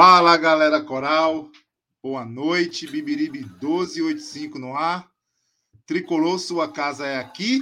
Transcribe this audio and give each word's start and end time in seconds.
Fala 0.00 0.36
galera 0.36 0.80
coral, 0.80 1.50
boa 2.00 2.24
noite, 2.24 2.86
Bibiribe 2.86 3.40
1285 3.40 4.56
no 4.56 4.76
ar. 4.76 5.10
Tricolor, 5.86 6.38
sua 6.38 6.70
casa 6.70 7.04
é 7.04 7.18
aqui. 7.18 7.60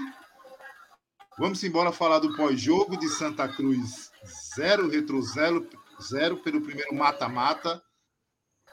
Vamos 1.38 1.64
embora 1.64 1.92
falar 1.92 2.18
do 2.18 2.36
pós-jogo 2.36 2.98
de 2.98 3.08
Santa 3.08 3.48
Cruz 3.48 4.10
0, 4.54 4.90
Retro 4.90 5.22
0, 5.22 5.66
0 5.98 6.36
pelo 6.36 6.60
primeiro 6.60 6.94
mata-mata. 6.94 7.82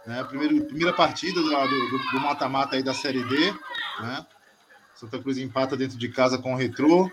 Né? 0.06 0.22
Primeira, 0.26 0.66
primeira 0.66 0.92
partida 0.92 1.40
do 1.42 2.20
mata-mata 2.20 2.76
aí 2.76 2.84
da 2.84 2.94
Série 2.94 3.24
D. 3.24 3.54
Né? 4.02 4.28
Santa 4.94 5.18
Cruz 5.20 5.38
empata 5.38 5.78
dentro 5.78 5.98
de 5.98 6.10
casa 6.10 6.38
com 6.38 6.54
o 6.54 6.58
Retro. 6.58 7.10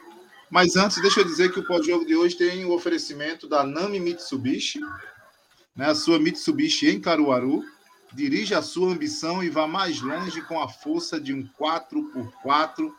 Mas 0.51 0.75
antes, 0.75 1.01
deixa 1.01 1.21
eu 1.21 1.25
dizer 1.25 1.53
que 1.53 1.61
o 1.61 1.65
pós-jogo 1.65 2.05
de 2.05 2.17
hoje 2.17 2.37
tem 2.37 2.65
o 2.65 2.73
oferecimento 2.73 3.49
da 3.49 3.63
Nami 3.63 4.01
Mitsubishi, 4.01 4.81
né, 5.81 5.87
a 5.87 5.95
sua 5.95 6.19
Mitsubishi 6.19 6.91
em 6.91 7.01
Caruaru. 7.01 7.65
Dirija 8.13 8.59
a 8.59 8.63
sua 8.63 8.93
ambição 8.93 9.43
e 9.43 9.49
vá 9.49 9.67
mais 9.67 10.03
longe 10.03 10.43
com 10.43 10.61
a 10.61 10.69
força 10.69 11.19
de 11.19 11.33
um 11.33 11.49
4x4. 11.59 12.93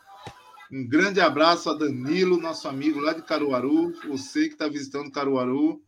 Um 0.72 0.84
grande 0.88 1.20
abraço 1.20 1.70
a 1.70 1.74
Danilo, 1.74 2.40
nosso 2.40 2.66
amigo 2.66 2.98
lá 2.98 3.12
de 3.12 3.22
Caruaru. 3.22 3.94
Você 4.08 4.48
que 4.48 4.54
está 4.54 4.66
visitando 4.66 5.12
Caruaru, 5.12 5.80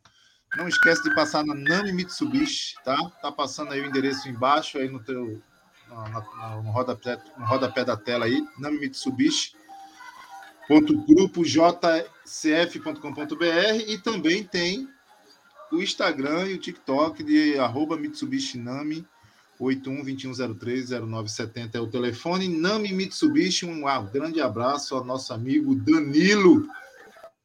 não 0.57 0.69
esquece 0.69 1.03
de 1.03 1.13
passar 1.17 1.45
na 1.45 1.55
Nami 1.55 1.93
Mitsubishi, 1.93 2.77
tá? 2.85 2.97
Tá 3.21 3.33
passando 3.33 3.73
aí 3.73 3.81
o 3.81 3.87
endereço 3.87 4.29
embaixo 4.29 4.79
aí 4.79 4.89
no 4.89 5.03
teu 5.03 5.43
no, 5.89 6.63
no, 6.63 6.71
rodapé, 6.71 7.19
no 7.37 7.45
rodapé 7.45 7.85
da 7.85 7.97
tela 7.97 8.27
aí, 8.27 8.47
Nami 8.57 8.79
Mitsubishi. 8.79 9.57
Ponto 10.69 10.97
grupo 11.07 11.43
jcf.com.br 11.43 12.85
e 13.89 13.99
também 13.99 14.45
tem 14.45 14.94
o 15.75 15.83
Instagram 15.83 16.49
e 16.49 16.55
o 16.55 16.59
TikTok 16.59 17.23
de 17.23 17.59
arroba 17.59 17.97
Mitsubishi 17.97 18.59
Nami 18.59 19.07
8121030970 19.61 21.75
é 21.75 21.81
o 21.81 21.87
telefone. 21.87 22.49
Nami 22.49 22.93
Mitsubishi, 22.93 23.67
um 23.67 23.83
grande 24.13 24.41
abraço 24.41 24.95
ao 24.95 25.05
nosso 25.05 25.33
amigo 25.33 25.75
Danilo. 25.75 26.69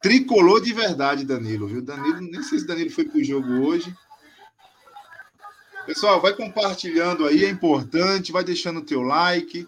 Tricolor 0.01 0.61
de 0.61 0.73
verdade, 0.73 1.25
Danilo, 1.25 1.67
viu? 1.67 1.81
Danilo, 1.81 2.21
nem 2.21 2.41
sei 2.41 2.59
se 2.59 2.67
Danilo 2.67 2.89
foi 2.89 3.05
pro 3.05 3.23
jogo 3.23 3.65
hoje. 3.65 3.93
Pessoal, 5.85 6.21
vai 6.21 6.33
compartilhando 6.33 7.25
aí, 7.25 7.43
é 7.43 7.49
importante, 7.49 8.31
vai 8.31 8.43
deixando 8.43 8.79
o 8.79 8.85
teu 8.85 9.01
like. 9.01 9.67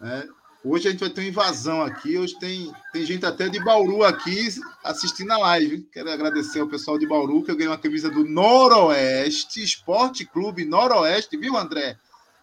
Né? 0.00 0.26
Hoje 0.64 0.88
a 0.88 0.90
gente 0.90 1.00
vai 1.00 1.10
ter 1.10 1.20
uma 1.20 1.28
invasão 1.28 1.82
aqui. 1.82 2.16
Hoje 2.16 2.38
tem, 2.38 2.72
tem 2.90 3.04
gente 3.04 3.26
até 3.26 3.50
de 3.50 3.62
Bauru 3.62 4.02
aqui 4.02 4.48
assistindo 4.82 5.30
a 5.32 5.36
live. 5.36 5.86
Quero 5.92 6.10
agradecer 6.10 6.60
ao 6.60 6.66
pessoal 6.66 6.98
de 6.98 7.06
Bauru 7.06 7.42
que 7.42 7.50
eu 7.50 7.54
ganhei 7.54 7.68
uma 7.68 7.76
camisa 7.76 8.10
do 8.10 8.24
Noroeste 8.24 9.62
Esporte 9.62 10.24
Clube 10.24 10.64
Noroeste, 10.64 11.36
viu, 11.36 11.54
André? 11.54 11.98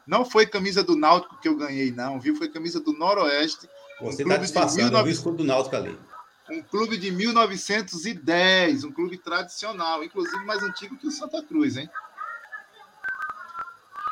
Não 0.05 0.23
foi 0.23 0.45
camisa 0.45 0.83
do 0.83 0.95
Náutico 0.95 1.39
que 1.41 1.47
eu 1.47 1.55
ganhei, 1.55 1.91
não, 1.91 2.19
viu? 2.19 2.35
Foi 2.35 2.47
camisa 2.47 2.79
do 2.79 2.93
Noroeste. 2.93 3.67
Você 4.01 4.21
está 4.21 4.35
um 4.35 4.39
disfarçando, 4.39 4.89
19... 4.91 4.99
eu 4.99 5.05
vi 5.05 5.09
o 5.09 5.13
escudo 5.13 5.37
do 5.37 5.43
Náutico 5.43 5.75
ali. 5.75 5.97
Um 6.51 6.61
clube 6.61 6.97
de 6.97 7.09
1910, 7.09 8.83
um 8.83 8.91
clube 8.91 9.17
tradicional, 9.17 10.03
inclusive 10.03 10.45
mais 10.45 10.61
antigo 10.61 10.97
que 10.97 11.07
o 11.07 11.11
Santa 11.11 11.41
Cruz, 11.41 11.77
hein? 11.77 11.89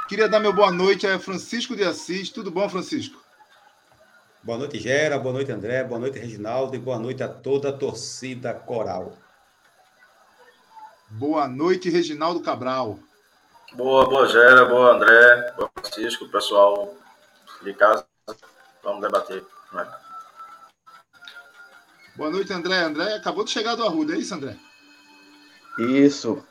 Queria 0.08 0.28
dar 0.28 0.40
meu 0.40 0.53
boa 0.53 0.72
noite 0.72 1.06
a 1.06 1.20
Francisco 1.20 1.76
de 1.76 1.84
Assis. 1.84 2.30
Tudo 2.30 2.50
bom, 2.50 2.68
Francisco? 2.68 3.28
Boa 4.42 4.58
noite, 4.58 4.80
Gera. 4.80 5.20
Boa 5.20 5.34
noite, 5.34 5.52
André. 5.52 5.84
Boa 5.84 6.00
noite, 6.00 6.18
Reginaldo. 6.18 6.76
E 6.76 6.80
boa 6.80 6.98
noite 6.98 7.22
a 7.22 7.28
toda 7.28 7.70
a 7.70 7.74
torcida 7.74 8.54
coral. 8.54 9.14
Boa 11.10 11.48
noite, 11.48 11.90
Reginaldo 11.90 12.42
Cabral. 12.42 12.98
Boa, 13.74 14.08
boa, 14.08 14.28
Gera. 14.28 14.66
Boa, 14.66 14.96
André. 14.96 15.52
Boa, 15.58 15.70
Francisco. 15.76 16.30
Pessoal 16.30 16.96
de 17.64 17.74
casa. 17.74 18.06
Vamos 18.82 19.02
debater. 19.02 19.46
Né? 19.74 19.88
Boa 22.16 22.30
noite, 22.30 22.54
André. 22.54 22.78
André 22.78 23.16
acabou 23.16 23.44
de 23.44 23.52
chegar 23.52 23.76
do 23.76 23.86
Arruda, 23.86 24.14
é 24.14 24.18
isso, 24.18 24.34
André? 24.34 24.58
Isso. 25.78 26.44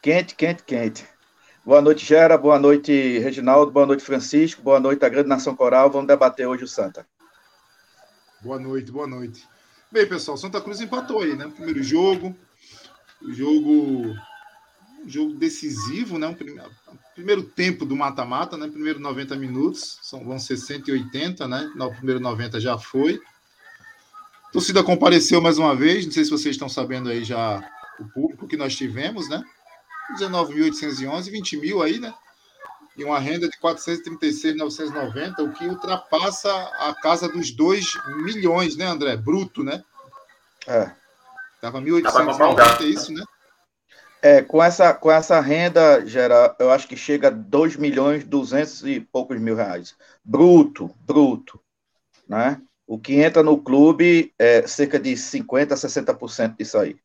Quente, 0.00 0.34
quente, 0.34 0.62
quente. 0.62 1.08
Boa 1.62 1.82
noite, 1.82 2.06
Gera. 2.06 2.38
Boa 2.38 2.58
noite, 2.58 3.18
Reginaldo. 3.18 3.70
Boa 3.70 3.84
noite, 3.84 4.02
Francisco. 4.02 4.62
Boa 4.62 4.80
noite, 4.80 5.04
a 5.04 5.08
grande 5.10 5.28
nação 5.28 5.54
coral. 5.54 5.90
Vamos 5.90 6.06
debater 6.06 6.48
hoje 6.48 6.64
o 6.64 6.68
Santa. 6.68 7.06
Boa 8.40 8.58
noite, 8.58 8.90
boa 8.90 9.06
noite. 9.06 9.46
Bem, 9.92 10.06
pessoal, 10.08 10.38
Santa 10.38 10.58
Cruz 10.58 10.80
empatou 10.80 11.20
aí, 11.20 11.36
né? 11.36 11.52
Primeiro 11.54 11.82
jogo. 11.82 12.34
Jogo. 13.28 14.16
Um 15.04 15.08
jogo 15.08 15.34
decisivo, 15.34 16.18
né? 16.18 16.28
O 16.28 16.34
primeiro, 17.14 17.42
tempo 17.42 17.84
do 17.84 17.94
mata-mata, 17.94 18.56
né? 18.56 18.66
Primeiro 18.66 18.98
90 18.98 19.36
minutos. 19.36 19.98
São, 20.00 20.24
vão 20.24 20.38
ser 20.38 20.56
180, 20.56 21.46
né? 21.46 21.70
No 21.76 21.94
primeiro 21.94 22.20
90 22.20 22.58
já 22.58 22.78
foi. 22.78 23.20
A 24.48 24.50
torcida 24.50 24.82
compareceu 24.82 25.42
mais 25.42 25.58
uma 25.58 25.76
vez. 25.76 26.06
Não 26.06 26.12
sei 26.12 26.24
se 26.24 26.30
vocês 26.30 26.56
estão 26.56 26.70
sabendo 26.70 27.10
aí 27.10 27.22
já 27.22 27.62
o 27.98 28.08
público 28.08 28.48
que 28.48 28.56
nós 28.56 28.74
tivemos, 28.74 29.28
né? 29.28 29.44
19.811, 30.14 31.30
20 31.30 31.56
mil 31.58 31.82
aí, 31.82 31.98
né? 31.98 32.14
E 32.96 33.04
uma 33.04 33.18
renda 33.18 33.48
de 33.48 33.56
436.990, 33.58 35.38
o 35.40 35.52
que 35.52 35.66
ultrapassa 35.66 36.52
a 36.52 36.94
casa 36.94 37.28
dos 37.28 37.50
2 37.50 37.86
milhões, 38.24 38.76
né, 38.76 38.86
André? 38.86 39.16
Bruto, 39.16 39.62
né? 39.62 39.82
É. 40.66 40.90
Tava 41.60 41.80
1.890, 41.80 42.80
é 42.80 42.84
isso, 42.84 43.12
né? 43.12 43.24
É, 44.22 44.42
com 44.42 44.62
essa, 44.62 44.92
com 44.92 45.10
essa 45.10 45.40
renda, 45.40 46.04
gera, 46.04 46.54
eu 46.58 46.70
acho 46.70 46.86
que 46.86 46.96
chega 46.96 47.28
a 47.28 47.30
2 47.30 47.76
milhões 47.76 48.22
200 48.24 48.84
e 48.84 49.00
poucos 49.00 49.40
mil 49.40 49.56
reais. 49.56 49.96
Bruto, 50.22 50.94
bruto, 51.06 51.58
né? 52.28 52.60
O 52.86 52.98
que 52.98 53.14
entra 53.14 53.42
no 53.42 53.62
clube 53.62 54.34
é 54.38 54.66
cerca 54.66 54.98
de 54.98 55.12
50% 55.12 55.72
a 55.72 55.74
60% 55.74 56.56
disso 56.56 56.76
aí. 56.76 56.98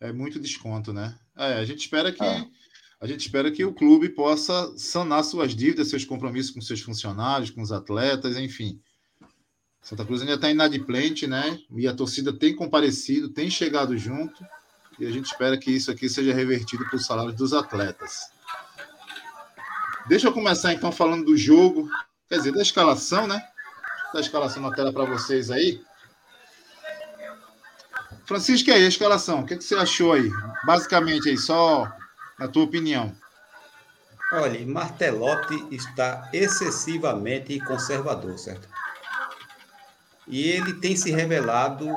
É 0.00 0.12
muito 0.12 0.38
desconto, 0.38 0.92
né? 0.92 1.18
É, 1.38 1.54
a 1.54 1.64
gente 1.64 1.78
espera 1.78 2.10
que 2.10 2.24
ah. 2.24 2.44
a 3.00 3.06
gente 3.06 3.20
espera 3.20 3.50
que 3.50 3.64
o 3.64 3.72
clube 3.72 4.08
possa 4.08 4.76
sanar 4.76 5.22
suas 5.22 5.54
dívidas, 5.54 5.88
seus 5.88 6.04
compromissos 6.04 6.50
com 6.50 6.60
seus 6.60 6.80
funcionários, 6.80 7.50
com 7.50 7.62
os 7.62 7.70
atletas, 7.70 8.36
enfim. 8.36 8.80
Santa 9.80 10.04
Cruz 10.04 10.20
ainda 10.20 10.34
está 10.34 10.50
inadimplente, 10.50 11.26
né? 11.28 11.58
E 11.70 11.86
a 11.86 11.94
torcida 11.94 12.32
tem 12.32 12.54
comparecido, 12.54 13.28
tem 13.28 13.48
chegado 13.48 13.96
junto, 13.96 14.44
e 14.98 15.06
a 15.06 15.10
gente 15.10 15.26
espera 15.26 15.56
que 15.56 15.70
isso 15.70 15.90
aqui 15.92 16.08
seja 16.08 16.34
revertido 16.34 16.84
para 16.86 16.96
os 16.96 17.06
salários 17.06 17.36
dos 17.36 17.52
atletas. 17.52 18.18
Deixa 20.08 20.26
eu 20.26 20.32
começar 20.32 20.72
então 20.72 20.90
falando 20.90 21.24
do 21.24 21.36
jogo, 21.36 21.88
quer 22.28 22.38
dizer, 22.38 22.52
da 22.52 22.62
escalação, 22.62 23.28
né? 23.28 23.40
Da 24.12 24.20
escalação 24.20 24.62
na 24.62 24.74
tela 24.74 24.92
para 24.92 25.04
vocês 25.04 25.50
aí. 25.50 25.80
Francisco, 28.28 28.70
aí, 28.70 28.84
a 28.84 28.88
escalação? 28.88 29.40
O 29.40 29.46
que, 29.46 29.54
é 29.54 29.56
que 29.56 29.64
você 29.64 29.74
achou 29.74 30.12
aí? 30.12 30.30
Basicamente, 30.66 31.30
aí, 31.30 31.38
só 31.38 31.90
na 32.38 32.46
tua 32.46 32.64
opinião. 32.64 33.10
Olha, 34.30 34.66
Martelotti 34.66 35.74
está 35.74 36.28
excessivamente 36.30 37.58
conservador, 37.60 38.38
certo? 38.38 38.68
E 40.26 40.50
ele 40.50 40.74
tem 40.74 40.94
se 40.94 41.10
revelado 41.10 41.88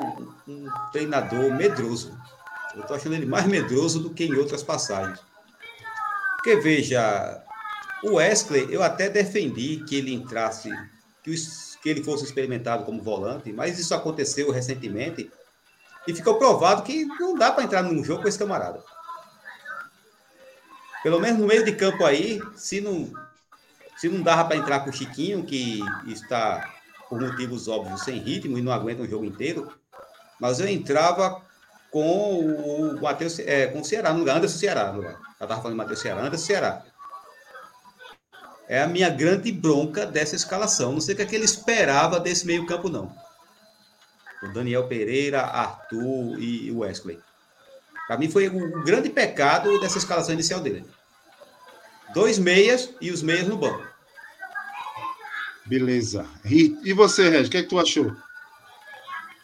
um 0.48 0.66
treinador 0.90 1.52
medroso. 1.54 2.18
Eu 2.74 2.80
estou 2.80 2.96
achando 2.96 3.14
ele 3.14 3.26
mais 3.26 3.44
medroso 3.44 4.00
do 4.00 4.08
que 4.08 4.24
em 4.24 4.34
outras 4.34 4.62
passagens. 4.62 5.20
Porque, 6.36 6.56
veja, 6.56 7.44
o 8.02 8.14
Wesley, 8.14 8.68
eu 8.70 8.82
até 8.82 9.10
defendi 9.10 9.84
que 9.86 9.96
ele 9.96 10.14
entrasse, 10.14 10.70
que, 11.22 11.34
que 11.82 11.90
ele 11.90 12.02
fosse 12.02 12.24
experimentado 12.24 12.84
como 12.84 13.02
volante, 13.02 13.52
mas 13.52 13.78
isso 13.78 13.94
aconteceu 13.94 14.50
recentemente 14.50 15.30
e 16.06 16.14
ficou 16.14 16.38
provado 16.38 16.82
que 16.82 17.04
não 17.04 17.36
dá 17.36 17.52
para 17.52 17.64
entrar 17.64 17.82
num 17.82 18.02
jogo 18.04 18.22
com 18.22 18.28
esse 18.28 18.38
camarada. 18.38 18.82
Pelo 21.02 21.20
menos 21.20 21.40
no 21.40 21.46
meio 21.46 21.64
de 21.64 21.72
campo 21.72 22.04
aí, 22.04 22.40
se 22.54 22.80
não, 22.80 23.12
se 23.96 24.08
não 24.08 24.22
dava 24.22 24.44
para 24.44 24.56
entrar 24.56 24.80
com 24.80 24.90
o 24.90 24.92
Chiquinho, 24.92 25.44
que 25.44 25.80
está, 26.06 26.72
por 27.08 27.20
motivos 27.20 27.66
óbvios, 27.66 28.02
sem 28.02 28.18
ritmo 28.18 28.56
e 28.56 28.62
não 28.62 28.72
aguenta 28.72 29.02
um 29.02 29.08
jogo 29.08 29.24
inteiro, 29.24 29.72
mas 30.38 30.60
eu 30.60 30.68
entrava 30.68 31.42
com 31.90 32.40
o 32.40 33.00
Matheus, 33.00 33.38
é, 33.40 33.66
com 33.66 33.80
o 33.80 33.84
Ceará, 33.84 34.12
no 34.12 34.20
lugar, 34.20 34.36
Anderson 34.36 34.58
Ceará. 34.58 34.94
Eu 34.94 35.16
estava 35.32 35.60
falando 35.60 35.76
Matheus 35.76 36.00
Ceará, 36.00 36.22
Anderson 36.22 36.46
Ceará. 36.46 36.82
É 38.68 38.80
a 38.80 38.86
minha 38.86 39.10
grande 39.10 39.52
bronca 39.52 40.06
dessa 40.06 40.34
escalação. 40.34 40.92
Não 40.92 41.00
sei 41.00 41.14
o 41.14 41.16
que, 41.16 41.22
é 41.22 41.26
que 41.26 41.34
ele 41.34 41.44
esperava 41.44 42.18
desse 42.18 42.46
meio 42.46 42.64
campo, 42.64 42.88
não. 42.88 43.12
O 44.42 44.48
Daniel 44.48 44.88
Pereira, 44.88 45.42
Arthur 45.42 46.38
e 46.38 46.70
Wesley. 46.72 47.20
Para 48.06 48.18
mim 48.18 48.30
foi 48.30 48.48
o 48.48 48.82
grande 48.82 49.08
pecado 49.08 49.80
dessa 49.80 49.98
escalação 49.98 50.34
inicial 50.34 50.60
dele. 50.60 50.84
Dois 52.12 52.38
meias 52.38 52.92
e 53.00 53.10
os 53.10 53.22
meias 53.22 53.46
no 53.46 53.56
banco. 53.56 53.86
Beleza. 55.64 56.26
E, 56.44 56.78
e 56.82 56.92
você, 56.92 57.28
Regis, 57.28 57.48
o 57.48 57.50
que, 57.50 57.58
é 57.58 57.62
que 57.62 57.68
tu 57.68 57.78
achou? 57.78 58.14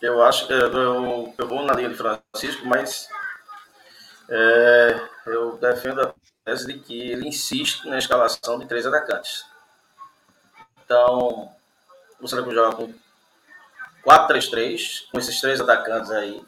Eu 0.02 0.22
acho 0.22 0.46
que 0.46 0.52
eu, 0.52 1.34
eu 1.38 1.48
vou 1.48 1.64
na 1.64 1.74
linha 1.74 1.88
de 1.88 1.96
Francisco, 1.96 2.66
mas 2.66 3.08
é, 4.28 5.00
eu 5.26 5.56
defendo 5.56 6.02
a 6.02 6.14
tese 6.44 6.66
de 6.66 6.78
que 6.78 7.10
ele 7.10 7.28
insiste 7.28 7.86
na 7.86 7.98
escalação 7.98 8.58
de 8.58 8.66
três 8.66 8.84
atacantes. 8.86 9.44
Então, 10.84 11.50
o 12.20 12.28
Santa 12.28 12.50
joga 12.50 12.76
com 12.76 12.92
4-3-3, 14.04 15.10
com 15.10 15.18
esses 15.18 15.40
três 15.40 15.60
atacantes 15.60 16.10
aí. 16.10 16.42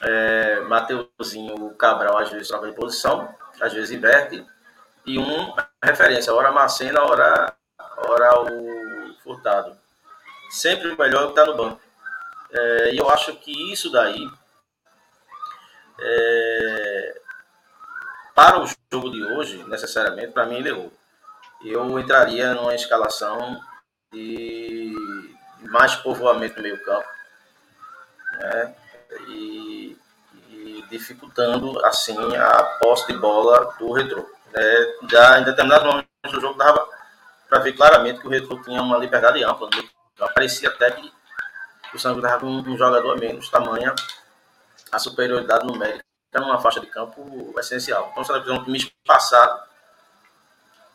É, 0.00 0.60
Mateuzinho, 0.60 1.70
Cabral, 1.74 2.18
às 2.18 2.30
vezes 2.30 2.48
troca 2.48 2.68
de 2.68 2.74
posição, 2.74 3.34
às 3.60 3.72
vezes 3.72 3.90
inverte. 3.90 4.46
E 5.04 5.18
um 5.18 5.54
referência, 5.82 6.32
hora 6.34 6.52
Macena, 6.52 7.02
hora, 7.02 7.54
hora 7.96 8.42
o 8.42 9.14
Furtado. 9.22 9.76
Sempre 10.50 10.90
o 10.90 10.98
melhor 10.98 11.24
que 11.24 11.30
está 11.30 11.46
no 11.46 11.56
banco. 11.56 11.80
É, 12.50 12.94
e 12.94 12.98
eu 12.98 13.08
acho 13.10 13.34
que 13.36 13.72
isso 13.72 13.90
daí, 13.90 14.26
é, 16.00 17.20
para 18.34 18.60
o 18.60 18.66
jogo 18.92 19.10
de 19.10 19.22
hoje, 19.24 19.62
necessariamente, 19.64 20.32
para 20.32 20.46
mim 20.46 20.56
ele 20.56 20.70
errou. 20.70 20.92
Eu 21.64 21.98
entraria 21.98 22.54
numa 22.54 22.74
escalação 22.74 23.60
de 24.12 25.27
mais 25.68 25.94
povoamento 25.96 26.56
no 26.56 26.62
meio 26.62 26.82
campo, 26.84 27.08
né? 28.32 28.74
E, 29.28 29.98
e 30.50 30.84
dificultando 30.90 31.84
assim 31.84 32.16
a 32.36 32.62
posse 32.80 33.06
de 33.06 33.18
bola 33.18 33.74
do 33.78 33.92
retrô. 33.92 34.28
É, 34.54 34.96
já 35.10 35.40
em 35.40 35.44
determinado 35.44 35.86
momento 35.86 36.08
do 36.30 36.40
jogo 36.40 36.58
dava 36.58 36.88
para 37.48 37.60
ver 37.60 37.72
claramente 37.72 38.20
que 38.20 38.26
o 38.26 38.30
retrô 38.30 38.60
tinha 38.62 38.82
uma 38.82 38.98
liberdade 38.98 39.42
ampla. 39.44 39.68
Então, 40.14 40.28
parecia 40.34 40.68
até 40.68 40.90
que 40.90 41.12
o 41.94 41.98
Santos 41.98 42.22
estava 42.22 42.40
com 42.40 42.46
um 42.46 42.76
jogador 42.76 43.12
a 43.12 43.16
menos, 43.16 43.48
tamanha 43.48 43.94
a 44.90 44.98
superioridade 44.98 45.66
numérica 45.66 46.04
numa 46.34 46.60
faixa 46.60 46.80
de 46.80 46.86
campo 46.86 47.54
essencial. 47.58 48.08
Então, 48.12 48.24
se 48.24 48.30
ela 48.30 48.40
fizer 48.40 48.52
um 48.52 48.64
time 48.64 48.92
passado, 49.06 49.62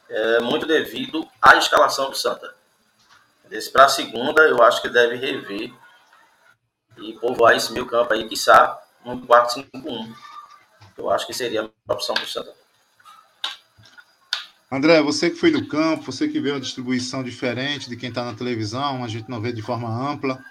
é 0.10 0.40
muito 0.40 0.66
devido 0.66 1.28
à 1.42 1.56
escalação 1.56 2.10
do 2.10 2.16
Santa. 2.16 2.54
Desse 3.50 3.72
para 3.72 3.86
a 3.86 3.90
segunda, 3.90 4.42
eu 4.44 4.62
acho 4.64 4.82
que 4.82 4.90
deve 4.90 5.16
rever 5.16 5.72
e 6.98 7.14
povoar 7.14 7.56
esse 7.56 7.72
meio 7.74 7.86
campo 7.86 8.14
aí, 8.14 8.28
quiçá, 8.28 8.80
um 9.06 9.20
4-5-1. 9.26 10.14
Eu 10.98 11.10
acho 11.10 11.28
que 11.28 11.34
seria 11.34 11.62
a 11.62 11.94
opção 11.94 12.16
para 12.16 12.24
o 12.24 12.28
Santa. 12.28 12.54
André, 14.72 15.02
você 15.02 15.30
que 15.30 15.36
foi 15.36 15.52
no 15.52 15.68
campo, 15.68 16.12
você 16.12 16.28
que 16.28 16.40
vê 16.40 16.52
uma 16.52 16.60
distribuição 16.60 17.24
diferente 17.24 17.90
de 17.90 17.96
quem 17.96 18.10
está 18.10 18.24
na 18.24 18.34
televisão, 18.34 19.04
a 19.04 19.08
gente 19.08 19.30
não 19.30 19.40
vê 19.40 19.52
de 19.52 19.62
forma 19.62 19.88
ampla. 19.88 20.44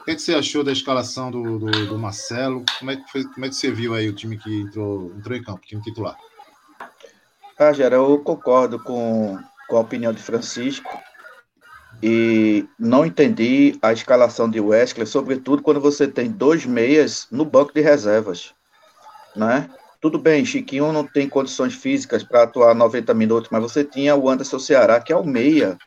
O 0.00 0.04
que, 0.04 0.10
é 0.10 0.14
que 0.14 0.20
você 0.20 0.34
achou 0.34 0.62
da 0.62 0.72
escalação 0.72 1.30
do, 1.30 1.58
do, 1.58 1.86
do, 1.86 1.98
Marcelo? 1.98 2.64
Como 2.78 2.90
é, 2.90 2.96
que 2.96 3.10
foi, 3.10 3.24
como 3.24 3.46
é 3.46 3.48
que 3.48 3.56
você 3.56 3.70
viu 3.70 3.94
aí 3.94 4.08
o 4.08 4.14
time 4.14 4.38
que 4.38 4.60
entrou, 4.60 5.12
entrou 5.16 5.36
em 5.36 5.42
campo, 5.42 5.60
o 5.62 5.66
time 5.66 5.82
titular? 5.82 6.16
Ah, 7.58 7.72
Gera, 7.72 7.96
eu 7.96 8.18
concordo 8.18 8.78
com, 8.78 9.38
com 9.68 9.76
a 9.76 9.80
opinião 9.80 10.12
de 10.12 10.22
Francisco 10.22 11.05
e 12.02 12.66
não 12.78 13.06
entendi 13.06 13.78
a 13.80 13.92
escalação 13.92 14.48
de 14.48 14.60
Wesley, 14.60 15.06
sobretudo 15.06 15.62
quando 15.62 15.80
você 15.80 16.06
tem 16.06 16.30
dois 16.30 16.66
meias 16.66 17.26
no 17.30 17.44
banco 17.44 17.72
de 17.72 17.80
reservas, 17.80 18.54
né? 19.34 19.70
Tudo 20.00 20.18
bem, 20.18 20.44
Chiquinho 20.44 20.92
não 20.92 21.06
tem 21.06 21.28
condições 21.28 21.74
físicas 21.74 22.22
para 22.22 22.42
atuar 22.42 22.74
90 22.74 23.14
minutos, 23.14 23.50
mas 23.50 23.62
você 23.62 23.82
tinha 23.82 24.14
o 24.14 24.28
Anderson 24.28 24.58
Ceará, 24.58 25.00
que 25.00 25.12
é 25.12 25.16
o 25.16 25.24
meia. 25.24 25.78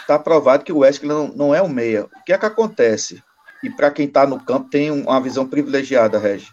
Está 0.00 0.18
provado 0.18 0.64
que 0.64 0.72
o 0.72 0.78
Wesley 0.78 1.08
não, 1.08 1.28
não 1.28 1.54
é 1.54 1.62
o 1.62 1.68
meia. 1.68 2.04
O 2.04 2.24
que 2.24 2.32
é 2.32 2.38
que 2.38 2.46
acontece? 2.46 3.22
E 3.62 3.70
para 3.70 3.90
quem 3.90 4.06
está 4.06 4.26
no 4.26 4.40
campo 4.40 4.68
tem 4.68 4.90
uma 4.90 5.20
visão 5.20 5.46
privilegiada, 5.46 6.18
Regi. 6.18 6.48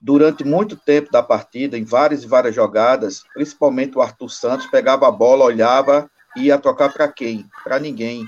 Durante 0.00 0.44
muito 0.44 0.76
tempo 0.76 1.10
da 1.10 1.22
partida, 1.22 1.78
em 1.78 1.84
várias 1.84 2.22
e 2.22 2.26
várias 2.26 2.54
jogadas, 2.54 3.22
principalmente 3.32 3.96
o 3.96 4.02
Arthur 4.02 4.28
Santos 4.28 4.66
pegava 4.66 5.08
a 5.08 5.10
bola, 5.10 5.44
olhava 5.44 6.10
ia 6.36 6.58
tocar 6.58 6.92
para 6.92 7.08
quem? 7.08 7.46
Para 7.64 7.78
ninguém. 7.78 8.26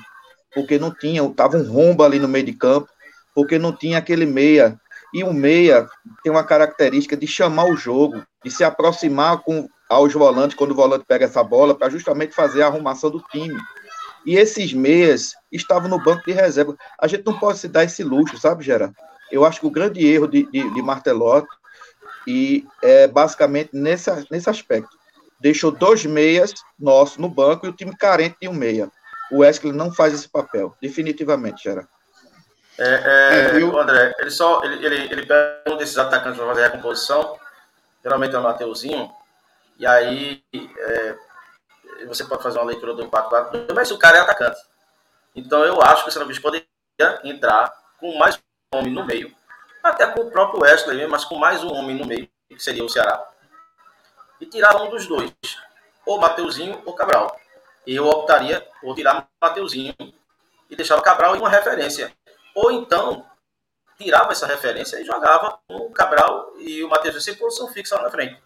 Porque 0.54 0.78
não 0.78 0.90
tinha, 0.90 1.28
tava 1.30 1.56
um 1.56 1.70
rombo 1.70 2.02
ali 2.02 2.18
no 2.18 2.28
meio 2.28 2.44
de 2.44 2.52
campo, 2.52 2.88
porque 3.34 3.58
não 3.58 3.72
tinha 3.72 3.98
aquele 3.98 4.26
meia. 4.26 4.78
E 5.12 5.24
o 5.24 5.32
meia 5.32 5.88
tem 6.22 6.30
uma 6.30 6.44
característica 6.44 7.16
de 7.16 7.26
chamar 7.26 7.66
o 7.66 7.76
jogo, 7.76 8.22
de 8.44 8.50
se 8.50 8.64
aproximar 8.64 9.38
com 9.38 9.68
aos 9.88 10.12
volantes 10.12 10.56
quando 10.56 10.70
o 10.70 10.74
volante 10.74 11.04
pega 11.06 11.24
essa 11.24 11.42
bola, 11.42 11.74
para 11.74 11.90
justamente 11.90 12.34
fazer 12.34 12.62
a 12.62 12.66
arrumação 12.66 13.10
do 13.10 13.20
time. 13.30 13.58
E 14.24 14.36
esses 14.36 14.72
meias 14.72 15.32
estavam 15.50 15.88
no 15.88 16.02
banco 16.02 16.24
de 16.24 16.32
reserva. 16.32 16.76
A 16.98 17.08
gente 17.08 17.24
não 17.26 17.38
pode 17.38 17.58
se 17.58 17.66
dar 17.66 17.84
esse 17.84 18.04
luxo, 18.04 18.38
sabe, 18.38 18.62
Gera? 18.62 18.92
Eu 19.32 19.44
acho 19.44 19.60
que 19.60 19.66
o 19.66 19.70
grande 19.70 20.06
erro 20.06 20.28
de, 20.28 20.44
de, 20.50 20.74
de 20.74 20.82
Martelotti 20.82 21.48
e 22.26 22.66
é 22.82 23.08
basicamente 23.08 23.70
nesse, 23.72 24.10
nesse 24.30 24.50
aspecto 24.50 24.99
deixou 25.40 25.70
dois 25.70 26.04
meias 26.04 26.52
nossos 26.78 27.16
no 27.16 27.28
banco 27.28 27.66
e 27.66 27.70
o 27.70 27.72
time 27.72 27.96
carente 27.96 28.36
de 28.40 28.48
um 28.48 28.52
meia. 28.52 28.90
O 29.32 29.38
Wesley 29.38 29.72
não 29.72 29.92
faz 29.92 30.12
esse 30.12 30.28
papel, 30.28 30.76
definitivamente, 30.80 31.64
Gera. 31.64 31.88
É, 32.78 32.84
é, 32.84 33.56
é, 33.56 33.62
eu... 33.62 33.78
André, 33.78 34.14
ele 34.18 34.30
só 34.30 34.62
ele, 34.64 34.84
ele, 34.84 35.12
ele 35.12 35.26
pega 35.26 35.62
um 35.68 35.76
desses 35.76 35.96
atacantes 35.98 36.38
para 36.38 36.48
fazer 36.48 36.64
a 36.64 36.68
recomposição, 36.68 37.38
geralmente 38.02 38.34
é 38.34 38.38
o 38.38 38.42
Mateuzinho, 38.42 39.10
e 39.78 39.86
aí 39.86 40.42
é, 40.52 41.16
você 42.06 42.24
pode 42.24 42.42
fazer 42.42 42.58
uma 42.58 42.66
leitura 42.66 42.94
do 42.94 43.08
4-4, 43.08 43.72
mas 43.74 43.90
o 43.90 43.98
cara 43.98 44.18
é 44.18 44.20
atacante. 44.20 44.58
Então 45.34 45.64
eu 45.64 45.80
acho 45.82 46.04
que 46.04 46.08
o 46.08 46.12
Santa 46.12 46.40
poderia 46.40 46.66
entrar 47.24 47.72
com 47.98 48.16
mais 48.18 48.36
um 48.74 48.78
homem 48.78 48.92
no 48.92 49.04
meio, 49.06 49.32
até 49.82 50.06
com 50.06 50.22
o 50.22 50.30
próprio 50.30 50.62
Wesley, 50.62 51.06
mas 51.06 51.24
com 51.24 51.36
mais 51.36 51.62
um 51.62 51.72
homem 51.72 51.96
no 51.96 52.06
meio, 52.06 52.28
que 52.48 52.58
seria 52.58 52.84
o 52.84 52.88
Ceará 52.88 53.30
e 54.40 54.46
tirava 54.46 54.82
um 54.82 54.90
dos 54.90 55.06
dois, 55.06 55.32
ou 56.06 56.20
Mateuzinho 56.20 56.82
ou 56.84 56.94
Cabral. 56.94 57.38
Eu 57.86 58.06
optaria 58.06 58.66
por 58.80 58.94
tirar 58.94 59.28
Mateuzinho 59.40 59.94
e 60.68 60.76
deixava 60.76 61.02
Cabral 61.02 61.36
em 61.36 61.38
uma 61.38 61.48
referência. 61.48 62.12
Ou 62.54 62.70
então, 62.70 63.26
tirava 63.98 64.32
essa 64.32 64.46
referência 64.46 65.00
e 65.00 65.04
jogava 65.04 65.58
o 65.68 65.90
Cabral 65.90 66.52
e 66.58 66.82
o 66.82 66.88
Mateuzinho 66.88 67.22
sem 67.22 67.34
posição 67.34 67.68
fixa 67.68 67.96
lá 67.96 68.02
na 68.02 68.10
frente. 68.10 68.40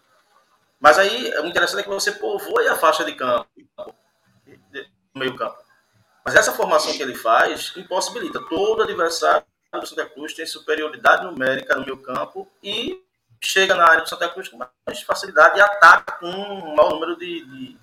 Mas 0.79 0.99
aí, 0.99 1.31
o 1.39 1.45
interessante 1.45 1.79
é 1.79 1.83
que 1.83 1.89
você 1.89 2.11
povoa 2.11 2.71
a 2.71 2.75
faixa 2.75 3.03
de 3.03 3.13
campo, 3.13 3.47
no 4.45 5.19
meio 5.19 5.35
campo. 5.35 5.57
Mas 6.23 6.35
essa 6.35 6.51
formação 6.51 6.91
que 6.93 7.03
ele 7.03 7.15
faz 7.15 7.71
impossibilita. 7.77 8.41
Todo 8.49 8.83
adversário 8.83 9.45
do 9.71 9.85
Santa 9.85 10.05
Cruz 10.07 10.33
tem 10.33 10.45
superioridade 10.45 11.23
numérica 11.23 11.75
no 11.75 11.85
meio 11.85 11.97
campo 11.97 12.49
e 12.63 13.04
chega 13.41 13.75
na 13.75 13.85
área 13.85 14.01
do 14.01 14.09
Santa 14.09 14.29
Cruz 14.29 14.49
com 14.49 14.57
mais 14.57 15.01
facilidade 15.01 15.57
e 15.57 15.61
ataca 15.61 16.13
com 16.13 16.27
um 16.27 16.75
maior 16.75 16.91
número 16.91 17.17
de, 17.17 17.45
de 17.45 17.77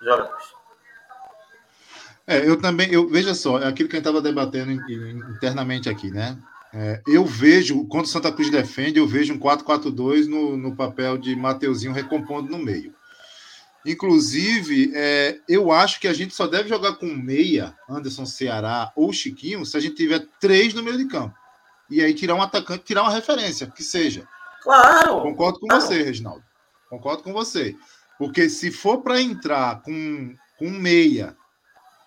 jogadores. 0.00 0.60
É, 2.26 2.48
eu 2.48 2.60
também, 2.60 2.92
eu 2.92 3.08
veja 3.08 3.34
só, 3.34 3.58
é 3.58 3.66
aquilo 3.66 3.88
que 3.88 3.96
a 3.96 3.98
gente 3.98 4.06
estava 4.06 4.22
debatendo 4.22 4.70
internamente 4.70 5.88
aqui, 5.88 6.10
né? 6.10 6.38
É, 6.72 7.02
eu 7.06 7.24
vejo, 7.24 7.84
quando 7.86 8.04
o 8.04 8.08
Santa 8.08 8.30
Cruz 8.30 8.48
defende, 8.50 8.98
eu 9.00 9.06
vejo 9.06 9.34
um 9.34 9.38
4-4-2 9.38 10.26
no, 10.26 10.56
no 10.56 10.76
papel 10.76 11.18
de 11.18 11.34
Mateuzinho 11.34 11.92
recompondo 11.92 12.48
no 12.48 12.58
meio. 12.58 12.94
Inclusive, 13.84 14.92
é, 14.94 15.38
eu 15.48 15.72
acho 15.72 15.98
que 15.98 16.06
a 16.06 16.12
gente 16.12 16.34
só 16.34 16.46
deve 16.46 16.68
jogar 16.68 16.92
com 16.94 17.06
meia, 17.06 17.74
Anderson 17.88 18.26
Ceará 18.26 18.92
ou 18.94 19.12
Chiquinho, 19.12 19.64
se 19.64 19.76
a 19.76 19.80
gente 19.80 19.96
tiver 19.96 20.24
três 20.38 20.74
no 20.74 20.82
meio 20.82 20.98
de 20.98 21.06
campo. 21.06 21.34
e 21.90 22.00
aí 22.00 22.14
tirar 22.14 22.36
um 22.36 22.42
atacante, 22.42 22.84
tirar 22.84 23.02
uma 23.02 23.12
referência, 23.12 23.66
que 23.66 23.82
seja. 23.82 24.28
Claro! 24.62 25.22
Concordo 25.22 25.60
com 25.60 25.66
claro. 25.66 25.82
você, 25.82 26.02
Reginaldo. 26.02 26.44
Concordo 26.88 27.22
com 27.22 27.32
você. 27.32 27.76
Porque 28.18 28.48
se 28.50 28.70
for 28.70 29.02
para 29.02 29.20
entrar 29.20 29.82
com, 29.82 30.36
com 30.58 30.68
meia, 30.68 31.36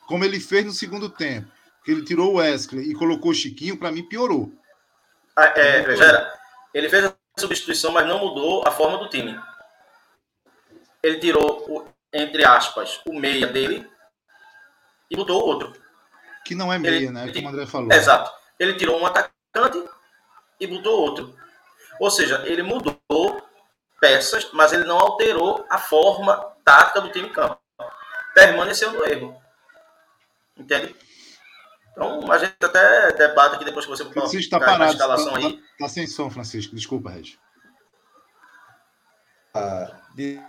como 0.08 0.24
ele 0.24 0.40
fez 0.40 0.66
no 0.66 0.72
segundo 0.72 1.10
tempo, 1.10 1.52
que 1.84 1.92
ele 1.92 2.06
tirou 2.06 2.34
o 2.34 2.36
Wesley 2.36 2.92
e 2.92 2.94
colocou 2.94 3.32
o 3.32 3.36
Chiquinho, 3.36 3.78
para 3.78 3.92
mim 3.92 4.08
piorou. 4.08 4.54
Ah, 5.36 5.46
é, 5.56 5.96
Gera, 5.96 6.32
ele 6.74 6.88
fez 6.88 7.06
a 7.06 7.16
substituição, 7.40 7.92
mas 7.92 8.08
não 8.08 8.20
mudou 8.20 8.64
a 8.68 8.72
forma 8.72 9.00
do 9.00 9.10
time. 9.10 9.40
Ele 11.02 11.18
tirou, 11.20 11.66
o, 11.68 11.88
entre 12.14 12.46
aspas, 12.46 13.02
o 13.06 13.20
meia 13.20 13.48
dele 13.48 13.90
e 15.10 15.16
botou 15.16 15.42
o 15.42 15.46
outro. 15.46 15.74
Que 16.46 16.54
não 16.54 16.72
é 16.72 16.78
meia, 16.78 16.96
Ele- 16.96 17.10
né? 17.10 17.32
Como 17.34 17.48
o 17.48 17.50
André 17.50 17.66
falou. 17.66 17.92
Exato. 17.92 18.32
Ele 18.60 18.76
tirou 18.76 19.00
um 19.02 19.06
atacante 19.06 19.84
e 20.60 20.68
botou 20.68 21.00
outro. 21.00 21.36
Ou 22.00 22.10
seja, 22.12 22.42
ele 22.46 22.64
mudou 22.64 23.00
peças, 24.00 24.52
mas 24.54 24.74
ele 24.74 24.84
não 24.84 24.98
alterou 24.98 25.66
a 25.70 25.78
forma 25.78 26.36
tática 26.64 27.02
do 27.02 27.12
time 27.12 27.30
campo. 27.30 27.60
Permaneceu 28.34 28.92
no 28.92 29.06
erro. 29.06 29.42
Entende? 30.58 30.96
Então, 31.92 32.32
a 32.32 32.38
gente 32.40 32.56
até 32.64 33.12
debate 33.14 33.56
aqui 33.56 33.66
depois 33.66 33.86
que 33.86 33.92
você 33.92 34.04
Francisco 34.06 34.38
está 34.38 34.60
parado. 34.60 34.92
escalação 34.94 35.34
Tá, 35.34 35.38
aí. 35.40 35.58
tá- 35.58 35.64
tá 35.80 35.90
sem 35.90 36.08
som, 36.08 36.30
Francisco. 36.30 36.76
Desculpa, 36.76 37.12
Regi. 37.12 37.40
Ah, 39.54 40.02
de- 40.16 40.42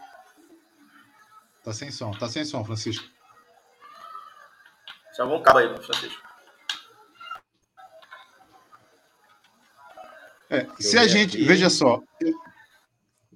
Tá 1.62 1.72
sem 1.72 1.90
som. 1.90 2.10
Tá 2.12 2.28
sem 2.28 2.44
som, 2.44 2.62
Francisco. 2.64 3.06
Se 5.12 5.20
algum 5.22 5.42
cabo 5.42 5.58
aí, 5.60 5.68
Francisco. 5.82 6.22
É, 10.54 10.66
se 10.78 10.98
a 10.98 11.06
gente. 11.06 11.36
aqui. 11.36 11.46
Veja 11.46 11.68
só. 11.68 12.00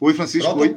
Oi, 0.01 0.15
Francisco. 0.15 0.49
Pronto? 0.49 0.61
Oi. 0.63 0.69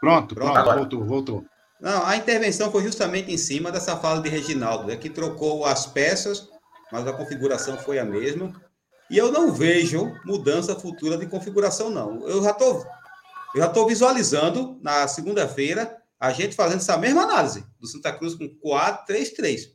Pronto, 0.00 0.34
Pronto, 0.34 0.34
pronto. 0.34 0.56
agora. 0.56 0.78
Voltou, 0.78 1.04
voltou. 1.04 1.44
Não, 1.80 2.06
a 2.06 2.16
intervenção 2.16 2.70
foi 2.70 2.82
justamente 2.82 3.32
em 3.32 3.36
cima 3.36 3.70
dessa 3.70 3.96
fala 3.96 4.20
de 4.20 4.28
Reginaldo, 4.28 4.86
né, 4.86 4.96
que 4.96 5.10
trocou 5.10 5.64
as 5.64 5.86
peças, 5.86 6.48
mas 6.90 7.06
a 7.06 7.12
configuração 7.12 7.76
foi 7.76 7.98
a 7.98 8.04
mesma. 8.04 8.52
E 9.10 9.18
eu 9.18 9.30
não 9.30 9.52
vejo 9.52 10.12
mudança 10.24 10.74
futura 10.74 11.16
de 11.16 11.26
configuração, 11.26 11.90
não. 11.90 12.26
Eu 12.26 12.42
já 12.42 12.50
estou 12.50 12.84
eu 13.54 13.62
já 13.62 13.68
tô 13.68 13.86
visualizando 13.86 14.78
na 14.82 15.08
segunda-feira 15.08 15.96
a 16.20 16.30
gente 16.30 16.54
fazendo 16.54 16.78
essa 16.78 16.98
mesma 16.98 17.22
análise 17.22 17.64
do 17.80 17.86
Santa 17.86 18.12
Cruz 18.12 18.34
com 18.34 18.48
4-3-3. 18.48 19.70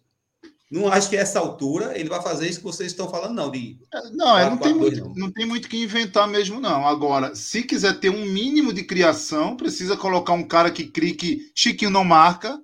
Não 0.71 0.87
acho 0.87 1.09
que 1.09 1.17
a 1.17 1.21
essa 1.21 1.39
altura 1.39 1.97
ele 1.99 2.07
vai 2.09 2.21
fazer 2.21 2.47
isso 2.49 2.59
que 2.59 2.65
vocês 2.65 2.91
estão 2.91 3.09
falando, 3.09 3.33
não, 3.35 3.51
de 3.51 3.77
Não, 4.13 4.37
é, 4.37 4.49
não, 4.49 4.57
Quatro, 4.57 4.57
tem 4.57 4.73
quatro, 4.73 4.79
dois, 4.79 4.93
muito, 4.93 5.09
não. 5.09 5.15
não 5.15 5.31
tem 5.31 5.45
muito 5.45 5.67
que 5.67 5.77
inventar 5.83 6.27
mesmo, 6.27 6.59
não. 6.59 6.87
Agora, 6.87 7.35
se 7.35 7.61
quiser 7.63 7.99
ter 7.99 8.09
um 8.09 8.25
mínimo 8.25 8.71
de 8.73 8.83
criação, 8.83 9.57
precisa 9.57 9.97
colocar 9.97 10.33
um 10.33 10.47
cara 10.47 10.71
que 10.71 10.85
crie 10.85 11.13
que 11.13 11.51
Chiquinho 11.53 11.91
não 11.91 12.03
marca, 12.05 12.59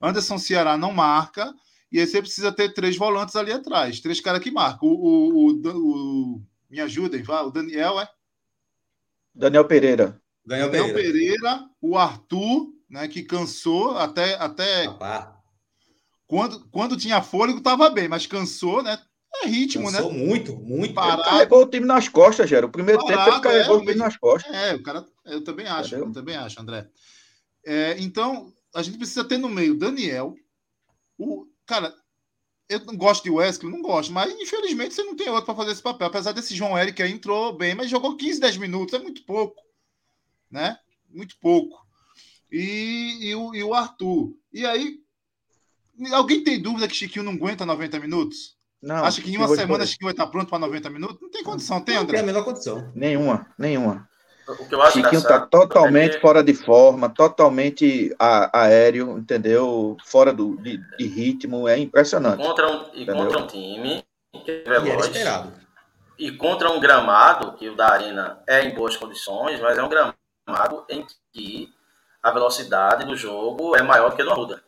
Anderson 0.00 0.38
Ceará 0.38 0.76
não 0.76 0.92
marca, 0.92 1.54
e 1.90 2.00
aí 2.00 2.06
você 2.06 2.20
precisa 2.20 2.50
ter 2.50 2.74
três 2.74 2.96
volantes 2.96 3.36
ali 3.36 3.52
atrás, 3.52 4.00
três 4.00 4.20
caras 4.20 4.42
que 4.42 4.50
marcam. 4.50 4.88
O, 4.88 4.94
o, 4.94 5.52
o, 5.52 6.36
o- 6.36 6.42
me 6.68 6.80
ajudem, 6.80 7.22
vá, 7.22 7.42
o 7.42 7.50
Daniel 7.50 8.00
é 8.00 8.08
Daniel 9.34 9.66
Pereira. 9.66 10.20
Daniel 10.44 10.70
Pereira. 10.70 10.94
Pereira, 10.94 11.70
o 11.80 11.96
Arthur, 11.96 12.68
né, 12.88 13.08
que 13.08 13.22
cansou 13.22 13.96
até, 13.98 14.34
até 14.34 14.84
Rapaz, 14.86 15.26
quando, 16.26 16.66
quando 16.70 16.96
tinha 16.96 17.22
fôlego 17.22 17.58
estava 17.58 17.90
bem, 17.90 18.08
mas 18.08 18.26
cansou, 18.26 18.82
né? 18.82 18.98
É 19.42 19.46
ritmo, 19.46 19.90
né? 19.90 19.98
cansou 19.98 20.12
muito, 20.12 20.56
muito. 20.56 20.94
Parado. 20.94 21.22
Carregou 21.22 21.62
o 21.62 21.66
time 21.66 21.86
nas 21.86 22.08
costas, 22.08 22.48
Gero. 22.48 22.66
O 22.66 22.72
primeiro 22.72 23.00
tempo 23.04 23.18
Parado, 23.18 23.36
ele 23.36 23.42
carregou 23.42 23.76
é, 23.76 23.78
o 23.78 23.80
time 23.80 23.94
nas 23.94 24.16
costas. 24.16 24.54
É, 24.54 24.74
o 24.74 24.82
cara, 24.82 25.06
eu 25.24 25.42
também 25.42 25.66
acho, 25.66 25.88
Entendeu? 25.88 26.06
eu 26.06 26.12
também 26.12 26.36
acho, 26.36 26.60
André. 26.60 26.88
É, 27.64 27.96
então, 27.98 28.52
a 28.74 28.82
gente 28.82 28.98
precisa 28.98 29.24
ter 29.24 29.38
no 29.38 29.48
meio 29.48 29.74
Daniel, 29.74 30.34
o 31.18 31.46
cara, 31.66 31.94
eu 32.68 32.80
não 32.86 32.96
gosto 32.96 33.22
de 33.24 33.30
Wesley, 33.30 33.70
não 33.70 33.82
gosto, 33.82 34.12
mas 34.12 34.32
infelizmente 34.40 34.94
você 34.94 35.02
não 35.02 35.14
tem 35.14 35.28
outro 35.28 35.46
para 35.46 35.54
fazer 35.54 35.72
esse 35.72 35.82
papel. 35.82 36.06
Apesar 36.06 36.32
desse 36.32 36.54
João 36.54 36.78
Eric 36.78 37.02
aí 37.02 37.12
entrou 37.12 37.56
bem, 37.56 37.74
mas 37.74 37.90
jogou 37.90 38.16
15, 38.16 38.40
10 38.40 38.56
minutos, 38.56 38.94
é 38.94 38.98
muito 38.98 39.24
pouco, 39.24 39.60
né? 40.50 40.78
Muito 41.10 41.36
pouco. 41.38 41.78
E, 42.50 43.18
e, 43.20 43.34
o, 43.34 43.54
e 43.54 43.62
o 43.62 43.74
Arthur. 43.74 44.34
E 44.52 44.66
aí, 44.66 45.01
alguém 46.12 46.42
tem 46.42 46.60
dúvida 46.60 46.88
que 46.88 46.94
Chiquinho 46.94 47.24
não 47.24 47.32
aguenta 47.32 47.64
90 47.66 47.98
minutos? 48.00 48.56
Não, 48.82 49.04
Acha 49.04 49.22
que 49.22 49.30
em 49.32 49.36
uma 49.36 49.46
semana. 49.48 49.86
Chiquinho 49.86 50.06
vai 50.06 50.12
estar 50.12 50.26
pronto 50.26 50.48
para 50.48 50.58
90 50.58 50.90
minutos? 50.90 51.18
Não 51.20 51.30
tem 51.30 51.42
condição, 51.44 51.80
tem, 51.80 51.94
Não 51.96 52.04
tem 52.06 52.16
a 52.16 52.20
André? 52.20 52.26
menor 52.32 52.44
condição. 52.44 52.90
Nenhuma, 52.94 53.46
nenhuma. 53.58 54.08
O 54.48 54.66
que 54.66 54.74
eu 54.74 54.82
acho 54.82 54.94
Chiquinho 54.98 55.04
tá 55.04 55.18
engraçado 55.18 55.50
totalmente 55.50 56.10
é 56.12 56.14
que- 56.16 56.20
fora 56.20 56.42
de 56.42 56.52
forma, 56.52 57.08
totalmente 57.08 58.12
a- 58.18 58.62
aéreo, 58.64 59.16
entendeu? 59.18 59.96
Fora 60.04 60.32
do, 60.32 60.56
de, 60.56 60.78
de 60.98 61.06
ritmo, 61.06 61.68
é 61.68 61.78
impressionante. 61.78 62.42
contra 62.42 62.68
um, 62.68 62.86
e 62.92 63.02
Entendeu? 63.04 63.16
contra 63.26 63.38
um 63.38 63.46
time 63.46 64.02
que 64.44 64.50
é 64.50 64.54
E 64.54 64.62
era 64.66 64.80
veloz 64.80 65.06
esperado. 65.06 65.52
e 66.18 66.32
contra 66.32 66.70
um 66.72 66.80
gramado 66.80 67.52
que 67.56 67.68
o 67.68 67.76
da 67.76 67.92
Arena 67.92 68.42
é 68.48 68.64
em 68.64 68.74
boas 68.74 68.96
condições, 68.96 69.60
mas 69.60 69.78
é 69.78 69.82
um 69.84 69.88
gramado 69.88 70.84
em 70.90 71.06
que 71.32 71.68
a 72.20 72.32
velocidade 72.32 73.04
do 73.06 73.14
jogo 73.16 73.76
é 73.76 73.82
maior 73.82 74.10
do 74.10 74.16
que 74.16 74.24
no 74.24 74.32
Arruda. 74.32 74.60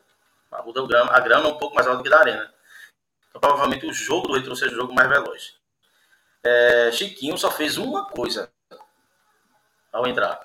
O 0.64 0.86
grama, 0.86 1.10
a 1.12 1.20
grama 1.20 1.48
é 1.48 1.52
um 1.52 1.58
pouco 1.58 1.74
mais 1.74 1.86
alta 1.86 1.98
do 1.98 2.04
que 2.04 2.10
da 2.10 2.18
Arena. 2.18 2.52
Então, 3.28 3.40
provavelmente 3.40 3.86
o 3.86 3.92
jogo 3.92 4.28
do 4.28 4.34
Retro 4.34 4.54
seja 4.54 4.72
o 4.72 4.76
jogo 4.76 4.94
mais 4.94 5.08
veloz. 5.08 5.54
É, 6.44 6.90
Chiquinho 6.92 7.36
só 7.38 7.50
fez 7.50 7.76
uma 7.76 8.06
coisa 8.06 8.50
ao 9.92 10.06
entrar. 10.06 10.40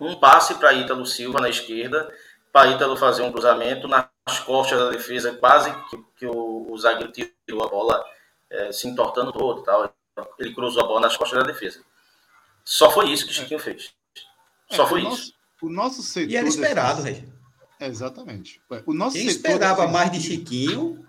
Um 0.00 0.16
passe 0.18 0.54
para 0.56 0.74
Ítalo 0.74 1.06
Silva 1.06 1.40
na 1.40 1.48
esquerda, 1.48 2.12
para 2.52 2.70
Ítalo 2.70 2.96
fazer 2.96 3.22
um 3.22 3.32
cruzamento 3.32 3.86
nas 3.86 4.08
costas 4.44 4.78
da 4.78 4.90
defesa, 4.90 5.34
quase 5.36 5.72
que, 5.88 6.04
que 6.16 6.26
o, 6.26 6.70
o 6.70 6.78
zagueiro 6.78 7.12
tirou 7.12 7.64
a 7.64 7.68
bola 7.68 8.04
é, 8.50 8.72
se 8.72 8.88
entortando 8.88 9.32
todo 9.32 9.60
e 9.60 9.64
tal. 9.64 9.94
Ele 10.38 10.54
cruzou 10.54 10.82
a 10.82 10.86
bola 10.86 11.00
nas 11.02 11.16
costas 11.16 11.38
da 11.38 11.46
defesa. 11.46 11.82
Só 12.64 12.90
foi 12.90 13.10
isso 13.10 13.26
que 13.26 13.30
o 13.32 13.34
Chiquinho 13.34 13.60
fez. 13.60 13.94
Só 14.70 14.84
É, 14.84 14.86
foi 14.86 15.02
o 15.02 15.02
isso. 15.02 15.10
nosso, 15.10 15.34
o 15.62 15.68
nosso 15.70 16.02
setor. 16.02 16.30
E 16.30 16.36
era 16.36 16.48
esperado, 16.48 17.02
defensivo-. 17.02 17.32
É, 17.32 17.35
exatamente. 17.80 18.60
O 18.86 18.92
nosso 18.94 19.16
Quem 19.16 19.28
setor 19.30 19.50
esperava 19.50 19.86
mais 19.86 20.10
de 20.10 20.20
Chiquinho, 20.20 21.04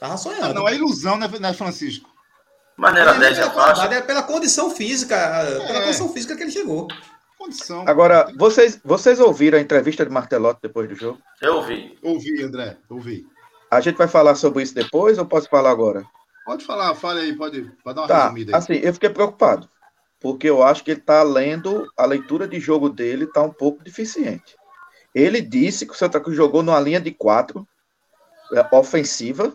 tava 0.00 0.14
Ah, 0.14 0.16
sonhando. 0.16 0.54
não 0.54 0.68
é 0.68 0.74
ilusão, 0.74 1.16
né, 1.16 1.28
né, 1.40 1.52
Francisco? 1.52 2.08
Mas 2.76 2.94
não 2.94 3.00
era 3.00 3.12
Não 3.14 3.20
10 3.20 3.36
pela 3.38 3.46
a 3.48 3.50
faixa. 3.50 3.64
qualidade, 3.74 3.94
era 3.94 4.04
pela 4.06 4.22
condição 4.22 4.70
física, 4.70 5.16
pela 5.16 5.78
É. 5.78 5.82
condição 5.84 6.12
física 6.12 6.36
que 6.36 6.42
ele 6.42 6.50
chegou. 6.50 6.86
Condição. 7.36 7.84
Agora, 7.86 8.32
vocês, 8.36 8.80
vocês 8.84 9.20
ouviram 9.20 9.58
a 9.58 9.60
entrevista 9.60 10.04
de 10.04 10.12
Martelotti 10.12 10.60
depois 10.62 10.88
do 10.88 10.94
jogo? 10.94 11.18
Eu 11.40 11.56
ouvi. 11.56 11.96
Ouvi, 12.02 12.42
André, 12.42 12.76
ouvi. 12.90 13.26
A 13.70 13.80
gente 13.80 13.96
vai 13.96 14.08
falar 14.08 14.34
sobre 14.34 14.62
isso 14.62 14.74
depois 14.74 15.18
ou 15.18 15.26
posso 15.26 15.48
falar 15.48 15.70
agora? 15.70 16.04
Pode 16.44 16.64
falar, 16.64 16.94
fale 16.94 17.20
aí, 17.20 17.36
pode, 17.36 17.62
pode 17.84 17.94
dar 17.96 18.02
uma 18.02 18.08
Tá, 18.08 18.22
resumida 18.24 18.52
aí. 18.52 18.58
assim, 18.58 18.72
eu 18.74 18.92
fiquei 18.94 19.10
preocupado, 19.10 19.68
porque 20.20 20.48
eu 20.48 20.62
acho 20.62 20.82
que 20.82 20.90
ele 20.92 21.00
tá 21.00 21.22
lendo, 21.22 21.86
a 21.96 22.06
leitura 22.06 22.48
de 22.48 22.58
jogo 22.58 22.88
dele 22.88 23.26
tá 23.26 23.42
um 23.42 23.52
pouco 23.52 23.84
deficiente. 23.84 24.56
Ele 25.14 25.40
disse 25.40 25.86
que 25.86 25.92
o 25.92 25.96
Santa 25.96 26.20
Cruz 26.20 26.36
jogou 26.36 26.62
numa 26.62 26.78
linha 26.80 27.00
de 27.00 27.10
quatro, 27.10 27.66
é, 28.52 28.76
ofensiva, 28.76 29.54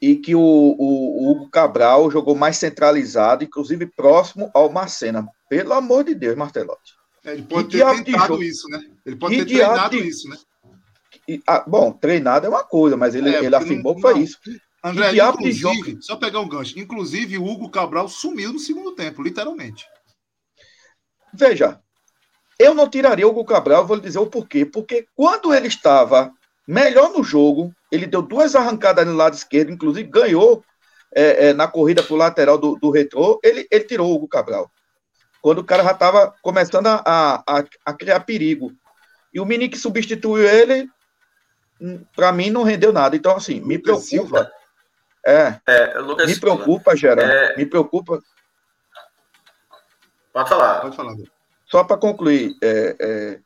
e 0.00 0.16
que 0.16 0.34
o, 0.34 0.40
o- 0.40 1.22
o 1.24 1.30
Hugo 1.30 1.48
Cabral 1.50 2.10
jogou 2.10 2.34
mais 2.34 2.56
centralizado, 2.58 3.44
inclusive 3.44 3.86
próximo 3.86 4.50
ao 4.54 4.70
Marcena. 4.70 5.26
Pelo 5.48 5.72
amor 5.72 6.04
de 6.04 6.14
Deus, 6.14 6.36
Martelotti. 6.36 6.92
É, 7.24 7.32
ele 7.32 7.42
pode 7.42 7.68
que 7.68 7.78
ter 7.78 8.04
tentado 8.04 8.26
jogo? 8.28 8.42
isso, 8.42 8.68
né? 8.68 8.80
Ele 9.04 9.16
pode 9.16 9.36
Que 9.36 9.44
ter 9.44 9.54
treinado 9.54 9.96
de- 9.96 10.08
isso, 10.08 10.28
né? 10.28 10.36
E, 11.26 11.42
ah, 11.46 11.64
bom, 11.66 11.90
treinado 11.92 12.46
é 12.46 12.48
uma 12.48 12.62
coisa, 12.62 12.96
mas 12.96 13.14
ele, 13.14 13.30
É, 13.34 13.44
ele 13.44 13.56
afirmou 13.56 13.92
não- 13.92 13.94
que 13.96 14.00
foi 14.02 14.14
não. 14.14 14.20
isso. 14.20 14.38
André, 14.84 15.10
diabo 15.12 15.38
de 15.38 15.48
inclusive, 15.50 15.98
só 16.02 16.14
pegar 16.16 16.40
um 16.40 16.48
gancho. 16.48 16.78
Inclusive, 16.78 17.38
o 17.38 17.44
Hugo 17.44 17.68
Cabral 17.70 18.08
sumiu 18.08 18.52
no 18.52 18.58
segundo 18.60 18.94
tempo, 18.94 19.22
literalmente. 19.22 19.84
Veja, 21.32 21.80
eu 22.58 22.74
não 22.74 22.88
tiraria 22.88 23.26
o 23.26 23.30
Hugo 23.30 23.44
Cabral, 23.44 23.86
vou 23.86 23.96
lhe 23.96 24.02
dizer 24.02 24.18
o 24.18 24.26
porquê. 24.26 24.64
Porque 24.64 25.06
quando 25.14 25.54
ele 25.54 25.68
estava 25.68 26.32
melhor 26.66 27.10
no 27.10 27.22
jogo, 27.22 27.74
ele 27.90 28.06
deu 28.06 28.22
duas 28.22 28.54
arrancadas 28.54 29.06
no 29.06 29.14
lado 29.14 29.34
esquerdo, 29.34 29.70
inclusive 29.70 30.08
ganhou 30.08 30.64
é, 31.14 31.48
é, 31.48 31.52
na 31.52 31.68
corrida 31.68 32.02
para 32.02 32.14
o 32.14 32.16
lateral 32.16 32.58
do, 32.58 32.76
do 32.76 32.90
retrô, 32.90 33.38
ele, 33.42 33.66
ele 33.70 33.84
tirou 33.84 34.10
o 34.10 34.14
Hugo 34.14 34.28
Cabral. 34.28 34.70
Quando 35.40 35.58
o 35.58 35.64
cara 35.64 35.84
já 35.84 35.92
estava 35.92 36.34
começando 36.42 36.86
a, 36.88 37.42
a, 37.46 37.64
a 37.84 37.92
criar 37.92 38.20
perigo. 38.20 38.72
E 39.32 39.38
o 39.38 39.44
menino 39.44 39.70
que 39.70 39.78
substituiu 39.78 40.48
ele, 40.48 40.88
para 42.14 42.32
mim, 42.32 42.50
não 42.50 42.64
rendeu 42.64 42.92
nada. 42.92 43.14
Então, 43.14 43.36
assim, 43.36 43.60
me 43.60 43.76
Lucas 43.76 44.08
preocupa. 44.08 44.50
É, 45.24 45.60
É, 45.66 45.98
Lucas 45.98 46.26
me 46.26 46.40
preocupa, 46.40 46.96
Geraldo. 46.96 47.30
É. 47.30 47.56
Me 47.56 47.66
preocupa 47.66 48.20
Pode 50.36 50.50
falar. 50.50 50.80
Pode 50.82 50.94
falar. 50.94 51.16
Só 51.66 51.84
para 51.84 51.96
concluir, 51.96 52.56
é, 52.62 52.96
é, 53.00 53.40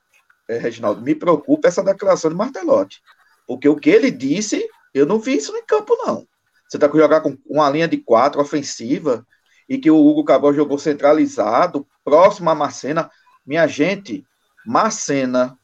é, 0.48 0.58
Reginaldo, 0.58 1.00
me 1.02 1.14
preocupa 1.14 1.68
essa 1.68 1.82
declaração 1.82 2.30
de 2.30 2.36
Martelotti. 2.36 3.00
Porque 3.46 3.68
o 3.68 3.76
que 3.76 3.90
ele 3.90 4.10
disse, 4.10 4.64
eu 4.94 5.06
não 5.06 5.18
vi 5.18 5.36
isso 5.36 5.56
em 5.56 5.64
campo, 5.64 5.96
não. 6.04 6.26
Você 6.68 6.76
está 6.76 6.88
com 6.88 6.98
jogar 6.98 7.20
com 7.20 7.36
uma 7.46 7.68
linha 7.68 7.88
de 7.88 7.96
quatro 7.96 8.40
ofensiva 8.40 9.26
e 9.68 9.78
que 9.78 9.90
o 9.90 9.96
Hugo 9.96 10.24
Cabral 10.24 10.54
jogou 10.54 10.78
centralizado, 10.78 11.86
próximo 12.04 12.50
a 12.50 12.54
Macena. 12.54 13.10
Minha 13.44 13.66
gente, 13.66 14.24
Macena, 14.66 15.58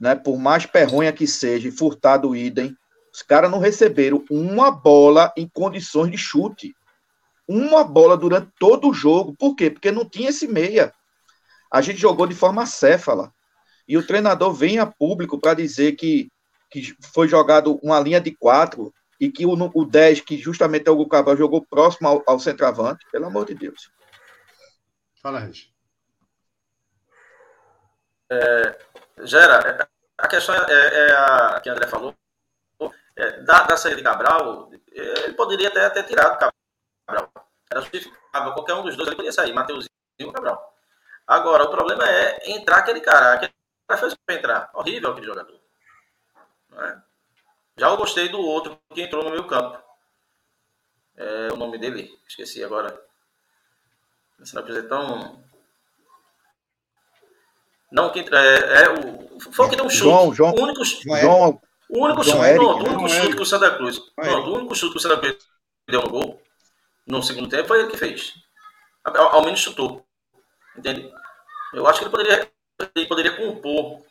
né, 0.00 0.14
por 0.14 0.38
mais 0.38 0.64
perronha 0.64 1.12
que 1.12 1.26
seja, 1.26 1.70
furtado 1.70 2.34
idem, 2.34 2.74
os 3.12 3.22
caras 3.22 3.50
não 3.50 3.58
receberam 3.58 4.24
uma 4.30 4.70
bola 4.70 5.32
em 5.36 5.48
condições 5.48 6.10
de 6.10 6.16
chute. 6.16 6.74
Uma 7.46 7.82
bola 7.82 8.16
durante 8.16 8.48
todo 8.58 8.88
o 8.88 8.94
jogo. 8.94 9.34
Por 9.36 9.56
quê? 9.56 9.68
Porque 9.68 9.90
não 9.90 10.08
tinha 10.08 10.30
esse 10.30 10.46
meia. 10.46 10.94
A 11.70 11.80
gente 11.80 11.98
jogou 12.00 12.26
de 12.26 12.34
forma 12.34 12.66
céfala. 12.66 13.32
E 13.86 13.96
o 13.96 14.06
treinador 14.06 14.52
vem 14.52 14.78
a 14.78 14.86
público 14.86 15.38
para 15.38 15.54
dizer 15.54 15.92
que, 15.92 16.28
que 16.70 16.94
foi 17.12 17.28
jogado 17.28 17.78
uma 17.82 17.98
linha 18.00 18.20
de 18.20 18.30
quatro 18.30 18.92
e 19.20 19.30
que 19.30 19.44
o, 19.44 19.52
o 19.52 19.84
10, 19.84 20.20
que 20.22 20.38
justamente 20.38 20.88
é 20.88 20.90
o 20.90 21.08
Cabral, 21.08 21.36
jogou 21.36 21.64
próximo 21.64 22.08
ao, 22.08 22.22
ao 22.26 22.38
centroavante. 22.38 23.04
Pelo 23.12 23.26
amor 23.26 23.44
de 23.46 23.54
Deus. 23.54 23.90
Fala, 25.22 25.40
Regis. 25.40 25.70
É, 28.30 28.78
Gera, 29.24 29.88
a 30.16 30.28
questão 30.28 30.54
é, 30.54 30.66
é, 30.68 31.08
é 31.08 31.12
a 31.12 31.60
que 31.60 31.68
o 31.68 31.72
André 31.72 31.86
falou. 31.86 32.14
É, 33.16 33.42
da, 33.42 33.64
da 33.64 33.76
saída 33.76 33.98
de 33.98 34.02
Cabral, 34.02 34.70
ele 34.92 35.34
poderia 35.34 35.68
até 35.68 35.90
ter 35.90 36.04
tirado 36.04 36.38
Cabral. 36.38 37.30
Era 37.70 37.80
justificável. 37.82 38.52
Qualquer 38.54 38.74
um 38.74 38.82
dos 38.82 38.96
dois 38.96 39.08
ele 39.08 39.16
poderia 39.16 39.32
sair, 39.32 39.52
Mateuzinho 39.52 39.88
ou 40.22 40.32
Cabral. 40.32 40.79
Agora, 41.30 41.62
o 41.62 41.70
problema 41.70 42.02
é 42.08 42.50
entrar 42.50 42.78
aquele 42.78 43.00
cara. 43.00 43.34
Aquele 43.34 43.52
cara 43.86 44.00
fez 44.00 44.14
para 44.14 44.34
entrar. 44.34 44.70
Horrível 44.74 45.12
aquele 45.12 45.26
jogador. 45.26 45.60
É? 46.72 46.98
Já 47.76 47.86
eu 47.86 47.96
gostei 47.96 48.28
do 48.28 48.40
outro 48.40 48.76
que 48.92 49.02
entrou 49.02 49.22
no 49.22 49.30
meu 49.30 49.46
campo. 49.46 49.80
É 51.16 51.52
o 51.52 51.56
nome 51.56 51.78
dele, 51.78 52.10
esqueci 52.26 52.64
agora. 52.64 53.00
Esse 54.40 54.54
não 54.56 54.62
é 54.62 54.82
tão 54.82 55.40
não, 57.92 58.10
que, 58.10 58.20
é, 58.20 58.82
é, 58.82 58.88
o, 58.90 59.40
foi 59.52 59.66
o 59.66 59.68
que 59.68 59.76
deu 59.76 59.84
um 59.84 59.90
chute. 59.90 60.04
João, 60.04 60.34
João, 60.34 60.54
o 60.54 60.62
único, 60.62 60.84
João, 60.84 61.60
o 61.88 62.04
único 62.04 62.24
João 62.24 62.36
chute, 62.36 62.48
Eric, 62.48 62.64
pronto, 62.64 62.82
o 62.82 62.88
único 62.88 63.08
chute 63.08 63.36
que 63.36 63.42
o 63.42 63.46
Santa 63.46 63.76
Cruz. 63.76 63.98
Pronto, 64.16 64.48
o 64.48 64.56
único 64.56 64.74
chute 64.74 64.92
que 64.92 64.98
o 64.98 65.00
Santa 65.00 65.18
Cruz 65.18 65.36
deu 65.88 66.02
no 66.02 66.10
gol 66.10 66.42
no 67.06 67.22
segundo 67.22 67.48
tempo 67.48 67.68
foi 67.68 67.80
ele 67.80 67.90
que 67.90 67.96
fez. 67.96 68.34
Ao, 69.04 69.36
ao 69.36 69.44
menos 69.44 69.60
chutou. 69.60 70.06
Entende? 70.76 71.12
Eu 71.72 71.86
acho 71.86 71.98
que 71.98 72.04
ele 72.04 72.10
poderia, 72.10 72.50
ele 72.94 73.06
poderia 73.06 73.36
compor 73.36 74.02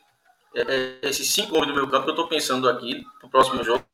é, 0.56 0.62
é 0.62 1.10
esses 1.10 1.32
cinco 1.32 1.56
homens 1.56 1.70
do 1.70 1.76
meu 1.76 1.90
campo 1.90 2.06
que 2.06 2.10
eu 2.10 2.16
estou 2.16 2.28
pensando 2.28 2.70
aqui 2.70 3.06
para 3.20 3.28
o 3.28 3.30
próximo 3.30 3.64
jogo 3.64 3.86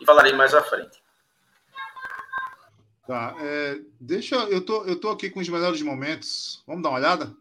e 0.00 0.04
falarei 0.04 0.32
mais 0.32 0.54
à 0.54 0.62
frente. 0.62 1.02
Tá, 3.06 3.34
é, 3.40 3.80
deixa 4.00 4.36
eu 4.36 4.64
tô, 4.64 4.84
eu 4.84 4.98
tô 4.98 5.10
aqui 5.10 5.28
com 5.28 5.40
os 5.40 5.48
melhores 5.48 5.82
momentos. 5.82 6.62
Vamos 6.66 6.82
dar 6.82 6.90
uma 6.90 6.98
olhada? 6.98 7.34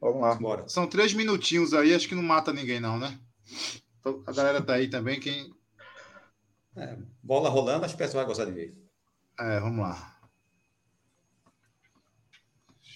Vamos 0.00 0.20
lá. 0.20 0.34
Bora. 0.34 0.68
São 0.68 0.86
três 0.86 1.14
minutinhos 1.14 1.72
aí, 1.72 1.94
acho 1.94 2.08
que 2.08 2.14
não 2.14 2.22
mata 2.22 2.52
ninguém, 2.52 2.80
não, 2.80 2.98
né? 2.98 3.18
Então, 4.00 4.22
a 4.26 4.32
galera 4.32 4.60
tá 4.60 4.74
aí 4.74 4.88
também. 4.88 5.20
Quem... 5.20 5.54
É, 6.76 6.96
bola 7.22 7.48
rolando, 7.48 7.84
acho 7.84 7.96
que 7.96 8.02
o 8.02 8.04
pessoal 8.04 8.24
vai 8.24 8.28
gostar 8.28 8.44
de 8.46 8.52
ver. 8.52 8.76
É, 9.38 9.60
vamos 9.60 9.80
lá. 9.80 10.17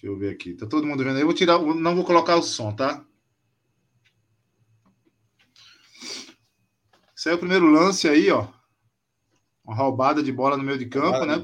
Deixa 0.03 0.17
eu 0.17 0.19
ver 0.19 0.31
aqui. 0.35 0.55
Tá 0.55 0.67
todo 0.67 0.85
mundo 0.85 1.05
vendo 1.05 1.15
aí? 1.15 1.23
Eu 1.23 1.27
vou 1.27 1.35
tirar, 1.35 1.61
não 1.61 1.95
vou 1.95 2.05
colocar 2.05 2.35
o 2.35 2.43
som, 2.43 2.75
tá? 2.75 3.05
Esse 7.17 7.31
é 7.31 7.35
o 7.35 7.39
primeiro 7.39 7.71
lance 7.71 8.09
aí, 8.09 8.29
ó. 8.33 8.49
Uma 9.65 9.77
roubada 9.77 10.21
de 10.21 10.33
bola 10.33 10.57
no 10.57 10.65
meio 10.65 10.77
de 10.77 10.87
campo, 10.87 11.19
roubada 11.19 11.37
né? 11.37 11.43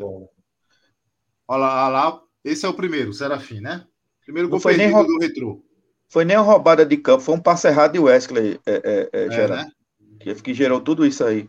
Olha 1.46 1.60
lá, 1.60 1.86
olha 1.86 1.92
lá, 1.92 2.22
esse 2.42 2.66
é 2.66 2.68
o 2.68 2.74
primeiro, 2.74 3.14
Serafim, 3.14 3.60
né? 3.60 3.86
Primeiro 4.24 4.48
gol 4.48 4.58
foi 4.58 4.76
nem 4.76 4.90
roub... 4.90 5.06
do 5.06 5.18
Retrô. 5.18 5.64
Foi 6.08 6.24
nem 6.24 6.36
uma 6.36 6.42
roubada 6.42 6.84
de 6.84 6.96
campo, 6.96 7.22
foi 7.22 7.36
um 7.36 7.40
passe 7.40 7.68
errado 7.68 7.92
de 7.92 8.00
Wesley, 8.00 8.60
é, 8.66 8.72
é, 8.72 9.10
é, 9.12 9.24
é 9.26 9.48
né? 9.48 9.70
que, 10.18 10.34
que 10.34 10.52
gerou 10.52 10.80
tudo 10.80 11.06
isso 11.06 11.24
aí. 11.24 11.48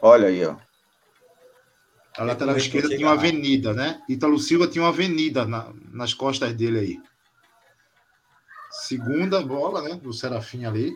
Olha 0.00 0.26
aí, 0.26 0.44
ó. 0.44 0.56
A 2.16 2.24
lateral 2.24 2.56
esquerda 2.56 2.88
tinha 2.88 3.06
uma 3.06 3.14
avenida, 3.14 3.72
né? 3.72 4.02
Ítalo 4.08 4.38
Silva 4.38 4.66
tinha 4.66 4.82
uma 4.82 4.90
avenida 4.90 5.46
na, 5.46 5.72
nas 5.92 6.12
costas 6.12 6.52
dele 6.52 6.78
aí. 6.78 7.00
Segunda 8.70 9.40
bola, 9.40 9.82
né? 9.82 9.94
Do 9.94 10.12
Serafim 10.12 10.64
ali. 10.64 10.94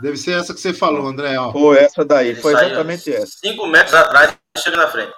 Deve 0.00 0.16
ser 0.16 0.38
essa 0.38 0.52
que 0.52 0.60
você 0.60 0.72
falou, 0.72 1.06
André. 1.06 1.38
Ó. 1.38 1.52
Foi 1.52 1.78
essa 1.78 2.04
daí, 2.04 2.34
foi 2.34 2.52
exatamente 2.52 3.12
essa. 3.12 3.38
Cinco 3.38 3.66
metros 3.66 3.94
atrás, 3.94 4.36
chega 4.58 4.76
na 4.76 4.88
frente. 4.88 5.12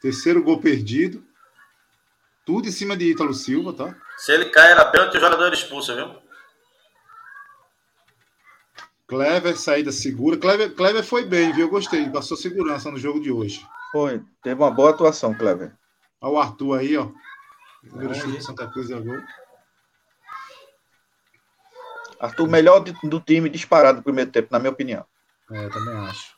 Terceiro 0.00 0.42
gol 0.42 0.60
perdido. 0.60 1.24
Tudo 2.44 2.68
em 2.68 2.72
cima 2.72 2.96
de 2.96 3.10
Ítalo 3.10 3.34
Silva, 3.34 3.72
tá? 3.72 3.94
Se 4.16 4.32
ele 4.32 4.46
cai, 4.46 4.72
era 4.72 4.84
pênalti, 4.84 5.16
o 5.16 5.20
jogador 5.20 5.52
expulso, 5.52 5.94
viu? 5.94 6.27
Clever, 9.08 9.56
saída 9.56 9.90
segura. 9.90 10.36
Clever, 10.36 10.74
Clever 10.74 11.02
foi 11.02 11.24
bem, 11.24 11.50
viu? 11.52 11.66
Eu 11.66 11.70
gostei. 11.70 12.08
Passou 12.10 12.36
segurança 12.36 12.90
no 12.90 12.98
jogo 12.98 13.18
de 13.18 13.32
hoje. 13.32 13.66
Foi. 13.90 14.22
Teve 14.42 14.60
uma 14.60 14.70
boa 14.70 14.90
atuação, 14.90 15.34
Clever. 15.34 15.74
Olha 16.20 16.32
o 16.32 16.38
Arthur 16.38 16.78
aí, 16.78 16.96
ó. 16.96 17.08
Primeiro 17.80 18.14
chute 18.14 18.32
de 18.36 18.44
Santa 18.44 18.66
Cruz 18.70 18.90
é 18.90 19.00
gol. 19.00 19.18
Arthur, 22.20 22.48
melhor 22.48 22.80
do 22.80 23.20
time 23.20 23.48
disparado 23.48 23.98
no 23.98 24.04
primeiro 24.04 24.30
tempo, 24.30 24.48
na 24.50 24.58
minha 24.58 24.72
opinião. 24.72 25.06
É, 25.50 25.68
também 25.70 25.94
acho. 25.94 26.36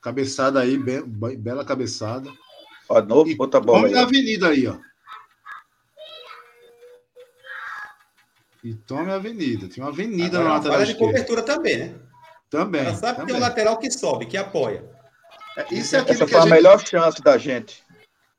Cabeçada 0.00 0.60
aí, 0.60 0.78
be 0.78 1.02
bela 1.36 1.64
cabeçada. 1.64 2.30
Ó, 2.88 3.00
novo, 3.02 3.28
e 3.28 3.36
outra 3.36 3.58
bola. 3.58 3.88
Tome 3.88 3.98
a 3.98 4.02
avenida 4.02 4.48
aí, 4.48 4.68
ó. 4.68 4.76
E 8.64 8.74
tome 8.74 9.12
a 9.12 9.16
avenida. 9.16 9.68
Tem 9.68 9.84
uma 9.84 9.90
avenida 9.90 10.38
Agora, 10.38 10.44
na 10.44 10.54
lateral. 10.54 10.78
Falha 10.78 10.86
de 10.86 10.98
cobertura 10.98 11.42
também, 11.42 11.78
né? 11.78 11.94
Também. 12.48 12.80
Ela 12.80 12.94
sabe 12.94 13.18
também. 13.18 13.20
que 13.20 13.26
tem 13.26 13.36
um 13.36 13.40
lateral 13.40 13.78
que 13.78 13.90
sobe, 13.90 14.24
que 14.24 14.38
apoia. 14.38 14.90
É, 15.56 15.74
isso 15.74 15.94
é 15.94 15.98
Essa 15.98 16.26
foi 16.26 16.36
a, 16.36 16.40
a 16.40 16.42
gente... 16.42 16.50
melhor 16.50 16.86
chance 16.86 17.22
da 17.22 17.36
gente. 17.36 17.84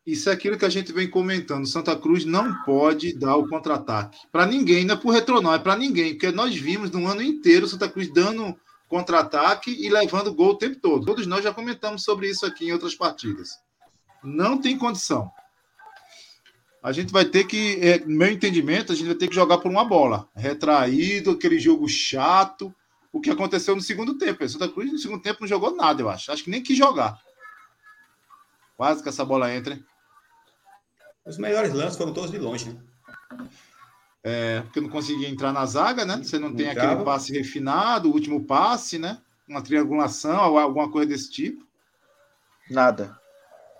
Isso 0.06 0.30
é 0.30 0.34
aquilo 0.34 0.58
que 0.58 0.66
a 0.66 0.70
gente 0.70 0.92
vem 0.92 1.08
comentando. 1.08 1.68
Santa 1.68 1.96
Cruz 1.96 2.26
não 2.26 2.64
pode 2.64 3.18
dar 3.18 3.36
o 3.36 3.48
contra-ataque. 3.48 4.18
Para 4.32 4.48
ninguém, 4.48 4.84
não 4.84 4.96
é 4.96 4.98
por 4.98 5.12
retro, 5.12 5.42
não, 5.42 5.54
é 5.54 5.60
para 5.60 5.76
ninguém. 5.76 6.14
Porque 6.14 6.32
nós 6.32 6.56
vimos 6.56 6.90
no 6.90 7.08
ano 7.08 7.22
inteiro 7.22 7.68
Santa 7.68 7.88
Cruz 7.88 8.12
dando 8.12 8.56
contra-ataque 8.88 9.72
e 9.72 9.90
levando 9.90 10.34
gol 10.34 10.52
o 10.52 10.58
tempo 10.58 10.80
todo. 10.80 11.06
Todos 11.06 11.28
nós 11.28 11.44
já 11.44 11.54
comentamos 11.54 12.04
sobre 12.04 12.30
isso 12.30 12.46
aqui 12.46 12.68
em 12.68 12.72
outras 12.72 12.96
partidas. 12.96 13.50
Não 14.24 14.60
tem 14.60 14.78
condição. 14.78 15.30
A 16.86 16.92
gente 16.92 17.12
vai 17.12 17.26
ter 17.26 17.46
que, 17.46 17.80
é, 17.82 17.98
no 17.98 18.16
meu 18.16 18.30
entendimento, 18.32 18.94
a 18.94 18.96
gente 18.96 19.08
vai 19.08 19.16
ter 19.16 19.28
que 19.28 19.34
jogar 19.34 19.58
por 19.58 19.72
uma 19.72 19.84
bola. 19.84 20.30
Retraído, 20.36 21.32
aquele 21.32 21.58
jogo 21.58 21.90
chato. 21.90 22.72
O 23.12 23.20
que 23.20 23.32
aconteceu 23.32 23.76
no 23.76 23.82
segundo 23.82 24.20
tempo. 24.20 24.48
Santa 24.48 24.70
Cruz 24.70 24.92
no 24.92 25.00
segundo 25.00 25.20
tempo 25.20 25.40
não 25.42 25.48
jogou 25.48 25.76
nada, 25.76 26.04
eu 26.04 26.10
acho. 26.10 26.32
Acho 26.32 26.44
que 26.44 26.50
nem 26.52 26.62
quis 26.62 26.78
jogar. 26.78 27.20
Quase 28.78 29.02
que 29.02 29.10
essa 29.10 29.26
bola 29.26 29.52
entra. 29.52 29.80
Os 31.26 31.40
melhores 31.40 31.74
lances 31.74 31.98
foram 31.98 32.14
todos 32.14 32.30
de 32.30 32.38
longe, 32.38 32.72
né? 32.72 32.80
É, 34.24 34.62
porque 34.62 34.80
não 34.80 34.90
conseguia 34.90 35.28
entrar 35.28 35.52
na 35.52 35.66
zaga, 35.66 36.06
né? 36.06 36.18
Você 36.18 36.38
não, 36.38 36.50
não 36.50 36.56
tem 36.56 36.68
entrava. 36.68 36.92
aquele 36.92 37.04
passe 37.04 37.34
refinado, 37.34 38.12
o 38.12 38.14
último 38.14 38.46
passe, 38.46 39.00
né? 39.00 39.20
Uma 39.48 39.64
triangulação, 39.64 40.56
alguma 40.56 40.92
coisa 40.92 41.10
desse 41.10 41.32
tipo. 41.32 41.66
Nada. 42.70 43.20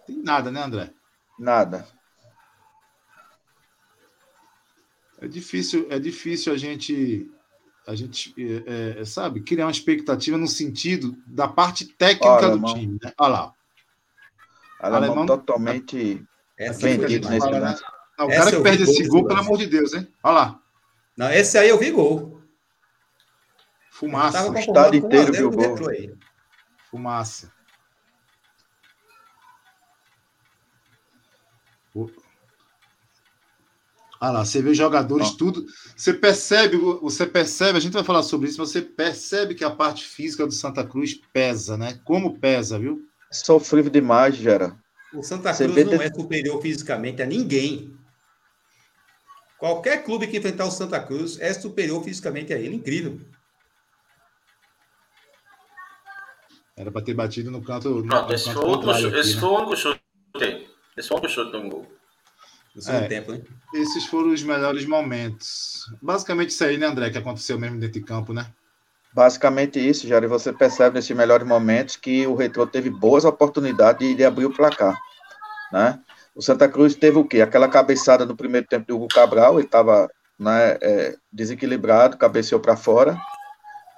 Tem 0.08 0.18
nada, 0.24 0.50
né, 0.50 0.64
André? 0.64 0.92
Nada. 1.38 1.88
É 5.26 5.28
difícil, 5.28 5.88
é 5.90 5.98
difícil 5.98 6.54
a 6.54 6.58
gente, 6.58 7.28
a 7.88 7.96
gente, 7.96 8.32
é, 8.38 9.02
é, 9.02 9.06
sabe, 9.06 9.42
criar 9.42 9.66
uma 9.66 9.72
expectativa 9.72 10.38
no 10.38 10.48
sentido 10.48 11.18
da 11.26 11.48
parte 11.48 11.84
técnica 11.84 12.28
Olha, 12.28 12.56
do 12.56 12.74
time, 12.74 13.00
né? 13.04 13.12
Olha 13.18 13.32
lá. 13.32 13.54
Alemão, 14.80 15.04
Alemão 15.08 15.26
totalmente 15.26 16.24
essa 16.56 16.88
Vendido 16.88 17.28
nesse 17.28 17.50
né? 17.50 17.76
Não, 18.20 18.28
o 18.28 18.30
cara 18.30 18.52
que 18.52 18.62
perde 18.62 18.84
esse 18.84 19.08
gol, 19.08 19.26
pelo 19.26 19.40
amor 19.40 19.58
de 19.58 19.66
Deus, 19.66 19.96
hein? 19.96 20.08
Olha 20.22 20.36
lá. 20.36 20.62
Não, 21.18 21.32
esse 21.32 21.58
aí 21.58 21.70
eu 21.70 21.80
vi 21.80 21.90
gol. 21.90 22.40
Fumaça. 23.90 24.52
O 24.52 24.56
estado 24.56 24.96
inteiro 24.96 25.34
viu 25.34 25.50
gol. 25.50 25.76
Fumaça. 26.92 27.52
Olha 34.22 34.32
lá, 34.32 34.46
você 34.46 34.62
vê 34.62 34.74
jogadores, 34.74 35.30
oh. 35.30 35.38
tudo. 35.38 35.66
Você 35.96 36.14
percebe, 36.14 36.78
você 36.78 37.26
percebe, 37.26 37.78
a 37.78 37.82
gente 37.82 37.94
vai 37.94 38.04
falar 38.04 38.24
sobre 38.24 38.50
isso, 38.50 38.60
mas 38.60 38.70
você 38.70 38.82
percebe 38.82 39.56
que 39.56 39.64
a 39.64 39.72
parte 39.72 40.06
física 40.06 40.46
do 40.46 40.54
Santa 40.54 40.86
Cruz 40.86 41.20
pesa, 41.34 41.78
né? 41.78 42.00
Como 42.04 42.40
pesa, 42.40 42.80
viu? 42.80 43.08
Sofrível 43.32 43.92
demais, 43.92 44.36
Gera. 44.36 44.78
O 45.14 45.24
Santa 45.24 45.54
Cruz 45.54 45.86
não 45.86 46.02
é 46.02 46.12
superior 46.12 46.62
fisicamente 46.62 47.22
a 47.22 47.26
ninguém. 47.26 47.94
Qualquer 49.58 50.04
clube 50.04 50.28
que 50.28 50.38
enfrentar 50.38 50.66
o 50.66 50.72
Santa 50.72 51.00
Cruz 51.00 51.40
é 51.40 51.54
superior 51.54 52.04
fisicamente 52.04 52.54
a 52.54 52.58
ele. 52.58 52.76
Incrível. 52.76 53.20
Era 56.78 56.92
para 56.92 57.02
ter 57.02 57.14
batido 57.14 57.50
no 57.50 57.64
canto. 57.64 57.90
No, 57.90 58.06
Pronto, 58.06 58.34
esse, 58.34 58.46
canto 58.46 58.60
foi, 58.60 58.70
o 58.70 58.74
único, 58.74 59.18
esse 59.18 59.36
né? 59.36 59.40
foi 59.40 59.50
o 59.50 59.56
único 59.56 59.76
chute. 59.78 60.00
Esse 60.98 61.08
foi 61.08 61.18
o 61.18 61.20
único 61.20 61.34
chute 61.34 61.52
do 61.52 61.70
gol. 61.70 61.88
É, 62.88 63.08
tempo, 63.08 63.32
né? 63.32 63.42
Esses 63.74 64.06
foram 64.06 64.34
os 64.34 64.44
melhores 64.44 64.86
momentos. 64.86 65.86
Basicamente 66.02 66.50
isso 66.50 66.64
aí, 66.64 66.78
né, 66.78 66.86
André, 66.86 67.10
que 67.10 67.18
aconteceu 67.18 67.58
mesmo 67.58 67.80
dentro 67.80 68.00
de 68.00 68.06
campo, 68.06 68.34
né? 68.34 68.48
Basicamente 69.14 69.80
isso, 69.80 70.08
Jário. 70.08 70.28
Você 70.28 70.52
percebe 70.52 70.96
nesses 70.96 71.16
melhores 71.16 71.48
momentos 71.48 71.96
que 71.96 72.28
o 72.28 72.36
Retro 72.36 72.68
teve 72.68 72.90
boas 72.90 73.24
oportunidades 73.24 74.06
de, 74.06 74.14
de 74.14 74.26
abrir 74.26 74.46
o 74.46 74.54
placar, 74.54 75.00
né? 75.72 76.00
O 76.36 76.42
Santa 76.42 76.68
Cruz 76.68 76.96
teve 76.96 77.18
o 77.18 77.24
quê? 77.24 77.42
Aquela 77.42 77.70
cabeçada 77.70 78.26
no 78.26 78.36
primeiro 78.36 78.68
tempo 78.68 78.86
do 78.88 78.96
Hugo 78.98 79.08
Cabral, 79.08 79.54
ele 79.54 79.66
estava 79.66 80.10
né, 80.38 80.78
é, 80.82 81.16
desequilibrado, 81.32 82.18
cabeceou 82.18 82.60
para 82.60 82.76
fora 82.76 83.18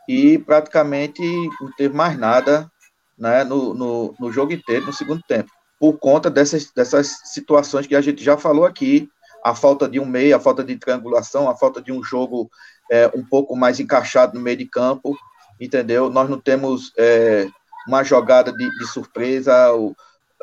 e 0.08 0.38
praticamente 0.38 1.20
não 1.60 1.72
teve 1.76 1.96
mais 1.96 2.16
nada 2.16 2.72
né, 3.18 3.44
no, 3.44 3.74
no, 3.74 4.16
no 4.20 4.32
jogo 4.32 4.54
inteiro, 4.54 4.86
no 4.86 4.94
segundo 4.94 5.24
tempo 5.24 5.50
por 5.80 5.98
conta 6.00 6.30
dessas, 6.30 6.72
dessas 6.72 7.20
situações 7.26 7.86
que 7.86 7.96
a 7.96 8.02
gente 8.02 8.24
já 8.24 8.38
falou 8.38 8.66
aqui, 8.66 9.10
a 9.44 9.54
falta 9.54 9.88
de 9.88 10.00
um 10.00 10.06
meio, 10.06 10.36
a 10.36 10.40
falta 10.40 10.64
de 10.64 10.76
triangulação, 10.76 11.50
a 11.50 11.56
falta 11.56 11.82
de 11.82 11.92
um 11.92 12.04
jogo 12.04 12.50
é, 12.92 13.10
um 13.16 13.24
pouco 13.24 13.56
mais 13.56 13.80
encaixado 13.80 14.38
no 14.38 14.44
meio 14.44 14.58
de 14.58 14.66
campo, 14.66 15.18
entendeu? 15.60 16.10
Nós 16.10 16.30
não 16.30 16.40
temos 16.40 16.92
é, 16.98 17.48
uma 17.88 18.04
jogada 18.04 18.52
de, 18.52 18.70
de 18.78 18.88
surpresa, 18.88 19.74
o, 19.74 19.96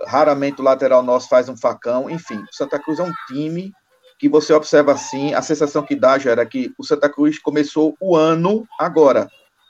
raramente 0.06 0.60
o 0.60 0.64
lateral 0.64 1.02
nosso 1.02 1.28
faz 1.28 1.48
um 1.48 1.56
facão, 1.56 2.08
enfim, 2.08 2.38
o 2.38 2.54
Santa 2.54 2.78
Cruz 2.78 2.98
é 2.98 3.02
um 3.02 3.12
time 3.28 3.72
que 4.18 4.28
você 4.28 4.52
observa 4.52 4.92
assim, 4.92 5.34
a 5.34 5.42
sensação 5.42 5.82
que 5.82 5.96
dá 5.96 6.18
já 6.18 6.30
era 6.30 6.46
que 6.46 6.72
o 6.78 6.84
Santa 6.84 7.08
Cruz 7.08 7.38
começou 7.38 7.96
o 8.00 8.16
ano 8.16 8.66
agora, 8.78 9.28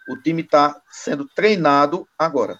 o 0.09 0.17
time 0.17 0.43
está 0.43 0.81
sendo 0.91 1.27
treinado 1.35 2.07
agora. 2.19 2.59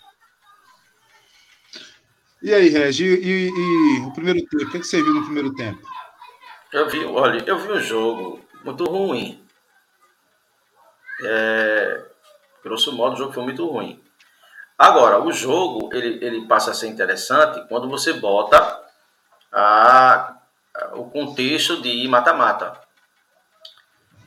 E 2.45 2.53
aí, 2.53 2.69
Regi, 2.69 3.07
e, 3.07 3.49
e, 3.49 4.01
o 4.01 4.13
primeiro 4.13 4.39
tempo? 4.41 4.65
O 4.65 4.71
que, 4.71 4.77
é 4.77 4.81
que 4.81 4.87
você 4.87 5.03
viu 5.03 5.15
no 5.15 5.25
primeiro 5.25 5.55
tempo? 5.55 5.81
Eu 6.71 6.91
vi, 6.91 7.03
olha, 7.07 7.43
eu 7.47 7.59
vi 7.59 7.73
um 7.73 7.81
jogo 7.81 8.45
muito 8.63 8.85
ruim. 8.85 9.43
É, 11.25 12.05
grosso 12.63 12.93
modo, 12.93 13.15
o 13.15 13.17
jogo 13.17 13.33
foi 13.33 13.43
muito 13.45 13.67
ruim. 13.67 13.99
Agora, 14.77 15.23
o 15.23 15.33
jogo 15.33 15.89
ele, 15.95 16.23
ele 16.23 16.47
passa 16.47 16.73
a 16.73 16.75
ser 16.75 16.89
interessante 16.89 17.67
quando 17.67 17.89
você 17.89 18.13
bota 18.13 18.59
a, 19.51 20.37
a 20.75 20.97
o 20.97 21.09
contexto 21.09 21.81
de 21.81 22.07
mata-mata. 22.09 22.79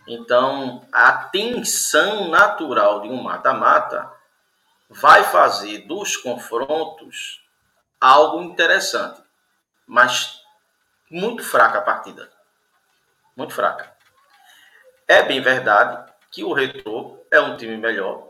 Então, 0.07 0.83
a 0.91 1.11
tensão 1.11 2.29
natural 2.29 3.01
de 3.01 3.09
um 3.09 3.21
mata-mata 3.21 4.11
vai 4.89 5.23
fazer 5.23 5.85
dos 5.85 6.17
confrontos 6.17 7.45
algo 7.99 8.41
interessante, 8.43 9.21
mas 9.85 10.41
muito 11.09 11.43
fraca 11.43 11.79
a 11.79 11.81
partida. 11.81 12.29
Muito 13.35 13.53
fraca. 13.53 13.95
É 15.07 15.23
bem 15.23 15.41
verdade 15.41 16.11
que 16.31 16.43
o 16.43 16.53
Retro 16.53 17.25
é 17.31 17.39
um 17.39 17.55
time 17.55 17.77
melhor 17.77 18.27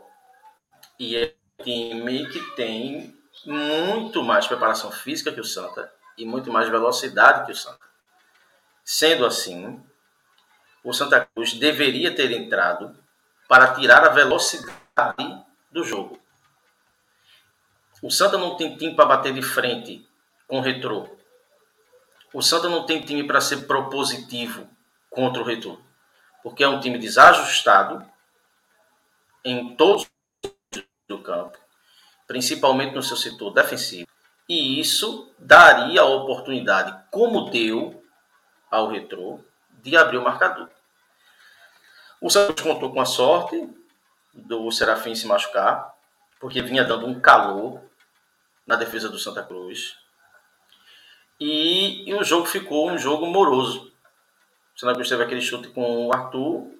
e 0.98 1.16
é 1.16 1.34
um 1.58 1.64
time 1.64 2.26
que 2.28 2.40
tem 2.54 3.18
muito 3.44 4.22
mais 4.22 4.46
preparação 4.46 4.90
física 4.90 5.32
que 5.32 5.40
o 5.40 5.44
Santa 5.44 5.92
e 6.16 6.24
muito 6.24 6.52
mais 6.52 6.68
velocidade 6.68 7.46
que 7.46 7.52
o 7.52 7.56
Santa. 7.56 7.86
Sendo 8.84 9.26
assim, 9.26 9.82
o 10.84 10.92
Santa 10.92 11.28
Cruz 11.34 11.54
deveria 11.54 12.14
ter 12.14 12.30
entrado 12.32 12.96
para 13.48 13.74
tirar 13.74 14.04
a 14.04 14.10
velocidade 14.10 15.44
do 15.70 15.84
jogo. 15.84 16.20
O 18.00 18.10
Santa 18.10 18.38
não 18.38 18.56
tem 18.56 18.76
time 18.76 18.94
para 18.94 19.06
bater 19.06 19.34
de 19.34 19.42
frente 19.42 20.06
com 20.46 20.58
o 20.58 20.62
retrô. 20.62 21.08
O 22.32 22.40
Santa 22.42 22.68
não 22.68 22.86
tem 22.86 23.00
time 23.00 23.24
para 23.26 23.40
ser 23.40 23.66
propositivo 23.66 24.68
contra 25.10 25.42
o 25.42 25.44
retrô. 25.44 25.78
Porque 26.42 26.62
é 26.62 26.68
um 26.68 26.78
time 26.78 26.98
desajustado 26.98 28.06
em 29.44 29.74
todos 29.74 30.08
do 31.08 31.18
campo, 31.20 31.58
principalmente 32.26 32.94
no 32.94 33.02
seu 33.02 33.16
setor 33.16 33.52
defensivo. 33.52 34.06
E 34.48 34.78
isso 34.78 35.32
daria 35.38 36.02
a 36.02 36.06
oportunidade, 36.06 36.96
como 37.10 37.50
deu 37.50 38.02
ao 38.70 38.88
retrô, 38.88 39.40
de 39.82 39.96
abrir 39.96 40.18
o 40.18 40.24
marcador. 40.24 40.68
O 42.20 42.30
Santos 42.30 42.62
contou 42.62 42.92
com 42.92 43.00
a 43.00 43.06
sorte 43.06 43.68
do 44.34 44.70
Serafim 44.70 45.14
se 45.14 45.26
machucar, 45.26 45.94
porque 46.40 46.62
vinha 46.62 46.84
dando 46.84 47.06
um 47.06 47.18
calor 47.18 47.87
na 48.68 48.76
defesa 48.76 49.08
do 49.08 49.18
Santa 49.18 49.42
Cruz. 49.42 49.96
E, 51.40 52.08
e 52.08 52.14
o 52.14 52.22
jogo 52.22 52.44
ficou 52.44 52.90
um 52.90 52.98
jogo 52.98 53.26
moroso. 53.26 53.90
O 54.76 54.78
Santa 54.78 54.92
Cruz 54.92 55.08
teve 55.08 55.24
aquele 55.24 55.40
chute 55.40 55.68
com 55.68 56.06
o 56.06 56.12
Arthur, 56.12 56.70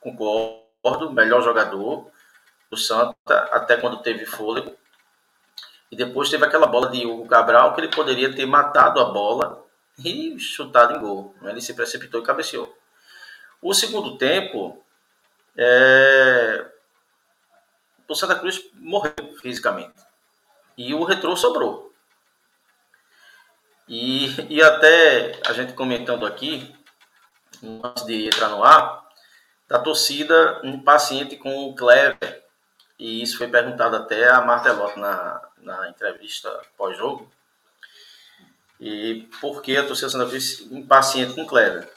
concordo, 0.00 1.12
melhor 1.12 1.42
jogador 1.42 2.10
do 2.70 2.76
Santa, 2.78 3.14
até 3.52 3.76
quando 3.76 4.02
teve 4.02 4.24
fôlego. 4.24 4.74
E 5.92 5.96
depois 5.96 6.30
teve 6.30 6.46
aquela 6.46 6.66
bola 6.66 6.88
de 6.88 7.06
Hugo 7.06 7.28
Cabral, 7.28 7.74
que 7.74 7.82
ele 7.82 7.94
poderia 7.94 8.34
ter 8.34 8.46
matado 8.46 8.98
a 8.98 9.04
bola 9.04 9.64
e 10.02 10.38
chutado 10.38 10.94
em 10.94 11.00
gol. 11.00 11.34
Ele 11.42 11.60
se 11.60 11.74
precipitou 11.74 12.22
e 12.22 12.24
cabeceou. 12.24 12.74
O 13.60 13.74
segundo 13.74 14.16
tempo, 14.16 14.82
é... 15.56 16.66
o 18.08 18.14
Santa 18.14 18.34
Cruz 18.34 18.64
morreu 18.74 19.12
fisicamente. 19.40 20.13
E 20.76 20.94
o 20.94 21.04
retrô 21.04 21.36
sobrou. 21.36 21.92
E, 23.88 24.54
e 24.54 24.62
até 24.62 25.40
a 25.46 25.52
gente 25.52 25.74
comentando 25.74 26.26
aqui, 26.26 26.74
antes 27.82 28.04
de 28.04 28.26
entrar 28.26 28.48
no 28.48 28.64
ar, 28.64 29.04
da 29.68 29.78
torcida 29.78 30.60
impaciente 30.64 31.36
com 31.36 31.68
o 31.68 31.74
Clever. 31.74 32.42
E 32.98 33.22
isso 33.22 33.38
foi 33.38 33.48
perguntado 33.48 33.96
até 33.96 34.28
a 34.28 34.40
Martelotti 34.40 34.98
na, 34.98 35.40
na 35.58 35.88
entrevista 35.88 36.50
pós-jogo. 36.76 37.30
E 38.80 39.28
por 39.40 39.62
que 39.62 39.76
a 39.76 39.86
torcida 39.86 40.10
Santa 40.10 40.28
Cruz 40.28 40.60
impaciente 40.70 41.34
com 41.34 41.42
o 41.42 41.46
Clever? 41.46 41.90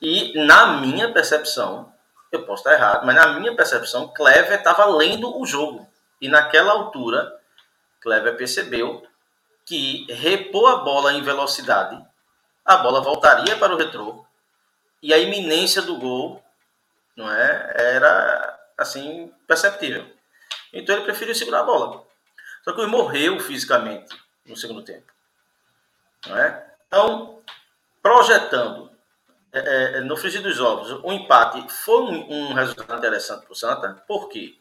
E 0.00 0.38
na 0.44 0.78
minha 0.78 1.12
percepção, 1.12 1.92
eu 2.30 2.44
posso 2.44 2.62
estar 2.62 2.74
errado, 2.74 3.06
mas 3.06 3.14
na 3.14 3.38
minha 3.38 3.54
percepção, 3.54 4.08
Clever 4.08 4.58
estava 4.58 4.84
lendo 4.86 5.38
o 5.38 5.46
jogo. 5.46 5.88
E 6.20 6.28
naquela 6.28 6.72
altura, 6.72 7.37
Clever 8.00 8.36
percebeu 8.36 9.06
que 9.66 10.06
repor 10.12 10.70
a 10.70 10.76
bola 10.76 11.12
em 11.12 11.22
velocidade, 11.22 12.02
a 12.64 12.76
bola 12.78 13.02
voltaria 13.02 13.56
para 13.56 13.74
o 13.74 13.76
retrô 13.76 14.24
e 15.02 15.12
a 15.12 15.18
iminência 15.18 15.82
do 15.82 15.98
gol 15.98 16.42
não 17.16 17.30
é, 17.30 17.74
era 17.76 18.58
assim 18.76 19.32
perceptível. 19.46 20.06
Então 20.72 20.94
ele 20.94 21.04
preferiu 21.04 21.34
segurar 21.34 21.60
a 21.60 21.64
bola. 21.64 22.04
Só 22.62 22.72
que 22.72 22.80
ele 22.80 22.90
morreu 22.90 23.40
fisicamente 23.40 24.14
no 24.46 24.56
segundo 24.56 24.82
tempo. 24.82 25.12
Não 26.26 26.36
é? 26.36 26.66
Então, 26.86 27.42
projetando 28.02 28.90
é, 29.52 29.98
é, 29.98 30.00
no 30.00 30.16
frigir 30.16 30.42
dos 30.42 30.60
ovos, 30.60 31.00
o 31.02 31.12
empate 31.12 31.72
foi 31.72 32.02
um, 32.02 32.50
um 32.50 32.54
resultado 32.54 32.98
interessante 32.98 33.44
para 33.44 33.52
o 33.52 33.56
Santa. 33.56 33.94
Por 34.06 34.28
quê? 34.28 34.58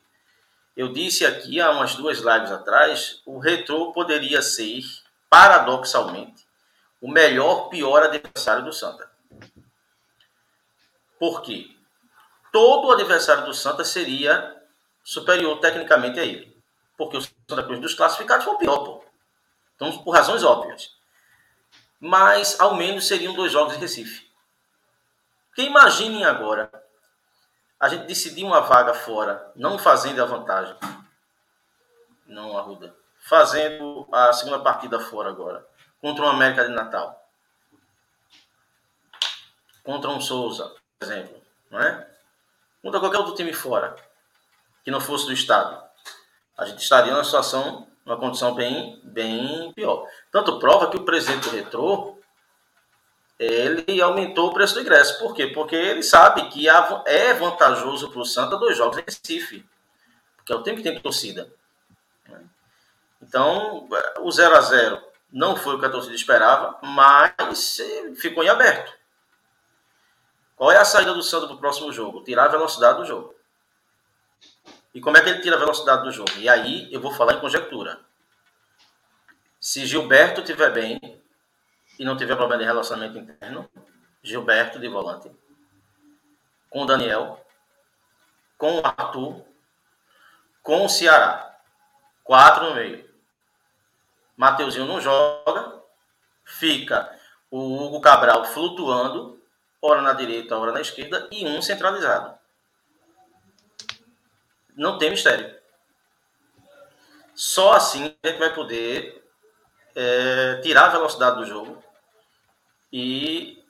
Eu 0.78 0.90
disse 0.90 1.26
aqui 1.26 1.60
há 1.60 1.72
umas 1.72 1.96
duas 1.96 2.20
lives 2.20 2.52
atrás, 2.52 3.20
o 3.26 3.40
Retrô 3.40 3.92
poderia 3.92 4.44
ser, 4.44 4.84
paradoxalmente, 5.28 6.48
o 7.02 7.10
melhor 7.10 7.70
pior 7.70 8.04
adversário 8.04 8.64
do 8.64 8.72
Santa. 8.72 9.10
Por 11.20 11.42
quê? 11.42 11.76
Todo 12.54 12.92
adversário 12.92 13.44
do 13.46 13.56
Santa 13.56 13.84
seria 13.84 14.56
superior 15.04 15.60
tecnicamente 15.60 16.20
a 16.20 16.24
ele. 16.24 16.56
Porque 16.96 17.18
o 17.18 17.22
Santa 17.22 17.64
Cruz 17.64 17.82
dos 17.82 17.96
classificados 17.96 18.46
foi 18.46 18.54
o 18.54 18.60
pior, 18.60 18.78
pô. 18.78 19.04
Então, 19.76 19.98
por 20.04 20.12
razões 20.12 20.44
óbvias. 20.44 20.96
Mas, 22.00 22.60
ao 22.60 22.76
menos, 22.76 23.08
seriam 23.08 23.34
dois 23.34 23.52
jogos 23.52 23.74
em 23.74 23.80
Recife. 23.80 24.30
Porque 25.48 25.64
imaginem 25.64 26.24
agora 26.24 26.70
a 27.80 27.90
gente 27.90 28.08
decidir 28.08 28.44
uma 28.44 28.62
vaga 28.62 28.94
fora, 28.94 29.52
não 29.56 29.78
fazendo 29.78 30.22
a 30.22 30.26
vantagem. 30.26 30.76
Não, 32.26 32.58
Arruda. 32.58 32.96
Fazendo 33.20 34.08
a 34.12 34.34
segunda 34.34 34.60
partida 34.60 35.00
fora 35.00 35.30
agora. 35.30 35.66
Contra 36.02 36.26
o 36.26 36.28
América 36.28 36.66
de 36.66 36.74
Natal. 36.74 37.24
Contra 39.84 40.10
um 40.10 40.20
Souza, 40.20 40.74
por 41.00 41.06
exemplo. 41.06 41.42
Não 41.70 41.80
é? 41.80 42.10
Contra 42.82 43.00
qualquer 43.00 43.20
outro 43.20 43.36
time 43.36 43.54
fora. 43.54 43.96
Que 44.84 44.92
não 44.92 45.00
fosse 45.00 45.26
do 45.26 45.34
Estado. 45.34 45.82
A 46.58 46.66
gente 46.66 46.82
estaria 46.82 47.14
numa 47.14 47.24
situação, 47.24 47.88
numa 48.06 48.18
condição 48.18 48.56
bem, 48.56 49.00
bem 49.04 49.72
pior. 49.74 50.08
Tanto 50.32 50.60
prova 50.60 50.90
que 50.90 50.98
o 50.98 51.06
presidente 51.06 51.50
do 51.50 51.56
Retrô 51.56 52.17
ele 53.40 54.02
aumentou 54.02 54.50
o 54.50 54.54
preço 54.54 54.74
do 54.76 54.82
ingresso. 54.82 55.20
Por 55.20 55.34
quê? 55.34 55.48
Porque 55.48 55.76
ele 55.76 56.02
sabe 56.02 56.50
que 56.50 56.68
é 56.68 57.34
vantajoso 57.34 58.10
para 58.10 58.22
o 58.22 58.26
Santa 58.26 58.58
dois 58.58 58.76
jogos 58.76 58.98
em 58.98 59.04
Recife, 59.04 59.66
porque 60.36 60.52
é 60.52 60.56
o 60.56 60.64
tempo 60.64 60.78
que 60.78 60.84
tem 60.84 61.00
torcida. 61.00 61.54
Então, 63.22 63.88
o 64.20 64.32
0 64.32 64.56
a 64.56 64.62
0 64.62 65.04
não 65.32 65.56
foi 65.56 65.76
o 65.76 65.80
que 65.80 65.86
a 65.86 65.90
torcida 65.90 66.16
esperava, 66.16 66.80
mas 66.82 67.80
ficou 68.16 68.44
em 68.44 68.50
aberto. 68.50 68.96
Qual 70.56 70.72
é 70.72 70.78
a 70.78 70.86
saída 70.86 71.14
do 71.14 71.22
Santos 71.22 71.48
para 71.48 71.56
o 71.56 71.60
próximo 71.60 71.92
jogo? 71.92 72.24
Tirar 72.24 72.46
a 72.46 72.50
velocidade 72.50 73.00
do 73.00 73.06
jogo. 73.06 73.36
E 74.94 75.02
como 75.02 75.18
é 75.18 75.22
que 75.22 75.30
ele 75.30 75.42
tira 75.42 75.56
a 75.56 75.60
velocidade 75.60 76.04
do 76.04 76.12
jogo? 76.12 76.32
E 76.38 76.50
aí 76.50 76.92
eu 76.92 77.00
vou 77.00 77.12
falar 77.14 77.34
em 77.34 77.40
conjectura. 77.40 78.00
Se 79.60 79.86
Gilberto 79.86 80.42
tiver 80.42 80.72
bem 80.72 81.22
e 82.00 82.06
não 82.06 82.18
tiver 82.18 82.36
problema 82.36 82.62
de 82.62 82.66
relacionamento 82.66 83.18
interno, 83.18 83.70
Gilberto 84.22 84.80
de 84.80 84.88
volante, 84.88 85.32
com 86.70 86.84
o 86.84 86.86
Daniel, 86.86 87.44
com 88.58 88.80
o 88.80 88.86
Arthur, 88.86 89.44
com 90.62 90.86
o 90.86 90.90
Ceará. 90.90 91.56
Quatro 92.24 92.66
no 92.66 92.76
meio. 92.76 93.08
Mateuzinho 94.36 94.86
não 94.86 95.00
joga, 95.00 95.82
fica 96.44 97.18
o 97.50 97.86
Hugo 97.86 98.02
Cabral 98.02 98.44
flutuando, 98.46 99.42
ora 99.82 100.02
na 100.02 100.14
direita, 100.14 100.58
ora 100.58 100.72
na 100.72 100.82
esquerda, 100.82 101.28
e 101.32 101.46
um 101.48 101.62
centralizado. 101.62 102.38
Não 104.76 104.98
tem 104.98 105.10
mistério. 105.10 105.58
Só 107.34 107.74
assim 107.74 108.16
a 108.22 108.28
gente 108.28 108.40
vai 108.40 108.54
poder 108.54 109.24
é, 109.96 110.60
tirar 110.62 110.86
a 110.86 110.90
velocidade 110.90 111.38
do 111.38 111.46
jogo 111.46 111.87
e 112.92 113.64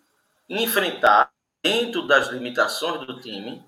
enfrentar, 0.50 1.32
dentro 1.62 2.08
das 2.08 2.28
limitações 2.28 3.06
do 3.06 3.20
time, 3.20 3.66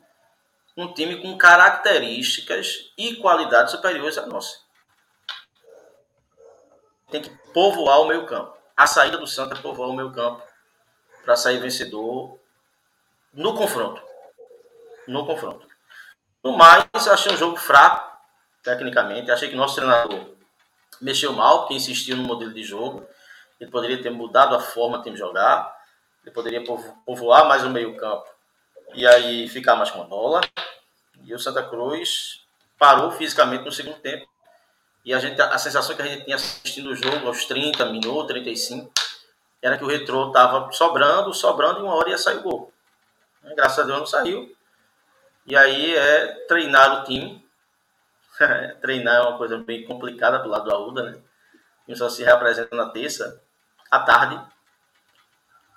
um 0.78 0.94
time 0.94 1.22
com 1.22 1.38
características 1.38 2.92
e 2.98 3.16
qualidades 3.16 3.72
superiores 3.72 4.18
à 4.18 4.26
nossa. 4.26 4.60
Tem 7.12 7.22
que 7.22 7.30
povoar 7.54 8.02
o 8.02 8.08
meio 8.08 8.26
campo. 8.26 8.56
A 8.78 8.88
saída 8.88 9.18
do 9.18 9.28
Santa 9.28 9.56
é 9.56 9.62
povoar 9.62 9.90
o 9.90 9.96
meio 9.96 10.12
campo 10.12 10.42
para 11.24 11.36
sair 11.36 11.60
vencedor 11.60 12.40
no 13.34 13.54
confronto. 13.56 14.02
No 15.08 15.26
confronto. 15.26 15.68
No 16.44 16.56
mais, 16.56 16.86
achei 16.94 17.34
um 17.34 17.38
jogo 17.38 17.58
fraco, 17.58 18.18
tecnicamente. 18.64 19.30
Achei 19.30 19.50
que 19.50 19.56
nosso 19.56 19.76
treinador 19.76 20.34
mexeu 21.02 21.34
mal, 21.34 21.68
que 21.68 21.74
insistiu 21.74 22.16
no 22.16 22.24
modelo 22.24 22.54
de 22.54 22.64
jogo. 22.64 23.06
Ele 23.60 23.70
poderia 23.70 24.02
ter 24.02 24.10
mudado 24.10 24.56
a 24.56 24.60
forma 24.60 25.02
de 25.02 25.16
jogar. 25.16 25.76
Ele 26.24 26.34
poderia 26.34 26.64
povoar 27.06 27.48
mais 27.48 27.64
o 27.64 27.70
meio-campo 27.70 28.28
e 28.94 29.06
aí 29.06 29.48
ficar 29.48 29.76
mais 29.76 29.92
com 29.92 30.02
a 30.02 30.06
bola. 30.06 30.42
E 31.24 31.34
o 31.34 31.40
Santa 31.40 31.64
Cruz 31.64 32.46
parou 32.78 33.12
fisicamente 33.12 33.66
no 33.66 33.72
segundo 33.72 34.00
tempo. 34.00 34.28
E 35.04 35.14
a, 35.14 35.20
gente, 35.20 35.42
a 35.42 35.58
sensação 35.58 35.96
que 35.96 36.02
a 36.02 36.06
gente 36.06 36.26
tinha 36.26 36.36
assistindo 36.36 36.90
o 36.90 36.96
jogo 36.96 37.28
aos 37.28 37.46
30 37.46 37.86
minutos, 37.86 38.28
35, 38.28 38.92
era 39.62 39.78
que 39.78 39.84
o 39.84 39.88
retrô 39.88 40.28
estava 40.28 40.72
sobrando, 40.72 41.34
sobrando, 41.34 41.80
e 41.80 41.84
uma 41.84 41.96
hora 41.96 42.10
ia 42.10 42.18
sair 42.18 42.38
o 42.38 42.44
gol. 42.44 42.74
Graças 43.56 43.80
a 43.80 43.84
Deus 43.84 44.00
não 44.00 44.06
saiu. 44.06 44.56
E 45.46 45.56
aí 45.56 45.96
é 45.96 46.28
treinar 46.48 47.02
o 47.02 47.04
time. 47.06 47.44
treinar 48.82 49.16
é 49.16 49.22
uma 49.22 49.38
coisa 49.38 49.58
bem 49.58 49.84
complicada 49.84 50.40
do 50.40 50.50
lado 50.50 50.66
do 50.66 50.76
Aúda, 50.76 51.04
né? 51.04 51.18
O 51.88 51.96
só 51.96 52.08
se 52.08 52.24
reapresenta 52.24 52.76
na 52.76 52.90
terça, 52.90 53.42
à 53.90 54.00
tarde. 54.00 54.40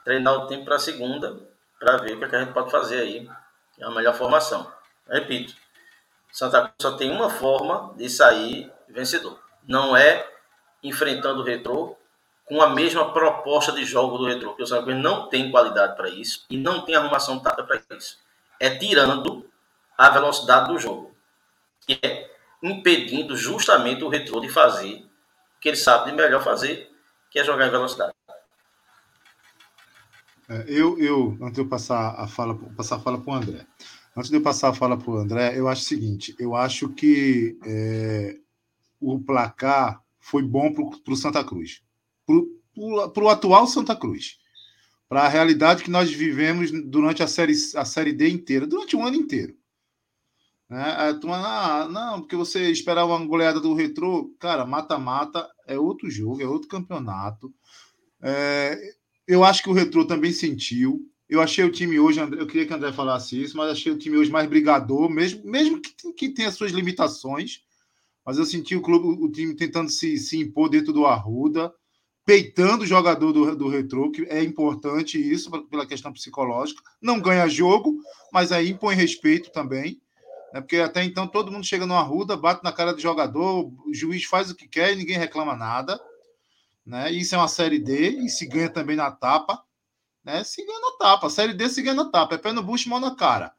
Treinar 0.04 0.34
o 0.34 0.46
time 0.46 0.64
para 0.64 0.78
segunda, 0.78 1.40
para 1.78 1.98
ver 1.98 2.14
o 2.14 2.18
que, 2.18 2.24
é 2.24 2.28
que 2.28 2.36
a 2.36 2.40
gente 2.40 2.52
pode 2.52 2.70
fazer 2.70 3.00
aí. 3.00 3.30
É 3.78 3.84
a 3.84 3.90
melhor 3.90 4.14
formação. 4.14 4.70
Repito, 5.08 5.54
Santa 6.30 6.60
Cruz 6.60 6.74
só 6.80 6.92
tem 6.96 7.10
uma 7.10 7.30
forma 7.30 7.94
de 7.96 8.08
sair 8.08 8.70
vencedor. 8.88 9.38
Não 9.66 9.96
é 9.96 10.28
enfrentando 10.82 11.40
o 11.40 11.44
retrô 11.44 11.96
com 12.44 12.60
a 12.60 12.68
mesma 12.68 13.12
proposta 13.12 13.72
de 13.72 13.84
jogo 13.84 14.18
do 14.18 14.26
retrô, 14.26 14.50
porque 14.50 14.62
o 14.62 14.66
Santa 14.66 14.82
Cruz 14.82 14.98
não 14.98 15.28
tem 15.28 15.50
qualidade 15.50 15.96
para 15.96 16.08
isso 16.08 16.44
e 16.50 16.56
não 16.56 16.84
tem 16.84 16.94
arrumação 16.94 17.38
tática 17.38 17.64
para 17.64 17.96
isso. 17.96 18.18
É 18.60 18.70
tirando 18.70 19.48
a 19.96 20.10
velocidade 20.10 20.68
do 20.68 20.78
jogo. 20.78 21.14
E 21.88 21.98
é 22.02 22.30
impedindo 22.62 23.36
justamente 23.36 24.04
o 24.04 24.08
retrô 24.08 24.40
de 24.40 24.48
fazer 24.48 25.04
o 25.56 25.60
que 25.60 25.68
ele 25.68 25.76
sabe 25.76 26.10
de 26.10 26.16
melhor 26.16 26.42
fazer, 26.42 26.91
que 27.32 27.38
é 27.38 27.44
jogar 27.44 27.66
em 27.66 27.70
velocidade. 27.70 28.12
É, 30.48 30.64
eu, 30.68 30.98
eu, 30.98 31.38
antes 31.40 31.54
de 31.54 31.60
eu 31.62 31.68
passar 31.68 32.14
a 32.20 32.28
fala, 32.28 32.54
passar 32.76 32.96
a 32.96 33.00
fala 33.00 33.18
para 33.18 33.32
o 33.32 33.34
André, 33.34 33.66
antes 34.14 34.30
de 34.30 34.36
eu 34.36 34.42
passar 34.42 34.68
a 34.68 34.74
fala 34.74 34.98
para 34.98 35.10
o 35.10 35.16
André, 35.16 35.58
eu 35.58 35.66
acho 35.66 35.80
o 35.80 35.84
seguinte: 35.86 36.36
eu 36.38 36.54
acho 36.54 36.90
que 36.90 37.58
é, 37.64 38.36
o 39.00 39.18
placar 39.18 40.02
foi 40.20 40.42
bom 40.42 40.72
para 40.72 41.12
o 41.12 41.16
Santa 41.16 41.42
Cruz, 41.42 41.82
para 42.26 43.24
o 43.24 43.28
atual 43.30 43.66
Santa 43.66 43.96
Cruz, 43.96 44.38
para 45.08 45.22
a 45.22 45.28
realidade 45.28 45.82
que 45.82 45.90
nós 45.90 46.12
vivemos 46.12 46.70
durante 46.70 47.22
a 47.22 47.26
série, 47.26 47.54
a 47.76 47.84
série 47.84 48.12
D 48.12 48.28
inteira, 48.28 48.66
durante 48.66 48.94
o 48.94 49.02
ano 49.02 49.16
inteiro. 49.16 49.56
Né? 50.68 50.82
A 50.82 51.12
turma, 51.12 51.36
ah, 51.36 51.88
não, 51.88 52.20
porque 52.20 52.34
você 52.34 52.70
esperava 52.70 53.14
uma 53.14 53.26
goleada 53.26 53.60
do 53.60 53.74
retrô. 53.74 54.34
Cara, 54.38 54.64
mata-mata 54.64 55.46
é 55.72 55.78
outro 55.78 56.10
jogo, 56.10 56.42
é 56.42 56.46
outro 56.46 56.68
campeonato. 56.68 57.52
É, 58.22 58.78
eu 59.26 59.44
acho 59.44 59.62
que 59.62 59.70
o 59.70 59.72
retrô 59.72 60.04
também 60.04 60.32
sentiu. 60.32 61.08
Eu 61.28 61.40
achei 61.40 61.64
o 61.64 61.72
time 61.72 61.98
hoje, 61.98 62.20
eu 62.20 62.46
queria 62.46 62.66
que 62.66 62.72
o 62.72 62.76
André 62.76 62.92
falasse 62.92 63.40
isso, 63.40 63.56
mas 63.56 63.70
achei 63.70 63.90
o 63.90 63.96
time 63.96 64.18
hoje 64.18 64.30
mais 64.30 64.46
brigador, 64.46 65.08
mesmo, 65.08 65.42
mesmo 65.44 65.80
que, 65.80 66.12
que 66.12 66.28
tenha 66.28 66.50
suas 66.50 66.72
limitações. 66.72 67.62
Mas 68.24 68.36
eu 68.36 68.44
senti 68.44 68.76
o 68.76 68.82
clube, 68.82 69.06
o 69.24 69.30
time 69.30 69.54
tentando 69.54 69.90
se, 69.90 70.18
se 70.18 70.36
impor 70.38 70.68
dentro 70.68 70.92
do 70.92 71.06
Arruda, 71.06 71.72
peitando 72.24 72.84
o 72.84 72.86
jogador 72.86 73.32
do, 73.32 73.56
do 73.56 73.68
retrô, 73.68 74.10
que 74.10 74.24
é 74.24 74.42
importante 74.42 75.18
isso 75.18 75.50
pela 75.68 75.86
questão 75.86 76.12
psicológica. 76.12 76.82
Não 77.00 77.18
ganha 77.18 77.48
jogo, 77.48 77.98
mas 78.30 78.52
aí 78.52 78.68
impõe 78.68 78.94
respeito 78.94 79.50
também. 79.50 80.01
Né? 80.52 80.60
Porque 80.60 80.76
até 80.76 81.02
então 81.02 81.26
todo 81.26 81.50
mundo 81.50 81.64
chega 81.64 81.86
no 81.86 81.94
Arruda, 81.94 82.36
bate 82.36 82.62
na 82.62 82.72
cara 82.72 82.92
do 82.92 83.00
jogador, 83.00 83.72
o 83.86 83.94
juiz 83.94 84.24
faz 84.24 84.50
o 84.50 84.54
que 84.54 84.68
quer 84.68 84.92
e 84.92 84.96
ninguém 84.96 85.18
reclama 85.18 85.56
nada. 85.56 86.00
Né? 86.84 87.10
Isso 87.10 87.34
é 87.34 87.38
uma 87.38 87.48
série 87.48 87.78
D 87.78 88.10
e 88.10 88.28
se 88.28 88.46
ganha 88.46 88.68
também 88.68 88.96
na 88.96 89.10
tapa. 89.10 89.62
Né? 90.24 90.44
Se 90.44 90.64
ganha 90.64 90.80
na 90.80 90.98
tapa. 90.98 91.26
A 91.26 91.30
série 91.30 91.54
D 91.54 91.68
se 91.68 91.82
ganha 91.82 91.94
na 91.94 92.10
tapa. 92.10 92.34
É 92.34 92.38
pé 92.38 92.52
no 92.52 92.62
bucho, 92.62 92.88
mão 92.88 93.00
na 93.00 93.14
cara. 93.14 93.52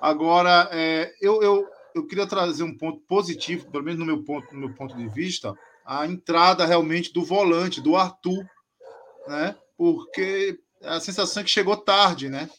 Agora, 0.00 0.68
é, 0.70 1.14
eu, 1.20 1.42
eu, 1.42 1.66
eu 1.94 2.06
queria 2.06 2.26
trazer 2.26 2.62
um 2.62 2.76
ponto 2.76 3.00
positivo, 3.08 3.70
pelo 3.70 3.84
menos 3.84 3.98
no 3.98 4.06
meu 4.06 4.22
ponto, 4.22 4.52
no 4.52 4.60
meu 4.60 4.74
ponto 4.74 4.94
de 4.96 5.08
vista, 5.08 5.54
a 5.84 6.06
entrada 6.06 6.66
realmente 6.66 7.12
do 7.12 7.24
volante, 7.24 7.80
do 7.80 7.96
Arthur, 7.96 8.44
né? 9.26 9.56
Porque 9.76 10.58
a 10.82 11.00
sensação 11.00 11.40
é 11.40 11.44
que 11.44 11.50
chegou 11.50 11.76
tarde, 11.76 12.28
né? 12.28 12.50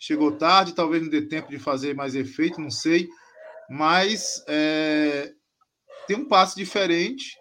Chegou 0.00 0.32
tarde, 0.32 0.74
talvez 0.74 1.02
não 1.02 1.10
dê 1.10 1.20
tempo 1.20 1.50
de 1.50 1.58
fazer 1.58 1.94
mais 1.94 2.14
efeito, 2.14 2.60
não 2.60 2.70
sei. 2.70 3.10
Mas 3.68 4.42
é, 4.48 5.32
tem 6.08 6.16
um 6.16 6.26
passo 6.26 6.56
diferente, 6.56 7.36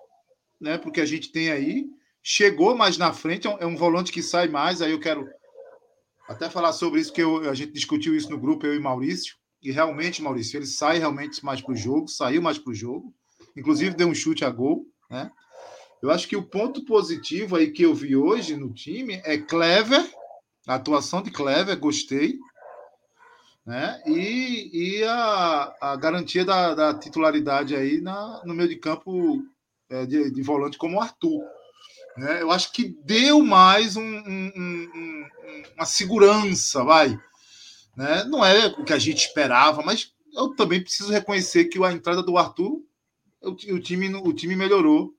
né? 0.59 0.77
Porque 0.77 0.99
a 0.99 1.05
gente 1.05 1.31
tem 1.31 1.49
aí. 1.49 1.85
Chegou 2.21 2.75
mais 2.75 2.97
na 2.97 3.13
frente, 3.13 3.47
é 3.47 3.65
um 3.65 3.73
é 3.73 3.77
volante 3.77 4.11
que 4.11 4.21
sai 4.21 4.49
mais. 4.49 4.81
Aí 4.81 4.91
eu 4.91 4.99
quero 4.99 5.25
até 6.27 6.49
falar 6.49 6.73
sobre 6.73 6.99
isso, 6.99 7.13
que 7.13 7.23
eu, 7.23 7.49
a 7.49 7.55
gente 7.55 7.71
discutiu 7.71 8.15
isso 8.15 8.29
no 8.29 8.37
grupo, 8.37 8.67
eu 8.67 8.75
e 8.75 8.79
Maurício. 8.79 9.35
E 9.63 9.71
realmente, 9.71 10.21
Maurício, 10.21 10.57
ele 10.57 10.67
sai 10.67 10.99
realmente 10.99 11.43
mais 11.43 11.61
para 11.61 11.71
o 11.71 11.77
jogo, 11.77 12.09
saiu 12.09 12.41
mais 12.41 12.57
para 12.57 12.71
o 12.71 12.75
jogo. 12.75 13.13
Inclusive 13.57 13.95
deu 13.95 14.09
um 14.09 14.13
chute 14.13 14.43
a 14.43 14.49
gol, 14.49 14.85
né? 15.09 15.31
Eu 16.01 16.11
acho 16.11 16.27
que 16.27 16.35
o 16.35 16.43
ponto 16.43 16.85
positivo 16.85 17.55
aí 17.55 17.71
que 17.71 17.83
eu 17.83 17.93
vi 17.93 18.15
hoje 18.15 18.55
no 18.55 18.73
time 18.73 19.21
é 19.25 19.37
Clever, 19.37 20.09
a 20.67 20.75
atuação 20.75 21.21
de 21.21 21.31
Clever, 21.31 21.77
gostei 21.77 22.37
né? 23.69 24.01
E, 24.07 24.71
e 24.73 25.03
a, 25.03 25.75
a 25.79 25.95
garantia 25.95 26.43
da, 26.43 26.73
da 26.73 26.91
titularidade 26.91 27.75
aí 27.75 28.01
na, 28.01 28.41
no 28.43 28.55
meio 28.55 28.67
de 28.67 28.77
campo 28.77 29.43
é, 29.87 30.07
de, 30.07 30.31
de, 30.31 30.41
volante 30.41 30.75
como 30.75 30.97
o 30.97 30.99
Arthur. 30.99 31.43
Né? 32.17 32.41
Eu 32.41 32.49
acho 32.49 32.71
que 32.71 32.97
deu 33.05 33.45
mais 33.45 33.95
um, 33.95 34.01
um, 34.01 34.51
um, 34.55 35.27
uma 35.75 35.85
segurança, 35.85 36.83
vai. 36.83 37.15
Né? 37.95 38.23
Não 38.23 38.43
é 38.43 38.65
o 38.65 38.83
que 38.83 38.91
a 38.91 38.97
gente 38.97 39.19
esperava, 39.19 39.83
mas 39.83 40.13
eu 40.33 40.55
também 40.55 40.81
preciso 40.81 41.11
reconhecer 41.11 41.65
que 41.65 41.83
a 41.83 41.91
entrada 41.91 42.23
do 42.23 42.39
Arthur, 42.39 42.81
o, 43.39 43.51
o 43.51 43.79
time, 43.79 44.11
o 44.15 44.33
time 44.33 44.55
melhorou. 44.55 45.13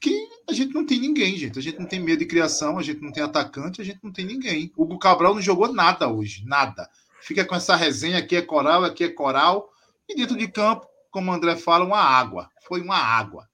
Que 0.00 0.14
a 0.48 0.52
gente 0.52 0.72
não 0.72 0.86
tem 0.86 1.00
ninguém, 1.00 1.36
gente. 1.36 1.58
A 1.58 1.62
gente 1.62 1.80
não 1.80 1.86
tem 1.86 1.98
medo 1.98 2.20
de 2.20 2.26
criação, 2.26 2.78
a 2.78 2.82
gente 2.82 3.00
não 3.00 3.10
tem 3.10 3.24
atacante, 3.24 3.80
a 3.80 3.84
gente 3.84 3.98
não 4.04 4.12
tem 4.12 4.24
ninguém. 4.24 4.70
O 4.76 4.84
Hugo 4.84 5.00
Cabral 5.00 5.34
não 5.34 5.42
jogou 5.42 5.72
nada 5.72 6.08
hoje, 6.08 6.44
nada 6.44 6.88
fica 7.26 7.44
com 7.44 7.56
essa 7.56 7.74
resenha, 7.74 8.18
aqui 8.18 8.36
é 8.36 8.42
coral, 8.42 8.84
aqui 8.84 9.02
é 9.02 9.08
coral, 9.08 9.68
e 10.08 10.14
dentro 10.14 10.36
de 10.36 10.46
campo, 10.46 10.86
como 11.10 11.32
o 11.32 11.34
André 11.34 11.56
fala, 11.56 11.84
uma 11.84 11.98
água. 11.98 12.48
Foi 12.68 12.80
uma 12.80 12.96
água. 12.96 13.48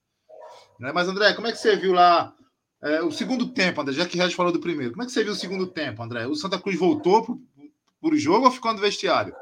Né? 0.78 0.92
Mas, 0.92 1.08
André, 1.08 1.32
como 1.32 1.46
é 1.46 1.52
que 1.52 1.58
você 1.58 1.74
viu 1.74 1.94
lá 1.94 2.34
é, 2.82 3.00
o 3.02 3.10
segundo 3.10 3.48
tempo, 3.54 3.80
André? 3.80 3.94
Já 3.94 4.06
que 4.06 4.16
o 4.16 4.20
Regis 4.20 4.36
falou 4.36 4.52
do 4.52 4.60
primeiro. 4.60 4.92
Como 4.92 5.02
é 5.02 5.06
que 5.06 5.12
você 5.12 5.24
viu 5.24 5.32
o 5.32 5.36
segundo 5.36 5.66
tempo, 5.66 6.02
André? 6.02 6.26
O 6.26 6.34
Santa 6.34 6.60
Cruz 6.60 6.78
voltou 6.78 7.24
para 7.24 8.14
o 8.14 8.16
jogo 8.16 8.44
ou 8.44 8.52
ficou 8.52 8.74
no 8.74 8.78
vestiário? 8.78 9.34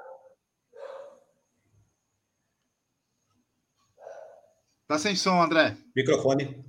Tá 4.87 4.97
sem 4.97 5.17
som, 5.17 5.43
André. 5.43 5.77
Microfone. 5.97 6.65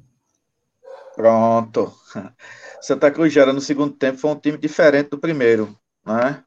Pronto. 1.15 1.93
Santa 2.81 3.11
Cruz 3.11 3.31
gera 3.31 3.53
no 3.53 3.61
segundo 3.61 3.93
tempo 3.93 4.17
foi 4.17 4.31
um 4.31 4.39
time 4.39 4.57
diferente 4.57 5.11
do 5.11 5.19
primeiro, 5.19 5.77
né? 6.03 6.43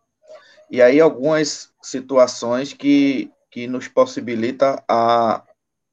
E 0.70 0.80
aí 0.82 1.00
algumas 1.00 1.72
situações 1.82 2.72
que, 2.72 3.30
que 3.50 3.66
nos 3.66 3.88
possibilita 3.88 4.82
a, 4.88 5.42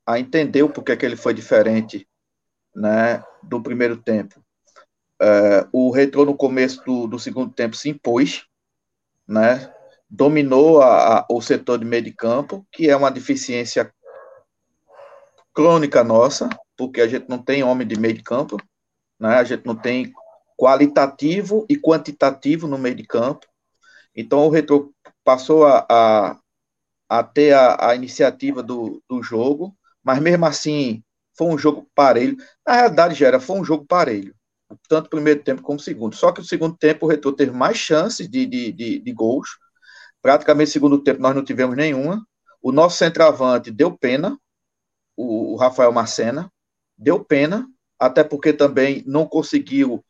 a 0.05 0.19
entender 0.19 0.63
o 0.63 0.69
porquê 0.69 0.95
que 0.95 1.05
ele 1.05 1.15
foi 1.15 1.34
diferente, 1.34 2.07
né, 2.75 3.23
do 3.43 3.62
primeiro 3.62 3.97
tempo. 3.97 4.41
É, 5.21 5.67
o 5.71 5.91
Retro 5.91 6.25
no 6.25 6.36
começo 6.36 6.84
do, 6.84 7.05
do 7.05 7.19
segundo 7.19 7.53
tempo 7.53 7.75
se 7.75 7.89
impôs, 7.89 8.45
né? 9.27 9.71
Dominou 10.10 10.81
a, 10.81 11.19
a, 11.19 11.25
o 11.29 11.41
setor 11.41 11.77
de 11.77 11.86
meio 11.86 12.01
de 12.01 12.12
campo, 12.12 12.65
que 12.71 12.89
é 12.89 12.95
uma 12.95 13.12
deficiência 13.12 13.93
crônica 15.53 16.03
nossa, 16.03 16.49
porque 16.75 17.01
a 17.01 17.07
gente 17.07 17.29
não 17.29 17.38
tem 17.38 17.63
homem 17.63 17.88
de 17.88 17.99
meio 17.99 18.15
de 18.15 18.23
campo, 18.23 18.57
né? 19.19 19.36
A 19.36 19.43
gente 19.43 19.65
não 19.65 19.75
tem 19.75 20.12
qualitativo 20.57 21.65
e 21.69 21.77
quantitativo 21.77 22.67
no 22.67 22.77
meio 22.77 22.95
de 22.95 23.03
campo. 23.03 23.47
Então 24.15 24.45
o 24.45 24.50
Retro 24.50 24.93
passou 25.24 25.65
a, 25.65 25.86
a, 25.89 26.39
a 27.10 27.24
ter 27.24 27.54
a, 27.54 27.89
a, 27.89 27.95
iniciativa 27.95 28.62
do, 28.62 29.02
do 29.10 29.21
jogo, 29.24 29.76
mas 30.04 30.19
mesmo 30.19 30.45
assim 30.45 31.04
foi 31.38 31.47
um 31.47 31.58
jogo 31.58 31.88
parelho. 31.95 32.38
Na 32.65 32.74
realidade, 32.74 33.15
já 33.15 33.28
era, 33.28 33.39
foi 33.39 33.58
um 33.60 33.65
jogo 33.65 33.86
parelho, 33.86 34.36
tanto 34.89 35.10
primeiro 35.10 35.43
tempo 35.43 35.62
como 35.62 35.80
segundo. 35.80 36.15
Só 36.15 36.32
que 36.32 36.41
o 36.41 36.45
segundo 36.45 36.78
tempo 36.78 37.06
o 37.06 37.10
Retro 37.10 37.32
teve 37.34 37.52
mais 37.52 37.78
chances 37.78 38.30
de, 38.30 38.45
de, 38.45 38.71
de, 38.71 39.00
de 39.00 39.13
gols. 39.13 39.50
Praticamente 40.21 40.69
no 40.69 40.74
segundo 40.74 41.04
tempo 41.04 41.21
nós 41.21 41.36
não 41.36 41.43
tivemos 41.43 41.76
nenhuma. 41.76 42.26
O 42.62 42.71
nosso 42.71 42.97
centroavante 42.97 43.71
deu 43.71 43.97
pena, 43.97 44.38
o, 45.17 45.54
o 45.54 45.56
Rafael 45.56 45.91
Marcena, 45.91 46.52
deu 46.97 47.24
pena, 47.24 47.67
até 48.00 48.24
porque 48.24 48.54
também 48.54 49.04
não 49.08 49.26
conseguiu 49.28 50.04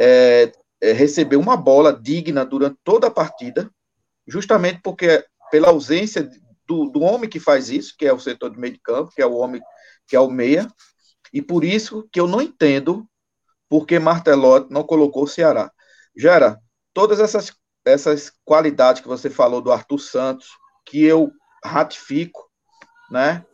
é, 0.00 0.52
é, 0.80 0.92
receber 0.92 1.36
uma 1.36 1.56
bola 1.56 1.92
digna 1.92 2.44
durante 2.44 2.78
toda 2.84 3.06
a 3.06 3.10
partida, 3.10 3.70
justamente 4.26 4.80
porque 4.82 5.24
pela 5.50 5.68
ausência 5.68 6.28
do, 6.66 6.90
do 6.90 7.00
homem 7.00 7.28
que 7.28 7.40
faz 7.40 7.70
isso, 7.70 7.94
que 7.96 8.06
é 8.06 8.12
o 8.12 8.20
setor 8.20 8.50
de 8.50 8.58
meio 8.58 8.74
de 8.74 8.80
campo, 8.80 9.12
que 9.14 9.22
é 9.22 9.26
o 9.26 9.34
homem 9.34 9.60
que 10.06 10.16
é 10.16 10.20
o 10.20 10.30
meia, 10.30 10.70
e 11.32 11.42
por 11.42 11.64
isso 11.64 12.08
que 12.12 12.20
eu 12.20 12.26
não 12.26 12.40
entendo 12.40 13.08
porque 13.68 13.98
Martelotti 13.98 14.72
não 14.72 14.84
colocou 14.84 15.24
o 15.24 15.28
Ceará. 15.28 15.72
Gera, 16.16 16.58
todas 16.94 17.20
essas, 17.20 17.52
essas 17.84 18.32
qualidades 18.44 19.02
que 19.02 19.08
você 19.08 19.28
falou 19.28 19.60
do 19.60 19.72
Arthur 19.72 19.98
Santos, 19.98 20.48
que 20.84 21.04
eu 21.04 21.32
ratifico, 21.64 22.48
né? 23.10 23.44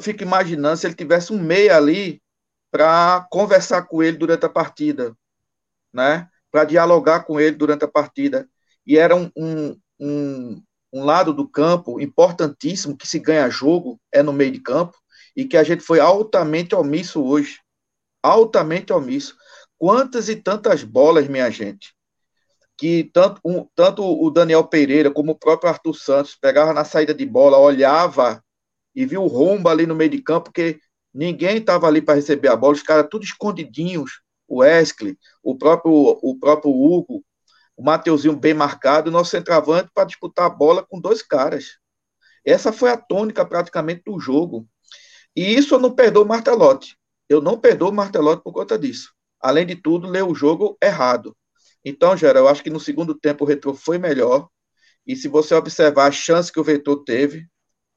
Fico 0.00 0.22
imaginando 0.22 0.76
se 0.76 0.86
ele 0.86 0.94
tivesse 0.94 1.32
um 1.32 1.40
meia 1.40 1.76
ali 1.76 2.22
para 2.70 3.26
conversar 3.30 3.82
com 3.82 4.02
ele 4.02 4.16
durante 4.16 4.46
a 4.46 4.48
partida, 4.48 5.14
né? 5.92 6.28
Para 6.52 6.64
dialogar 6.64 7.24
com 7.24 7.40
ele 7.40 7.56
durante 7.56 7.84
a 7.84 7.88
partida. 7.88 8.48
E 8.86 8.96
era 8.96 9.16
um, 9.16 9.28
um, 9.36 9.76
um, 9.98 10.62
um 10.92 11.04
lado 11.04 11.32
do 11.32 11.48
campo 11.48 12.00
importantíssimo 12.00 12.96
que 12.96 13.08
se 13.08 13.18
ganha 13.18 13.50
jogo 13.50 14.00
é 14.12 14.22
no 14.22 14.32
meio 14.32 14.52
de 14.52 14.60
campo 14.60 14.96
e 15.34 15.44
que 15.44 15.56
a 15.56 15.64
gente 15.64 15.82
foi 15.82 15.98
altamente 15.98 16.74
omisso 16.74 17.24
hoje. 17.24 17.58
Altamente 18.22 18.92
omisso. 18.92 19.34
Quantas 19.78 20.28
e 20.28 20.36
tantas 20.36 20.84
bolas, 20.84 21.26
minha 21.26 21.50
gente, 21.50 21.92
que 22.76 23.10
tanto, 23.12 23.40
um, 23.44 23.66
tanto 23.74 24.02
o 24.04 24.30
Daniel 24.30 24.64
Pereira 24.64 25.10
como 25.10 25.32
o 25.32 25.38
próprio 25.38 25.70
Arthur 25.70 25.94
Santos 25.94 26.36
pegava 26.36 26.72
na 26.72 26.84
saída 26.84 27.14
de 27.14 27.24
bola, 27.26 27.58
olhava 27.58 28.42
e 28.94 29.06
viu 29.06 29.22
o 29.22 29.26
rombo 29.26 29.68
ali 29.68 29.86
no 29.86 29.94
meio 29.94 30.10
de 30.10 30.22
campo, 30.22 30.44
porque 30.44 30.78
ninguém 31.12 31.58
estava 31.58 31.86
ali 31.86 32.02
para 32.02 32.14
receber 32.14 32.48
a 32.48 32.56
bola, 32.56 32.74
os 32.74 32.82
caras 32.82 33.06
tudo 33.10 33.24
escondidinhos, 33.24 34.20
o 34.52 34.58
Wesley, 34.58 35.18
o 35.42 35.56
próprio, 35.56 36.18
o 36.22 36.38
próprio 36.38 36.70
Hugo, 36.70 37.24
o 37.74 37.82
Mateuzinho 37.82 38.36
bem 38.36 38.52
marcado, 38.52 39.10
nosso 39.10 39.30
centroavante 39.30 39.90
para 39.94 40.04
disputar 40.04 40.44
a 40.44 40.50
bola 40.50 40.84
com 40.86 41.00
dois 41.00 41.22
caras. 41.22 41.78
Essa 42.44 42.70
foi 42.70 42.90
a 42.90 42.98
tônica 42.98 43.46
praticamente 43.46 44.02
do 44.04 44.20
jogo. 44.20 44.68
E 45.34 45.54
isso 45.54 45.74
eu 45.74 45.78
não 45.78 45.94
perdoo 45.94 46.24
o 46.24 46.28
Martelotti. 46.28 46.98
Eu 47.30 47.40
não 47.40 47.58
perdoo 47.58 47.88
o 47.88 47.94
Martelotti 47.94 48.42
por 48.42 48.52
conta 48.52 48.78
disso. 48.78 49.14
Além 49.40 49.64
de 49.64 49.74
tudo, 49.74 50.06
ler 50.06 50.22
o 50.22 50.34
jogo 50.34 50.76
errado. 50.82 51.34
Então, 51.82 52.14
Gera, 52.14 52.40
eu 52.40 52.46
acho 52.46 52.62
que 52.62 52.68
no 52.68 52.78
segundo 52.78 53.14
tempo 53.14 53.44
o 53.44 53.48
Retro 53.48 53.72
foi 53.74 53.96
melhor. 53.96 54.48
E 55.06 55.16
se 55.16 55.28
você 55.28 55.54
observar 55.54 56.08
a 56.08 56.12
chance 56.12 56.52
que 56.52 56.60
o 56.60 56.62
Retro 56.62 57.02
teve 57.02 57.46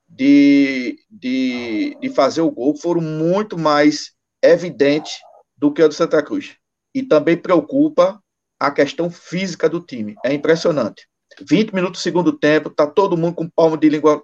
de, 0.08 0.98
de, 1.12 1.98
de 2.00 2.10
fazer 2.12 2.42
o 2.42 2.52
gol, 2.52 2.78
foram 2.78 3.02
muito 3.02 3.58
mais 3.58 4.14
evidentes 4.42 5.18
do 5.58 5.72
que 5.72 5.82
a 5.82 5.88
do 5.88 5.94
Santa 5.94 6.22
Cruz. 6.22 6.56
E 6.94 7.04
também 7.04 7.38
preocupa 7.38 8.22
a 8.60 8.72
questão 8.72 9.10
física 9.10 9.70
do 9.70 9.80
time. 9.80 10.16
É 10.24 10.34
impressionante. 10.34 11.08
20 11.42 11.74
minutos 11.74 12.00
do 12.00 12.04
segundo 12.04 12.38
tempo, 12.38 12.70
tá 12.70 12.88
todo 12.88 13.18
mundo 13.18 13.36
com 13.36 13.50
palmo 13.50 13.78
de 13.78 13.90
língua 13.90 14.24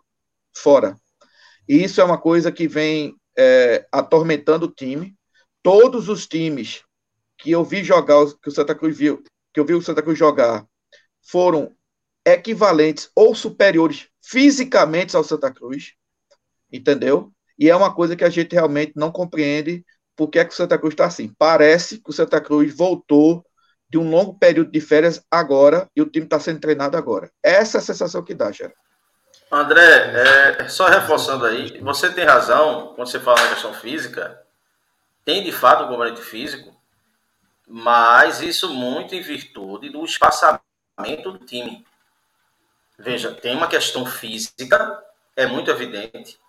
fora. 0.55 0.95
E 1.67 1.83
isso 1.83 1.99
é 1.99 2.03
uma 2.03 2.17
coisa 2.17 2.51
que 2.51 2.67
vem 2.67 3.15
é, 3.37 3.85
atormentando 3.91 4.65
o 4.65 4.71
time. 4.71 5.15
Todos 5.63 6.09
os 6.09 6.27
times 6.27 6.83
que 7.37 7.51
eu 7.51 7.63
vi 7.63 7.83
jogar, 7.83 8.25
que 8.41 8.49
o 8.49 8.51
Santa 8.51 8.75
Cruz 8.75 8.97
viu, 8.97 9.23
que 9.53 9.59
eu 9.59 9.65
vi 9.65 9.73
o 9.73 9.81
Santa 9.81 10.01
Cruz 10.01 10.17
jogar, 10.17 10.65
foram 11.21 11.75
equivalentes 12.25 13.09
ou 13.15 13.33
superiores 13.33 14.07
fisicamente 14.21 15.15
ao 15.15 15.23
Santa 15.23 15.51
Cruz, 15.51 15.93
entendeu? 16.71 17.31
E 17.57 17.69
é 17.69 17.75
uma 17.75 17.93
coisa 17.93 18.15
que 18.15 18.23
a 18.23 18.29
gente 18.29 18.53
realmente 18.53 18.93
não 18.95 19.11
compreende 19.11 19.83
por 20.15 20.29
que, 20.29 20.39
é 20.39 20.45
que 20.45 20.53
o 20.53 20.55
Santa 20.55 20.77
Cruz 20.77 20.93
está 20.93 21.05
assim. 21.05 21.33
Parece 21.37 21.99
que 21.99 22.09
o 22.09 22.13
Santa 22.13 22.39
Cruz 22.39 22.75
voltou 22.75 23.45
de 23.89 23.97
um 23.97 24.09
longo 24.09 24.37
período 24.37 24.71
de 24.71 24.79
férias 24.79 25.21
agora 25.29 25.89
e 25.95 26.01
o 26.01 26.09
time 26.09 26.25
está 26.25 26.39
sendo 26.39 26.59
treinado 26.59 26.95
agora. 26.95 27.29
Essa 27.43 27.77
é 27.77 27.79
a 27.79 27.83
sensação 27.83 28.23
que 28.23 28.33
dá, 28.33 28.51
Gera. 28.51 28.73
André, 29.51 30.61
é, 30.61 30.67
só 30.69 30.87
reforçando 30.87 31.45
aí, 31.45 31.77
você 31.81 32.09
tem 32.09 32.23
razão 32.23 32.93
quando 32.95 33.09
você 33.09 33.19
fala 33.19 33.41
na 33.41 33.49
questão 33.49 33.73
física, 33.73 34.41
tem 35.25 35.43
de 35.43 35.51
fato 35.51 35.83
um 35.83 35.87
componente 35.89 36.21
físico, 36.21 36.73
mas 37.67 38.41
isso 38.41 38.73
muito 38.73 39.13
em 39.13 39.21
virtude 39.21 39.89
do 39.89 40.05
espaçamento 40.05 40.61
do 41.25 41.39
time. 41.39 41.85
Veja, 42.97 43.33
tem 43.33 43.55
uma 43.57 43.67
questão 43.67 44.05
física, 44.05 45.03
é 45.35 45.45
muito 45.45 45.69
evidente 45.69 46.39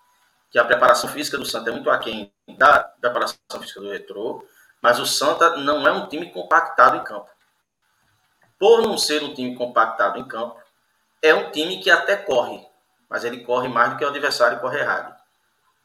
que 0.52 0.58
a 0.58 0.64
preparação 0.64 1.08
física 1.08 1.38
do 1.38 1.46
Santa 1.46 1.70
é 1.70 1.72
muito 1.72 1.88
aquém 1.88 2.30
da 2.58 2.80
preparação 3.00 3.38
física 3.58 3.80
do 3.80 3.90
Retrô, 3.90 4.46
mas 4.82 5.00
o 5.00 5.06
Santa 5.06 5.56
não 5.56 5.88
é 5.88 5.92
um 5.92 6.06
time 6.06 6.30
compactado 6.30 6.98
em 6.98 7.02
campo. 7.02 7.30
Por 8.58 8.82
não 8.82 8.98
ser 8.98 9.22
um 9.22 9.32
time 9.32 9.56
compactado 9.56 10.18
em 10.18 10.28
campo, 10.28 10.60
é 11.22 11.34
um 11.34 11.50
time 11.50 11.78
que 11.78 11.90
até 11.90 12.16
corre, 12.16 12.60
mas 13.08 13.24
ele 13.24 13.44
corre 13.44 13.66
mais 13.66 13.90
do 13.92 13.96
que 13.96 14.04
o 14.04 14.08
adversário 14.08 14.60
corre 14.60 14.78
errado. 14.78 15.16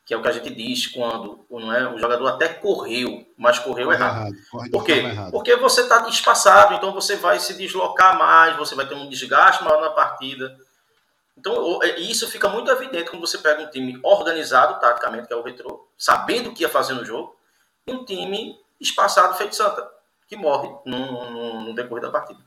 Que 0.06 0.14
é 0.14 0.18
o 0.18 0.22
que 0.22 0.28
a 0.28 0.34
gente 0.34 0.54
diz 0.54 0.88
quando 0.88 1.46
não 1.50 1.74
é, 1.74 1.88
o 1.88 1.98
jogador 1.98 2.28
até 2.28 2.50
correu, 2.50 3.26
mas 3.38 3.60
correu 3.60 3.88
corre 3.88 3.98
errado. 3.98 4.28
errado. 4.28 4.72
Por 4.72 4.84
quê? 4.84 4.94
Errado. 4.94 5.32
Porque 5.32 5.56
você 5.56 5.82
está 5.82 6.08
espaçado, 6.10 6.74
então 6.74 6.92
você 6.92 7.16
vai 7.16 7.40
se 7.40 7.54
deslocar 7.54 8.18
mais, 8.18 8.58
você 8.58 8.76
vai 8.76 8.86
ter 8.86 8.96
um 8.96 9.08
desgaste 9.08 9.64
maior 9.64 9.82
na 9.82 9.92
partida. 9.92 10.58
Então, 11.38 11.82
é, 11.84 12.00
isso 12.00 12.28
fica 12.30 12.50
muito 12.50 12.70
evidente 12.72 13.12
quando 13.12 13.22
você 13.22 13.38
pega 13.38 13.62
um 13.62 13.70
time 13.70 14.00
organizado, 14.04 14.80
taticamente, 14.80 15.28
que 15.28 15.34
é 15.34 15.36
o 15.36 15.44
Retro, 15.44 15.88
sabendo 15.98 16.50
o 16.50 16.54
que 16.54 16.64
ia 16.64 16.70
fazer 16.70 16.94
no 16.94 17.06
jogo, 17.06 17.36
e 17.86 17.94
um 17.94 18.04
time 18.04 18.60
espaçado 18.82 19.38
feito 19.38 19.56
Santa, 19.56 19.88
que 20.28 20.36
morre 20.36 20.70
no, 20.86 21.32
no, 21.32 21.62
no 21.62 21.76
decorrer 21.76 22.02
da 22.02 22.12
partida. 22.12 22.40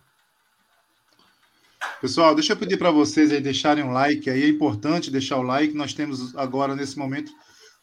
Pessoal, 2.01 2.35
deixa 2.35 2.53
eu 2.53 2.57
pedir 2.57 2.77
para 2.77 2.91
vocês 2.91 3.33
aí 3.33 3.41
deixarem 3.41 3.85
um 3.85 3.93
like. 3.93 4.29
Aí 4.29 4.43
é 4.43 4.49
importante 4.49 5.11
deixar 5.11 5.39
o 5.39 5.43
like. 5.43 5.73
Nós 5.73 5.95
temos 5.95 6.37
agora, 6.37 6.75
nesse 6.75 6.99
momento, 6.99 7.33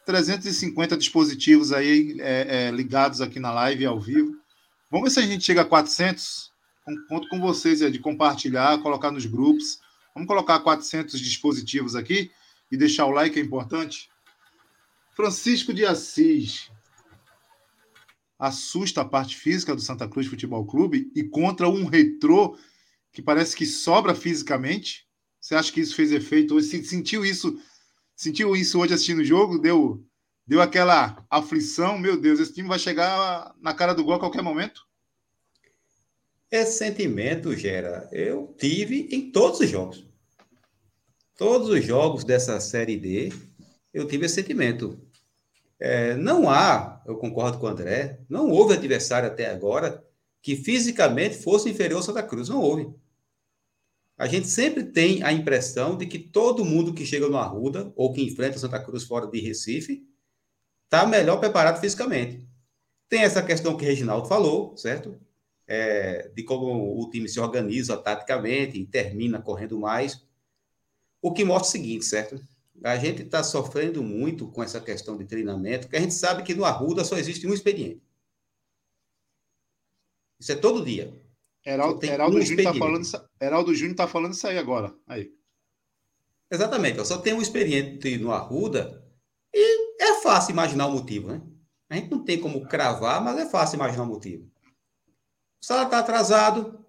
350 0.06 0.96
dispositivos 0.98 1.72
aí 1.72 2.18
é, 2.20 2.68
é, 2.68 2.72
ligados 2.72 3.22
aqui 3.22 3.40
na 3.40 3.52
live 3.52 3.86
ao 3.86 4.00
vivo. 4.00 4.36
Vamos 4.92 5.06
ver 5.06 5.22
se 5.22 5.26
a 5.26 5.30
gente 5.30 5.44
chega 5.44 5.62
a 5.62 5.66
400. 5.66 6.52
Conto 7.10 7.28
com 7.28 7.40
vocês 7.40 7.82
aí 7.82 7.92
de 7.92 8.00
compartilhar, 8.00 8.82
colocar 8.82 9.12
nos 9.12 9.26
grupos. 9.26 9.80
Vamos 10.18 10.28
colocar 10.28 10.60
400 10.62 11.20
dispositivos 11.20 11.96
aqui 11.96 12.32
e 12.72 12.76
deixar 12.76 13.06
o 13.06 13.12
like, 13.12 13.40
é 13.40 13.44
importante. 13.44 14.10
Francisco 15.16 15.72
de 15.72 15.86
Assis, 15.86 16.72
assusta 18.40 19.02
a 19.02 19.06
parte 19.06 19.36
física 19.36 19.76
do 19.76 19.82
Santa 19.82 20.08
Cruz 20.08 20.26
Futebol 20.26 20.66
Clube 20.66 21.12
e 21.16 21.24
contra 21.24 21.70
um 21.70 21.86
retrô 21.86 22.58
que 23.12 23.22
parece 23.22 23.56
que 23.56 23.68
sobra 23.68 24.16
fisicamente. 24.16 25.08
Você 25.40 25.54
acha 25.54 25.72
que 25.72 25.82
isso 25.82 25.96
fez 25.96 26.12
efeito? 26.12 26.56
Você 26.56 26.84
sentiu 26.84 27.24
isso? 27.24 27.62
Sentiu 28.16 28.56
isso 28.56 28.80
hoje 28.80 28.96
assistindo 28.96 29.20
o 29.20 29.24
jogo? 29.24 29.60
Deu, 29.60 30.04
deu 30.48 30.64
aquela 30.64 31.24
aflição? 31.30 31.96
Meu 32.00 32.20
Deus, 32.20 32.40
esse 32.40 32.56
time 32.56 32.68
vai 32.68 32.80
chegar 32.80 33.54
na 33.62 33.72
cara 33.72 33.94
do 33.94 34.04
gol 34.04 34.16
a 34.16 34.20
qualquer 34.20 34.42
momento? 34.42 34.82
Esse 36.50 36.80
sentimento, 36.80 37.56
Gera, 37.56 38.10
eu 38.12 38.56
tive 38.58 39.10
em 39.12 39.30
todos 39.30 39.60
os 39.60 39.70
jogos. 39.70 40.07
Todos 41.38 41.70
os 41.70 41.86
jogos 41.86 42.24
dessa 42.24 42.60
Série 42.60 42.98
D, 42.98 43.32
eu 43.94 44.08
tive 44.08 44.26
esse 44.26 44.34
sentimento. 44.34 45.00
É, 45.80 46.16
não 46.16 46.50
há, 46.50 47.00
eu 47.06 47.16
concordo 47.16 47.60
com 47.60 47.68
o 47.68 47.70
André, 47.70 48.20
não 48.28 48.50
houve 48.50 48.74
adversário 48.74 49.30
até 49.30 49.48
agora 49.52 50.04
que 50.42 50.56
fisicamente 50.56 51.38
fosse 51.38 51.70
inferior 51.70 51.98
ao 51.98 52.04
Santa 52.04 52.24
Cruz. 52.24 52.50
Não 52.50 52.60
houve. 52.60 52.92
A 54.18 54.26
gente 54.26 54.48
sempre 54.48 54.84
tem 54.84 55.22
a 55.22 55.32
impressão 55.32 55.96
de 55.96 56.08
que 56.08 56.18
todo 56.18 56.66
mundo 56.66 56.92
que 56.92 57.06
chega 57.06 57.30
no 57.30 57.38
Arruda 57.38 57.94
ou 57.96 58.12
que 58.12 58.24
enfrenta 58.24 58.58
Santa 58.58 58.84
Cruz 58.84 59.04
fora 59.04 59.28
de 59.28 59.40
Recife 59.40 60.08
está 60.86 61.06
melhor 61.06 61.40
preparado 61.40 61.80
fisicamente. 61.80 62.44
Tem 63.08 63.22
essa 63.22 63.44
questão 63.44 63.78
que 63.78 63.86
o 63.86 63.88
Reginaldo 63.88 64.28
falou, 64.28 64.76
certo? 64.76 65.16
É, 65.68 66.30
de 66.30 66.42
como 66.42 67.00
o 67.00 67.08
time 67.12 67.30
se 67.30 67.40
organiza 67.40 67.96
taticamente 67.96 68.80
e 68.80 68.88
termina 68.88 69.40
correndo 69.40 69.78
mais. 69.78 70.26
O 71.28 71.34
que 71.34 71.44
mostra 71.44 71.68
o 71.68 71.72
seguinte, 71.72 72.06
certo? 72.06 72.42
A 72.82 72.96
gente 72.98 73.24
está 73.24 73.44
sofrendo 73.44 74.02
muito 74.02 74.48
com 74.50 74.64
essa 74.64 74.80
questão 74.80 75.18
de 75.18 75.26
treinamento, 75.26 75.88
porque 75.88 75.98
a 75.98 76.00
gente 76.00 76.14
sabe 76.14 76.42
que 76.42 76.56
no 76.56 76.64
Arruda 76.64 77.04
só 77.04 77.18
existe 77.18 77.46
um 77.46 77.54
expediente. 77.54 78.02
Isso 80.40 80.54
é 80.54 80.56
todo 80.56 80.86
dia. 80.86 81.14
Heraldo, 81.66 82.06
Heraldo, 82.06 82.42
Júnior 82.42 82.72
tá 82.72 82.80
falando, 82.80 83.06
Heraldo 83.42 83.76
Júnior 83.76 83.92
está 83.92 84.08
falando 84.08 84.34
isso 84.36 84.48
aí 84.48 84.58
agora. 84.58 84.96
Aí. 85.06 85.34
Exatamente. 86.50 86.98
Eu 86.98 87.04
só 87.04 87.18
tenho 87.18 87.36
um 87.36 87.42
experiente 87.42 88.18
no 88.18 88.32
Arruda 88.32 89.06
e 89.54 90.02
é 90.02 90.22
fácil 90.22 90.54
imaginar 90.54 90.88
o 90.88 90.94
motivo, 90.94 91.28
né? 91.28 91.42
A 91.90 91.96
gente 91.96 92.10
não 92.10 92.24
tem 92.24 92.40
como 92.40 92.66
cravar, 92.70 93.22
mas 93.22 93.38
é 93.38 93.50
fácil 93.50 93.76
imaginar 93.76 94.04
o 94.04 94.08
motivo. 94.08 94.50
O 95.62 95.66
salário 95.66 95.88
está 95.88 96.00
atrasado. 96.00 96.86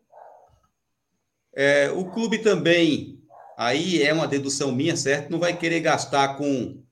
É, 1.52 1.90
o 1.90 2.08
clube 2.12 2.38
também, 2.38 3.17
aí 3.58 4.02
é 4.02 4.12
uma 4.14 4.26
dedução 4.26 4.72
minha, 4.72 4.96
certo? 4.96 5.30
Não 5.30 5.38
vai 5.38 5.54
querer 5.54 5.80
gastar 5.80 6.36
com 6.36 6.82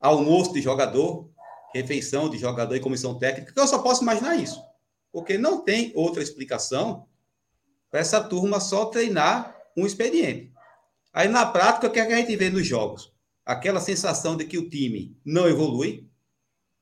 almoço 0.00 0.52
de 0.52 0.60
jogador, 0.60 1.30
refeição 1.72 2.28
de 2.28 2.38
jogador 2.38 2.74
e 2.74 2.80
comissão 2.80 3.18
técnica, 3.18 3.52
que 3.52 3.60
eu 3.60 3.66
só 3.68 3.78
posso 3.78 4.02
imaginar 4.02 4.34
isso 4.36 4.60
porque 5.14 5.38
não 5.38 5.60
tem 5.60 5.92
outra 5.94 6.20
explicação 6.20 7.06
para 7.88 8.00
essa 8.00 8.20
turma 8.20 8.58
só 8.58 8.86
treinar 8.86 9.56
um 9.76 9.86
expediente. 9.86 10.52
Aí, 11.12 11.28
na 11.28 11.46
prática, 11.46 11.86
o 11.86 11.90
que, 11.90 12.00
é 12.00 12.06
que 12.06 12.12
a 12.12 12.16
gente 12.16 12.34
vê 12.34 12.50
nos 12.50 12.66
jogos? 12.66 13.12
Aquela 13.46 13.78
sensação 13.78 14.36
de 14.36 14.44
que 14.44 14.58
o 14.58 14.68
time 14.68 15.16
não 15.24 15.48
evolui. 15.48 16.10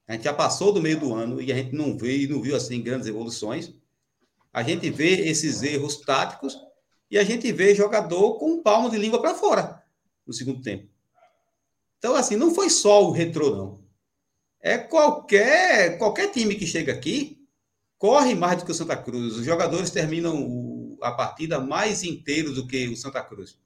A 0.09 0.15
gente 0.15 0.25
já 0.25 0.33
passou 0.33 0.73
do 0.73 0.81
meio 0.81 0.99
do 0.99 1.13
ano 1.13 1.43
e 1.43 1.53
a 1.53 1.55
gente 1.55 1.75
não 1.75 1.95
vê 1.95 2.27
não 2.27 2.41
viu 2.41 2.57
assim 2.57 2.83
grandes 2.83 3.07
evoluções. 3.07 3.75
A 4.51 4.63
gente 4.63 4.89
vê 4.89 5.29
esses 5.29 5.63
erros 5.63 5.99
táticos 5.99 6.57
e 7.13 7.19
a 7.19 7.25
gente 7.25 7.53
vê 7.53 7.75
jogador 7.75 8.39
com 8.39 8.53
um 8.53 8.63
palmo 8.63 8.89
de 8.89 8.97
língua 8.97 9.21
para 9.21 9.35
fora 9.35 9.85
no 10.27 10.33
segundo 10.33 10.63
tempo. 10.63 10.89
Então, 11.99 12.17
assim, 12.17 12.37
não 12.37 12.55
foi 12.55 12.71
só 12.71 13.05
o 13.05 13.11
retrô, 13.11 13.55
não. 13.55 13.85
É 14.59 14.79
qualquer, 14.79 15.99
qualquer 15.99 16.31
time 16.31 16.55
que 16.55 16.67
chega 16.67 16.91
aqui 16.91 17.47
corre 17.99 18.35
mais 18.35 18.59
do 18.59 18.65
que 18.65 18.71
o 18.71 18.75
Santa 18.75 18.97
Cruz. 18.97 19.37
Os 19.37 19.45
jogadores 19.45 19.91
terminam 19.91 20.43
o, 20.43 20.99
a 21.03 21.13
partida 21.13 21.61
mais 21.61 22.03
inteiros 22.03 22.55
do 22.55 22.67
que 22.67 22.89
o 22.89 22.97
Santa 22.97 23.23
Cruz. 23.23 23.59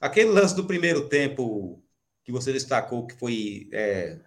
Aquele 0.00 0.30
lance 0.30 0.56
do 0.56 0.64
primeiro 0.64 1.08
tempo 1.08 1.80
que 2.24 2.32
você 2.32 2.52
destacou, 2.52 3.06
que 3.06 3.14
foi, 3.14 3.68
é, 3.72 4.18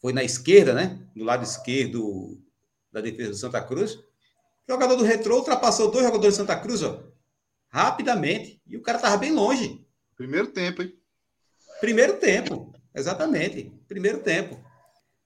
foi 0.00 0.12
na 0.12 0.22
esquerda, 0.22 0.72
né? 0.72 1.04
Do 1.16 1.24
lado 1.24 1.42
esquerdo 1.42 2.40
da 2.92 3.00
defesa 3.00 3.30
do 3.30 3.36
Santa 3.36 3.60
Cruz. 3.60 3.94
O 3.94 4.04
jogador 4.68 4.94
do 4.94 5.02
Retrô 5.02 5.38
ultrapassou 5.38 5.90
dois 5.90 6.04
jogadores 6.04 6.36
do 6.36 6.38
Santa 6.38 6.56
Cruz, 6.56 6.82
ó, 6.84 7.11
rapidamente. 7.72 8.60
E 8.66 8.76
o 8.76 8.82
cara 8.82 8.98
estava 8.98 9.16
bem 9.16 9.32
longe. 9.32 9.84
Primeiro 10.16 10.48
tempo, 10.48 10.82
hein? 10.82 10.94
Primeiro 11.80 12.18
tempo, 12.18 12.72
exatamente. 12.94 13.72
Primeiro 13.88 14.20
tempo. 14.20 14.62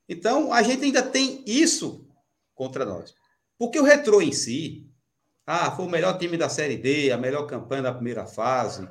Então, 0.08 0.52
a 0.52 0.62
gente 0.62 0.84
ainda 0.84 1.02
tem 1.02 1.42
isso 1.44 2.08
contra 2.54 2.84
nós. 2.84 3.14
Porque 3.58 3.78
o 3.78 3.84
Retrô 3.84 4.22
em 4.22 4.32
si, 4.32 4.88
ah, 5.44 5.70
foi 5.72 5.84
o 5.84 5.90
melhor 5.90 6.16
time 6.18 6.36
da 6.36 6.48
Série 6.48 6.76
D, 6.76 7.10
a 7.10 7.18
melhor 7.18 7.46
campanha 7.46 7.82
da 7.82 7.92
primeira 7.92 8.24
fase. 8.24 8.88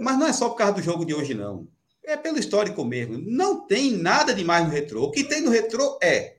Mas 0.00 0.18
não 0.18 0.26
é 0.26 0.32
só 0.32 0.48
por 0.48 0.56
causa 0.56 0.74
do 0.74 0.82
jogo 0.82 1.04
de 1.04 1.14
hoje, 1.14 1.34
não. 1.34 1.68
É 2.04 2.16
pelo 2.16 2.38
histórico 2.38 2.84
mesmo. 2.84 3.18
Não 3.18 3.66
tem 3.66 3.92
nada 3.92 4.34
demais 4.34 4.66
no 4.66 4.72
Retrô. 4.72 5.04
O 5.04 5.10
que 5.10 5.24
tem 5.24 5.40
no 5.40 5.50
Retrô 5.50 5.98
é 6.02 6.38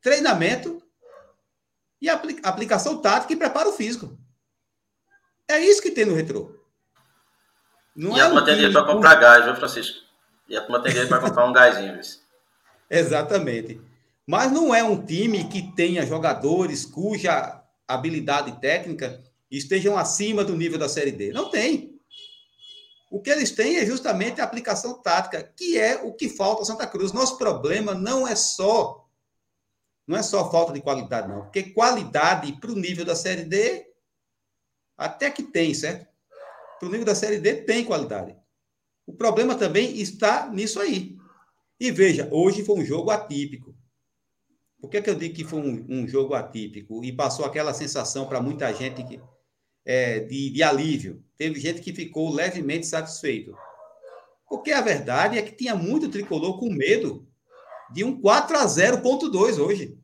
treinamento 0.00 0.82
e 2.00 2.08
aplicação 2.08 3.00
tática 3.00 3.32
e 3.32 3.36
preparo 3.36 3.72
físico. 3.72 4.18
É 5.48 5.58
isso 5.58 5.82
que 5.82 5.90
tem 5.90 6.04
no 6.04 6.14
Retrô. 6.14 6.54
Não 7.94 8.16
e 8.16 8.20
é 8.20 8.22
a 8.22 8.26
turma 8.26 8.44
tem 8.44 8.54
dinheiro 8.54 8.72
para 8.72 8.92
comprar 8.92 9.14
gás, 9.16 9.44
viu, 9.44 9.54
Francisco? 9.56 9.98
E 10.48 10.56
a 10.56 10.60
turma 10.62 10.82
tem 10.82 10.90
dinheiro 10.90 11.08
para 11.08 11.20
comprar 11.20 11.46
um 11.46 11.52
gásinho. 11.52 12.00
Exatamente. 12.90 13.80
Mas 14.26 14.50
não 14.50 14.74
é 14.74 14.82
um 14.82 15.04
time 15.04 15.44
que 15.44 15.74
tenha 15.74 16.06
jogadores 16.06 16.84
cuja 16.84 17.62
habilidade 17.86 18.58
técnica 18.60 19.22
estejam 19.50 19.96
acima 19.96 20.42
do 20.42 20.56
nível 20.56 20.78
da 20.78 20.88
Série 20.88 21.12
D. 21.12 21.32
Não 21.32 21.50
tem. 21.50 21.94
O 23.10 23.20
que 23.20 23.30
eles 23.30 23.52
têm 23.52 23.76
é 23.76 23.86
justamente 23.86 24.40
a 24.40 24.44
aplicação 24.44 24.94
tática, 24.94 25.42
que 25.56 25.78
é 25.78 26.02
o 26.02 26.12
que 26.12 26.28
falta 26.28 26.62
ao 26.62 26.66
Santa 26.66 26.86
Cruz. 26.86 27.12
Nosso 27.12 27.38
problema 27.38 27.94
não 27.94 28.26
é 28.26 28.34
só 28.34 29.04
não 30.06 30.18
é 30.18 30.22
só 30.22 30.50
falta 30.50 30.72
de 30.72 30.82
qualidade, 30.82 31.28
não. 31.28 31.42
Porque 31.42 31.62
qualidade 31.62 32.52
para 32.60 32.70
o 32.70 32.76
nível 32.76 33.04
da 33.04 33.16
Série 33.16 33.44
D, 33.44 33.86
até 34.96 35.30
que 35.30 35.42
tem, 35.42 35.74
certo? 35.74 36.06
Para 36.78 36.88
o 36.88 36.90
nível 36.90 37.06
da 37.06 37.14
Série 37.14 37.38
D, 37.38 37.62
tem 37.62 37.84
qualidade. 37.84 38.36
O 39.06 39.12
problema 39.12 39.54
também 39.54 39.98
está 40.00 40.50
nisso 40.50 40.80
aí. 40.80 41.16
E 41.78 41.90
veja, 41.90 42.28
hoje 42.30 42.64
foi 42.64 42.76
um 42.76 42.84
jogo 42.84 43.10
atípico. 43.10 43.74
Por 44.80 44.90
que, 44.90 45.00
que 45.00 45.10
eu 45.10 45.14
digo 45.14 45.34
que 45.34 45.44
foi 45.44 45.60
um, 45.60 45.86
um 45.88 46.08
jogo 46.08 46.34
atípico 46.34 47.04
e 47.04 47.12
passou 47.12 47.44
aquela 47.44 47.72
sensação 47.72 48.26
para 48.26 48.40
muita 48.40 48.72
gente 48.72 49.02
que, 49.04 49.20
é, 49.84 50.20
de, 50.20 50.50
de 50.50 50.62
alívio? 50.62 51.24
Teve 51.36 51.58
gente 51.58 51.80
que 51.80 51.92
ficou 51.92 52.32
levemente 52.32 52.86
satisfeito. 52.86 53.56
Porque 54.48 54.72
a 54.72 54.80
verdade 54.80 55.38
é 55.38 55.42
que 55.42 55.52
tinha 55.52 55.74
muito 55.74 56.10
tricolor 56.10 56.58
com 56.58 56.70
medo 56.70 57.26
de 57.90 58.04
um 58.04 58.20
4 58.20 58.58
a 58.58 58.66
0.2 58.66 59.58
hoje. 59.58 59.98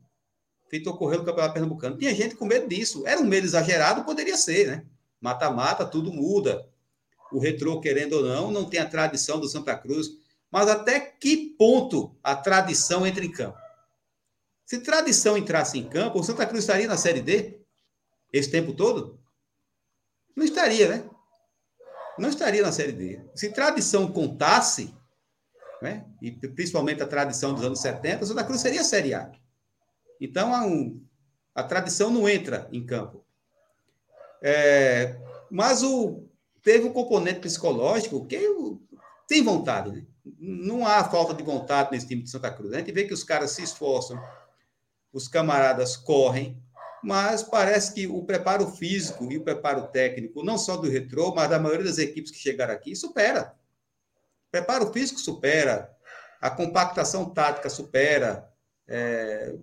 Feito 0.71 0.89
ocorreu 0.89 1.19
no 1.19 1.25
Campeonato 1.25 1.53
Pernambucano. 1.53 1.97
Tinha 1.97 2.15
gente 2.15 2.33
com 2.33 2.45
medo 2.45 2.65
disso. 2.65 3.05
Era 3.05 3.19
um 3.19 3.25
medo 3.25 3.45
exagerado, 3.45 4.05
poderia 4.05 4.37
ser, 4.37 4.67
né? 4.67 4.85
Mata-mata, 5.19 5.85
tudo 5.85 6.13
muda. 6.13 6.65
O 7.29 7.39
retrô, 7.39 7.81
querendo 7.81 8.13
ou 8.13 8.23
não, 8.23 8.51
não 8.51 8.63
tem 8.63 8.79
a 8.79 8.87
tradição 8.87 9.37
do 9.37 9.49
Santa 9.49 9.75
Cruz. 9.75 10.07
Mas 10.49 10.69
até 10.69 10.97
que 10.97 11.55
ponto 11.57 12.15
a 12.23 12.37
tradição 12.37 13.05
entra 13.05 13.25
em 13.25 13.29
campo? 13.29 13.57
Se 14.65 14.79
tradição 14.79 15.37
entrasse 15.37 15.77
em 15.77 15.89
campo, 15.89 16.21
o 16.21 16.23
Santa 16.23 16.45
Cruz 16.45 16.63
estaria 16.63 16.87
na 16.87 16.95
Série 16.95 17.21
D 17.21 17.59
esse 18.31 18.49
tempo 18.49 18.71
todo? 18.71 19.19
Não 20.33 20.45
estaria, 20.45 20.87
né? 20.87 21.09
Não 22.17 22.29
estaria 22.29 22.61
na 22.61 22.71
Série 22.71 22.93
D. 22.93 23.21
Se 23.35 23.51
tradição 23.51 24.09
contasse, 24.09 24.95
né? 25.81 26.05
e 26.21 26.31
principalmente 26.31 27.03
a 27.03 27.07
tradição 27.07 27.53
dos 27.53 27.65
anos 27.65 27.81
70, 27.81 28.23
o 28.23 28.27
Santa 28.27 28.45
Cruz 28.45 28.61
seria 28.61 28.79
a 28.79 28.85
Série 28.85 29.13
A. 29.13 29.29
Então, 30.21 30.53
a, 30.53 30.63
um, 30.63 31.03
a 31.55 31.63
tradição 31.63 32.11
não 32.11 32.29
entra 32.29 32.69
em 32.71 32.85
campo. 32.85 33.25
É, 34.41 35.19
mas 35.49 35.81
o, 35.81 36.23
teve 36.61 36.87
um 36.87 36.93
componente 36.93 37.39
psicológico 37.39 38.25
que 38.27 38.39
tem 39.27 39.43
vontade, 39.43 39.91
né? 39.91 40.05
Não 40.37 40.85
há 40.85 41.03
falta 41.03 41.33
de 41.33 41.43
vontade 41.43 41.91
nesse 41.91 42.07
time 42.07 42.21
de 42.21 42.29
Santa 42.29 42.51
Cruz. 42.51 42.71
A 42.73 42.77
gente 42.77 42.91
vê 42.91 43.05
que 43.05 43.13
os 43.13 43.23
caras 43.23 43.51
se 43.51 43.63
esforçam, 43.63 44.21
os 45.11 45.27
camaradas 45.27 45.97
correm, 45.97 46.61
mas 47.03 47.41
parece 47.41 47.93
que 47.93 48.05
o 48.05 48.23
preparo 48.23 48.67
físico 48.67 49.31
e 49.31 49.37
o 49.37 49.43
preparo 49.43 49.87
técnico, 49.87 50.43
não 50.43 50.57
só 50.57 50.77
do 50.77 50.87
retrô, 50.87 51.33
mas 51.33 51.49
da 51.49 51.59
maioria 51.59 51.85
das 51.85 51.97
equipes 51.97 52.31
que 52.31 52.37
chegaram 52.37 52.73
aqui, 52.73 52.95
supera. 52.95 53.55
O 54.47 54.51
preparo 54.51 54.93
físico 54.93 55.19
supera, 55.19 55.91
a 56.39 56.49
compactação 56.51 57.29
tática 57.31 57.69
supera. 57.69 58.47
É, 58.87 59.55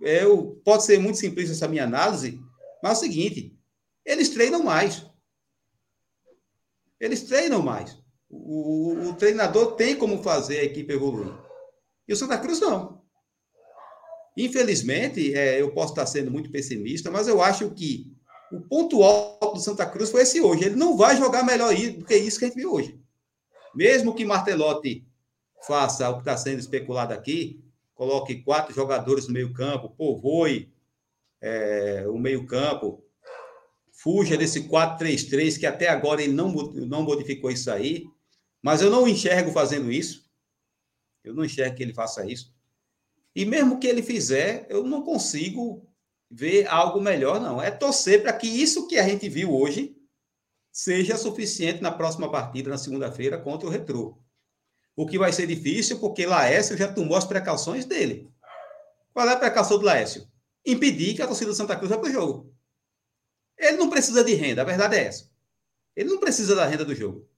eu, 0.00 0.60
pode 0.64 0.84
ser 0.84 0.98
muito 0.98 1.18
simplista 1.18 1.52
essa 1.52 1.68
minha 1.68 1.84
análise, 1.84 2.40
mas 2.82 2.92
é 2.92 2.94
o 2.94 3.00
seguinte: 3.00 3.56
eles 4.04 4.28
treinam 4.30 4.62
mais. 4.62 5.06
Eles 7.00 7.22
treinam 7.24 7.62
mais. 7.62 7.98
O, 8.28 8.92
o, 8.92 9.10
o 9.10 9.14
treinador 9.14 9.72
tem 9.72 9.96
como 9.96 10.22
fazer 10.22 10.58
a 10.58 10.64
equipe 10.64 10.92
evoluir. 10.92 11.32
E 12.08 12.12
o 12.12 12.16
Santa 12.16 12.38
Cruz 12.38 12.60
não. 12.60 13.02
Infelizmente, 14.36 15.34
é, 15.34 15.60
eu 15.60 15.72
posso 15.72 15.92
estar 15.92 16.06
sendo 16.06 16.30
muito 16.30 16.50
pessimista, 16.50 17.10
mas 17.10 17.26
eu 17.26 17.42
acho 17.42 17.70
que 17.70 18.12
o 18.52 18.60
ponto 18.60 19.02
alto 19.02 19.54
do 19.54 19.60
Santa 19.60 19.86
Cruz 19.86 20.10
foi 20.10 20.22
esse 20.22 20.40
hoje. 20.40 20.64
Ele 20.64 20.76
não 20.76 20.96
vai 20.96 21.16
jogar 21.16 21.42
melhor 21.42 21.74
do 21.74 22.04
que 22.04 22.16
isso 22.16 22.38
que 22.38 22.44
a 22.44 22.48
gente 22.48 22.56
viu 22.56 22.72
hoje. 22.72 23.00
Mesmo 23.74 24.14
que 24.14 24.24
Martelotti 24.24 25.06
faça 25.66 26.08
o 26.10 26.14
que 26.14 26.20
está 26.20 26.36
sendo 26.36 26.60
especulado 26.60 27.12
aqui, 27.12 27.64
coloque 27.96 28.42
quatro 28.42 28.72
jogadores 28.72 29.26
no 29.26 29.32
meio-campo, 29.32 29.88
povoe 29.88 30.70
é, 31.40 32.06
o 32.06 32.18
meio-campo, 32.18 33.02
fuja 33.90 34.36
desse 34.36 34.68
4-3-3, 34.68 35.58
que 35.58 35.66
até 35.66 35.88
agora 35.88 36.22
ele 36.22 36.34
não, 36.34 36.52
não 36.52 37.02
modificou 37.02 37.50
isso 37.50 37.70
aí, 37.70 38.04
mas 38.62 38.82
eu 38.82 38.90
não 38.90 39.08
enxergo 39.08 39.50
fazendo 39.50 39.90
isso. 39.90 40.30
Eu 41.24 41.34
não 41.34 41.44
enxergo 41.44 41.74
que 41.74 41.82
ele 41.82 41.94
faça 41.94 42.24
isso. 42.24 42.54
E 43.34 43.44
mesmo 43.44 43.80
que 43.80 43.86
ele 43.86 44.02
fizer, 44.02 44.66
eu 44.68 44.84
não 44.84 45.02
consigo 45.02 45.88
ver 46.30 46.66
algo 46.68 47.00
melhor, 47.00 47.40
não. 47.40 47.60
É 47.60 47.70
torcer 47.70 48.22
para 48.22 48.32
que 48.32 48.46
isso 48.46 48.86
que 48.86 48.98
a 48.98 49.08
gente 49.08 49.28
viu 49.28 49.54
hoje 49.54 49.96
seja 50.70 51.16
suficiente 51.16 51.80
na 51.80 51.90
próxima 51.90 52.30
partida, 52.30 52.68
na 52.68 52.78
segunda-feira, 52.78 53.38
contra 53.38 53.66
o 53.66 53.70
Retrô. 53.70 54.18
O 54.96 55.06
que 55.06 55.18
vai 55.18 55.32
ser 55.32 55.46
difícil, 55.46 56.00
porque 56.00 56.24
Laércio 56.24 56.76
já 56.76 56.90
tomou 56.90 57.16
as 57.16 57.24
precauções 57.24 57.84
dele. 57.84 58.28
Qual 59.12 59.28
é 59.28 59.32
a 59.34 59.38
precaução 59.38 59.78
do 59.78 59.84
Laércio? 59.84 60.26
Impedir 60.64 61.14
que 61.14 61.22
a 61.22 61.26
torcida 61.26 61.50
do 61.50 61.56
Santa 61.56 61.76
Cruz 61.76 61.90
vá 61.90 61.98
para 61.98 62.08
o 62.08 62.12
jogo. 62.12 62.52
Ele 63.58 63.76
não 63.76 63.90
precisa 63.90 64.24
de 64.24 64.34
renda, 64.34 64.62
a 64.62 64.64
verdade 64.64 64.96
é 64.96 65.04
essa. 65.04 65.30
Ele 65.94 66.10
não 66.10 66.18
precisa 66.18 66.54
da 66.54 66.66
renda 66.66 66.84
do 66.84 66.94
jogo. 66.94 67.28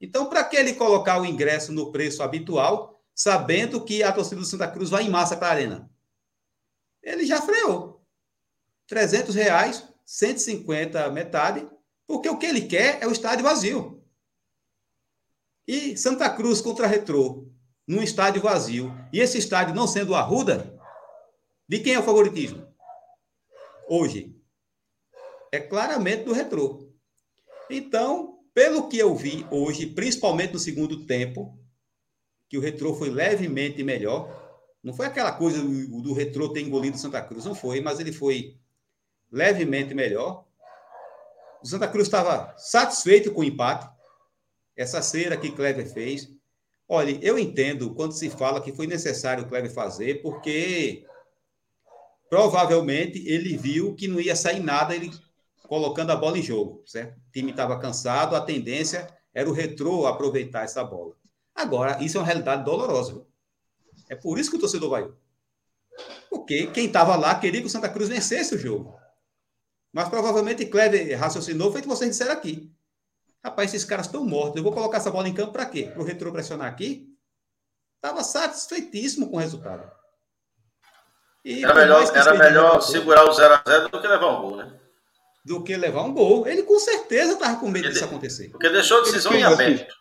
Então, 0.00 0.26
para 0.26 0.44
que 0.44 0.56
ele 0.56 0.74
colocar 0.74 1.20
o 1.20 1.26
ingresso 1.26 1.72
no 1.72 1.92
preço 1.92 2.22
habitual, 2.22 3.00
sabendo 3.14 3.84
que 3.84 4.02
a 4.02 4.12
torcida 4.12 4.40
do 4.40 4.46
Santa 4.46 4.66
Cruz 4.66 4.88
vai 4.88 5.04
em 5.04 5.10
massa 5.10 5.36
para 5.36 5.48
a 5.48 5.50
arena? 5.50 5.90
Ele 7.02 7.26
já 7.26 7.42
freou. 7.42 8.04
300 8.86 9.34
reais, 9.34 9.86
150 10.04 11.10
metade, 11.10 11.68
porque 12.06 12.28
o 12.28 12.38
que 12.38 12.46
ele 12.46 12.62
quer 12.62 13.00
é 13.02 13.06
o 13.06 13.12
estádio 13.12 13.44
vazio. 13.44 13.99
E 15.72 15.96
Santa 15.96 16.28
Cruz 16.28 16.60
contra 16.60 16.88
Retrô, 16.88 17.46
num 17.86 18.02
estádio 18.02 18.42
vazio, 18.42 18.92
e 19.12 19.20
esse 19.20 19.38
estádio 19.38 19.72
não 19.72 19.86
sendo 19.86 20.16
Arruda, 20.16 20.76
de 21.68 21.78
quem 21.78 21.94
é 21.94 21.98
o 22.00 22.02
favoritismo? 22.02 22.66
Hoje. 23.88 24.34
É 25.52 25.60
claramente 25.60 26.24
do 26.24 26.32
Retrô. 26.32 26.90
Então, 27.70 28.40
pelo 28.52 28.88
que 28.88 28.98
eu 28.98 29.14
vi 29.14 29.46
hoje, 29.48 29.86
principalmente 29.86 30.54
no 30.54 30.58
segundo 30.58 31.06
tempo, 31.06 31.56
que 32.48 32.58
o 32.58 32.60
Retrô 32.60 32.92
foi 32.96 33.08
levemente 33.08 33.84
melhor, 33.84 34.28
não 34.82 34.92
foi 34.92 35.06
aquela 35.06 35.30
coisa 35.30 35.62
do, 35.62 36.02
do 36.02 36.12
Retrô 36.12 36.48
ter 36.48 36.62
engolido 36.62 36.98
Santa 36.98 37.22
Cruz, 37.22 37.44
não 37.44 37.54
foi, 37.54 37.80
mas 37.80 38.00
ele 38.00 38.10
foi 38.10 38.56
levemente 39.30 39.94
melhor. 39.94 40.44
O 41.62 41.66
Santa 41.68 41.86
Cruz 41.86 42.08
estava 42.08 42.56
satisfeito 42.58 43.30
com 43.30 43.42
o 43.42 43.44
empate. 43.44 43.99
Essa 44.80 45.02
cera 45.02 45.36
que 45.36 45.50
Kleber 45.52 45.92
fez. 45.92 46.30
Olha, 46.88 47.18
eu 47.20 47.38
entendo 47.38 47.94
quando 47.94 48.12
se 48.12 48.30
fala 48.30 48.62
que 48.62 48.72
foi 48.72 48.86
necessário 48.86 49.44
o 49.44 49.46
Kleber 49.46 49.70
fazer, 49.70 50.22
porque 50.22 51.04
provavelmente 52.30 53.22
ele 53.28 53.58
viu 53.58 53.94
que 53.94 54.08
não 54.08 54.18
ia 54.18 54.34
sair 54.34 54.58
nada 54.58 54.96
ele 54.96 55.10
colocando 55.68 56.12
a 56.12 56.16
bola 56.16 56.38
em 56.38 56.42
jogo, 56.42 56.82
certo? 56.86 57.18
O 57.18 57.30
time 57.30 57.50
estava 57.50 57.78
cansado, 57.78 58.34
a 58.34 58.40
tendência 58.40 59.06
era 59.34 59.50
o 59.50 59.52
retrô 59.52 60.06
aproveitar 60.06 60.64
essa 60.64 60.82
bola. 60.82 61.14
Agora, 61.54 62.02
isso 62.02 62.16
é 62.16 62.20
uma 62.20 62.26
realidade 62.26 62.64
dolorosa. 62.64 63.12
Viu? 63.12 63.26
É 64.08 64.16
por 64.16 64.38
isso 64.38 64.50
que 64.50 64.56
o 64.56 64.60
torcedor 64.60 64.88
vai. 64.88 65.12
Porque 66.30 66.68
quem 66.68 66.86
estava 66.86 67.16
lá 67.16 67.34
queria 67.34 67.60
que 67.60 67.66
o 67.66 67.70
Santa 67.70 67.90
Cruz 67.90 68.08
vencesse 68.08 68.54
o 68.54 68.58
jogo. 68.58 68.98
Mas 69.92 70.08
provavelmente 70.08 70.64
Kleber 70.64 71.18
raciocinou, 71.18 71.70
feito 71.70 71.86
vocês 71.86 72.12
disseram 72.12 72.32
aqui. 72.32 72.72
Rapaz, 73.44 73.72
esses 73.72 73.86
caras 73.86 74.06
estão 74.06 74.24
mortos. 74.24 74.56
Eu 74.56 74.62
vou 74.62 74.72
colocar 74.72 74.98
essa 74.98 75.10
bola 75.10 75.28
em 75.28 75.34
campo 75.34 75.52
para 75.52 75.66
quê? 75.66 75.84
Para 75.84 76.02
o 76.02 76.04
retrô 76.04 76.30
pressionar 76.30 76.68
aqui? 76.68 77.08
Estava 77.96 78.22
satisfeitíssimo 78.22 79.30
com 79.30 79.36
o 79.36 79.40
resultado. 79.40 79.90
E 81.44 81.64
era 81.64 81.74
melhor, 81.74 82.16
era 82.16 82.34
melhor 82.34 82.80
segurar 82.82 83.24
o 83.24 83.30
0x0 83.30 83.90
do 83.90 84.00
que 84.00 84.06
levar 84.06 84.38
um 84.38 84.42
gol, 84.42 84.56
né? 84.56 84.80
Do 85.42 85.62
que 85.62 85.76
levar 85.76 86.02
um 86.02 86.12
gol. 86.12 86.46
Ele 86.46 86.62
com 86.62 86.78
certeza 86.78 87.32
estava 87.32 87.58
com 87.58 87.68
medo 87.68 87.86
ele, 87.86 87.94
disso 87.94 88.04
acontecer. 88.04 88.50
Porque 88.50 88.68
deixou 88.68 88.98
a 88.98 89.04
decisão 89.04 89.32
em 89.32 89.42
aberto. 89.42 89.94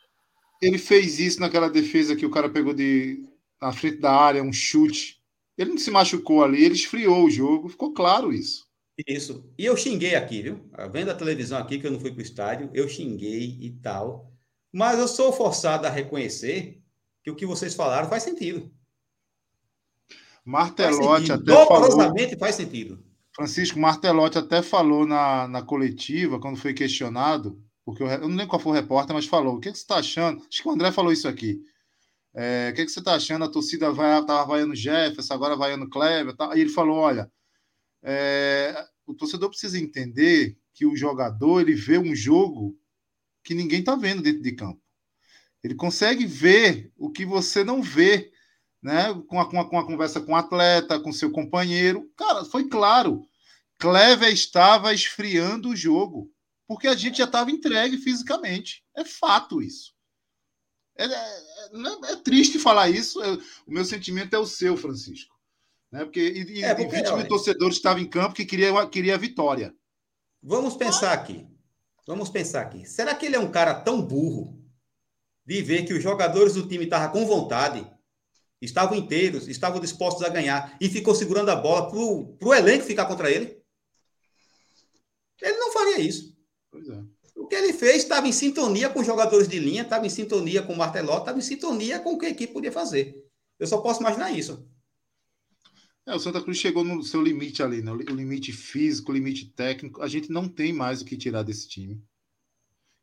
Ele 0.62 0.78
fez 0.78 1.20
isso 1.20 1.40
naquela 1.40 1.70
defesa 1.70 2.16
que 2.16 2.26
o 2.26 2.32
cara 2.32 2.50
pegou 2.50 2.74
de 2.74 3.26
na 3.62 3.72
frente 3.72 3.98
da 3.98 4.12
área, 4.12 4.44
um 4.44 4.54
chute. 4.54 5.22
Ele 5.58 5.72
não 5.72 5.78
se 5.78 5.92
machucou 5.92 6.44
ali, 6.44 6.64
ele 6.64 6.76
esfriou 6.76 7.26
o 7.26 7.30
jogo, 7.30 7.70
ficou 7.70 7.94
claro 7.94 8.32
isso. 8.34 8.69
Isso. 9.08 9.50
E 9.58 9.66
eu 9.66 9.78
xinguei 9.78 10.16
aqui, 10.16 10.42
viu? 10.42 10.70
Vendo 10.92 11.12
a 11.12 11.16
televisão 11.16 11.58
aqui, 11.58 11.80
que 11.80 11.88
eu 11.88 11.92
não 11.92 12.00
fui 12.00 12.12
para 12.12 12.20
o 12.20 12.24
estádio, 12.24 12.70
eu 12.74 12.88
xinguei 12.88 13.58
e 13.60 13.72
tal. 13.72 14.32
Mas 14.72 15.00
eu 15.00 15.08
sou 15.08 15.32
forçado 15.32 15.88
a 15.88 15.90
reconhecer 15.90 16.82
que 17.24 17.32
o 17.32 17.36
que 17.36 17.46
vocês 17.46 17.74
falaram 17.74 18.10
faz 18.10 18.24
sentido. 18.24 18.72
Martelotti 20.46 21.06
faz 21.06 21.28
sentido. 21.28 21.54
até 21.54 21.66
falou... 21.66 22.40
faz 22.40 22.56
sentido. 22.56 23.04
Francisco 23.36 23.80
Martelotti 23.80 24.38
até 24.38 24.62
falou 24.62 25.06
na, 25.06 25.48
na 25.48 25.62
coletiva, 25.62 26.40
quando 26.40 26.58
foi 26.58 26.74
questionado, 26.74 27.62
porque 27.86 28.04
eu, 28.04 28.08
eu 28.08 28.22
não 28.22 28.36
lembro 28.36 28.48
qual 28.48 28.60
foi 28.60 28.72
o 28.72 28.76
repórter, 28.76 29.16
mas 29.16 29.26
falou: 29.26 29.56
o 29.56 29.60
que, 29.60 29.72
que 29.72 29.78
você 29.78 29.84
está 29.84 29.98
achando? 29.98 30.42
Acho 30.42 30.62
que 30.62 30.68
o 30.68 30.72
André 30.72 30.92
falou 30.92 31.12
isso 31.12 31.28
aqui. 31.28 31.62
É, 32.36 32.70
o 32.72 32.76
que, 32.76 32.86
que 32.86 32.92
você 32.92 33.00
está 33.00 33.16
achando? 33.16 33.46
A 33.46 33.50
torcida 33.50 33.92
vai, 33.92 34.20
estava 34.20 34.46
vaiando 34.46 34.76
Jefferson, 34.76 35.34
agora 35.34 35.56
vaiando 35.56 35.90
Kleber. 35.90 36.36
Tá? 36.36 36.52
Aí 36.52 36.62
ele 36.62 36.70
falou: 36.70 36.98
olha, 36.98 37.32
é, 38.04 38.88
o 39.06 39.14
torcedor 39.14 39.50
precisa 39.50 39.80
entender 39.80 40.58
que 40.74 40.86
o 40.86 40.96
jogador 40.96 41.62
ele 41.62 41.74
vê 41.74 41.98
um 41.98 42.16
jogo 42.16 42.78
que 43.44 43.54
ninguém 43.54 43.80
está 43.80 43.96
vendo 43.96 44.22
dentro 44.22 44.42
de 44.42 44.52
campo. 44.54 44.82
Ele 45.64 45.76
consegue 45.76 46.26
ver 46.26 46.92
o 46.96 47.12
que 47.12 47.26
você 47.26 47.64
não 47.64 47.82
vê, 47.82 48.32
né? 48.82 49.14
Com 49.28 49.40
a, 49.40 49.50
com 49.50 49.60
a, 49.60 49.70
com 49.70 49.78
a 49.78 49.86
conversa 49.86 50.22
com 50.22 50.32
o 50.32 50.36
atleta, 50.36 51.00
com 51.00 51.12
seu 51.12 51.32
companheiro. 51.32 52.10
Cara, 52.16 52.46
foi 52.46 52.68
claro. 52.70 53.28
Clever 53.78 54.32
estava 54.32 54.94
esfriando 54.94 55.70
o 55.70 55.76
jogo, 55.76 56.32
porque 56.68 56.88
a 56.88 56.96
gente 56.96 57.18
já 57.18 57.26
estava 57.26 57.52
entregue 57.52 57.98
fisicamente. 57.98 58.84
É 58.96 59.04
fato 59.04 59.62
isso. 59.62 59.94
É, 60.98 61.06
é, 61.06 61.10
é, 61.10 62.12
é 62.12 62.16
triste 62.18 62.60
falar 62.60 62.90
isso. 62.90 63.22
É, 63.22 63.34
o 63.66 63.72
meu 63.72 63.86
sentimento 63.86 64.34
é 64.34 64.40
o 64.40 64.46
seu, 64.46 64.76
Francisco. 64.76 65.39
Né? 65.92 66.06
Porque, 66.06 66.20
e, 66.20 66.64
é, 66.64 66.74
porque, 66.76 66.98
20 66.98 67.16
mil 67.16 67.28
torcedores 67.28 67.78
estavam 67.78 68.02
em 68.02 68.10
campo 68.10 68.36
que 68.36 68.46
queria, 68.46 68.88
queria 68.88 69.16
a 69.16 69.18
vitória. 69.18 69.74
Vamos 70.42 70.76
pensar 70.76 71.14
aqui. 71.14 71.48
Vamos 72.08 72.30
pensar 72.30 72.62
aqui. 72.62 72.86
Será 72.86 73.14
que 73.14 73.26
ele 73.26 73.36
é 73.36 73.40
um 73.40 73.52
cara 73.52 73.74
tão 73.74 74.02
burro 74.02 74.60
de 75.46 75.62
ver 75.62 75.86
que 75.86 75.94
os 75.94 76.02
jogadores 76.02 76.54
do 76.54 76.68
time 76.68 76.86
estavam 76.86 77.12
com 77.12 77.26
vontade, 77.26 77.86
estavam 78.62 78.98
inteiros, 78.98 79.48
estavam 79.48 79.80
dispostos 79.80 80.24
a 80.24 80.30
ganhar 80.30 80.76
e 80.80 80.90
ficou 80.90 81.14
segurando 81.16 81.50
a 81.50 81.56
bola 81.56 81.90
para 81.90 81.98
o 82.48 82.54
elenco 82.54 82.86
ficar 82.86 83.06
contra 83.06 83.32
ele? 83.32 83.60
Ele 85.42 85.58
não 85.58 85.72
faria 85.72 86.00
isso. 86.00 86.38
Pois 86.72 86.88
é. 86.88 87.02
O 87.36 87.48
que 87.48 87.56
ele 87.56 87.74
fez 87.74 88.04
estava 88.04 88.28
em 88.28 88.32
sintonia 88.32 88.90
com 88.90 89.00
os 89.00 89.08
jogadores 89.08 89.48
de 89.48 89.58
linha, 89.60 89.84
estava 89.84 90.06
em 90.06 90.10
sintonia 90.10 90.62
com 90.62 90.74
o 90.74 90.78
Martelotto, 90.78 91.22
estava 91.22 91.38
em 91.38 91.42
sintonia 91.42 92.00
com 92.00 92.14
o 92.14 92.18
que 92.18 92.26
a 92.26 92.30
equipe 92.30 92.54
podia 92.54 92.72
fazer. 92.72 93.16
Eu 93.58 93.66
só 93.66 93.78
posso 93.80 94.02
imaginar 94.02 94.32
isso. 94.32 94.68
É, 96.10 96.16
o 96.16 96.20
Santa 96.20 96.42
Cruz 96.42 96.58
chegou 96.58 96.84
no 96.84 97.04
seu 97.04 97.22
limite 97.22 97.62
ali, 97.62 97.84
né? 97.84 97.92
o 97.92 97.96
limite 97.96 98.52
físico, 98.52 99.12
o 99.12 99.14
limite 99.14 99.46
técnico. 99.54 100.02
A 100.02 100.08
gente 100.08 100.32
não 100.32 100.50
tem 100.50 100.74
mais 100.74 101.02
o 101.02 101.06
que 101.06 101.16
tirar 101.16 101.44
desse 101.44 101.70
time. 101.70 102.04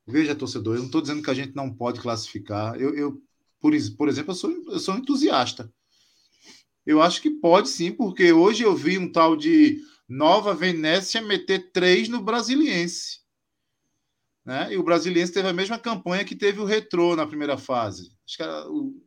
Veja, 0.05 0.35
torcedor, 0.35 0.75
eu 0.75 0.81
não 0.81 0.87
estou 0.87 1.01
dizendo 1.01 1.23
que 1.23 1.31
a 1.31 1.35
gente 1.35 1.55
não 1.55 1.73
pode 1.73 2.01
classificar. 2.01 2.75
Eu, 2.81 2.97
eu 2.97 3.23
por, 3.61 3.73
por 3.97 4.09
exemplo, 4.09 4.33
eu 4.33 4.35
sou, 4.35 4.51
eu 4.51 4.81
sou 4.81 4.97
entusiasta. 4.97 5.73
Eu 6.85 7.01
acho 7.01 7.23
que 7.23 7.31
pode 7.31 7.69
sim, 7.69 7.93
porque 7.93 8.33
hoje 8.33 8.65
eu 8.65 8.75
vi 8.75 8.99
um 8.99 9.11
tal 9.11 9.37
de 9.37 9.81
Nova 10.09 10.53
Venécia 10.53 11.23
meter 11.23 11.71
três 11.71 12.09
no 12.09 12.21
Brasiliense. 12.21 13.21
Né? 14.45 14.73
E 14.73 14.77
o 14.77 14.83
Brasiliense 14.83 15.33
teve 15.33 15.49
a 15.49 15.53
mesma 15.53 15.79
campanha 15.79 16.25
que 16.25 16.35
teve 16.35 16.59
o 16.59 16.65
Retrô 16.65 17.15
na 17.15 17.27
primeira 17.27 17.57
fase. 17.57 18.11
Acho 18.27 18.37
que 18.37 18.43
era 18.43 18.69
o, 18.69 19.06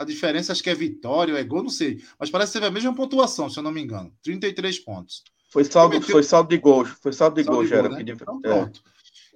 a 0.00 0.04
diferença 0.04 0.50
acho 0.50 0.62
que 0.62 0.70
é 0.70 0.74
vitória, 0.74 1.38
é 1.38 1.44
gol, 1.44 1.62
não 1.62 1.68
sei. 1.68 2.02
Mas 2.18 2.30
parece 2.30 2.52
que 2.52 2.58
teve 2.58 2.66
a 2.66 2.70
mesma 2.70 2.94
pontuação, 2.94 3.50
se 3.50 3.58
eu 3.58 3.62
não 3.62 3.70
me 3.70 3.82
engano. 3.82 4.10
33 4.22 4.78
pontos. 4.78 5.22
Foi 5.50 5.62
saldo, 5.62 5.94
meteu... 5.94 6.10
foi 6.10 6.22
saldo 6.22 6.48
de 6.48 6.56
gols. 6.56 6.88
Foi 7.02 7.12
saldo 7.12 7.36
de 7.36 7.42
gols, 7.42 7.68
gol, 7.68 7.90
né? 7.90 8.00
então, 8.00 8.40
é. 8.42 8.48
pronto. 8.48 8.82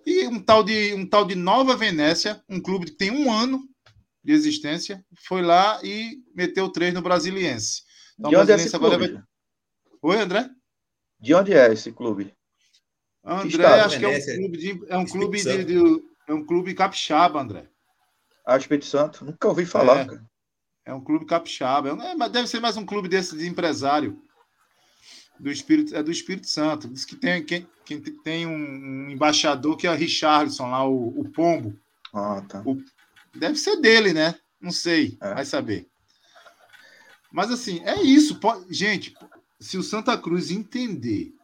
E 0.07 0.27
um 0.27 0.41
tal, 0.41 0.65
de, 0.65 0.95
um 0.95 1.07
tal 1.07 1.27
de 1.27 1.35
Nova 1.35 1.77
Venécia, 1.77 2.43
um 2.49 2.59
clube 2.59 2.87
que 2.87 2.93
tem 2.93 3.11
um 3.11 3.31
ano 3.31 3.63
de 4.23 4.33
existência, 4.33 5.05
foi 5.29 5.43
lá 5.43 5.79
e 5.85 6.23
meteu 6.35 6.71
três 6.71 6.95
no 6.95 7.03
Brasiliense. 7.03 7.83
Então, 8.19 8.31
de 8.31 8.37
onde 8.37 8.53
é 8.53 8.55
esse 8.55 8.79
clube? 8.79 9.13
Vai... 9.13 9.23
Oi, 10.01 10.17
André? 10.19 10.49
De 11.21 11.35
onde 11.35 11.53
é 11.53 11.71
esse 11.75 11.93
clube? 11.93 12.35
André, 13.23 13.67
acho 13.81 13.99
que 13.99 14.05
é 14.07 14.09
um 14.09 14.19
clube 14.39 14.57
de, 14.57 14.83
é 14.89 14.97
um 14.97 15.05
clube 15.05 15.43
de, 15.43 15.65
de, 15.65 16.03
é 16.27 16.33
um 16.33 16.45
clube 16.45 16.75
capixaba, 16.75 17.39
André. 17.39 17.69
Ah, 18.47 18.57
Espírito 18.57 18.87
Santo, 18.87 19.27
nunca 19.27 19.47
ouvi 19.47 19.67
falar, 19.67 20.01
é. 20.01 20.05
cara. 20.07 20.34
É 20.85 20.93
um 20.93 21.01
clube 21.01 21.25
capixaba. 21.25 21.91
É, 21.91 22.15
mas 22.15 22.31
deve 22.31 22.47
ser 22.47 22.61
mais 22.61 22.77
um 22.77 22.85
clube 22.85 23.09
desse 23.09 23.37
de 23.37 23.47
empresário. 23.47 24.21
Do 25.39 25.51
Espírito, 25.51 25.97
é 25.97 26.03
do 26.03 26.13
Espírito 26.13 26.47
Santo. 26.47 26.89
Diz 26.89 27.05
que 27.05 27.17
tem, 27.17 27.45
quem, 27.45 27.67
quem 27.85 28.01
tem 28.01 28.47
um, 28.47 28.53
um, 28.53 29.11
embaixador 29.11 29.77
que 29.77 29.87
é 29.87 29.91
o 29.91 29.97
Richardson, 29.97 30.71
lá, 30.71 30.87
o, 30.87 31.09
o 31.21 31.29
Pombo. 31.31 31.77
Ah, 32.13 32.43
tá. 32.49 32.63
O, 32.65 32.81
deve 33.35 33.57
ser 33.57 33.77
dele, 33.81 34.13
né? 34.13 34.35
Não 34.61 34.71
sei, 34.71 35.19
é. 35.21 35.35
vai 35.35 35.45
saber. 35.45 35.89
Mas 37.33 37.51
assim, 37.51 37.81
é 37.85 38.01
isso. 38.01 38.39
Pode, 38.39 38.73
gente, 38.73 39.15
se 39.59 39.77
o 39.77 39.83
Santa 39.83 40.17
Cruz 40.17 40.51
entender, 40.51 41.35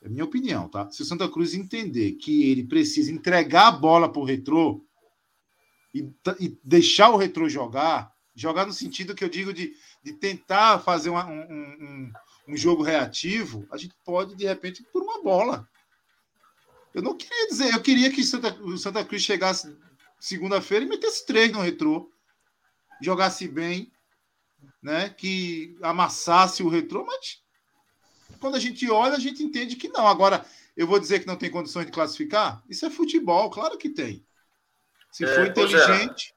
é 0.00 0.08
minha 0.08 0.24
opinião, 0.24 0.68
tá? 0.68 0.90
Se 0.90 1.02
o 1.02 1.04
Santa 1.04 1.28
Cruz 1.28 1.52
entender 1.52 2.12
que 2.12 2.50
ele 2.50 2.64
precisa 2.64 3.12
entregar 3.12 3.68
a 3.68 3.72
bola 3.72 4.10
para 4.10 4.22
o 4.22 4.24
retrô 4.24 4.82
e, 5.92 6.10
e 6.40 6.58
deixar 6.64 7.10
o 7.10 7.16
retrô 7.16 7.48
jogar, 7.48 8.13
Jogar 8.34 8.66
no 8.66 8.72
sentido 8.72 9.14
que 9.14 9.22
eu 9.22 9.28
digo 9.28 9.52
de, 9.52 9.76
de 10.02 10.12
tentar 10.14 10.80
fazer 10.80 11.10
uma, 11.10 11.24
um, 11.26 11.40
um, 11.40 12.12
um 12.48 12.56
jogo 12.56 12.82
reativo, 12.82 13.66
a 13.70 13.76
gente 13.76 13.94
pode, 14.04 14.34
de 14.34 14.44
repente, 14.44 14.82
por 14.92 15.02
uma 15.02 15.22
bola. 15.22 15.68
Eu 16.92 17.02
não 17.02 17.16
queria 17.16 17.48
dizer, 17.48 17.72
eu 17.72 17.82
queria 17.82 18.10
que 18.10 18.24
Santa, 18.24 18.54
o 18.62 18.76
Santa 18.76 19.04
Cruz 19.04 19.22
chegasse 19.22 19.76
segunda-feira 20.18 20.84
e 20.84 20.88
metesse 20.88 21.26
três 21.26 21.52
no 21.52 21.60
retrô, 21.60 22.10
jogasse 23.00 23.46
bem, 23.46 23.92
né? 24.82 25.10
Que 25.10 25.76
amassasse 25.82 26.62
o 26.62 26.68
retrô, 26.68 27.04
mas 27.04 27.42
quando 28.40 28.56
a 28.56 28.60
gente 28.60 28.90
olha, 28.90 29.14
a 29.14 29.20
gente 29.20 29.42
entende 29.42 29.76
que 29.76 29.88
não. 29.88 30.06
Agora, 30.06 30.44
eu 30.76 30.86
vou 30.86 30.98
dizer 30.98 31.20
que 31.20 31.26
não 31.26 31.36
tem 31.36 31.50
condições 31.50 31.86
de 31.86 31.92
classificar? 31.92 32.62
Isso 32.68 32.84
é 32.84 32.90
futebol, 32.90 33.50
claro 33.50 33.78
que 33.78 33.88
tem. 33.88 34.24
Se 35.10 35.24
é, 35.24 35.34
for 35.34 35.46
inteligente. 35.46 36.33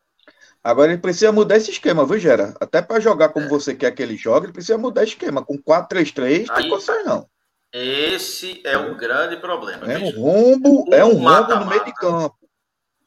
Agora 0.64 0.92
ele 0.92 1.02
precisa 1.02 1.32
mudar 1.32 1.58
esse 1.58 1.72
esquema, 1.72 2.06
viu, 2.06 2.20
Gera? 2.20 2.54
Até 2.60 2.82
para 2.82 3.00
jogar 3.00 3.30
como 3.30 3.46
é. 3.46 3.50
você 3.50 3.74
quer 3.74 3.92
que 3.92 4.02
ele 4.02 4.18
jogue, 4.18 4.48
ele 4.48 4.54
precisa 4.54 4.78
mudar 4.78 5.04
esquema. 5.04 5.44
Com 5.44 5.58
4-3-3, 5.58 6.48
não 6.48 6.70
consegue, 6.70 7.04
não. 7.04 7.30
Esse 7.72 8.62
é 8.66 8.78
o 8.78 8.96
grande 8.96 9.38
problema. 9.38 9.92
É 9.92 9.98
um 9.98 10.10
rombo, 10.10 10.90
o 10.90 10.94
é 10.94 11.04
um 11.06 11.18
rombo 11.18 11.56
no 11.56 11.66
meio 11.68 11.86
de 11.86 11.94
campo. 11.94 12.38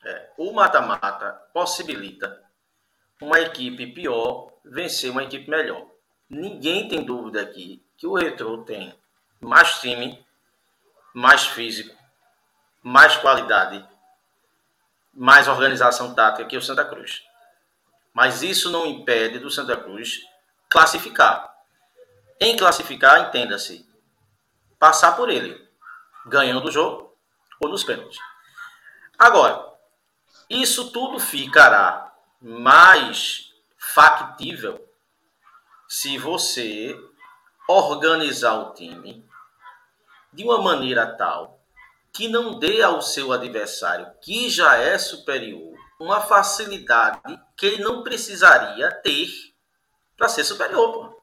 É, 0.05 0.31
o 0.39 0.53
mata-mata 0.53 1.33
possibilita 1.53 2.41
uma 3.21 3.41
equipe 3.41 3.87
pior 3.89 4.53
vencer 4.65 5.11
uma 5.11 5.25
equipe 5.25 5.51
melhor. 5.51 5.87
Ninguém 6.29 6.89
tem 6.89 7.05
dúvida 7.05 7.41
aqui 7.41 7.85
que 7.97 8.07
o 8.07 8.15
Retro 8.15 8.65
tem 8.65 8.95
mais 9.41 9.81
time, 9.81 10.25
mais 11.15 11.47
físico, 11.47 11.95
mais 12.83 13.17
qualidade, 13.17 13.85
mais 15.13 15.49
organização 15.49 16.15
tática 16.15 16.47
que 16.47 16.57
o 16.57 16.63
Santa 16.63 16.85
Cruz. 16.85 17.23
Mas 18.13 18.43
isso 18.43 18.71
não 18.71 18.87
impede 18.87 19.39
do 19.39 19.51
Santa 19.51 19.77
Cruz 19.77 20.21
classificar. 20.69 21.55
Em 22.41 22.57
classificar, 22.57 23.29
entenda-se, 23.29 23.87
passar 24.79 25.17
por 25.17 25.29
ele, 25.29 25.69
ganhando 26.27 26.69
o 26.69 26.73
jogo 26.73 27.17
ou 27.61 27.69
nos 27.69 27.85
pênaltis. 27.85 28.19
Agora, 29.19 29.71
isso 30.49 30.91
tudo 30.91 31.21
ficará 31.21 32.13
mais 32.41 33.53
factível 33.77 34.89
se 35.89 36.17
você 36.17 36.99
organizar 37.69 38.55
o 38.55 38.73
time 38.73 39.29
de 40.33 40.45
uma 40.45 40.63
maneira 40.63 41.07
tal 41.17 41.61
que 42.13 42.29
não 42.29 42.59
dê 42.59 42.83
ao 42.83 43.01
seu 43.03 43.33
adversário, 43.33 44.11
que 44.21 44.49
já 44.49 44.77
é 44.77 44.99
superior, 44.99 45.77
uma 46.01 46.23
facilidade 46.23 47.39
que 47.55 47.67
ele 47.67 47.85
não 47.85 48.03
precisaria 48.03 48.91
ter 49.03 49.29
para 50.17 50.29
ser 50.29 50.45
superior. 50.45 50.93
Pô. 50.93 51.23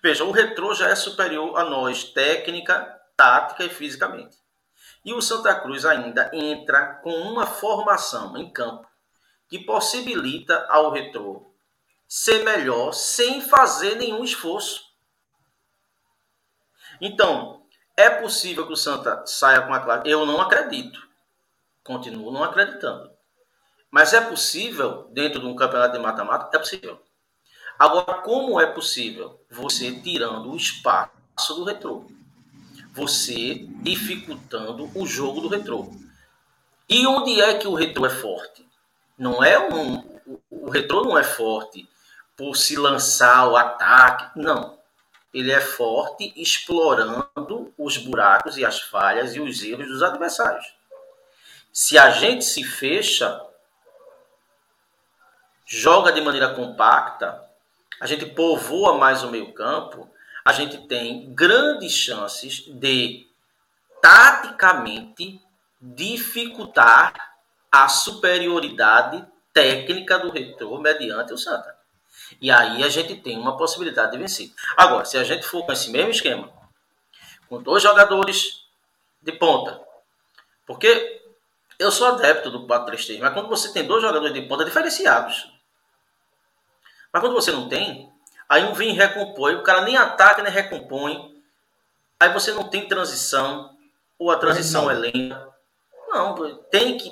Veja, 0.00 0.24
o 0.24 0.30
retrô 0.30 0.72
já 0.72 0.88
é 0.88 0.94
superior 0.94 1.58
a 1.58 1.64
nós, 1.64 2.04
técnica, 2.04 2.96
tática 3.16 3.64
e 3.64 3.68
fisicamente. 3.68 4.36
E 5.04 5.12
o 5.12 5.20
Santa 5.20 5.54
Cruz 5.58 5.84
ainda 5.84 6.30
entra 6.32 7.00
com 7.02 7.10
uma 7.10 7.46
formação 7.46 8.36
em 8.36 8.50
campo 8.52 8.88
que 9.48 9.58
possibilita 9.58 10.64
ao 10.68 10.92
retrô 10.92 11.52
ser 12.08 12.44
melhor 12.44 12.92
sem 12.92 13.40
fazer 13.40 13.96
nenhum 13.96 14.22
esforço. 14.22 14.84
Então, 17.00 17.66
é 17.96 18.08
possível 18.08 18.66
que 18.66 18.72
o 18.72 18.76
Santa 18.76 19.26
saia 19.26 19.62
com 19.62 19.74
a 19.74 19.80
classe? 19.80 20.08
Eu 20.08 20.24
não 20.24 20.40
acredito. 20.40 21.00
Continuo 21.82 22.32
não 22.32 22.44
acreditando. 22.44 23.15
Mas 23.90 24.12
é 24.12 24.20
possível, 24.20 25.08
dentro 25.12 25.40
de 25.40 25.46
um 25.46 25.56
campeonato 25.56 25.96
de 25.96 26.02
mata-mata? 26.02 26.54
É 26.54 26.58
possível. 26.58 27.00
Agora, 27.78 28.22
como 28.22 28.60
é 28.60 28.66
possível 28.66 29.40
você 29.50 29.92
tirando 30.00 30.50
o 30.50 30.56
espaço 30.56 31.54
do 31.54 31.64
retrô? 31.64 32.06
Você 32.92 33.66
dificultando 33.82 34.90
o 34.94 35.06
jogo 35.06 35.42
do 35.42 35.48
retrô. 35.48 35.90
E 36.88 37.06
onde 37.06 37.40
é 37.40 37.58
que 37.58 37.68
o 37.68 37.74
retrô 37.74 38.06
é 38.06 38.10
forte? 38.10 38.66
Não 39.18 39.42
é 39.44 39.58
um. 39.58 40.02
O 40.50 40.70
retrô 40.70 41.02
não 41.02 41.18
é 41.18 41.24
forte 41.24 41.88
por 42.36 42.56
se 42.56 42.76
lançar 42.76 43.48
o 43.48 43.56
ataque. 43.56 44.38
Não. 44.38 44.78
Ele 45.32 45.52
é 45.52 45.60
forte 45.60 46.32
explorando 46.34 47.72
os 47.76 47.98
buracos 47.98 48.56
e 48.56 48.64
as 48.64 48.80
falhas 48.80 49.34
e 49.34 49.40
os 49.40 49.62
erros 49.62 49.88
dos 49.88 50.02
adversários. 50.02 50.74
Se 51.70 51.98
a 51.98 52.10
gente 52.10 52.42
se 52.42 52.64
fecha, 52.64 53.45
joga 55.66 56.12
de 56.12 56.20
maneira 56.20 56.54
compacta, 56.54 57.44
a 58.00 58.06
gente 58.06 58.24
povoa 58.26 58.96
mais 58.96 59.22
o 59.24 59.30
meio-campo, 59.30 60.08
a 60.44 60.52
gente 60.52 60.86
tem 60.86 61.34
grandes 61.34 61.92
chances 61.92 62.64
de 62.68 63.26
taticamente 64.00 65.40
dificultar 65.80 67.12
a 67.70 67.88
superioridade 67.88 69.26
técnica 69.52 70.18
do 70.18 70.30
retrô 70.30 70.78
mediante 70.78 71.32
o 71.32 71.38
Santa. 71.38 71.76
E 72.40 72.50
aí 72.50 72.84
a 72.84 72.88
gente 72.88 73.16
tem 73.16 73.38
uma 73.38 73.56
possibilidade 73.56 74.12
de 74.12 74.18
vencer. 74.18 74.52
Agora, 74.76 75.04
se 75.04 75.18
a 75.18 75.24
gente 75.24 75.44
for 75.44 75.64
com 75.64 75.72
esse 75.72 75.90
mesmo 75.90 76.10
esquema, 76.10 76.50
com 77.48 77.60
dois 77.60 77.82
jogadores 77.82 78.64
de 79.20 79.32
ponta, 79.32 79.80
porque 80.66 81.22
eu 81.78 81.90
sou 81.90 82.08
adepto 82.08 82.50
do 82.50 82.66
4-3-3, 82.66 83.18
mas 83.20 83.34
quando 83.34 83.48
você 83.48 83.72
tem 83.72 83.84
dois 83.84 84.02
jogadores 84.02 84.34
de 84.34 84.42
ponta 84.42 84.64
diferenciados, 84.64 85.55
mas 87.16 87.22
quando 87.22 87.32
você 87.32 87.50
não 87.50 87.66
tem, 87.66 88.12
aí 88.46 88.62
um 88.64 88.74
vem 88.74 88.90
e 88.90 88.92
recompõe, 88.92 89.54
o 89.54 89.62
cara 89.62 89.80
nem 89.80 89.96
ataca 89.96 90.42
nem 90.42 90.52
recompõe, 90.52 91.34
aí 92.20 92.30
você 92.30 92.52
não 92.52 92.64
tem 92.64 92.86
transição, 92.86 93.74
ou 94.18 94.30
a 94.30 94.36
transição 94.36 94.90
é 94.90 94.92
lenta. 94.92 95.48
Não, 96.10 96.34
tem 96.70 96.98
que. 96.98 97.10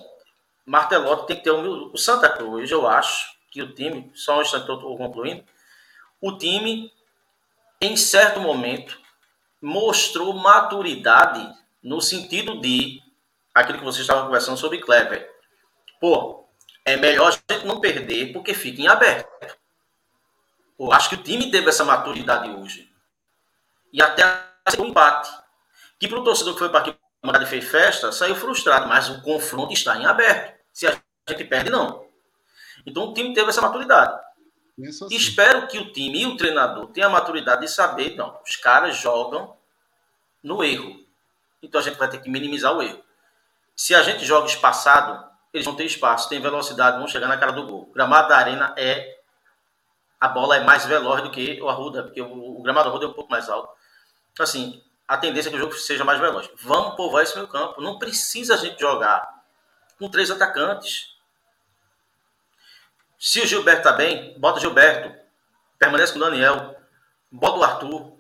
Martelotti 0.67 1.27
tem 1.27 1.37
que 1.37 1.43
ter 1.43 1.53
o, 1.53 1.91
o 1.91 1.97
Santa 1.97 2.29
Cruz, 2.29 2.71
eu 2.71 2.87
acho, 2.87 3.35
que 3.51 3.63
o 3.63 3.75
time, 3.75 4.13
só 4.15 4.37
um 4.37 4.43
instante 4.43 4.71
estou 4.71 4.95
concluindo, 4.99 5.43
o 6.21 6.37
time, 6.37 6.93
em 7.81 7.97
certo 7.97 8.41
momento, 8.41 9.01
mostrou 9.63 10.35
maturidade 10.35 11.51
no 11.83 12.03
sentido 12.03 12.61
de 12.61 13.01
aquilo 13.55 13.79
que 13.79 13.85
vocês 13.85 14.03
estavam 14.03 14.27
conversando 14.27 14.59
sobre 14.59 14.83
Clever. 14.83 15.31
Pô, 15.99 16.45
é 16.85 16.95
melhor 16.95 17.29
a 17.29 17.55
gente 17.55 17.65
não 17.65 17.81
perder 17.81 18.35
porque 18.35 18.53
fica 18.53 18.83
em 18.83 18.87
aberto. 18.87 19.34
Pô, 20.77 20.93
acho 20.93 21.09
que 21.09 21.15
o 21.15 21.23
time 21.23 21.51
teve 21.51 21.69
essa 21.69 21.85
maturidade 21.85 22.51
hoje. 22.51 22.91
E 23.93 24.03
até 24.03 24.25
o 24.79 24.85
empate. 24.85 25.31
Que 25.99 26.09
para 26.09 26.19
o 26.19 26.25
torcedor 26.25 26.55
que 26.55 26.59
foi 26.59 26.69
para 26.69 26.81
aqui 26.81 26.97
e 27.43 27.47
fez 27.47 27.65
festa, 27.65 28.13
saiu 28.13 28.37
frustrado, 28.37 28.87
mas 28.87 29.09
o 29.09 29.23
confronto 29.23 29.73
está 29.73 29.97
em 29.97 30.05
aberto. 30.05 30.61
Se 30.73 30.87
a 30.87 31.01
gente 31.29 31.45
perde, 31.45 31.71
não. 31.71 32.05
Então 32.85 33.05
o 33.05 33.15
time 33.15 33.33
teve 33.33 33.49
essa 33.49 33.63
maturidade. 33.63 34.21
Assim. 34.89 35.07
Espero 35.11 35.67
que 35.69 35.79
o 35.79 35.93
time 35.93 36.23
e 36.23 36.27
o 36.27 36.37
treinador 36.37 36.89
tenham 36.89 37.09
a 37.09 37.13
maturidade 37.13 37.63
de 37.63 37.69
saber, 37.69 38.17
não, 38.17 38.41
os 38.45 38.57
caras 38.57 38.97
jogam 38.97 39.57
no 40.43 40.63
erro. 40.65 41.05
Então 41.63 41.81
a 41.81 41.85
gente 41.85 41.97
vai 41.97 42.09
ter 42.09 42.21
que 42.21 42.29
minimizar 42.29 42.77
o 42.77 42.83
erro. 42.83 43.03
Se 43.77 43.95
a 43.95 44.03
gente 44.03 44.25
joga 44.25 44.47
espaçado, 44.47 45.25
eles 45.53 45.65
vão 45.65 45.77
ter 45.77 45.85
espaço, 45.85 46.29
tem 46.29 46.41
velocidade, 46.41 46.99
vão 46.99 47.07
chegar 47.07 47.29
na 47.29 47.39
cara 47.39 47.53
do 47.53 47.67
gol. 47.67 47.89
O 47.89 47.93
gramado 47.93 48.29
da 48.29 48.37
arena 48.37 48.75
é. 48.77 49.14
A 50.25 50.29
bola 50.29 50.57
é 50.57 50.61
mais 50.61 50.87
veloz 50.87 51.23
do 51.23 51.31
que 51.31 51.61
o 51.61 51.69
Arruda, 51.69 52.03
porque 52.03 52.23
o, 52.23 52.59
o 52.59 52.63
gramado 52.63 52.89
do 52.89 52.93
Arruda 52.93 53.05
é 53.05 53.09
um 53.09 53.13
pouco 53.13 53.31
mais 53.31 53.47
alto. 53.51 53.69
Então, 54.33 54.43
assim, 54.43 54.83
a 55.07 55.19
tendência 55.19 55.51
é 55.51 55.53
que 55.53 55.57
o 55.59 55.61
jogo 55.61 55.75
seja 55.75 56.03
mais 56.03 56.19
veloz. 56.19 56.49
Vamos 56.63 56.97
povoar 56.97 57.25
esse 57.25 57.35
meio 57.35 57.47
campo. 57.47 57.83
Não 57.83 57.99
precisa 57.99 58.55
a 58.55 58.57
gente 58.57 58.81
jogar 58.81 59.45
com 59.99 60.09
três 60.09 60.31
atacantes. 60.31 61.15
Se 63.19 63.39
o 63.43 63.47
Gilberto 63.47 63.83
tá 63.83 63.93
bem, 63.93 64.35
bota 64.39 64.57
o 64.57 64.61
Gilberto. 64.63 65.15
Permanece 65.79 66.15
com 66.15 66.19
o 66.19 66.23
Daniel. 66.23 66.75
Bota 67.31 67.59
o 67.59 67.63
Arthur. 67.63 68.17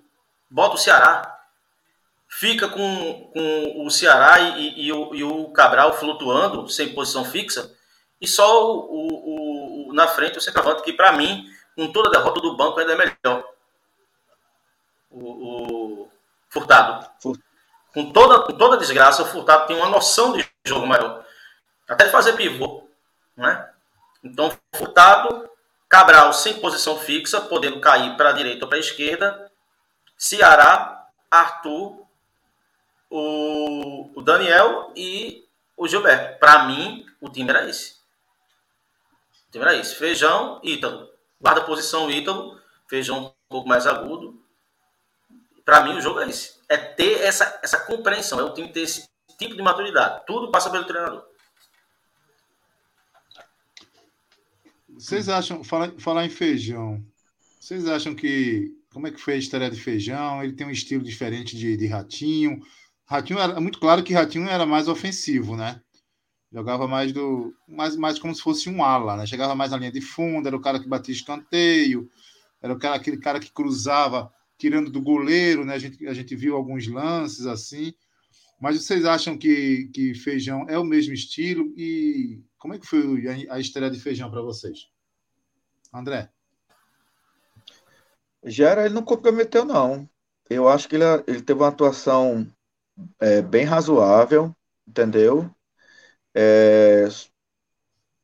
Bota 0.50 0.74
o 0.74 0.78
Ceará. 0.78 1.40
Fica 2.28 2.68
com, 2.68 3.30
com 3.32 3.86
o 3.86 3.90
Ceará 3.90 4.40
e, 4.40 4.58
e, 4.58 4.86
e, 4.88 4.92
o, 4.92 5.14
e 5.14 5.24
o, 5.24 5.48
Cabral 5.52 5.94
flutuando, 5.94 6.68
sem 6.68 6.94
posição 6.94 7.24
fixa. 7.24 7.74
E 8.20 8.28
só 8.28 8.76
o, 8.76 8.90
o, 8.90 9.88
o 9.88 9.92
na 9.94 10.06
frente 10.06 10.36
o 10.36 10.40
centroavante, 10.42 10.82
que 10.82 10.92
para 10.92 11.10
mim, 11.12 11.50
com 11.76 11.92
toda 11.92 12.08
a 12.08 12.12
derrota 12.12 12.40
do 12.40 12.56
banco, 12.56 12.78
ainda 12.78 12.92
é 12.92 12.96
melhor. 12.96 13.44
O, 15.10 16.08
Furtado. 16.48 17.10
Com 17.92 18.12
toda, 18.12 18.44
com 18.44 18.56
toda 18.56 18.76
desgraça, 18.76 19.22
o 19.22 19.26
Furtado 19.26 19.66
tem 19.66 19.76
uma 19.76 19.88
noção 19.88 20.32
de 20.32 20.48
jogo 20.64 20.86
maior. 20.86 21.24
Até 21.88 22.08
fazer 22.08 22.34
pivô. 22.34 22.88
Né? 23.36 23.70
Então, 24.22 24.56
Furtado, 24.72 25.50
Cabral 25.88 26.32
sem 26.32 26.60
posição 26.60 26.98
fixa, 26.98 27.40
podendo 27.40 27.80
cair 27.80 28.16
para 28.16 28.30
a 28.30 28.32
direita 28.32 28.64
ou 28.64 28.68
para 28.68 28.78
a 28.78 28.80
esquerda. 28.80 29.50
Ceará, 30.16 31.06
Arthur, 31.30 32.04
o, 33.10 34.10
o 34.18 34.22
Daniel 34.22 34.92
e 34.96 35.46
o 35.76 35.86
Gilberto. 35.86 36.38
Para 36.38 36.64
mim, 36.64 37.06
o 37.20 37.28
time 37.28 37.50
era 37.50 37.68
esse. 37.68 37.96
Então 39.48 39.62
era 39.62 39.74
isso. 39.74 39.96
Feijão, 39.96 40.60
Ítalo. 40.64 41.13
Guarda 41.44 41.60
posição 41.60 42.10
Ítalo, 42.10 42.58
feijão 42.88 43.26
um 43.26 43.32
pouco 43.50 43.68
mais 43.68 43.86
agudo. 43.86 44.42
Para 45.62 45.84
mim, 45.84 45.94
o 45.94 46.00
jogo 46.00 46.20
é 46.20 46.30
esse. 46.30 46.54
É 46.70 46.78
ter 46.78 47.20
essa, 47.20 47.60
essa 47.62 47.78
compreensão. 47.80 48.40
É 48.40 48.42
o 48.42 48.54
time 48.54 48.72
ter 48.72 48.80
esse 48.80 49.06
tipo 49.38 49.54
de 49.54 49.60
maturidade. 49.60 50.24
Tudo 50.26 50.50
passa 50.50 50.70
pelo 50.70 50.86
treinador. 50.86 51.22
Vocês 54.88 55.28
acham, 55.28 55.62
falar, 55.62 55.92
falar 55.98 56.24
em 56.24 56.30
feijão, 56.30 57.04
vocês 57.60 57.86
acham 57.88 58.14
que, 58.14 58.72
como 58.90 59.06
é 59.06 59.10
que 59.10 59.20
foi 59.20 59.34
a 59.34 59.38
história 59.38 59.70
de 59.70 59.78
feijão? 59.78 60.42
Ele 60.42 60.54
tem 60.54 60.66
um 60.66 60.70
estilo 60.70 61.04
diferente 61.04 61.58
de, 61.58 61.76
de 61.76 61.86
Ratinho. 61.86 62.62
Ratinho 63.04 63.38
era, 63.38 63.52
é 63.54 63.60
muito 63.60 63.78
claro 63.78 64.02
que 64.02 64.14
Ratinho 64.14 64.48
era 64.48 64.64
mais 64.64 64.88
ofensivo, 64.88 65.56
né? 65.56 65.78
Jogava 66.54 66.86
mais 66.86 67.12
do. 67.12 67.52
Mais, 67.66 67.96
mais 67.96 68.16
como 68.16 68.32
se 68.32 68.40
fosse 68.40 68.70
um 68.70 68.84
ala, 68.84 69.16
né? 69.16 69.26
Chegava 69.26 69.56
mais 69.56 69.72
na 69.72 69.76
linha 69.76 69.90
de 69.90 70.00
fundo, 70.00 70.46
era 70.46 70.56
o 70.56 70.60
cara 70.60 70.78
que 70.78 70.88
batia 70.88 71.12
escanteio, 71.12 72.08
era 72.62 72.72
o 72.72 72.78
cara, 72.78 72.94
aquele 72.94 73.16
cara 73.16 73.40
que 73.40 73.50
cruzava 73.50 74.32
tirando 74.56 74.88
do 74.88 75.02
goleiro, 75.02 75.64
né? 75.64 75.74
A 75.74 75.78
gente, 75.80 76.06
a 76.06 76.14
gente 76.14 76.36
viu 76.36 76.54
alguns 76.54 76.86
lances 76.86 77.44
assim. 77.44 77.92
Mas 78.60 78.80
vocês 78.80 79.04
acham 79.04 79.36
que, 79.36 79.90
que 79.92 80.14
Feijão 80.14 80.64
é 80.68 80.78
o 80.78 80.84
mesmo 80.84 81.12
estilo? 81.12 81.74
E 81.76 82.40
como 82.56 82.72
é 82.72 82.78
que 82.78 82.86
foi 82.86 83.02
a, 83.26 83.56
a 83.56 83.58
estreia 83.58 83.90
de 83.90 83.98
Feijão 83.98 84.30
para 84.30 84.40
vocês? 84.40 84.88
André? 85.92 86.30
Gera, 88.44 88.84
ele 88.84 88.94
não 88.94 89.02
comprometeu, 89.02 89.64
não. 89.64 90.08
Eu 90.48 90.68
acho 90.68 90.88
que 90.88 90.94
ele, 90.94 91.04
ele 91.26 91.42
teve 91.42 91.60
uma 91.60 91.68
atuação 91.68 92.48
é, 93.18 93.42
bem 93.42 93.64
razoável, 93.64 94.54
entendeu? 94.86 95.52
É, 96.34 97.08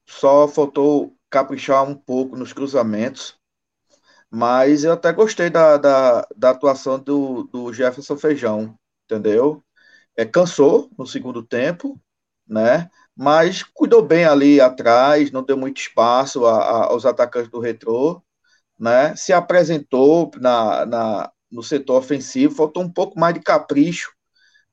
só 0.06 0.48
faltou 0.48 1.16
caprichar 1.30 1.84
um 1.84 1.94
pouco 1.94 2.36
nos 2.36 2.52
cruzamentos, 2.52 3.38
mas 4.30 4.84
eu 4.84 4.92
até 4.92 5.12
gostei 5.12 5.50
da, 5.50 5.76
da, 5.76 6.26
da 6.36 6.50
atuação 6.50 6.98
do, 6.98 7.44
do 7.44 7.72
Jefferson 7.72 8.16
Feijão, 8.16 8.76
entendeu? 9.04 9.62
É, 10.16 10.24
cansou 10.24 10.90
no 10.98 11.06
segundo 11.06 11.42
tempo, 11.42 12.00
né? 12.46 12.90
Mas 13.16 13.62
cuidou 13.62 14.02
bem 14.02 14.24
ali 14.24 14.60
atrás, 14.60 15.30
não 15.30 15.42
deu 15.44 15.56
muito 15.56 15.80
espaço 15.80 16.46
a, 16.46 16.56
a, 16.58 16.84
aos 16.86 17.06
atacantes 17.06 17.50
do 17.50 17.60
retrô, 17.60 18.22
né? 18.78 19.16
Se 19.16 19.32
apresentou 19.32 20.30
na, 20.36 20.86
na, 20.86 21.32
no 21.50 21.62
setor 21.62 21.98
ofensivo, 21.98 22.54
faltou 22.54 22.82
um 22.82 22.92
pouco 22.92 23.18
mais 23.18 23.34
de 23.34 23.42
capricho 23.42 24.12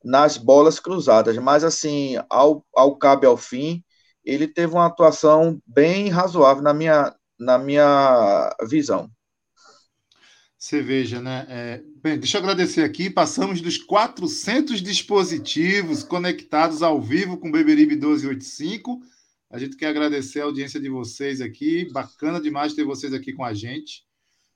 nas 0.08 0.38
bolas 0.38 0.80
cruzadas, 0.80 1.38
mas 1.38 1.66
assim, 1.66 2.16
ao, 2.30 2.66
ao 2.74 2.96
cabe 2.96 3.28
ao 3.28 3.36
fim, 3.36 3.84
ele 4.24 4.48
teve 4.48 4.74
uma 4.74 4.86
atuação 4.86 5.62
bem 5.68 6.08
razoável 6.08 6.64
na 6.64 6.74
minha, 6.74 7.14
na 7.38 7.58
minha 7.58 8.56
visão. 8.70 9.12
Você 10.58 10.82
veja, 10.82 11.22
né? 11.22 11.46
É, 11.50 11.84
bem, 12.02 12.18
deixa 12.18 12.38
eu 12.38 12.42
agradecer 12.42 12.84
aqui. 12.84 13.10
Passamos 13.10 13.60
dos 13.60 13.78
400 13.78 14.82
dispositivos 14.82 16.04
conectados 16.04 16.82
ao 16.82 17.02
vivo 17.02 17.38
com 17.38 17.50
o 17.50 17.52
Beberibe 17.52 17.96
1285. 17.96 19.02
A 19.52 19.60
gente 19.60 19.76
quer 19.76 19.88
agradecer 19.88 20.40
a 20.40 20.46
audiência 20.46 20.80
de 20.80 20.90
vocês 20.90 21.42
aqui. 21.42 21.86
Bacana 21.92 22.40
demais 22.40 22.74
ter 22.74 22.86
vocês 22.86 23.14
aqui 23.14 23.34
com 23.34 23.44
a 23.44 23.54
gente. 23.54 24.06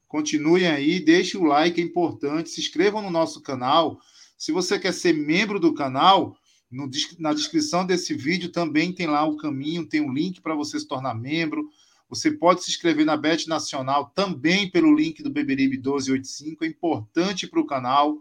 Continuem 0.08 0.68
aí, 0.68 1.00
deixem 1.00 1.40
o 1.40 1.44
like, 1.44 1.80
é 1.80 1.84
importante. 1.84 2.50
Se 2.50 2.62
inscrevam 2.62 3.02
no 3.02 3.12
nosso 3.12 3.42
canal. 3.42 4.00
Se 4.42 4.52
você 4.52 4.80
quer 4.80 4.92
ser 4.92 5.14
membro 5.14 5.60
do 5.60 5.72
canal, 5.72 6.36
no, 6.72 6.90
na 7.20 7.32
descrição 7.32 7.86
desse 7.86 8.16
vídeo 8.16 8.52
também 8.52 8.92
tem 8.92 9.06
lá 9.06 9.24
o 9.24 9.38
caminho, 9.38 9.86
tem 9.86 10.02
um 10.02 10.12
link 10.12 10.42
para 10.42 10.56
você 10.56 10.80
se 10.80 10.88
tornar 10.88 11.14
membro. 11.14 11.70
Você 12.10 12.32
pode 12.32 12.64
se 12.64 12.72
inscrever 12.72 13.06
na 13.06 13.16
Bet 13.16 13.48
Nacional 13.48 14.12
também 14.16 14.68
pelo 14.68 14.96
link 14.96 15.22
do 15.22 15.30
Beberibe 15.30 15.78
1285. 15.78 16.66
É 16.66 16.68
importante 16.68 17.46
para 17.46 17.60
o 17.60 17.68
canal. 17.68 18.18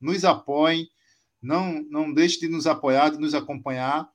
Nos 0.00 0.24
apoiem. 0.24 0.88
Não, 1.42 1.84
não 1.90 2.14
deixe 2.14 2.38
de 2.38 2.46
nos 2.46 2.68
apoiar, 2.68 3.10
de 3.10 3.18
nos 3.18 3.34
acompanhar. 3.34 4.08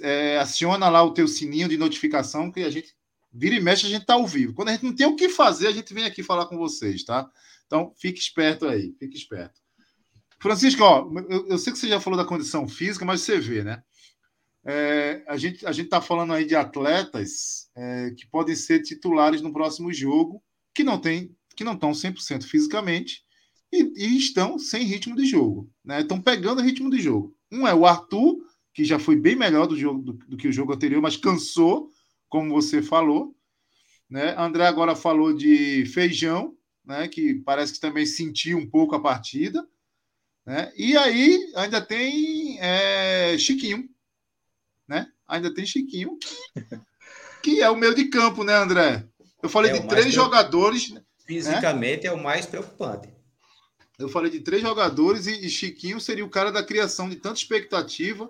É, 0.00 0.38
aciona 0.38 0.88
lá 0.88 1.02
o 1.02 1.12
teu 1.12 1.28
sininho 1.28 1.68
de 1.68 1.76
notificação 1.76 2.50
que 2.50 2.60
a 2.60 2.70
gente 2.70 2.96
vira 3.30 3.54
e 3.54 3.60
mexe, 3.60 3.84
a 3.84 3.90
gente 3.90 4.02
está 4.02 4.14
ao 4.14 4.26
vivo. 4.26 4.54
Quando 4.54 4.70
a 4.70 4.72
gente 4.72 4.86
não 4.86 4.96
tem 4.96 5.06
o 5.06 5.16
que 5.16 5.28
fazer, 5.28 5.66
a 5.66 5.72
gente 5.72 5.92
vem 5.92 6.04
aqui 6.04 6.22
falar 6.22 6.46
com 6.46 6.56
vocês, 6.56 7.04
tá? 7.04 7.30
Então, 7.66 7.92
fique 7.94 8.18
esperto 8.18 8.66
aí, 8.66 8.94
fique 8.98 9.18
esperto. 9.18 9.61
Francisco, 10.42 10.82
ó, 10.82 11.08
eu, 11.30 11.46
eu, 11.46 11.56
sei 11.56 11.72
que 11.72 11.78
você 11.78 11.86
já 11.86 12.00
falou 12.00 12.18
da 12.18 12.24
condição 12.24 12.66
física, 12.66 13.04
mas 13.04 13.20
você 13.20 13.38
vê, 13.38 13.62
né? 13.62 13.80
É, 14.64 15.22
a 15.28 15.36
gente 15.36 15.64
a 15.64 15.70
gente 15.70 15.84
está 15.84 16.00
falando 16.00 16.32
aí 16.32 16.44
de 16.44 16.56
atletas 16.56 17.70
é, 17.76 18.10
que 18.10 18.26
podem 18.26 18.56
ser 18.56 18.82
titulares 18.82 19.40
no 19.40 19.52
próximo 19.52 19.92
jogo, 19.92 20.42
que 20.74 20.82
não 20.82 20.98
tem, 20.98 21.32
que 21.56 21.62
não 21.62 21.74
estão 21.74 21.92
100% 21.92 22.42
fisicamente 22.42 23.22
e, 23.72 23.92
e, 23.96 24.18
estão 24.18 24.58
sem 24.58 24.82
ritmo 24.82 25.14
de 25.14 25.26
jogo, 25.26 25.70
né? 25.84 26.00
Estão 26.00 26.20
pegando 26.20 26.60
ritmo 26.60 26.90
de 26.90 27.00
jogo. 27.00 27.36
Um 27.50 27.64
é 27.64 27.72
o 27.72 27.86
Arthur, 27.86 28.38
que 28.74 28.84
já 28.84 28.98
foi 28.98 29.14
bem 29.14 29.36
melhor 29.36 29.68
do 29.68 29.78
jogo 29.78 30.02
do, 30.02 30.12
do 30.12 30.36
que 30.36 30.48
o 30.48 30.52
jogo 30.52 30.72
anterior, 30.72 31.00
mas 31.00 31.16
cansou, 31.16 31.88
como 32.28 32.50
você 32.52 32.82
falou, 32.82 33.32
né? 34.10 34.34
André 34.36 34.66
agora 34.66 34.96
falou 34.96 35.32
de 35.32 35.86
Feijão, 35.86 36.56
né? 36.84 37.06
Que 37.06 37.32
parece 37.32 37.74
que 37.74 37.80
também 37.80 38.06
sentiu 38.06 38.58
um 38.58 38.68
pouco 38.68 38.96
a 38.96 39.00
partida. 39.00 39.64
Né? 40.44 40.72
E 40.76 40.96
aí 40.96 41.52
ainda 41.54 41.80
tem 41.80 42.58
é, 42.60 43.36
Chiquinho. 43.38 43.88
Né? 44.88 45.06
Ainda 45.28 45.52
tem 45.54 45.64
Chiquinho, 45.64 46.18
que, 47.42 47.62
é 47.62 47.70
o 47.70 47.76
meio 47.76 47.94
de 47.94 48.06
campo, 48.06 48.44
né, 48.44 48.54
André? 48.54 49.06
Eu 49.42 49.48
falei 49.48 49.70
é 49.70 49.78
de 49.78 49.86
três 49.86 50.12
jogadores. 50.12 50.90
Né? 50.90 51.02
Fisicamente 51.26 52.04
né? 52.04 52.10
é 52.10 52.12
o 52.12 52.22
mais 52.22 52.46
preocupante. 52.46 53.08
Eu 53.98 54.08
falei 54.08 54.30
de 54.30 54.40
três 54.40 54.62
jogadores 54.62 55.26
e, 55.26 55.46
e, 55.46 55.48
Chiquinho 55.48 56.00
seria 56.00 56.24
o 56.24 56.30
cara 56.30 56.50
da 56.50 56.64
criação 56.64 57.08
de 57.08 57.16
tanta 57.16 57.38
expectativa 57.38 58.28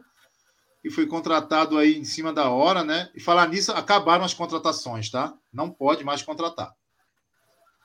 e 0.85 0.91
foi 0.91 1.07
contratado 1.07 1.79
aí 1.79 1.97
em 1.97 2.05
cima 2.05 2.33
da 2.33 2.51
hora, 2.51 2.85
né? 2.85 3.11
E 3.15 3.21
falar 3.21 3.49
nisso, 3.49 3.73
acabaram 3.73 4.25
as 4.25 4.35
contratações, 4.35 5.11
tá? 5.11 5.33
Não 5.53 5.71
pode 5.71 6.05
mais 6.05 6.23
contratar. 6.23 6.75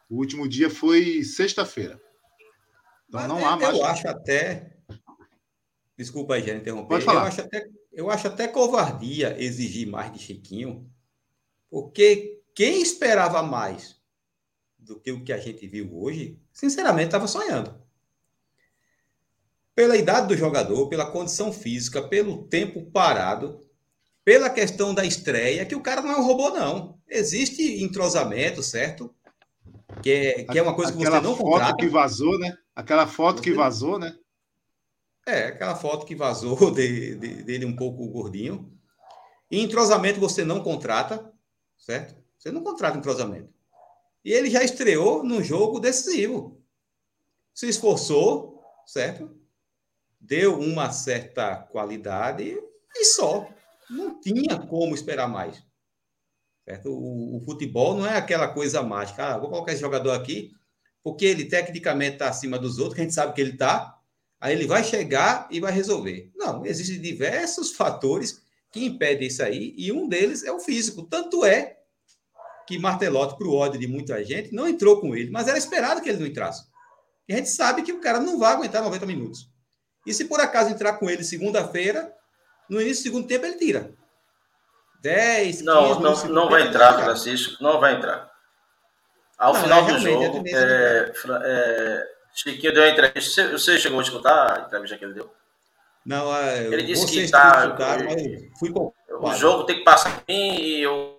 O 0.10 0.18
último 0.18 0.48
dia 0.48 0.70
foi 0.70 1.24
sexta-feira. 1.24 2.02
Então 3.08 3.22
Mas 3.22 3.28
não 3.30 3.46
há 3.46 3.58
mais. 3.58 3.78
Eu 3.78 3.86
acho 3.86 4.08
até. 4.08 4.78
Desculpa 5.98 6.36
aí, 6.36 6.46
já 6.46 6.54
interromper. 6.54 6.90
Pode 6.90 7.06
falar. 7.06 7.22
Eu 7.22 7.28
acho, 7.28 7.42
até, 7.42 7.70
eu 7.92 8.10
acho 8.12 8.28
até 8.28 8.48
covardia 8.48 9.36
exigir 9.42 9.88
mais 9.88 10.12
de 10.12 10.20
Chiquinho, 10.20 10.90
porque 11.70 12.42
quem 12.54 12.82
esperava 12.82 13.42
mais 13.42 13.98
do 14.78 15.00
que 15.00 15.12
o 15.12 15.24
que 15.24 15.34
a 15.34 15.38
gente 15.38 15.68
viu 15.68 15.90
hoje, 15.98 16.40
sinceramente, 16.54 17.08
estava 17.08 17.28
sonhando. 17.28 17.76
Pela 19.76 19.98
idade 19.98 20.28
do 20.28 20.38
jogador, 20.38 20.88
pela 20.88 21.12
condição 21.12 21.52
física, 21.52 22.02
pelo 22.02 22.44
tempo 22.48 22.86
parado, 22.92 23.62
pela 24.24 24.50
questão 24.50 24.94
da 24.94 25.06
estreia, 25.06 25.66
que 25.66 25.76
o 25.76 25.82
cara 25.82 26.02
não 26.02 26.12
é 26.12 26.18
um 26.18 26.26
robô, 26.26 26.50
não. 26.50 27.00
Existe 27.08 27.84
entrosamento, 27.84 28.62
certo? 28.62 29.14
Que 30.02 30.10
é, 30.12 30.44
que 30.44 30.60
é 30.60 30.62
uma 30.62 30.76
coisa 30.76 30.92
que 30.92 31.00
Aquela 31.00 31.20
você 31.20 31.28
não 31.28 31.36
foto 31.36 31.52
contrata. 31.52 31.78
que 31.78 31.88
vazou, 31.88 32.38
né? 32.40 32.58
Aquela 32.78 33.08
foto 33.08 33.42
que 33.42 33.52
vazou, 33.52 33.98
né? 33.98 34.16
É, 35.26 35.48
aquela 35.48 35.76
foto 35.76 36.06
que 36.06 36.16
vazou 36.16 36.70
de, 36.70 37.16
de, 37.16 37.42
dele 37.42 37.66
um 37.66 37.76
pouco 37.76 38.08
gordinho. 38.08 38.72
E 39.50 39.60
entrosamento 39.60 40.20
você 40.20 40.46
não 40.46 40.62
contrata, 40.62 41.34
certo? 41.76 42.16
Você 42.38 42.52
não 42.52 42.62
contrata 42.62 42.96
entrosamento. 42.96 43.52
E 44.24 44.32
ele 44.32 44.52
já 44.52 44.64
estreou 44.64 45.24
num 45.24 45.44
jogo 45.44 45.80
decisivo. 45.80 46.62
Se 47.52 47.68
esforçou, 47.68 48.62
certo? 48.86 49.36
Deu 50.20 50.60
uma 50.60 50.92
certa 50.92 51.56
qualidade 51.56 52.62
e 52.96 53.06
só. 53.06 53.50
Não 53.90 54.22
tinha 54.22 54.56
como 54.68 54.94
esperar 54.94 55.28
mais. 55.28 55.66
Certo? 56.64 56.92
O, 56.92 57.38
o 57.38 57.42
futebol 57.42 57.96
não 57.96 58.06
é 58.06 58.18
aquela 58.18 58.48
coisa 58.48 58.84
mágica. 58.84 59.34
Ah, 59.34 59.38
vou 59.40 59.50
colocar 59.50 59.72
esse 59.72 59.82
jogador 59.82 60.12
aqui, 60.12 60.52
porque 61.04 61.26
ele 61.26 61.46
tecnicamente 61.46 62.14
está 62.14 62.30
acima 62.30 62.60
dos 62.60 62.78
outros, 62.78 62.96
que 62.96 63.02
a 63.02 63.04
gente 63.04 63.14
sabe 63.14 63.34
que 63.34 63.42
ele 63.42 63.52
está, 63.52 63.98
aí 64.40 64.54
ele 64.54 64.68
vai 64.68 64.84
chegar 64.84 65.48
e 65.50 65.60
vai 65.60 65.72
resolver. 65.72 66.32
Não, 66.36 66.66
existem 66.66 67.00
diversos 67.00 67.72
fatores 67.72 68.42
que 68.72 68.86
impedem 68.86 69.28
isso 69.28 69.42
aí, 69.42 69.74
e 69.78 69.92
um 69.92 70.08
deles 70.08 70.44
é 70.44 70.52
o 70.52 70.60
físico. 70.60 71.04
Tanto 71.04 71.46
é 71.46 71.78
que 72.68 72.78
Martelotti, 72.78 73.38
para 73.38 73.48
o 73.48 73.56
ódio 73.56 73.80
de 73.80 73.88
muita 73.88 74.24
gente, 74.24 74.54
não 74.54 74.68
entrou 74.68 75.00
com 75.00 75.16
ele, 75.16 75.32
mas 75.32 75.48
era 75.48 75.58
esperado 75.58 76.02
que 76.02 76.10
ele 76.10 76.20
não 76.20 76.28
entrasse. 76.28 76.66
E 77.28 77.34
a 77.34 77.38
gente 77.38 77.50
sabe 77.50 77.82
que 77.82 77.94
o 77.94 78.02
cara 78.02 78.20
não 78.20 78.38
vai 78.38 78.54
aguentar 78.54 78.84
90 78.84 79.06
minutos. 79.06 79.50
E 80.06 80.14
se 80.14 80.26
por 80.26 80.40
acaso 80.40 80.70
entrar 80.70 80.94
com 80.94 81.10
ele 81.10 81.24
segunda-feira, 81.24 82.14
no 82.70 82.82
início 82.82 83.04
do 83.04 83.08
segundo 83.08 83.28
tempo 83.28 83.46
ele 83.46 83.58
tira. 83.58 83.94
10, 85.02 85.48
15 85.58 85.64
Não, 85.64 86.00
não, 86.00 86.28
não 86.28 86.50
vai 86.50 86.68
entrar, 86.68 87.02
Francisco, 87.02 87.62
não 87.62 87.80
vai 87.80 87.96
entrar. 87.96 88.30
Ao 89.38 89.54
não, 89.54 89.62
final 89.62 89.86
do 89.86 90.00
jogo, 90.00 90.44
é, 90.48 91.12
é, 91.44 92.08
Chiquinho 92.34 92.74
deu 92.74 92.84
uma 92.84 92.90
entrevista. 92.90 93.52
Você 93.52 93.78
chegou 93.78 94.00
a 94.00 94.04
escutar 94.04 94.58
a 94.58 94.66
entrevista 94.66 94.98
que 94.98 95.06
ele 95.06 95.14
deu? 95.14 95.32
Não, 96.06 96.36
é, 96.36 96.66
ele 96.66 96.84
disse 96.84 97.06
que 97.06 97.30
tá, 97.30 97.76
fui 98.58 98.74
o 99.20 99.34
jogo 99.34 99.66
tem 99.66 99.78
que 99.78 99.84
passar 99.84 100.24
em 100.28 100.34
mim 100.34 100.62
e 100.62 100.82
eu 100.82 101.18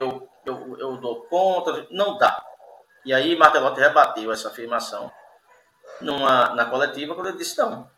eu, 0.00 0.28
eu, 0.46 0.78
eu 0.78 0.96
dou 0.96 1.22
conta. 1.26 1.86
Não 1.90 2.16
dá. 2.16 2.42
E 3.04 3.12
aí 3.12 3.36
Martelotti 3.36 3.80
rebateu 3.80 4.32
essa 4.32 4.48
afirmação 4.48 5.10
numa, 6.00 6.54
na 6.54 6.64
coletiva 6.64 7.14
quando 7.14 7.28
ele 7.28 7.38
disse 7.38 7.58
não. 7.58 7.88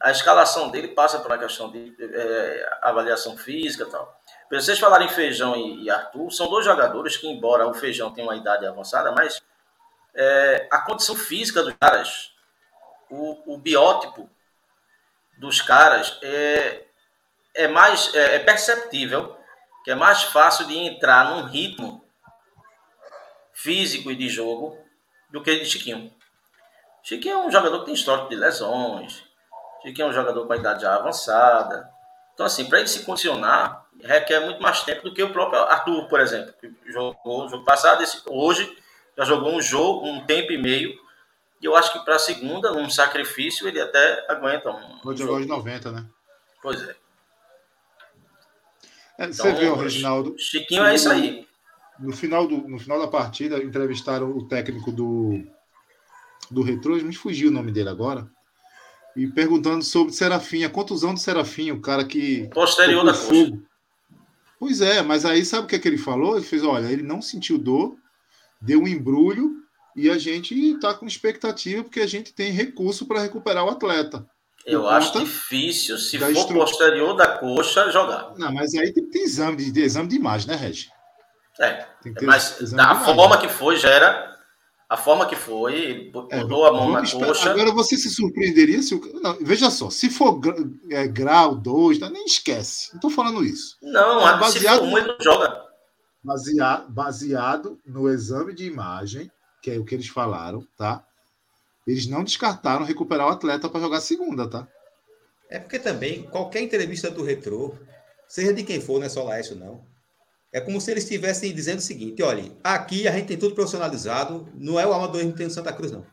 A 0.00 0.10
escalação 0.10 0.70
dele 0.70 0.88
passa 0.88 1.20
por 1.20 1.30
uma 1.30 1.38
questão 1.38 1.70
de 1.70 1.94
é, 2.00 2.78
avaliação 2.82 3.36
física 3.36 3.84
e 3.84 3.90
tal. 3.90 4.20
Vocês 4.60 4.78
falarem 4.78 5.08
Feijão 5.08 5.56
e, 5.56 5.84
e, 5.84 5.90
Arthur, 5.90 6.30
são 6.30 6.46
dois 6.46 6.64
jogadores 6.64 7.16
que, 7.16 7.26
embora 7.26 7.66
o 7.66 7.72
Feijão 7.72 8.12
tenha 8.12 8.26
uma 8.26 8.36
idade 8.36 8.66
avançada, 8.66 9.10
mas 9.10 9.40
é, 10.14 10.68
a 10.70 10.78
condição 10.82 11.16
física 11.16 11.62
dos 11.62 11.74
caras, 11.80 12.34
o, 13.10 13.54
o 13.54 13.58
biótipo 13.58 14.28
dos 15.38 15.62
caras 15.62 16.18
é, 16.22 16.84
é 17.54 17.66
mais 17.66 18.14
é, 18.14 18.36
é 18.36 18.38
perceptível 18.38 19.36
que 19.84 19.90
é 19.90 19.94
mais 19.94 20.22
fácil 20.24 20.66
de 20.66 20.76
entrar 20.76 21.30
num 21.30 21.46
ritmo 21.46 22.04
físico 23.52 24.10
e 24.10 24.16
de 24.16 24.28
jogo 24.28 24.78
do 25.30 25.42
que 25.42 25.58
de 25.58 25.64
Chiquinho. 25.64 26.14
Chiquinho 27.02 27.34
é 27.34 27.46
um 27.46 27.50
jogador 27.50 27.80
que 27.80 27.86
tem 27.86 27.94
histórico 27.94 28.28
de 28.28 28.36
lesões. 28.36 29.24
Chiquinho 29.82 30.06
é 30.06 30.10
um 30.10 30.12
jogador 30.12 30.46
com 30.46 30.52
a 30.52 30.56
idade 30.56 30.82
já 30.82 30.94
avançada. 30.94 31.91
Então, 32.42 32.46
assim, 32.48 32.64
para 32.64 32.80
ele 32.80 32.88
se 32.88 33.04
condicionar, 33.04 33.86
requer 34.02 34.40
muito 34.40 34.60
mais 34.60 34.82
tempo 34.82 35.04
do 35.04 35.14
que 35.14 35.22
o 35.22 35.32
próprio 35.32 35.60
Arthur, 35.60 36.08
por 36.08 36.18
exemplo, 36.18 36.52
que 36.60 36.72
jogou 36.90 37.44
no 37.44 37.48
jogo 37.48 37.64
passado. 37.64 38.02
Esse, 38.02 38.20
hoje 38.26 38.76
já 39.16 39.24
jogou 39.24 39.54
um 39.54 39.62
jogo, 39.62 40.04
um 40.08 40.26
tempo 40.26 40.50
e 40.50 40.58
meio. 40.58 40.92
E 41.60 41.66
eu 41.66 41.76
acho 41.76 41.92
que 41.92 42.04
para 42.04 42.16
a 42.16 42.18
segunda, 42.18 42.72
num 42.72 42.90
sacrifício, 42.90 43.68
ele 43.68 43.80
até 43.80 44.26
aguenta 44.28 44.70
um. 44.70 44.98
Pode 44.98 45.20
jogar 45.20 45.40
de 45.40 45.46
90, 45.46 45.92
né? 45.92 46.04
Pois 46.60 46.82
é. 46.82 46.96
é 49.18 49.26
você 49.28 49.48
então, 49.48 49.60
viu, 49.60 49.76
Reginaldo? 49.76 50.34
Chiquinho 50.36 50.84
é 50.84 50.96
isso 50.96 51.08
aí. 51.08 51.46
No 51.96 52.12
final, 52.12 52.48
do, 52.48 52.56
no 52.56 52.80
final 52.80 52.98
da 52.98 53.06
partida, 53.06 53.62
entrevistaram 53.62 54.36
o 54.36 54.48
técnico 54.48 54.90
do, 54.90 55.46
do 56.50 56.62
Retro, 56.64 56.96
me 56.96 57.14
fugiu 57.14 57.50
o 57.50 57.52
nome 57.52 57.70
dele 57.70 57.90
agora, 57.90 58.28
e 59.16 59.26
perguntando 59.26 59.84
sobre 59.84 60.12
Serafim, 60.12 60.64
a 60.64 60.70
contusão 60.70 61.14
do 61.14 61.20
Serafim, 61.20 61.70
o 61.70 61.80
cara 61.80 62.04
que. 62.04 62.48
Posterior 62.52 63.04
da 63.04 63.14
fogo. 63.14 63.62
Pois 64.58 64.80
é, 64.80 65.02
mas 65.02 65.24
aí 65.24 65.44
sabe 65.44 65.64
o 65.64 65.66
que, 65.66 65.76
é 65.76 65.78
que 65.78 65.88
ele 65.88 65.98
falou? 65.98 66.36
Ele 66.36 66.44
fez: 66.44 66.62
olha, 66.62 66.86
ele 66.86 67.02
não 67.02 67.20
sentiu 67.20 67.58
dor, 67.58 67.96
deu 68.60 68.80
um 68.80 68.88
embrulho 68.88 69.50
e 69.96 70.08
a 70.08 70.16
gente 70.16 70.54
está 70.54 70.94
com 70.94 71.06
expectativa 71.06 71.82
porque 71.82 72.00
a 72.00 72.06
gente 72.06 72.32
tem 72.32 72.50
recurso 72.52 73.06
para 73.06 73.20
recuperar 73.20 73.64
o 73.64 73.70
atleta. 73.70 74.26
Eu 74.64 74.88
acho 74.88 75.18
difícil, 75.18 75.98
se 75.98 76.18
for 76.18 76.30
estru... 76.30 76.54
posterior 76.54 77.16
da 77.16 77.26
coxa, 77.26 77.90
jogar. 77.90 78.32
Não, 78.38 78.52
mas 78.52 78.72
aí 78.74 78.92
tem 78.92 79.04
que 79.04 79.10
ter 79.10 79.24
exame 79.24 79.56
de, 79.56 79.72
de 79.72 79.80
exame 79.80 80.08
de 80.08 80.16
imagem, 80.16 80.48
né, 80.48 80.54
Regi? 80.54 80.88
É, 81.60 81.84
mas 82.22 82.72
da 82.72 82.94
forma 82.94 83.38
que 83.38 83.48
foi, 83.48 83.76
já 83.76 83.90
era 83.90 84.31
a 84.92 84.96
forma 84.98 85.26
que 85.26 85.34
foi, 85.34 86.10
botou 86.12 86.66
é, 86.66 86.68
a 86.68 86.72
mão 86.72 86.92
na 86.92 87.02
esperar. 87.02 87.28
coxa. 87.28 87.50
Agora 87.50 87.72
você 87.72 87.96
se 87.96 88.10
surpreenderia 88.10 88.82
se 88.82 88.94
o. 88.94 89.00
Não, 89.22 89.38
veja 89.40 89.70
só, 89.70 89.88
se 89.88 90.10
for 90.10 90.38
é, 90.90 91.08
grau 91.08 91.54
2, 91.56 91.98
nem 92.10 92.26
esquece. 92.26 92.90
Não 92.90 92.96
estou 92.96 93.10
falando 93.10 93.42
isso. 93.42 93.78
Não, 93.80 94.28
é 94.28 94.38
baseado, 94.38 94.74
se 94.74 94.80
for 94.80 94.88
um, 94.88 94.98
ele 94.98 95.06
não 95.06 95.16
joga. 95.18 95.62
Baseado, 96.22 96.92
baseado 96.92 97.80
no 97.86 98.06
exame 98.06 98.54
de 98.54 98.66
imagem, 98.66 99.30
que 99.62 99.70
é 99.70 99.78
o 99.78 99.84
que 99.84 99.94
eles 99.94 100.08
falaram, 100.08 100.62
tá? 100.76 101.02
Eles 101.86 102.06
não 102.06 102.22
descartaram 102.22 102.84
recuperar 102.84 103.28
o 103.28 103.30
atleta 103.30 103.70
para 103.70 103.80
jogar 103.80 104.02
segunda, 104.02 104.46
tá? 104.46 104.68
É 105.48 105.58
porque 105.58 105.78
também 105.78 106.24
qualquer 106.24 106.60
entrevista 106.60 107.10
do 107.10 107.24
retrô, 107.24 107.74
seja 108.28 108.52
de 108.52 108.62
quem 108.62 108.78
for, 108.78 108.98
não 108.98 109.06
é 109.06 109.08
só 109.08 109.24
Laércio, 109.24 109.56
não 109.56 109.90
é 110.52 110.60
como 110.60 110.80
se 110.80 110.90
eles 110.90 111.04
estivessem 111.04 111.54
dizendo 111.54 111.78
o 111.78 111.82
seguinte: 111.82 112.22
olha, 112.22 112.52
aqui 112.62 113.08
a 113.08 113.12
gente 113.12 113.28
tem 113.28 113.38
tudo 113.38 113.54
profissionalizado, 113.54 114.48
não 114.54 114.78
é 114.78 114.86
o 114.86 114.92
amadorismo 114.92 115.32
que 115.32 115.38
tem 115.38 115.46
no 115.46 115.52
Santa 115.52 115.72
Cruz, 115.72 115.90
não. 115.90 116.04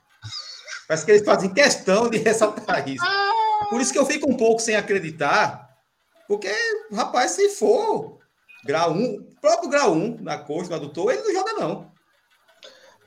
Parece 0.87 1.05
que 1.05 1.11
eles 1.11 1.25
fazem 1.25 1.53
questão 1.53 2.09
de 2.09 2.17
ressaltar 2.23 2.87
isso. 2.87 3.05
Por 3.69 3.81
isso 3.81 3.91
que 3.91 3.99
eu 3.99 4.05
fico 4.05 4.29
um 4.31 4.37
pouco 4.37 4.61
sem 4.61 4.75
acreditar, 4.75 5.69
porque, 6.27 6.49
rapaz, 6.91 7.31
se 7.31 7.49
for 7.49 8.17
grau 8.65 8.93
1, 8.93 9.29
próprio 9.41 9.69
grau 9.69 9.93
1 9.93 10.21
na 10.21 10.37
coxa, 10.37 10.69
no 10.69 10.75
adutor, 10.77 11.11
ele 11.11 11.21
não 11.21 11.33
joga, 11.33 11.53
não. 11.53 11.91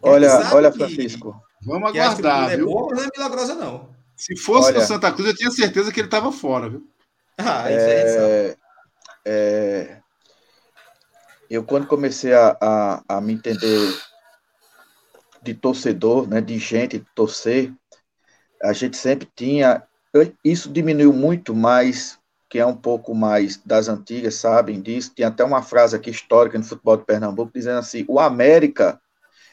Olha, 0.03 0.55
olha, 0.55 0.73
Francisco. 0.73 1.35
Vamos 1.65 1.91
aguardar, 1.91 2.51
viu? 2.51 2.59
É 2.59 2.63
boa, 2.63 2.89
mas 2.91 2.99
não 2.99 3.05
é 3.05 3.09
milagrosa, 3.17 3.55
não. 3.55 3.95
Se 4.17 4.37
fosse 4.37 4.69
olha, 4.69 4.81
no 4.81 4.87
Santa 4.87 5.11
Cruz, 5.13 5.29
eu 5.29 5.37
tinha 5.37 5.51
certeza 5.51 5.93
que 5.93 6.01
ele 6.01 6.09
estava 6.09 6.31
fora, 6.31 6.69
viu? 6.69 6.83
Ah, 7.39 7.71
isso 7.71 7.87
é, 7.87 8.57
é, 9.25 10.02
eu 11.55 11.63
quando 11.63 11.87
comecei 11.87 12.33
a, 12.33 12.57
a, 12.59 13.03
a, 13.07 13.21
me 13.21 13.35
entender 13.35 13.95
de 15.43 15.53
torcedor, 15.53 16.27
né, 16.27 16.41
de 16.41 16.59
gente 16.59 16.99
de 16.99 17.07
torcer, 17.15 17.71
a 18.63 18.73
gente 18.73 18.97
sempre 18.97 19.29
tinha, 19.37 19.83
isso 20.43 20.73
diminuiu 20.73 21.13
muito 21.13 21.55
mais, 21.55 22.19
que 22.49 22.59
é 22.59 22.65
um 22.65 22.77
pouco 22.77 23.15
mais 23.15 23.59
das 23.67 23.89
antigas, 23.89 24.37
sabem 24.37 24.81
disso, 24.81 25.13
tem 25.15 25.27
até 25.27 25.45
uma 25.45 25.63
frase 25.63 25.95
aqui 25.95 26.09
histórica 26.09 26.57
no 26.57 26.65
futebol 26.65 26.97
de 26.97 27.05
Pernambuco, 27.05 27.53
dizendo 27.55 27.81
assim, 27.81 28.05
o 28.09 28.19
América 28.19 28.99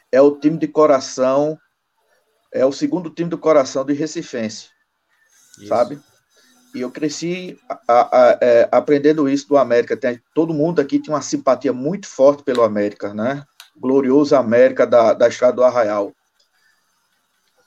é 0.09 0.21
o 0.21 0.39
time 0.39 0.57
de 0.57 0.69
coração, 0.69 1.59
é 2.53 2.65
o 2.65 2.71
segundo 2.71 3.09
time 3.09 3.29
do 3.29 3.37
coração 3.37 3.83
do 3.83 3.93
Recifense, 3.93 4.69
isso. 5.57 5.67
sabe? 5.67 5.99
E 6.73 6.81
eu 6.81 6.91
cresci 6.91 7.57
a, 7.67 7.79
a, 7.87 8.01
a, 8.01 8.37
é, 8.41 8.69
aprendendo 8.71 9.27
isso 9.27 9.47
do 9.47 9.57
América. 9.57 9.97
Tem, 9.97 10.21
todo 10.35 10.53
mundo 10.53 10.79
aqui 10.79 10.99
tinha 10.99 11.15
uma 11.15 11.21
simpatia 11.21 11.73
muito 11.73 12.07
forte 12.07 12.43
pelo 12.43 12.63
América, 12.63 13.13
né? 13.13 13.43
Glorioso 13.75 14.35
América 14.35 14.85
da, 14.85 15.13
da 15.13 15.27
Estrada 15.27 15.55
do 15.55 15.63
Arraial. 15.63 16.13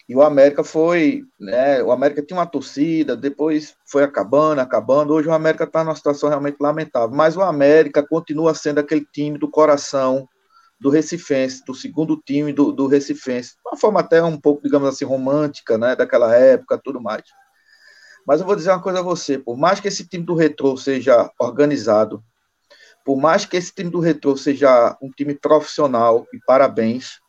E 0.09 0.15
o 0.15 0.23
América 0.23 0.63
foi, 0.63 1.25
né? 1.39 1.83
O 1.83 1.91
América 1.91 2.23
tinha 2.23 2.39
uma 2.39 2.47
torcida, 2.47 3.17
depois 3.17 3.75
foi 3.87 4.05
acabando, 4.05 4.61
acabando. 4.61 5.15
Hoje 5.15 5.29
o 5.29 5.33
América 5.33 5.65
está 5.65 5.83
numa 5.83 5.97
situação 5.97 6.29
realmente 6.29 6.59
lamentável. 6.61 7.17
Mas 7.17 7.37
o 7.37 7.43
América 7.43 8.07
continua 8.07 8.55
sendo 8.55 8.79
aquele 8.79 9.07
time 9.13 9.39
do 9.39 9.49
coração 9.49 10.29
do 10.79 10.91
Recifense, 10.91 11.65
do 11.65 11.75
segundo 11.75 12.17
time 12.17 12.53
do, 12.53 12.73
do 12.73 12.89
Recifense. 12.89 13.55
Uma 13.65 13.77
forma 13.77 14.01
até 14.01 14.23
um 14.23 14.39
pouco, 14.39 14.63
digamos 14.63 14.89
assim, 14.89 15.05
romântica, 15.05 15.79
né? 15.79 15.97
Daquela 15.97 16.35
época, 16.37 16.81
tudo 16.83 17.01
mais. 17.01 17.23
Mas 18.27 18.41
eu 18.41 18.47
vou 18.47 18.57
dizer 18.57 18.71
uma 18.71 18.83
coisa 18.83 19.01
a 19.01 19.03
você: 19.03 19.39
por 19.39 19.57
mais 19.57 19.81
que 19.81 19.89
esse 19.89 20.07
time 20.07 20.25
do 20.25 20.35
Retrô 20.35 20.77
seja 20.77 21.31
organizado, 21.39 22.23
por 23.05 23.17
mais 23.17 23.45
que 23.45 23.57
esse 23.57 23.73
time 23.75 23.91
do 23.91 24.01
Retrô 24.01 24.37
seja 24.37 24.97
um 25.03 25.11
time 25.11 25.35
profissional, 25.35 26.27
e 26.33 26.39
parabéns, 26.47 27.21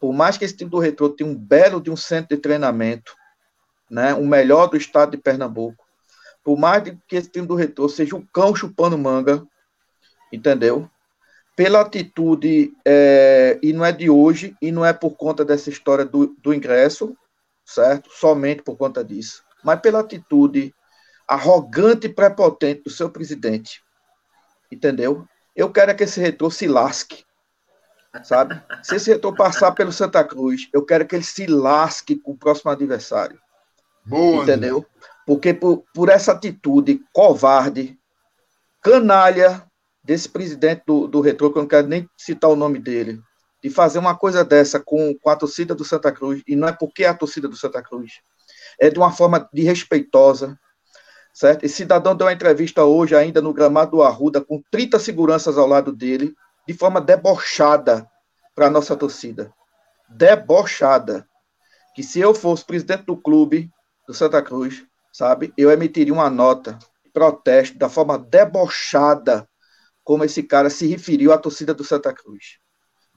por 0.00 0.12
mais 0.12 0.36
que 0.36 0.44
esse 0.44 0.56
time 0.56 0.70
do 0.70 0.78
Retrô 0.78 1.08
tenha 1.08 1.30
um 1.30 1.36
belo 1.36 1.80
de 1.80 1.90
um 1.90 1.96
centro 1.96 2.34
de 2.34 2.42
treinamento, 2.42 3.14
né, 3.90 4.14
o 4.14 4.26
melhor 4.26 4.68
do 4.68 4.76
estado 4.76 5.12
de 5.12 5.18
Pernambuco, 5.18 5.84
por 6.42 6.58
mais 6.58 6.82
que 7.06 7.16
esse 7.16 7.30
time 7.30 7.46
do 7.46 7.54
Retrô 7.54 7.88
seja 7.88 8.16
um 8.16 8.26
cão 8.32 8.54
chupando 8.54 8.98
manga, 8.98 9.46
entendeu? 10.32 10.88
Pela 11.54 11.82
atitude, 11.82 12.72
é, 12.84 13.58
e 13.62 13.72
não 13.72 13.84
é 13.84 13.92
de 13.92 14.08
hoje, 14.08 14.56
e 14.62 14.72
não 14.72 14.84
é 14.84 14.92
por 14.92 15.10
conta 15.16 15.44
dessa 15.44 15.68
história 15.68 16.04
do, 16.04 16.34
do 16.38 16.54
ingresso, 16.54 17.14
certo? 17.64 18.10
Somente 18.10 18.62
por 18.62 18.76
conta 18.76 19.04
disso 19.04 19.44
mas 19.64 19.80
pela 19.80 20.00
atitude 20.00 20.74
arrogante 21.26 22.06
e 22.06 22.12
prepotente 22.12 22.82
do 22.84 22.90
seu 22.90 23.08
presidente. 23.08 23.82
Entendeu? 24.70 25.24
Eu 25.54 25.70
quero 25.70 25.90
é 25.90 25.94
que 25.94 26.04
esse 26.04 26.20
reitor 26.20 26.52
se 26.52 26.66
lasque. 26.66 27.24
Sabe? 28.24 28.60
Se 28.82 28.96
esse 28.96 29.10
reitor 29.10 29.36
passar 29.36 29.72
pelo 29.72 29.92
Santa 29.92 30.24
Cruz, 30.24 30.68
eu 30.72 30.84
quero 30.84 31.06
que 31.06 31.14
ele 31.14 31.24
se 31.24 31.46
lasque 31.46 32.16
com 32.16 32.32
o 32.32 32.36
próximo 32.36 32.70
adversário. 32.70 33.38
Boa, 34.04 34.42
entendeu? 34.42 34.78
André. 34.78 34.88
Porque 35.24 35.54
por, 35.54 35.84
por 35.94 36.08
essa 36.08 36.32
atitude 36.32 37.00
covarde, 37.12 37.96
canalha 38.82 39.64
desse 40.02 40.28
presidente 40.28 40.82
do, 40.84 41.06
do 41.06 41.20
Retro, 41.20 41.52
que 41.52 41.58
eu 41.58 41.62
não 41.62 41.68
quero 41.68 41.86
nem 41.86 42.08
citar 42.16 42.50
o 42.50 42.56
nome 42.56 42.80
dele, 42.80 43.20
de 43.62 43.70
fazer 43.70 43.98
uma 43.98 44.16
coisa 44.16 44.44
dessa 44.44 44.80
com, 44.80 45.14
com 45.14 45.30
a 45.30 45.36
torcida 45.36 45.74
do 45.74 45.84
Santa 45.84 46.10
Cruz, 46.10 46.42
e 46.48 46.56
não 46.56 46.66
é 46.66 46.72
porque 46.72 47.04
é 47.04 47.08
a 47.08 47.14
torcida 47.14 47.46
do 47.46 47.56
Santa 47.56 47.82
Cruz, 47.82 48.14
é 48.80 48.88
de 48.88 48.98
uma 48.98 49.12
forma 49.12 49.46
de 49.52 49.62
respeitosa, 49.62 50.58
certo? 51.34 51.64
Esse 51.64 51.76
cidadão 51.76 52.16
deu 52.16 52.26
uma 52.26 52.32
entrevista 52.32 52.82
hoje 52.84 53.14
ainda 53.14 53.42
no 53.42 53.52
gramado 53.52 53.92
do 53.92 54.02
Arruda, 54.02 54.40
com 54.40 54.62
30 54.70 54.98
seguranças 54.98 55.58
ao 55.58 55.66
lado 55.66 55.92
dele, 55.92 56.34
de 56.66 56.72
forma 56.72 57.00
debochada 57.00 58.08
para 58.54 58.66
a 58.66 58.70
nossa 58.70 58.96
torcida. 58.96 59.52
Debochada. 60.08 61.28
Que 61.94 62.02
se 62.02 62.20
eu 62.20 62.34
fosse 62.34 62.64
presidente 62.64 63.04
do 63.04 63.16
clube 63.16 63.70
do 64.06 64.14
Santa 64.14 64.40
Cruz, 64.40 64.84
sabe, 65.12 65.52
eu 65.56 65.70
emitiria 65.70 66.14
uma 66.14 66.30
nota 66.30 66.78
de 67.04 67.10
protesto 67.10 67.76
da 67.76 67.88
forma 67.88 68.18
debochada 68.18 69.46
como 70.02 70.24
esse 70.24 70.42
cara 70.42 70.70
se 70.70 70.86
referiu 70.86 71.32
à 71.32 71.38
torcida 71.38 71.74
do 71.74 71.84
Santa 71.84 72.14
Cruz. 72.14 72.58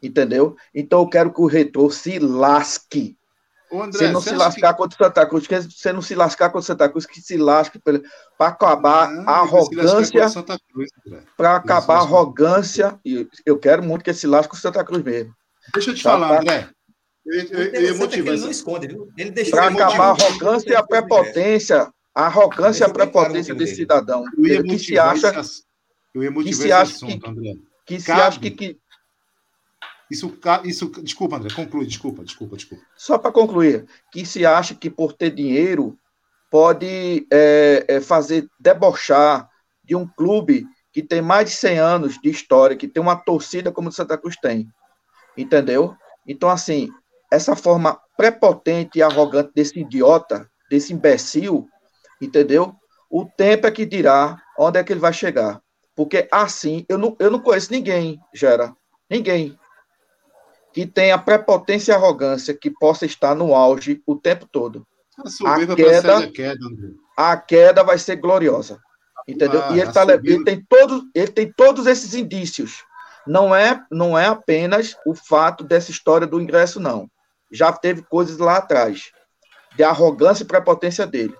Entendeu? 0.02 0.56
Então 0.76 1.00
eu 1.00 1.08
quero 1.08 1.34
que 1.34 1.40
o 1.40 1.48
reitor 1.48 1.94
se 1.94 2.20
lasque 2.20 3.18
André, 3.82 4.08
você 4.08 4.12
não 4.12 4.22
se 4.22 4.36
lascar 4.36 4.74
que... 4.74 4.78
contra 4.78 4.96
o 4.96 5.06
Santa 5.06 5.26
Cruz, 5.26 5.48
que 5.48 5.62
você 5.62 5.94
não 5.94 6.02
se 6.02 6.16
lascar 6.16 6.50
contra 6.50 6.60
o 6.60 6.64
Santa 6.64 6.90
Cruz, 6.90 7.06
que 7.06 7.22
se 7.22 7.38
lasque 7.38 7.80
para 7.80 8.02
acabar 8.40 9.10
não, 9.10 9.28
a 9.28 9.40
arrogância. 9.40 10.22
Para 11.38 11.56
acabar 11.56 11.96
a 11.96 12.00
arrogância. 12.00 13.00
E 13.06 13.28
eu 13.46 13.58
quero 13.58 13.82
muito 13.82 14.04
que 14.04 14.10
ele 14.10 14.18
se 14.18 14.28
lasque 14.28 14.52
com 14.52 14.58
o 14.58 14.60
Santa 14.60 14.84
Cruz 14.84 15.04
mesmo. 15.04 15.34
Deixa 15.74 15.92
eu 15.92 15.96
te 15.96 16.04
tá, 16.04 16.12
falar, 16.12 16.30
tá? 16.30 16.42
André. 16.42 16.70
Eu, 17.26 17.42
eu, 17.42 17.64
eu, 17.64 17.82
eu 17.82 17.98
motivar. 17.98 18.34
Ele 18.34 18.42
não 18.42 18.52
esconde, 18.52 18.88
viu? 18.88 19.08
Ele 19.18 19.32
deixou 19.32 19.54
Para 19.54 19.68
acabar 19.68 20.10
a 20.10 20.12
arrogância 20.12 20.70
e 20.70 20.76
a 20.76 20.84
prepotência. 20.84 21.94
A 22.14 22.26
arrogância 22.26 22.84
e 22.84 22.86
a 22.86 22.90
prepotência 22.90 23.56
desse 23.56 23.76
cidadão. 23.76 24.24
Que 24.36 24.78
se 24.78 25.00
acha. 25.00 25.42
Eu 26.14 26.22
ia 26.22 26.32
que 26.32 26.54
se 26.54 26.72
acha 26.72 26.94
assunto, 26.94 27.20
que, 27.20 27.30
André. 27.30 27.54
Que 27.86 28.00
se 28.00 28.12
acha 28.12 28.40
que, 28.40 28.52
que 28.52 28.78
isso, 30.14 30.38
isso, 30.64 30.92
desculpa, 31.02 31.38
André, 31.38 31.54
conclui, 31.54 31.86
desculpa, 31.86 32.24
desculpa, 32.24 32.56
desculpa. 32.56 32.84
Só 32.96 33.18
para 33.18 33.32
concluir, 33.32 33.86
que 34.12 34.26
se 34.26 34.46
acha 34.46 34.76
que 34.76 34.90
por 34.90 35.14
ter 35.14 35.32
dinheiro 35.32 35.98
pode 36.52 37.28
é, 37.32 37.86
é, 37.88 38.02
fazer 38.02 38.48
debochar 38.60 39.50
de 39.84 39.96
um 39.96 40.08
clube 40.08 40.66
que 40.92 41.02
tem 41.02 41.22
mais 41.22 41.50
de 41.50 41.56
100 41.56 41.80
anos 41.80 42.20
de 42.22 42.30
história, 42.30 42.78
que 42.78 42.88
tem 42.88 43.02
uma 43.02 43.16
torcida 43.16 43.72
como 43.72 43.90
o 43.90 43.92
Santa 43.92 44.18
Cruz 44.18 44.36
tem, 44.38 44.68
entendeu? 45.36 45.96
Então, 46.28 46.48
assim, 46.48 46.90
essa 47.32 47.56
forma 47.56 48.00
prepotente 48.16 49.00
e 49.00 49.02
arrogante 49.02 49.52
desse 49.56 49.80
idiota, 49.80 50.48
desse 50.70 50.94
imbecil, 50.94 51.68
entendeu? 52.22 52.76
O 53.10 53.26
tempo 53.26 53.66
é 53.66 53.72
que 53.72 53.86
dirá 53.86 54.40
onde 54.60 54.78
é 54.78 54.84
que 54.84 54.94
ele 54.94 55.00
vai 55.00 55.12
chegar. 55.12 55.60
Porque 55.96 56.28
assim, 56.32 56.86
eu 56.88 56.98
não, 56.98 57.16
eu 57.20 57.32
não 57.32 57.40
conheço 57.40 57.72
ninguém, 57.72 58.20
Gera, 58.34 58.76
ninguém 59.10 59.58
que 60.74 60.88
tenha 60.88 61.18
prepotência 61.18 61.92
e 61.92 61.96
arrogância 61.96 62.54
que 62.54 62.72
possa 62.72 63.06
estar 63.06 63.36
no 63.36 63.54
auge 63.54 64.02
o 64.08 64.16
tempo 64.16 64.48
todo. 64.52 64.86
A, 65.46 65.56
a 65.56 65.76
queda, 65.76 66.18
a 66.18 66.28
queda, 66.32 66.66
a 67.16 67.38
queda 67.38 67.84
vai 67.84 68.00
ser 68.00 68.16
gloriosa. 68.16 68.80
Entendeu? 69.28 69.62
Ah, 69.64 69.72
e 69.72 69.80
ele, 69.80 69.92
tá, 69.92 70.04
ele, 70.04 70.44
tem 70.44 70.66
todos, 70.68 71.04
ele 71.14 71.32
tem 71.32 71.54
todos 71.56 71.86
esses 71.86 72.16
indícios. 72.16 72.84
Não 73.26 73.56
é, 73.56 73.82
não 73.90 74.18
é 74.18 74.26
apenas 74.26 74.98
o 75.06 75.14
fato 75.14 75.64
dessa 75.64 75.92
história 75.92 76.28
do 76.28 76.42
ingresso, 76.42 76.80
não. 76.80 77.08
Já 77.52 77.72
teve 77.72 78.02
coisas 78.02 78.38
lá 78.40 78.58
atrás, 78.58 79.12
de 79.78 79.84
arrogância 79.84 80.44
e 80.44 80.48
prepotência 80.48 81.06
dele. 81.06 81.36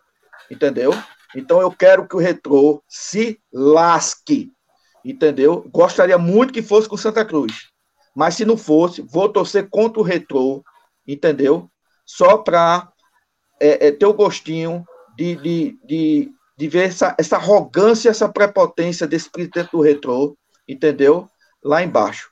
Entendeu? 0.50 0.94
Então 1.36 1.60
eu 1.60 1.72
quero 1.72 2.08
que 2.08 2.16
o 2.16 2.20
retrô 2.20 2.82
se 2.88 3.40
lasque. 3.52 4.52
Entendeu? 5.04 5.68
Gostaria 5.70 6.18
muito 6.18 6.54
que 6.54 6.62
fosse 6.62 6.88
com 6.88 6.96
Santa 6.96 7.26
Cruz. 7.26 7.73
Mas 8.16 8.36
se 8.36 8.46
não 8.46 8.56
fosse, 8.56 9.02
vou 9.02 9.28
torcer 9.30 9.68
contra 9.70 10.00
o 10.00 10.04
retrô, 10.04 10.64
entendeu? 11.08 11.70
Só 12.06 12.38
para 12.38 12.92
é, 13.60 13.88
é, 13.88 13.92
ter 13.92 14.06
o 14.06 14.14
gostinho 14.14 14.86
de, 15.18 15.36
de, 15.36 15.80
de, 15.86 16.32
de 16.58 16.68
ver 16.68 16.90
essa, 16.90 17.16
essa 17.18 17.38
arrogância, 17.38 18.10
essa 18.10 18.30
prepotência 18.30 19.08
desse 19.08 19.30
presidente 19.30 19.72
do 19.72 19.82
retrô, 19.82 20.38
entendeu? 20.68 21.28
Lá 21.64 21.84
embaixo. 21.84 22.32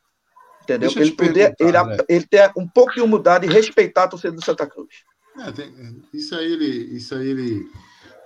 Entendeu? 0.64 0.92
Ele, 0.96 1.12
poder, 1.12 1.56
ele, 1.60 1.72
né? 1.72 1.98
ele 2.08 2.28
ter 2.28 2.52
um 2.56 2.68
pouco 2.68 2.94
de 2.94 3.02
humildade 3.02 3.48
e 3.48 3.50
respeitar 3.52 4.04
a 4.04 4.08
torcida 4.08 4.34
do 4.34 4.46
Santa 4.46 4.68
Cruz. 4.68 5.04
É, 5.40 5.52
tem, 5.52 5.74
isso 6.14 6.36
aí 6.36 6.52
ele, 6.52 6.96
isso 6.96 7.16
aí 7.16 7.28
ele, 7.28 7.66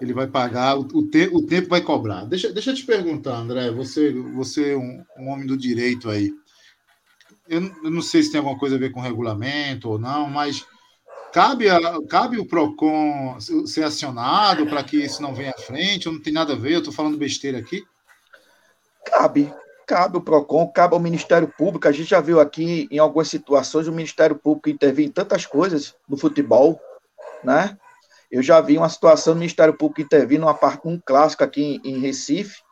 ele 0.01 0.13
vai 0.13 0.27
pagar, 0.27 0.77
o, 0.77 0.81
o, 0.81 1.09
te, 1.09 1.29
o 1.31 1.45
tempo 1.45 1.69
vai 1.69 1.81
cobrar. 1.81 2.25
Deixa, 2.25 2.51
deixa 2.51 2.71
eu 2.71 2.75
te 2.75 2.85
perguntar, 2.85 3.37
André, 3.37 3.71
você, 3.71 4.11
você 4.11 4.73
é 4.73 4.77
um, 4.77 5.03
um 5.17 5.29
homem 5.29 5.47
do 5.47 5.55
direito 5.55 6.09
aí 6.09 6.31
eu, 7.47 7.61
não 7.83 8.01
sei 8.01 8.23
se 8.23 8.31
tem 8.31 8.39
alguma 8.39 8.57
coisa 8.57 8.75
a 8.75 8.79
ver 8.79 8.91
com 8.91 8.99
regulamento 8.99 9.89
ou 9.89 9.99
não, 9.99 10.29
mas 10.29 10.65
cabe, 11.31 11.69
a, 11.69 11.79
cabe 12.09 12.39
o 12.39 12.47
PROCON 12.47 13.37
ser 13.39 13.83
acionado 13.83 14.65
para 14.65 14.83
que 14.83 14.97
isso 14.97 15.21
não 15.21 15.33
venha 15.35 15.51
à 15.51 15.61
frente, 15.61 16.07
ou 16.07 16.13
não 16.13 16.21
tem 16.21 16.33
nada 16.33 16.53
a 16.53 16.55
ver, 16.55 16.73
eu 16.73 16.79
estou 16.79 16.93
falando 16.93 17.17
besteira 17.17 17.57
aqui? 17.57 17.83
Cabe, 19.05 19.53
cabe 19.85 20.17
o 20.17 20.21
PROCON, 20.21 20.67
cabe 20.67 20.95
ao 20.95 20.99
Ministério 20.99 21.47
Público. 21.57 21.87
A 21.87 21.91
gente 21.91 22.09
já 22.09 22.19
viu 22.19 22.39
aqui 22.39 22.87
em 22.89 22.97
algumas 22.97 23.27
situações 23.27 23.87
o 23.87 23.91
Ministério 23.91 24.35
Público 24.35 24.69
intervir 24.69 25.05
em 25.05 25.11
tantas 25.11 25.45
coisas 25.45 25.95
no 26.09 26.17
futebol, 26.17 26.79
né? 27.43 27.77
Eu 28.31 28.41
já 28.41 28.59
vi 28.59 28.77
uma 28.77 28.89
situação 28.89 29.33
do 29.33 29.39
Ministério 29.39 29.77
Público 29.77 30.01
intervir 30.01 30.39
numa 30.39 30.53
parte, 30.53 30.87
um 30.87 30.99
clássico 30.99 31.43
aqui 31.43 31.79
em, 31.83 31.91
em 31.91 31.99
Recife, 31.99 32.63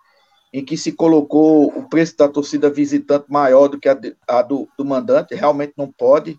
em 0.54 0.64
que 0.64 0.78
se 0.78 0.92
colocou 0.92 1.68
o 1.76 1.90
preço 1.90 2.16
da 2.16 2.30
torcida 2.30 2.70
visitante 2.70 3.26
maior 3.28 3.68
do 3.68 3.80
que 3.80 3.90
a, 3.90 3.96
de, 3.96 4.16
a 4.28 4.44
do, 4.44 4.70
do, 4.78 4.86
mandante, 4.86 5.34
realmente 5.34 5.74
não 5.76 5.92
pode. 5.92 6.38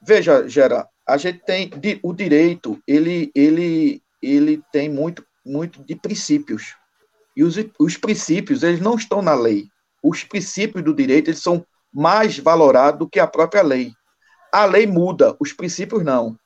Veja, 0.00 0.48
Gera, 0.48 0.88
a 1.06 1.18
gente 1.18 1.40
tem 1.44 1.70
o 2.02 2.14
direito, 2.14 2.82
ele, 2.88 3.30
ele, 3.34 4.02
ele 4.22 4.62
tem 4.72 4.88
muito, 4.88 5.22
muito 5.44 5.84
de 5.84 5.94
princípios. 5.94 6.74
E 7.36 7.44
os, 7.44 7.56
os 7.78 7.96
princípios, 7.98 8.62
eles 8.62 8.80
não 8.80 8.94
estão 8.94 9.20
na 9.20 9.34
lei. 9.34 9.66
Os 10.02 10.24
princípios 10.24 10.82
do 10.82 10.94
direito, 10.94 11.28
eles 11.28 11.42
são 11.42 11.64
mais 11.92 12.38
valorados 12.38 13.00
do 13.00 13.08
que 13.08 13.20
a 13.20 13.26
própria 13.26 13.62
lei. 13.62 13.92
A 14.50 14.64
lei 14.64 14.86
muda, 14.86 15.36
os 15.38 15.52
princípios 15.52 16.02
não. 16.02 16.36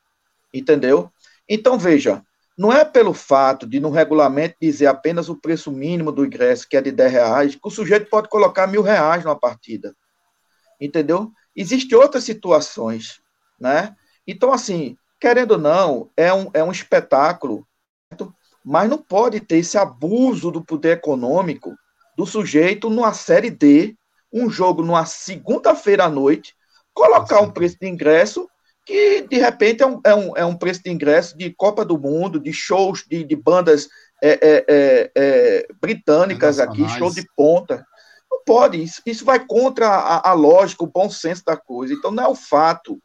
Entendeu? 0.53 1.11
Então, 1.49 1.79
veja, 1.79 2.23
não 2.57 2.73
é 2.73 2.85
pelo 2.85 3.13
fato 3.13 3.67
de 3.67 3.79
no 3.79 3.91
regulamento 3.91 4.57
dizer 4.61 4.87
apenas 4.87 5.29
o 5.29 5.37
preço 5.37 5.71
mínimo 5.71 6.11
do 6.11 6.25
ingresso, 6.25 6.67
que 6.69 6.77
é 6.77 6.81
de 6.81 6.91
10 6.91 7.13
reais, 7.13 7.55
que 7.55 7.61
o 7.63 7.71
sujeito 7.71 8.09
pode 8.09 8.29
colocar 8.29 8.67
mil 8.67 8.81
reais 8.81 9.25
numa 9.25 9.39
partida. 9.39 9.95
Entendeu? 10.81 11.31
Existem 11.55 11.97
outras 11.99 12.25
situações, 12.25 13.21
né? 13.61 13.95
Então, 14.27 14.53
assim, 14.53 14.97
querendo 15.21 15.53
ou 15.53 15.59
não, 15.59 16.11
é 16.17 16.33
um, 16.33 16.51
é 16.55 16.65
um 16.65 16.73
espetáculo, 16.73 17.67
mas 18.65 18.89
não 18.89 18.99
pode 18.99 19.41
ter 19.41 19.59
esse 19.59 19.77
abuso 19.77 20.51
do 20.51 20.65
poder 20.65 20.99
econômico 20.99 21.75
do 22.17 22.25
sujeito 22.25 22.89
numa 22.89 23.13
série 23.13 23.51
D, 23.51 23.95
um 24.33 24.49
jogo 24.49 24.83
numa 24.83 25.05
segunda-feira 25.05 26.05
à 26.05 26.09
noite, 26.09 26.55
colocar 26.95 27.41
um 27.41 27.51
preço 27.51 27.77
de 27.79 27.87
ingresso 27.87 28.49
que 28.87 29.23
de 29.23 29.37
repente 29.37 29.83
é 29.83 29.87
um, 29.87 30.01
é 30.05 30.15
um, 30.15 30.37
é 30.37 30.45
um 30.45 30.57
preço 30.57 30.81
de 30.83 30.91
ingresso 30.91 31.37
de 31.37 31.53
Copa 31.53 31.85
do 31.85 31.99
Mundo, 31.99 32.39
de 32.39 32.53
shows 32.53 33.05
de, 33.05 33.25
de 33.25 33.35
bandas 33.35 33.89
é, 34.23 34.31
é, 34.31 34.65
é, 34.69 35.11
é 35.17 35.67
britânicas 35.81 36.61
aqui, 36.61 36.89
show 36.91 37.11
de 37.13 37.27
ponta. 37.37 37.85
Não 38.31 38.43
pode, 38.45 38.81
isso, 38.81 39.03
isso 39.05 39.25
vai 39.25 39.45
contra 39.45 39.89
a, 39.89 40.31
a, 40.31 40.33
lógica, 40.33 40.85
o 40.85 40.91
bom 40.91 41.11
senso 41.11 41.45
da 41.45 41.57
coisa. 41.57 41.93
Então 41.93 42.13
não 42.13 42.23
é 42.23 42.29
o 42.29 42.37
fato 42.37 43.03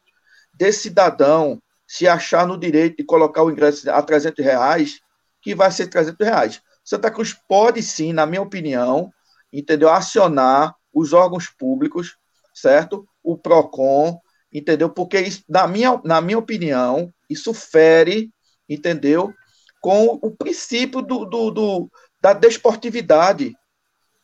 desse 0.54 0.82
cidadão 0.82 1.60
se 1.84 2.06
achar 2.06 2.46
no 2.46 2.56
direito 2.56 2.98
de 2.98 3.04
colocar 3.04 3.42
o 3.42 3.50
ingresso 3.50 3.90
a 3.90 4.00
300 4.00 4.44
reais 4.44 5.00
que 5.42 5.52
vai 5.52 5.72
ser 5.72 5.88
300 5.88 6.24
reais. 6.24 6.62
Santa 6.84 7.10
Cruz 7.10 7.36
pode 7.48 7.82
sim, 7.82 8.12
na 8.12 8.24
minha 8.24 8.40
opinião, 8.40 9.10
entendeu, 9.52 9.90
acionar 9.90 10.74
os 10.94 11.12
órgãos 11.12 11.48
públicos, 11.48 12.16
certo? 12.54 13.04
O 13.22 13.36
PROCON, 13.36 14.20
entendeu? 14.52 14.90
Porque 14.90 15.18
isso, 15.20 15.42
na 15.48 15.66
minha, 15.66 16.00
na 16.04 16.20
minha 16.20 16.38
opinião, 16.38 17.12
isso 17.28 17.54
fere, 17.54 18.30
entendeu? 18.68 19.32
Com 19.80 20.18
o 20.22 20.30
princípio 20.30 21.00
do, 21.00 21.24
do, 21.24 21.50
do 21.50 21.90
da 22.20 22.32
desportividade, 22.32 23.52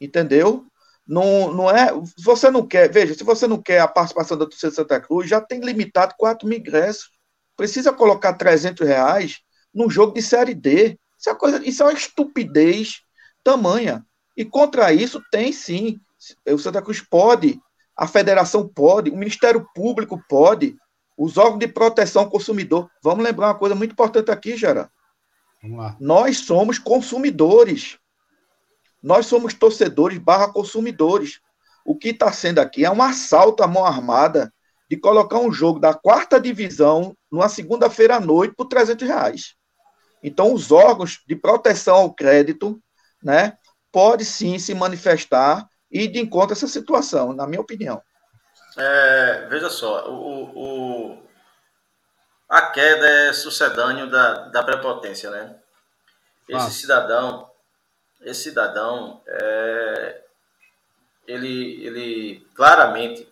entendeu? 0.00 0.64
Não, 1.06 1.52
não 1.52 1.70
é. 1.70 1.90
Você 2.18 2.50
não 2.50 2.66
quer, 2.66 2.90
veja, 2.92 3.14
se 3.14 3.24
você 3.24 3.46
não 3.46 3.60
quer 3.60 3.80
a 3.80 3.88
participação 3.88 4.36
da 4.36 4.44
torcida 4.44 4.70
Santa 4.70 5.00
Cruz, 5.00 5.28
já 5.28 5.40
tem 5.40 5.60
limitado 5.60 6.14
4 6.18 6.46
mil 6.46 6.58
ingressos. 6.58 7.10
Precisa 7.56 7.92
colocar 7.92 8.34
300 8.34 8.86
reais 8.86 9.38
num 9.74 9.90
jogo 9.90 10.12
de 10.12 10.22
Série 10.22 10.54
D. 10.54 10.98
Isso 11.18 11.30
é, 11.30 11.34
coisa, 11.34 11.66
isso 11.66 11.82
é 11.82 11.86
uma 11.86 11.92
estupidez 11.92 13.00
tamanha. 13.42 14.04
E 14.36 14.44
contra 14.44 14.92
isso 14.92 15.20
tem 15.32 15.52
sim. 15.52 15.98
O 16.46 16.58
Santa 16.58 16.82
Cruz 16.82 17.00
pode 17.00 17.58
a 17.98 18.06
federação 18.06 18.66
pode, 18.68 19.10
o 19.10 19.16
Ministério 19.16 19.68
Público 19.74 20.22
pode, 20.28 20.76
os 21.16 21.36
órgãos 21.36 21.58
de 21.58 21.66
proteção 21.66 22.22
ao 22.22 22.30
consumidor. 22.30 22.88
Vamos 23.02 23.24
lembrar 23.24 23.48
uma 23.48 23.58
coisa 23.58 23.74
muito 23.74 23.90
importante 23.90 24.30
aqui, 24.30 24.56
Gera. 24.56 24.88
Nós 25.98 26.38
somos 26.38 26.78
consumidores. 26.78 27.98
Nós 29.02 29.26
somos 29.26 29.52
torcedores 29.52 30.16
barra 30.16 30.52
consumidores. 30.52 31.40
O 31.84 31.96
que 31.96 32.10
está 32.10 32.30
sendo 32.30 32.60
aqui 32.60 32.84
é 32.84 32.90
um 32.90 33.02
assalto 33.02 33.64
à 33.64 33.66
mão 33.66 33.84
armada 33.84 34.54
de 34.88 34.96
colocar 34.96 35.40
um 35.40 35.50
jogo 35.50 35.80
da 35.80 35.92
quarta 35.92 36.40
divisão 36.40 37.16
numa 37.28 37.48
segunda-feira 37.48 38.16
à 38.16 38.20
noite 38.20 38.54
por 38.56 38.66
300 38.66 39.08
reais. 39.08 39.54
Então, 40.22 40.54
os 40.54 40.70
órgãos 40.70 41.20
de 41.26 41.34
proteção 41.34 41.96
ao 41.96 42.14
crédito, 42.14 42.80
né, 43.20 43.58
pode 43.90 44.24
sim 44.24 44.56
se 44.60 44.72
manifestar 44.72 45.68
e 45.90 46.06
de 46.06 46.20
encontro 46.20 46.50
a 46.50 46.56
essa 46.56 46.66
situação, 46.66 47.32
na 47.32 47.46
minha 47.46 47.60
opinião. 47.60 48.02
É, 48.76 49.46
veja 49.48 49.68
só, 49.68 50.08
o, 50.10 50.44
o, 50.54 51.22
a 52.48 52.62
queda 52.70 53.08
é 53.08 53.32
sucedâneo 53.32 54.08
da, 54.08 54.48
da 54.48 54.62
prepotência, 54.62 55.30
né? 55.30 55.56
Esse 56.48 56.66
ah. 56.66 56.70
cidadão, 56.70 57.50
esse 58.22 58.42
cidadão, 58.44 59.22
é, 59.26 60.22
ele, 61.26 61.84
ele 61.84 62.46
claramente, 62.54 63.28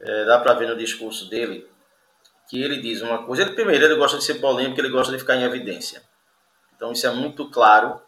é, 0.00 0.24
dá 0.24 0.38
para 0.40 0.54
ver 0.54 0.68
no 0.68 0.76
discurso 0.76 1.28
dele, 1.30 1.68
que 2.48 2.62
ele 2.62 2.80
diz 2.80 3.00
uma 3.02 3.24
coisa. 3.24 3.42
Ele, 3.42 3.54
primeiro, 3.54 3.84
ele 3.84 3.96
gosta 3.96 4.18
de 4.18 4.24
ser 4.24 4.34
polêmico, 4.34 4.80
ele 4.80 4.90
gosta 4.90 5.12
de 5.12 5.18
ficar 5.18 5.36
em 5.36 5.44
evidência. 5.44 6.02
Então, 6.74 6.92
isso 6.92 7.06
é 7.06 7.10
muito 7.10 7.50
claro 7.50 8.00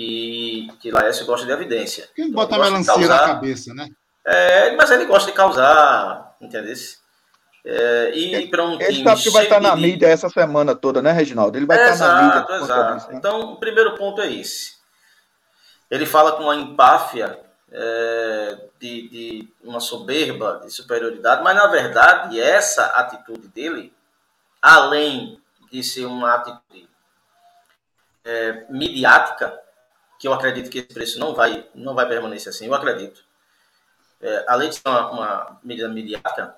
que, 0.00 0.68
que 0.80 0.90
Laércio 0.90 1.26
gosta 1.26 1.44
de 1.44 1.52
evidência. 1.52 2.08
Quem 2.16 2.28
então, 2.28 2.36
bota 2.36 2.56
a 2.56 2.58
melancia 2.58 2.94
causar, 2.94 3.20
na 3.20 3.34
cabeça, 3.34 3.74
né? 3.74 3.88
É, 4.24 4.74
mas 4.74 4.90
ele 4.90 5.04
gosta 5.04 5.30
de 5.30 5.36
causar, 5.36 6.36
entendeu? 6.40 6.74
É, 7.62 8.10
e 8.14 8.48
para 8.48 8.64
um 8.64 8.80
ele 8.80 9.04
sabe 9.04 9.22
que 9.22 9.30
vai 9.30 9.44
estar 9.44 9.60
na 9.60 9.76
mídia 9.76 10.06
essa 10.06 10.30
semana 10.30 10.74
toda, 10.74 11.02
né, 11.02 11.12
Reginaldo? 11.12 11.58
Ele 11.58 11.66
vai 11.66 11.78
é, 11.78 11.90
estar 11.90 12.08
na 12.08 12.22
mídia. 12.22 12.56
Exato. 12.56 12.96
Isso, 12.96 13.08
né? 13.08 13.14
Então, 13.16 13.40
o 13.52 13.56
primeiro 13.56 13.94
ponto 13.96 14.22
é 14.22 14.32
esse. 14.32 14.76
Ele 15.90 16.06
fala 16.06 16.32
com 16.32 16.44
uma 16.44 16.56
empáfia 16.56 17.38
é, 17.70 18.58
de, 18.78 19.08
de, 19.08 19.48
uma 19.62 19.80
soberba, 19.80 20.62
de 20.64 20.70
superioridade, 20.70 21.42
mas 21.42 21.54
na 21.54 21.66
verdade 21.66 22.40
essa 22.40 22.86
atitude 22.86 23.48
dele, 23.48 23.92
além 24.62 25.38
de 25.70 25.82
ser 25.82 26.06
uma 26.06 26.36
atitude 26.36 26.88
é, 28.24 28.64
midiática, 28.70 29.60
que 30.20 30.28
eu 30.28 30.34
acredito 30.34 30.70
que 30.70 30.80
esse 30.80 30.88
preço 30.88 31.18
não 31.18 31.34
vai, 31.34 31.66
não 31.74 31.94
vai 31.94 32.06
permanecer 32.06 32.50
assim, 32.50 32.66
eu 32.66 32.74
acredito. 32.74 33.24
É, 34.20 34.44
além 34.46 34.68
de 34.68 34.76
ser 34.76 34.86
uma, 34.86 35.10
uma 35.10 35.60
medida 35.64 35.88
midiática, 35.88 36.54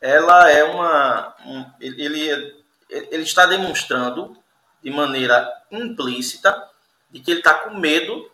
ela 0.00 0.48
é 0.48 0.62
uma. 0.62 1.34
Um, 1.44 1.66
ele, 1.80 2.64
ele 2.88 3.22
está 3.24 3.44
demonstrando 3.44 4.40
de 4.80 4.90
maneira 4.90 5.52
implícita 5.68 6.70
de 7.10 7.18
que 7.18 7.32
ele 7.32 7.40
está 7.40 7.54
com 7.54 7.74
medo 7.74 8.30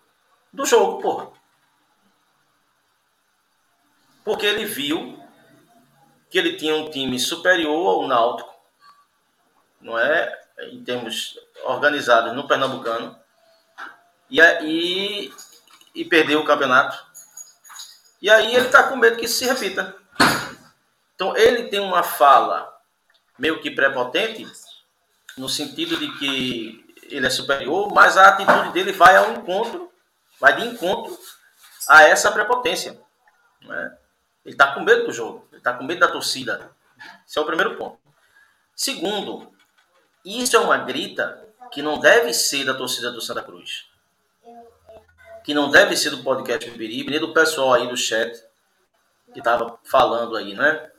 do 0.53 0.67
jogo, 0.67 1.01
porra. 1.01 1.31
Porque 4.23 4.45
ele 4.45 4.67
viu 4.67 5.19
que 6.29 6.39
ele 6.39 6.59
tinha 6.59 6.77
um 6.77 6.91
time 6.91 7.19
superior 7.19 8.03
ao 8.03 8.07
Náutico, 8.07 8.55
não 9.81 9.99
é? 9.99 10.39
Em 10.71 10.85
termos 10.85 11.39
organizados 11.65 12.35
no 12.35 12.47
Pernambucano, 12.47 13.19
e, 14.31 14.41
e, 14.41 15.33
e 15.95 16.05
perdeu 16.05 16.41
o 16.41 16.45
campeonato. 16.45 17.07
E 18.21 18.29
aí 18.31 18.55
ele 18.55 18.67
está 18.67 18.85
com 18.85 18.97
medo 18.97 19.17
que 19.17 19.27
isso 19.27 19.39
se 19.39 19.45
repita. 19.45 19.95
Então 21.15 21.37
ele 21.37 21.65
tem 21.65 21.81
uma 21.81 22.03
fala 22.03 22.73
meio 23.39 23.61
que 23.61 23.71
prepotente, 23.71 24.47
no 25.37 25.49
sentido 25.49 25.97
de 25.97 26.11
que 26.19 26.85
ele 27.05 27.27
é 27.27 27.31
superior, 27.31 27.93
mas 27.93 28.17
a 28.17 28.29
atitude 28.29 28.73
dele 28.73 28.93
vai 28.93 29.17
ao 29.17 29.33
encontro, 29.33 29.91
vai 30.41 30.57
de 30.57 30.67
encontro 30.67 31.17
a 31.89 32.03
essa 32.03 32.31
prepotência. 32.31 33.01
Né? 33.63 33.97
Ele 34.45 34.55
está 34.55 34.73
com 34.73 34.81
medo 34.81 35.07
do 35.07 35.13
jogo, 35.13 35.47
ele 35.51 35.59
está 35.59 35.73
com 35.73 35.85
medo 35.85 36.01
da 36.01 36.09
torcida. 36.09 36.71
Esse 37.27 37.39
é 37.39 37.43
o 37.43 37.47
primeiro 37.47 37.77
ponto. 37.77 37.99
Segundo, 38.75 39.53
isso 40.25 40.57
é 40.57 40.61
uma 40.61 40.79
grita 40.79 41.45
que 41.73 41.83
não 41.83 41.99
deve 41.99 42.33
ser 42.33 42.65
da 42.65 42.75
torcida 42.75 43.11
do 43.11 43.21
Santa 43.21 43.43
Cruz. 43.43 43.89
Que 45.49 45.55
não 45.55 45.71
deve 45.71 45.97
ser 45.97 46.11
do 46.11 46.23
podcast 46.23 46.71
Bibiribe, 46.71 47.11
nem 47.11 47.19
do 47.19 47.33
pessoal 47.33 47.73
aí 47.73 47.89
do 47.89 47.97
chat 47.97 48.39
que 49.33 49.39
estava 49.39 49.79
falando 49.83 50.37
aí, 50.37 50.53
né? 50.53 50.91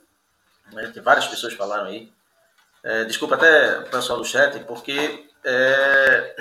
né? 0.72 0.90
Tem 0.92 1.00
várias 1.00 1.28
pessoas 1.28 1.52
que 1.52 1.56
falaram 1.56 1.84
aí. 1.86 2.12
É, 2.82 3.04
desculpa 3.04 3.36
até 3.36 3.78
o 3.78 3.84
pessoal 3.84 4.18
do 4.18 4.24
chat, 4.24 4.58
porque 4.64 5.24
é, 5.44 6.34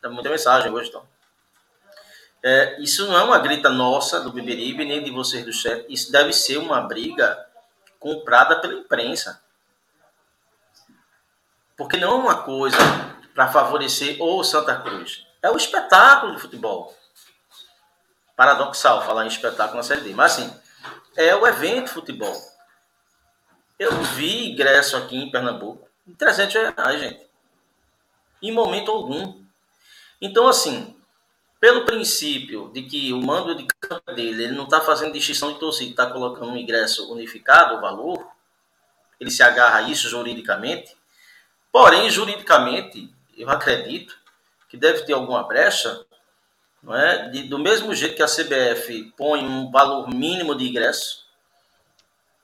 tem 0.00 0.08
muita 0.10 0.30
mensagem 0.30 0.72
hoje, 0.72 0.88
então. 0.88 1.06
É, 2.42 2.80
isso 2.80 3.06
não 3.06 3.18
é 3.18 3.22
uma 3.22 3.38
grita 3.40 3.68
nossa 3.68 4.18
do 4.20 4.32
Biberibe, 4.32 4.86
nem 4.86 5.04
de 5.04 5.10
vocês 5.10 5.44
do 5.44 5.52
chat. 5.52 5.84
Isso 5.90 6.10
deve 6.10 6.32
ser 6.32 6.56
uma 6.56 6.80
briga 6.80 7.46
comprada 8.00 8.58
pela 8.58 8.72
imprensa. 8.72 9.38
Porque 11.76 11.98
não 11.98 12.12
é 12.12 12.14
uma 12.14 12.42
coisa 12.42 12.78
para 13.34 13.52
favorecer 13.52 14.16
o 14.18 14.42
Santa 14.42 14.76
Cruz. 14.76 15.26
É 15.42 15.50
o 15.50 15.58
espetáculo 15.58 16.36
de 16.36 16.40
futebol. 16.40 17.01
Paradoxal 18.42 19.06
falar 19.06 19.24
em 19.24 19.28
espetáculo 19.28 19.76
na 19.76 19.84
Série 19.84 20.00
D. 20.00 20.14
Mas 20.14 20.32
assim, 20.32 20.52
é 21.16 21.32
o 21.36 21.46
evento 21.46 21.90
futebol. 21.90 22.34
Eu 23.78 23.92
vi 24.16 24.50
ingresso 24.50 24.96
aqui 24.96 25.16
em 25.16 25.30
Pernambuco 25.30 25.88
em 26.04 26.12
300 26.12 26.52
reais, 26.52 27.00
gente. 27.00 27.24
Em 28.42 28.50
momento 28.50 28.90
algum. 28.90 29.40
Então, 30.20 30.48
assim, 30.48 30.96
pelo 31.60 31.84
princípio 31.84 32.68
de 32.74 32.82
que 32.82 33.12
o 33.12 33.22
mando 33.22 33.54
de 33.54 33.64
campo 33.78 34.12
dele 34.12 34.42
ele 34.42 34.56
não 34.56 34.64
está 34.64 34.80
fazendo 34.80 35.12
distinção 35.12 35.52
de 35.52 35.60
torcida, 35.60 35.92
está 35.92 36.06
colocando 36.06 36.50
um 36.50 36.56
ingresso 36.56 37.12
unificado, 37.12 37.76
o 37.76 37.80
valor, 37.80 38.26
ele 39.20 39.30
se 39.30 39.44
agarra 39.44 39.78
a 39.78 39.82
isso 39.82 40.08
juridicamente. 40.08 40.96
Porém, 41.70 42.10
juridicamente, 42.10 43.08
eu 43.36 43.48
acredito 43.48 44.18
que 44.68 44.76
deve 44.76 45.02
ter 45.02 45.12
alguma 45.12 45.44
brecha, 45.44 46.04
não 46.82 46.94
é? 46.94 47.28
De, 47.28 47.44
do 47.44 47.58
mesmo 47.58 47.94
jeito 47.94 48.16
que 48.16 48.22
a 48.22 48.26
CBF 48.26 49.12
põe 49.16 49.44
um 49.44 49.70
valor 49.70 50.08
mínimo 50.08 50.54
de 50.54 50.68
ingresso, 50.68 51.24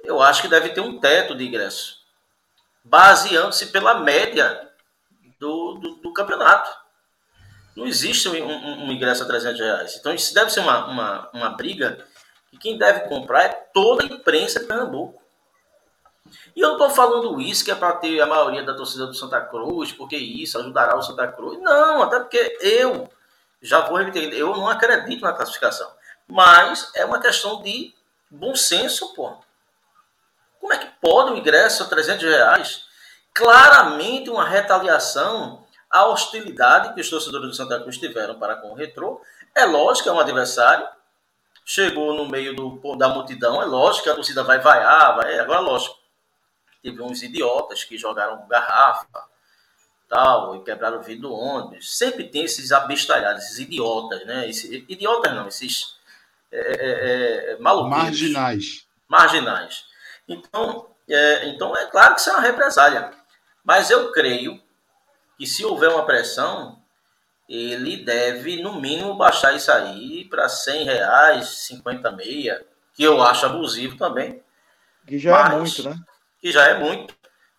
eu 0.05 0.23
acho 0.23 0.43
que 0.43 0.49
deve 0.49 0.71
ter 0.71 0.81
um 0.81 0.99
teto 0.99 1.35
de 1.35 1.47
ingresso, 1.47 1.99
baseando-se 2.85 3.67
pela 3.67 4.01
média 4.01 4.71
do, 5.41 5.75
do, 5.75 5.95
do 5.97 6.13
campeonato. 6.13 6.71
Não 7.77 7.87
existe 7.87 8.29
um, 8.29 8.35
um, 8.35 8.87
um, 8.87 8.93
ingresso 8.93 9.23
a 9.23 9.27
300 9.27 9.61
reais. 9.61 9.97
Então, 9.97 10.13
isso 10.13 10.35
deve 10.35 10.51
ser 10.51 10.61
uma, 10.61 10.87
uma, 10.87 11.31
uma 11.33 11.51
briga 11.51 12.05
que 12.51 12.59
quem 12.59 12.77
deve 12.77 13.09
comprar 13.09 13.45
é 13.45 13.49
toda 13.49 14.03
a 14.03 14.07
imprensa 14.07 14.61
de 14.61 14.67
Pernambuco. 14.67 15.23
E 16.55 16.61
eu 16.61 16.69
não 16.69 16.75
estou 16.75 16.91
falando 16.91 17.41
isso 17.41 17.65
que 17.65 17.71
é 17.71 17.75
para 17.75 17.93
ter 17.93 18.21
a 18.21 18.27
maioria 18.27 18.63
da 18.65 18.75
torcida 18.75 19.07
do 19.07 19.15
Santa 19.15 19.41
Cruz, 19.41 19.93
porque 19.93 20.17
isso 20.17 20.59
ajudará 20.59 20.97
o 20.97 21.03
Santa 21.03 21.29
Cruz. 21.29 21.61
Não, 21.61 22.03
até 22.03 22.19
porque 22.19 22.59
eu, 22.61 23.09
já 23.61 23.81
vou 23.81 23.99
repetir, 23.99 24.33
eu 24.35 24.57
não 24.57 24.69
acredito 24.69 25.23
na 25.23 25.33
classificação. 25.33 25.91
Mas 26.27 26.91
é 26.95 27.05
uma 27.05 27.21
questão 27.21 27.63
de 27.63 27.95
bom 28.31 28.55
senso, 28.55 29.15
pô. 29.15 29.37
Como 30.61 30.73
é 30.73 30.79
que 30.79 30.87
pode 31.01 31.33
um 31.33 31.37
ingresso 31.37 31.83
a 31.83 31.87
300 31.87 32.25
reais? 32.25 32.87
Claramente 33.33 34.29
uma 34.29 34.45
retaliação 34.45 35.67
a 35.91 36.07
hostilidade 36.07 36.95
que 36.95 37.01
os 37.01 37.09
torcedores 37.09 37.49
do 37.49 37.55
Santa 37.55 37.81
Cruz 37.81 37.99
tiveram 37.99 38.39
para 38.39 38.57
com 38.57 38.71
o 38.71 38.75
Retrô. 38.75 39.21
É 39.55 39.65
lógico 39.65 40.09
é 40.09 40.13
um 40.13 40.21
adversário, 40.21 40.87
chegou 41.65 42.15
no 42.15 42.29
meio 42.29 42.55
do, 42.55 42.97
da 42.97 43.09
multidão, 43.09 43.63
é 43.63 43.65
lógico 43.65 44.05
que 44.05 44.11
a 44.11 44.15
torcida 44.15 44.43
vai 44.45 44.59
vaiar, 44.59 45.17
vai, 45.17 45.39
agora 45.39 45.61
lógico. 45.61 45.97
Teve 46.83 47.03
uns 47.03 47.23
idiotas 47.23 47.85
que 47.85 47.99
jogaram 47.99 48.47
garrafa, 48.47 49.28
tal, 50.09 50.57
e 50.57 50.65
quebraram 50.65 50.99
o 50.99 51.03
vidro 51.03 51.29
do 51.29 51.35
ônibus. 51.35 51.97
Sempre 51.97 52.29
tem 52.29 52.45
esses 52.45 52.73
abestalhados, 52.73 53.45
esses 53.45 53.59
idiotas, 53.59 54.25
né? 54.27 54.49
Esse, 54.49 54.85
idiotas 54.89 55.35
não, 55.35 55.49
esses 55.49 55.97
é, 56.51 56.59
é, 56.59 57.51
é, 57.51 57.53
é 57.53 57.59
Marginais. 57.59 58.87
Marginais. 59.09 59.85
Então 60.27 60.87
é, 61.09 61.49
então, 61.49 61.75
é 61.75 61.87
claro 61.87 62.15
que 62.15 62.21
isso 62.21 62.31
é 62.31 62.35
uma 62.35 62.43
represália. 62.43 63.11
Mas 63.65 63.91
eu 63.91 64.13
creio 64.13 64.61
que 65.39 65.47
se 65.47 65.65
houver 65.65 65.89
uma 65.89 66.05
pressão, 66.05 66.79
ele 67.49 68.05
deve, 68.05 68.63
no 68.63 68.79
mínimo, 68.81 69.17
baixar 69.17 69.55
isso 69.55 69.73
aí 69.73 70.27
para 70.29 70.49
100 70.49 70.85
reais, 70.85 71.49
50 71.49 72.13
meia, 72.13 72.65
que 72.93 73.03
eu 73.03 73.23
acho 73.23 73.47
abusivo 73.47 73.97
também. 73.97 74.43
Que 75.07 75.19
já 75.19 75.31
é 75.31 75.43
mas, 75.43 75.53
é 75.53 75.57
muito, 75.57 75.83
né? 75.85 76.05
Que 76.41 76.53
já 76.53 76.65
é 76.67 76.79
muito. 76.79 77.17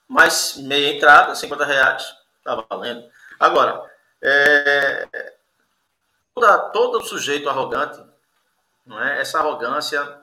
Mas 0.08 0.58
meia 0.58 0.96
entrada, 0.96 1.34
50 1.34 1.66
reais, 1.66 2.16
tá 2.44 2.64
valendo. 2.70 3.10
Agora, 3.40 3.90
é, 4.22 5.34
toda, 6.34 6.58
todo 6.70 7.04
sujeito 7.04 7.50
arrogante, 7.50 8.04
não 8.86 9.02
é? 9.02 9.22
essa 9.22 9.40
arrogância 9.40 10.20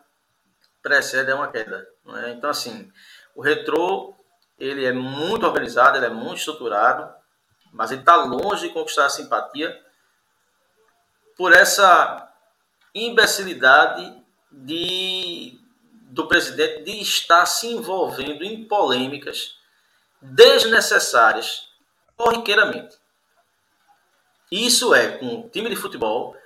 precede 0.83 1.33
uma 1.33 1.49
queda. 1.49 1.87
Não 2.05 2.17
é? 2.17 2.31
Então, 2.31 2.51
assim, 2.51 2.91
o 3.35 3.43
retrô, 3.43 4.15
ele 4.59 4.85
é 4.85 4.93
muito 4.93 5.47
organizado, 5.47 5.97
ele 5.97 6.07
é 6.07 6.11
muito 6.11 6.39
estruturado, 6.39 7.13
mas 7.73 7.91
ele 7.91 8.01
está 8.01 8.17
longe 8.17 8.69
de 8.69 8.75
conquistar 8.75 9.07
a 9.07 9.11
simpatia 9.11 9.85
por 11.37 11.53
essa 11.53 12.33
imbecilidade 12.95 14.25
de, 14.51 15.61
do 16.11 16.27
presidente 16.27 16.83
de 16.83 17.01
estar 17.03 17.45
se 17.45 17.67
envolvendo 17.67 18.43
em 18.43 18.65
polêmicas 18.67 19.57
desnecessárias 20.21 21.66
corriqueiramente. 22.17 22.97
Isso 24.51 24.95
é 24.95 25.19
com 25.19 25.49
time 25.49 25.69
de 25.69 25.77
futebol, 25.77 26.37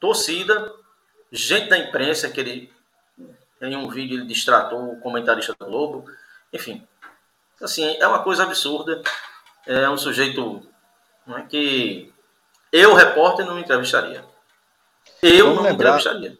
torcida, 0.00 0.72
gente 1.30 1.68
da 1.68 1.78
imprensa, 1.78 2.30
que 2.30 2.40
ele 2.40 2.76
em 3.60 3.74
um 3.74 3.88
vídeo 3.88 4.18
ele 4.18 4.26
distratou 4.26 4.92
o 4.92 5.00
comentarista 5.00 5.54
do 5.58 5.66
Globo, 5.66 6.04
enfim. 6.52 6.86
Assim, 7.60 7.96
é 7.98 8.06
uma 8.06 8.22
coisa 8.22 8.42
absurda 8.42 9.02
é 9.66 9.90
um 9.90 9.98
sujeito 9.98 10.62
né, 11.26 11.44
que 11.48 12.12
eu, 12.72 12.94
repórter, 12.94 13.44
não 13.44 13.58
entrevistaria. 13.58 14.24
Eu 15.20 15.46
Vamos 15.46 15.62
não 15.62 15.70
lembrar, 15.70 15.98
entrevistaria. 15.98 16.38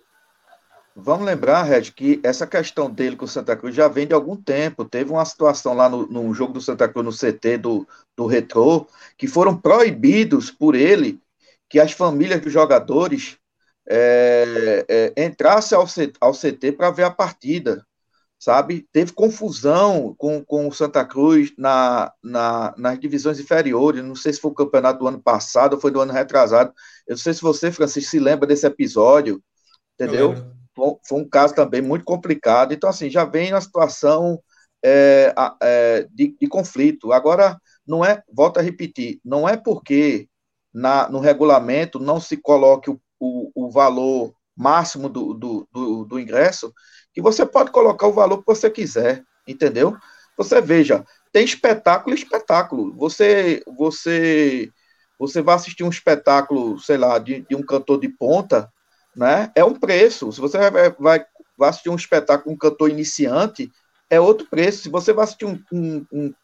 Vamos 0.97 1.27
lembrar, 1.27 1.62
Red, 1.62 1.93
que 1.93 2.18
essa 2.23 2.47
questão 2.47 2.90
dele 2.90 3.16
com 3.16 3.27
o 3.27 3.28
Santa 3.28 3.55
Cruz 3.55 3.74
já 3.74 3.86
vem 3.86 4.06
de 4.06 4.14
algum 4.14 4.35
tempo. 4.35 4.85
Teve 4.85 5.10
uma 5.10 5.24
situação 5.24 5.74
lá 5.74 5.89
no, 5.89 6.06
no 6.06 6.32
jogo 6.32 6.55
do 6.55 6.60
Santa 6.60 6.89
Cruz, 6.89 7.05
no 7.05 7.12
CT 7.12 7.59
do, 7.59 7.86
do 8.16 8.27
Retrô, 8.27 8.86
que 9.18 9.28
foram 9.28 9.56
proibidos 9.56 10.51
por 10.51 10.74
ele 10.74 11.20
que 11.68 11.78
as 11.78 11.93
famílias 11.93 12.40
dos 12.40 12.52
jogadores 12.52 13.36
é, 13.89 14.85
é, 14.89 15.24
entrassem 15.24 15.77
ao, 15.77 15.86
ao 16.20 16.32
CT 16.32 16.73
para 16.73 16.90
ver 16.90 17.05
a 17.05 17.10
partida, 17.10 17.86
sabe? 18.39 18.89
Teve 18.90 19.12
confusão 19.12 20.14
com, 20.16 20.43
com 20.43 20.66
o 20.66 20.73
Santa 20.73 21.05
Cruz 21.05 21.52
na, 21.59 22.10
na, 22.23 22.74
nas 22.78 22.98
divisões 22.98 23.39
inferiores. 23.39 24.02
Não 24.02 24.14
sei 24.14 24.32
se 24.32 24.40
foi 24.40 24.51
o 24.51 24.55
campeonato 24.55 25.01
do 25.01 25.09
ano 25.09 25.20
passado 25.20 25.74
ou 25.74 25.81
foi 25.81 25.90
do 25.90 26.01
ano 26.01 26.12
retrasado. 26.12 26.73
Eu 27.06 27.12
não 27.12 27.18
sei 27.18 27.35
se 27.35 27.43
você, 27.43 27.70
Francisco, 27.70 28.10
se 28.10 28.18
lembra 28.18 28.47
desse 28.47 28.66
episódio, 28.66 29.43
entendeu? 29.94 30.56
Foi, 30.77 31.19
um 31.19 31.28
caso 31.28 31.55
também 31.55 31.81
muito 31.81 32.05
complicado. 32.05 32.73
Então, 32.73 32.90
assim, 32.90 33.09
já 33.09 33.24
vem 33.24 33.53
uma 33.53 33.61
situação 33.61 34.39
é, 34.85 35.35
é, 35.62 36.07
de, 36.12 36.36
de 36.39 36.47
conflito. 36.47 37.12
Agora, 37.12 37.59
não 37.86 38.05
é, 38.05 38.23
volto 38.32 38.59
a 38.59 38.62
repetir, 38.62 39.20
não 39.24 39.48
é 39.48 39.57
porque 39.57 40.28
na, 40.73 41.09
no 41.09 41.20
regulamento 41.20 41.98
não 41.98 42.20
se 42.20 42.36
coloque 42.36 42.90
o, 42.90 43.01
o, 43.19 43.51
o 43.55 43.70
valor 43.70 44.35
máximo 44.55 45.09
do, 45.09 45.35
do, 45.35 45.69
do, 45.73 46.05
do, 46.05 46.20
ingresso, 46.20 46.73
que 47.12 47.23
você 47.23 47.47
pode 47.47 47.70
colocar 47.70 48.07
o 48.07 48.12
valor 48.12 48.39
que 48.39 48.47
você 48.47 48.70
quiser, 48.70 49.23
entendeu? 49.47 49.97
Você 50.36 50.61
veja, 50.61 51.05
tem 51.32 51.44
espetáculo 51.44 52.15
e 52.15 52.19
espetáculo. 52.19 52.94
Você, 52.97 53.62
você, 53.77 54.70
você 55.19 55.43
vai 55.43 55.55
assistir 55.55 55.85
um 55.85 55.90
espetáculo, 55.90 56.78
sei 56.78 56.97
lá, 56.97 57.19
de, 57.19 57.47
de 57.48 57.55
um 57.55 57.62
cantor 57.62 58.01
de 58.01 58.09
ponta, 58.09 58.70
né? 59.16 59.51
É 59.55 59.64
um 59.64 59.74
preço. 59.74 60.30
Se 60.30 60.40
você 60.40 60.59
vai, 60.59 60.90
vai, 60.90 61.26
vai 61.56 61.68
assistir 61.68 61.88
um 61.88 61.97
espetáculo, 61.97 62.55
um 62.55 62.59
cantor 62.59 62.90
iniciante, 62.90 63.72
é 64.10 64.20
outro 64.20 64.47
preço. 64.48 64.82
Se 64.82 64.88
você 64.88 65.12
vai 65.12 65.24
assistir 65.24 65.47
um, 65.47 65.60
um, 65.72 66.06
um, 66.12 66.34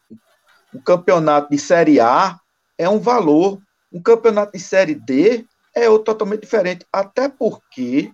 um 0.73 0.81
campeonato 0.81 1.49
de 1.49 1.57
Série 1.57 1.99
A, 1.99 2.39
é 2.77 2.89
um 2.89 2.99
valor. 2.99 3.61
Um 3.91 4.01
campeonato 4.01 4.53
de 4.53 4.59
Série 4.59 4.95
D 4.95 5.45
é 5.75 5.87
outro 5.87 6.05
totalmente 6.05 6.41
diferente. 6.41 6.85
Até 6.91 7.29
porque 7.29 8.11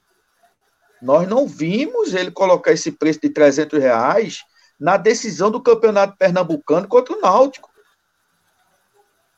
nós 1.02 1.28
não 1.28 1.48
vimos 1.48 2.14
ele 2.14 2.30
colocar 2.30 2.74
esse 2.74 2.92
preço 2.92 3.22
de 3.22 3.30
300 3.30 3.80
reais 3.80 4.44
na 4.80 4.98
decisão 4.98 5.50
do 5.50 5.62
campeonato 5.62 6.18
pernambucano 6.18 6.88
contra 6.88 7.14
o 7.14 7.22
Náutico. 7.22 7.70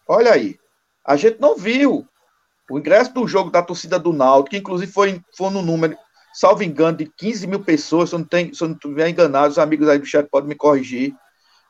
Olha 0.08 0.34
aí. 0.34 0.60
A 1.06 1.16
gente 1.16 1.40
não 1.40 1.56
viu. 1.56 2.08
O 2.72 2.80
ingresso 2.80 3.14
do 3.14 3.28
jogo 3.28 3.52
da 3.52 3.62
torcida 3.62 4.00
do 4.00 4.14
Náutico, 4.14 4.52
que 4.52 4.58
inclusive 4.58 4.90
foi, 4.92 5.22
foi 5.38 5.50
no 5.50 5.62
número, 5.62 5.98
salvo 6.34 6.64
engano, 6.64 6.98
de 6.98 7.06
15 7.06 7.46
mil 7.46 7.60
pessoas, 7.60 8.10
se 8.10 8.16
eu 8.16 8.20
não, 8.20 8.26
tenho, 8.26 8.56
se 8.56 8.64
eu 8.64 8.70
não 8.70 8.76
estiver 8.76 9.10
enganado, 9.10 9.50
os 9.50 9.60
amigos 9.60 9.90
aí 9.90 10.00
do 10.00 10.06
chat 10.06 10.26
podem 10.30 10.48
me 10.48 10.56
corrigir, 10.56 11.14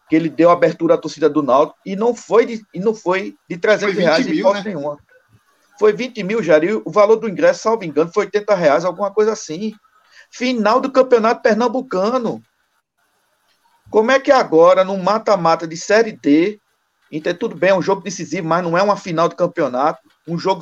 que 0.08 0.16
ele 0.16 0.30
deu 0.30 0.52
abertura 0.52 0.94
à 0.94 0.98
torcida 0.98 1.28
do 1.28 1.42
Náutico, 1.42 1.80
e 1.84 1.96
não 1.96 2.14
foi 2.14 2.46
de, 2.46 2.62
e 2.72 2.80
não 2.80 2.94
foi 2.94 3.36
de 3.50 3.58
300 3.58 3.96
foi 3.96 4.04
reais 4.04 4.28
mil, 4.28 4.54
né? 4.54 4.62
nenhuma. 4.64 4.98
Foi 5.80 5.92
20 5.92 6.22
mil, 6.22 6.44
Jair, 6.44 6.80
o 6.86 6.92
valor 6.92 7.16
do 7.16 7.28
ingresso, 7.28 7.64
salvo 7.64 7.84
engano, 7.84 8.12
foi 8.14 8.26
80 8.26 8.54
reais, 8.54 8.86
alguma 8.86 9.12
coisa 9.12 9.32
assim. 9.32 9.74
Final 10.30 10.80
do 10.80 10.92
Campeonato 10.92 11.42
Pernambucano. 11.42 12.44
Como 13.90 14.12
é 14.12 14.20
que 14.20 14.32
agora, 14.32 14.84
num 14.84 15.02
mata-mata 15.02 15.68
de 15.68 15.76
Série 15.76 16.12
D, 16.12 16.62
então, 17.12 17.34
tudo 17.34 17.56
bem, 17.56 17.72
é 17.72 17.76
um 17.76 17.82
jogo 17.82 18.02
decisivo, 18.02 18.48
mas 18.48 18.64
não 18.64 18.78
é 18.78 18.82
uma 18.82 18.96
final 18.96 19.28
de 19.28 19.36
campeonato, 19.36 20.00
um 20.26 20.40
jogo 20.40 20.62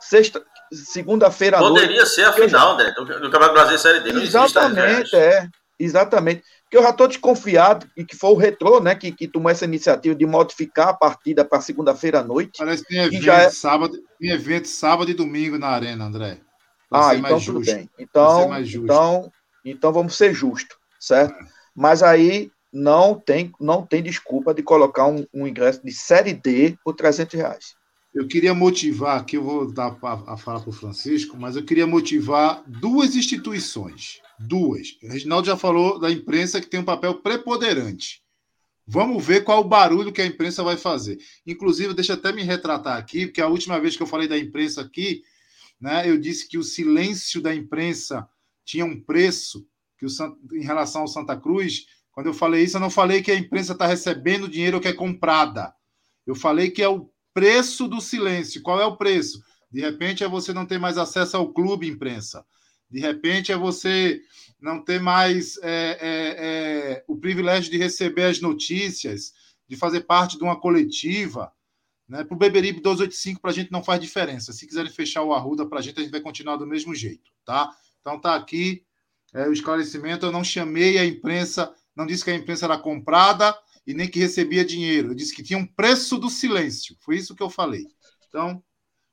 sexta, 0.00 0.42
segunda-feira 0.72 1.58
à 1.58 1.60
noite. 1.60 1.82
Poderia 1.82 2.06
ser 2.06 2.24
a 2.24 2.32
final, 2.32 2.76
né? 2.76 2.92
Do, 2.96 3.04
do 3.04 3.30
Campeonato 3.30 3.52
Brasileiro 3.52 3.82
Série 3.82 4.00
D. 4.00 4.12
Não 4.12 4.22
exatamente, 4.22 5.14
é. 5.14 5.48
Exatamente. 5.78 6.42
Porque 6.64 6.76
eu 6.76 6.82
já 6.82 6.90
estou 6.90 7.08
desconfiado, 7.08 7.88
e 7.96 8.04
que 8.04 8.14
foi 8.14 8.30
o 8.30 8.36
Retrô, 8.36 8.80
né, 8.80 8.94
que, 8.94 9.10
que 9.10 9.26
tomou 9.26 9.50
essa 9.50 9.64
iniciativa 9.64 10.14
de 10.14 10.24
modificar 10.24 10.88
a 10.88 10.94
partida 10.94 11.44
para 11.44 11.60
segunda-feira 11.60 12.20
à 12.20 12.22
noite. 12.22 12.58
Parece 12.58 12.84
que 12.84 12.90
tem 12.90 12.98
evento, 12.98 13.24
já 13.24 13.38
é... 13.38 13.50
sábado, 13.50 13.98
tem 14.20 14.30
evento 14.30 14.68
sábado 14.68 15.10
e 15.10 15.14
domingo 15.14 15.58
na 15.58 15.68
Arena, 15.68 16.04
André. 16.04 16.38
ah, 16.92 17.14
então 17.14 17.40
tudo 17.40 17.64
justo. 17.64 17.74
bem. 17.74 17.90
Então, 17.98 18.56
então, 18.62 19.32
então 19.64 19.92
vamos 19.92 20.16
ser 20.16 20.32
justos, 20.32 20.76
certo? 21.00 21.34
É. 21.34 21.46
Mas 21.74 22.04
aí 22.04 22.52
não 22.72 23.14
tem, 23.14 23.50
não 23.58 23.84
tem 23.84 24.00
desculpa 24.00 24.54
de 24.54 24.62
colocar 24.62 25.06
um, 25.06 25.26
um 25.34 25.48
ingresso 25.48 25.84
de 25.84 25.92
Série 25.92 26.34
D 26.34 26.76
por 26.84 26.94
300 26.94 27.34
reais. 27.34 27.74
Eu 28.12 28.26
queria 28.26 28.52
motivar, 28.52 29.20
aqui 29.20 29.36
eu 29.36 29.44
vou 29.44 29.72
dar 29.72 29.96
a, 30.02 30.32
a 30.32 30.36
fala 30.36 30.60
para 30.60 30.70
o 30.70 30.72
Francisco, 30.72 31.36
mas 31.36 31.54
eu 31.54 31.64
queria 31.64 31.86
motivar 31.86 32.62
duas 32.66 33.14
instituições. 33.14 34.20
Duas. 34.38 34.98
O 35.02 35.08
Reginaldo 35.08 35.46
já 35.46 35.56
falou 35.56 35.98
da 35.98 36.10
imprensa 36.10 36.60
que 36.60 36.66
tem 36.66 36.80
um 36.80 36.84
papel 36.84 37.14
preponderante. 37.22 38.22
Vamos 38.84 39.24
ver 39.24 39.44
qual 39.44 39.60
o 39.60 39.68
barulho 39.68 40.12
que 40.12 40.20
a 40.20 40.26
imprensa 40.26 40.64
vai 40.64 40.76
fazer. 40.76 41.18
Inclusive, 41.46 41.94
deixa 41.94 42.14
até 42.14 42.32
me 42.32 42.42
retratar 42.42 42.96
aqui, 42.96 43.26
porque 43.26 43.40
a 43.40 43.46
última 43.46 43.78
vez 43.78 43.96
que 43.96 44.02
eu 44.02 44.06
falei 44.06 44.26
da 44.26 44.36
imprensa 44.36 44.80
aqui, 44.80 45.22
né, 45.80 46.10
eu 46.10 46.18
disse 46.18 46.48
que 46.48 46.58
o 46.58 46.64
silêncio 46.64 47.40
da 47.40 47.54
imprensa 47.54 48.28
tinha 48.64 48.84
um 48.84 49.00
preço 49.00 49.64
que 49.96 50.04
o, 50.04 50.08
em 50.52 50.64
relação 50.64 51.02
ao 51.02 51.08
Santa 51.08 51.36
Cruz. 51.36 51.86
Quando 52.10 52.26
eu 52.26 52.34
falei 52.34 52.64
isso, 52.64 52.76
eu 52.76 52.80
não 52.80 52.90
falei 52.90 53.22
que 53.22 53.30
a 53.30 53.36
imprensa 53.36 53.72
está 53.72 53.86
recebendo 53.86 54.48
dinheiro 54.48 54.80
que 54.80 54.88
é 54.88 54.92
comprada. 54.92 55.72
Eu 56.26 56.34
falei 56.34 56.70
que 56.70 56.82
é 56.82 56.88
o 56.88 57.08
preço 57.32 57.88
do 57.88 58.00
silêncio. 58.00 58.62
Qual 58.62 58.80
é 58.80 58.86
o 58.86 58.96
preço? 58.96 59.42
De 59.70 59.80
repente 59.80 60.24
é 60.24 60.28
você 60.28 60.52
não 60.52 60.66
ter 60.66 60.78
mais 60.78 60.98
acesso 60.98 61.36
ao 61.36 61.52
clube 61.52 61.88
imprensa. 61.88 62.44
De 62.90 62.98
repente 62.98 63.52
é 63.52 63.56
você 63.56 64.20
não 64.60 64.82
ter 64.82 65.00
mais 65.00 65.56
é, 65.62 65.98
é, 66.00 66.36
é, 67.00 67.04
o 67.06 67.16
privilégio 67.16 67.70
de 67.70 67.78
receber 67.78 68.24
as 68.24 68.40
notícias, 68.40 69.32
de 69.68 69.76
fazer 69.76 70.00
parte 70.00 70.36
de 70.36 70.42
uma 70.42 70.60
coletiva. 70.60 71.52
Né? 72.08 72.24
Para 72.24 72.34
o 72.34 72.38
Beberibe 72.38 72.80
285, 72.80 73.40
para 73.40 73.52
a 73.52 73.54
gente 73.54 73.70
não 73.70 73.82
faz 73.82 74.00
diferença. 74.00 74.52
Se 74.52 74.66
quiserem 74.66 74.90
fechar 74.90 75.22
o 75.22 75.32
Arruda, 75.32 75.64
para 75.64 75.78
a 75.78 75.82
gente, 75.82 75.98
a 75.98 76.02
gente 76.02 76.10
vai 76.10 76.20
continuar 76.20 76.56
do 76.56 76.66
mesmo 76.66 76.94
jeito. 76.94 77.30
tá? 77.44 77.70
Então 78.00 78.20
tá 78.20 78.34
aqui 78.34 78.82
é, 79.32 79.46
o 79.46 79.52
esclarecimento. 79.52 80.26
Eu 80.26 80.32
não 80.32 80.42
chamei 80.42 80.98
a 80.98 81.04
imprensa, 81.04 81.72
não 81.94 82.06
disse 82.06 82.24
que 82.24 82.30
a 82.30 82.34
imprensa 82.34 82.66
era 82.66 82.76
comprada 82.76 83.56
e 83.86 83.94
nem 83.94 84.08
que 84.08 84.18
recebia 84.18 84.64
dinheiro. 84.64 85.10
Eu 85.10 85.14
disse 85.14 85.34
que 85.34 85.42
tinha 85.42 85.58
um 85.58 85.66
preço 85.66 86.18
do 86.18 86.28
silêncio. 86.28 86.96
Foi 87.00 87.16
isso 87.16 87.34
que 87.34 87.42
eu 87.42 87.50
falei. 87.50 87.86
Então, 88.28 88.62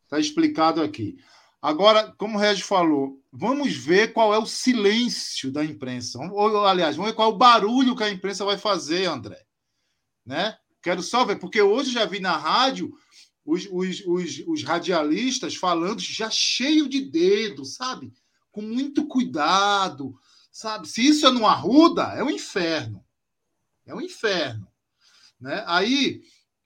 está 0.04 0.20
explicado 0.20 0.82
aqui. 0.82 1.18
Agora, 1.62 2.14
como 2.18 2.38
o 2.38 2.42
Regis 2.42 2.64
falou, 2.64 3.20
vamos 3.32 3.76
ver 3.76 4.14
qual 4.14 4.34
é 4.34 4.38
o 4.38 4.46
silêncio 4.46 5.52
da 5.52 5.66
imprensa. 5.66 6.20
Ou, 6.20 6.66
aliás, 6.66 6.96
vamos 6.96 7.12
ver 7.12 7.16
qual 7.16 7.32
é 7.32 7.34
o 7.34 7.38
barulho 7.38 7.96
que 7.96 8.04
a 8.04 8.10
imprensa 8.10 8.46
vai 8.46 8.58
fazer, 8.58 9.06
André. 9.06 9.44
Né? 10.26 10.58
Quero 10.82 11.02
só 11.02 11.26
ver, 11.26 11.38
porque 11.38 11.62
hoje 11.62 11.92
já 11.92 12.06
vi 12.06 12.20
na 12.20 12.38
rádio 12.38 12.94
os, 13.44 13.68
os, 13.72 14.04
os, 14.06 14.44
os 14.46 14.64
radialistas 14.64 15.56
falando 15.56 16.00
já 16.02 16.30
cheio 16.30 16.88
de 16.88 17.02
dedo, 17.02 17.66
sabe? 17.66 18.14
Com 18.52 18.62
muito 18.62 19.08
cuidado, 19.08 20.16
sabe? 20.52 20.88
Se 20.88 21.06
isso 21.08 21.26
é 21.26 21.32
no 21.32 21.48
Arruda, 21.48 22.14
é 22.14 22.24
um 22.24 22.30
inferno. 22.30 23.04
É 23.88 23.96
um 23.96 24.02
inferno. 24.02 24.68
Né? 25.40 25.64
Aí 25.66 26.22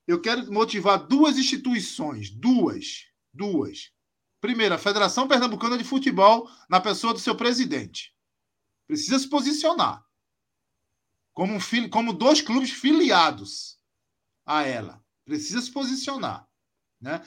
eu 0.07 0.19
quero 0.19 0.51
motivar 0.51 1.07
duas 1.07 1.37
instituições, 1.37 2.29
duas, 2.29 3.05
duas. 3.33 3.91
Primeiro, 4.41 4.73
a 4.73 4.79
Federação 4.79 5.27
Pernambucana 5.27 5.77
de 5.77 5.83
Futebol, 5.83 6.49
na 6.67 6.81
pessoa 6.81 7.13
do 7.13 7.19
seu 7.19 7.35
presidente. 7.35 8.13
Precisa 8.87 9.19
se 9.19 9.29
posicionar. 9.29 10.03
Como, 11.31 11.53
um, 11.53 11.89
como 11.89 12.11
dois 12.11 12.41
clubes 12.41 12.71
filiados 12.71 13.79
a 14.45 14.63
ela. 14.63 15.01
Precisa 15.23 15.61
se 15.61 15.71
posicionar. 15.71 16.49
Né? 16.99 17.23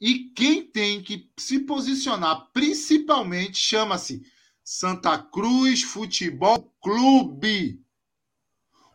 E 0.00 0.30
quem 0.30 0.66
tem 0.66 1.02
que 1.02 1.30
se 1.38 1.60
posicionar, 1.60 2.50
principalmente, 2.52 3.58
chama-se 3.58 4.22
Santa 4.62 5.18
Cruz 5.18 5.82
Futebol 5.82 6.72
Clube. 6.82 7.82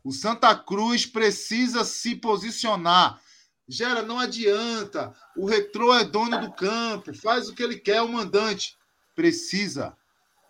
O 0.05 0.11
Santa 0.11 0.55
Cruz 0.55 1.03
precisa 1.03 1.83
se 1.83 2.15
posicionar. 2.15 3.19
Gera, 3.67 4.03
não 4.03 4.19
adianta. 4.19 5.11
O 5.35 5.47
retrô 5.47 5.95
é 5.95 6.03
dono 6.03 6.39
do 6.39 6.51
campo, 6.51 7.11
faz 7.11 7.49
o 7.49 7.55
que 7.55 7.63
ele 7.63 7.75
quer, 7.75 8.03
o 8.03 8.07
mandante. 8.07 8.77
Precisa. 9.15 9.97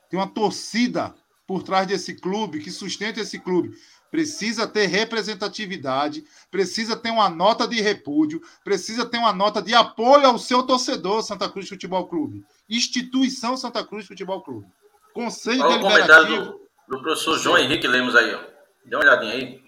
Tem 0.10 0.20
uma 0.20 0.28
torcida 0.28 1.16
por 1.48 1.64
trás 1.64 1.88
desse 1.88 2.16
clube, 2.16 2.60
que 2.60 2.70
sustenta 2.70 3.22
esse 3.22 3.40
clube. 3.40 3.74
Precisa 4.12 4.68
ter 4.68 4.88
representatividade, 4.88 6.26
precisa 6.52 6.98
ter 6.98 7.12
uma 7.12 7.30
nota 7.30 7.66
de 7.66 7.80
repúdio, 7.80 8.42
precisa 8.62 9.06
ter 9.06 9.20
uma 9.20 9.32
nota 9.32 9.62
de 9.62 9.74
apoio 9.74 10.28
ao 10.28 10.38
seu 10.38 10.64
torcedor, 10.64 11.24
Santa 11.24 11.48
Cruz 11.48 11.70
Futebol 11.70 12.06
Clube. 12.08 12.44
Instituição 12.70 13.56
Santa 13.56 13.86
Cruz 13.86 14.06
Futebol 14.06 14.42
Clube. 14.42 14.68
Conselho 15.14 15.64
Olha 15.64 15.78
Deliberativo. 15.78 16.08
o 16.08 16.28
comentário 16.28 16.46
do, 16.90 16.98
do 16.98 17.04
professor 17.04 17.40
João 17.40 17.58
Henrique 17.58 17.88
Lemos 17.88 18.18
aí, 18.18 18.36
ó. 18.36 18.55
Dá 18.86 18.98
uma 18.98 19.06
olhadinha 19.06 19.34
aí. 19.34 19.66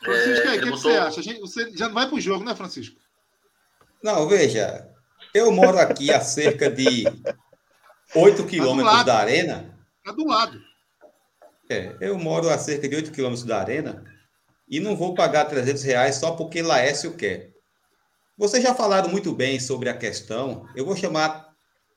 Francisco, 0.00 0.48
aí, 0.48 0.58
o 0.58 0.60
que, 0.60 0.70
botou... 0.70 0.78
você 0.78 0.96
acha? 0.96 1.22
Gente, 1.22 1.40
você 1.40 1.76
já 1.76 1.88
não 1.88 1.94
vai 1.94 2.06
para 2.06 2.16
o 2.16 2.20
jogo, 2.20 2.44
né, 2.44 2.54
Francisco? 2.54 3.00
Não, 4.02 4.28
veja, 4.28 4.88
eu 5.34 5.50
moro 5.50 5.78
aqui 5.78 6.12
há 6.12 6.20
cerca 6.20 6.70
de 6.70 7.04
8 8.14 8.42
tá 8.42 8.48
quilômetros 8.48 8.94
tá 8.94 9.02
da 9.02 9.18
arena. 9.18 9.78
Está 9.98 10.12
do 10.12 10.26
lado. 10.26 10.62
É, 11.68 11.96
eu 12.00 12.16
moro 12.18 12.48
a 12.48 12.58
cerca 12.58 12.88
de 12.88 12.94
8 12.94 13.10
quilômetros 13.10 13.44
da 13.44 13.58
arena 13.58 14.04
e 14.68 14.78
não 14.78 14.96
vou 14.96 15.14
pagar 15.14 15.46
300 15.46 15.82
reais 15.82 16.16
só 16.16 16.32
porque 16.32 16.62
Laércio 16.62 17.16
quer. 17.16 17.50
Vocês 18.38 18.62
já 18.62 18.74
falaram 18.74 19.08
muito 19.08 19.32
bem 19.32 19.58
sobre 19.58 19.88
a 19.88 19.96
questão. 19.96 20.68
Eu 20.76 20.84
vou 20.84 20.94
chamar, 20.94 21.45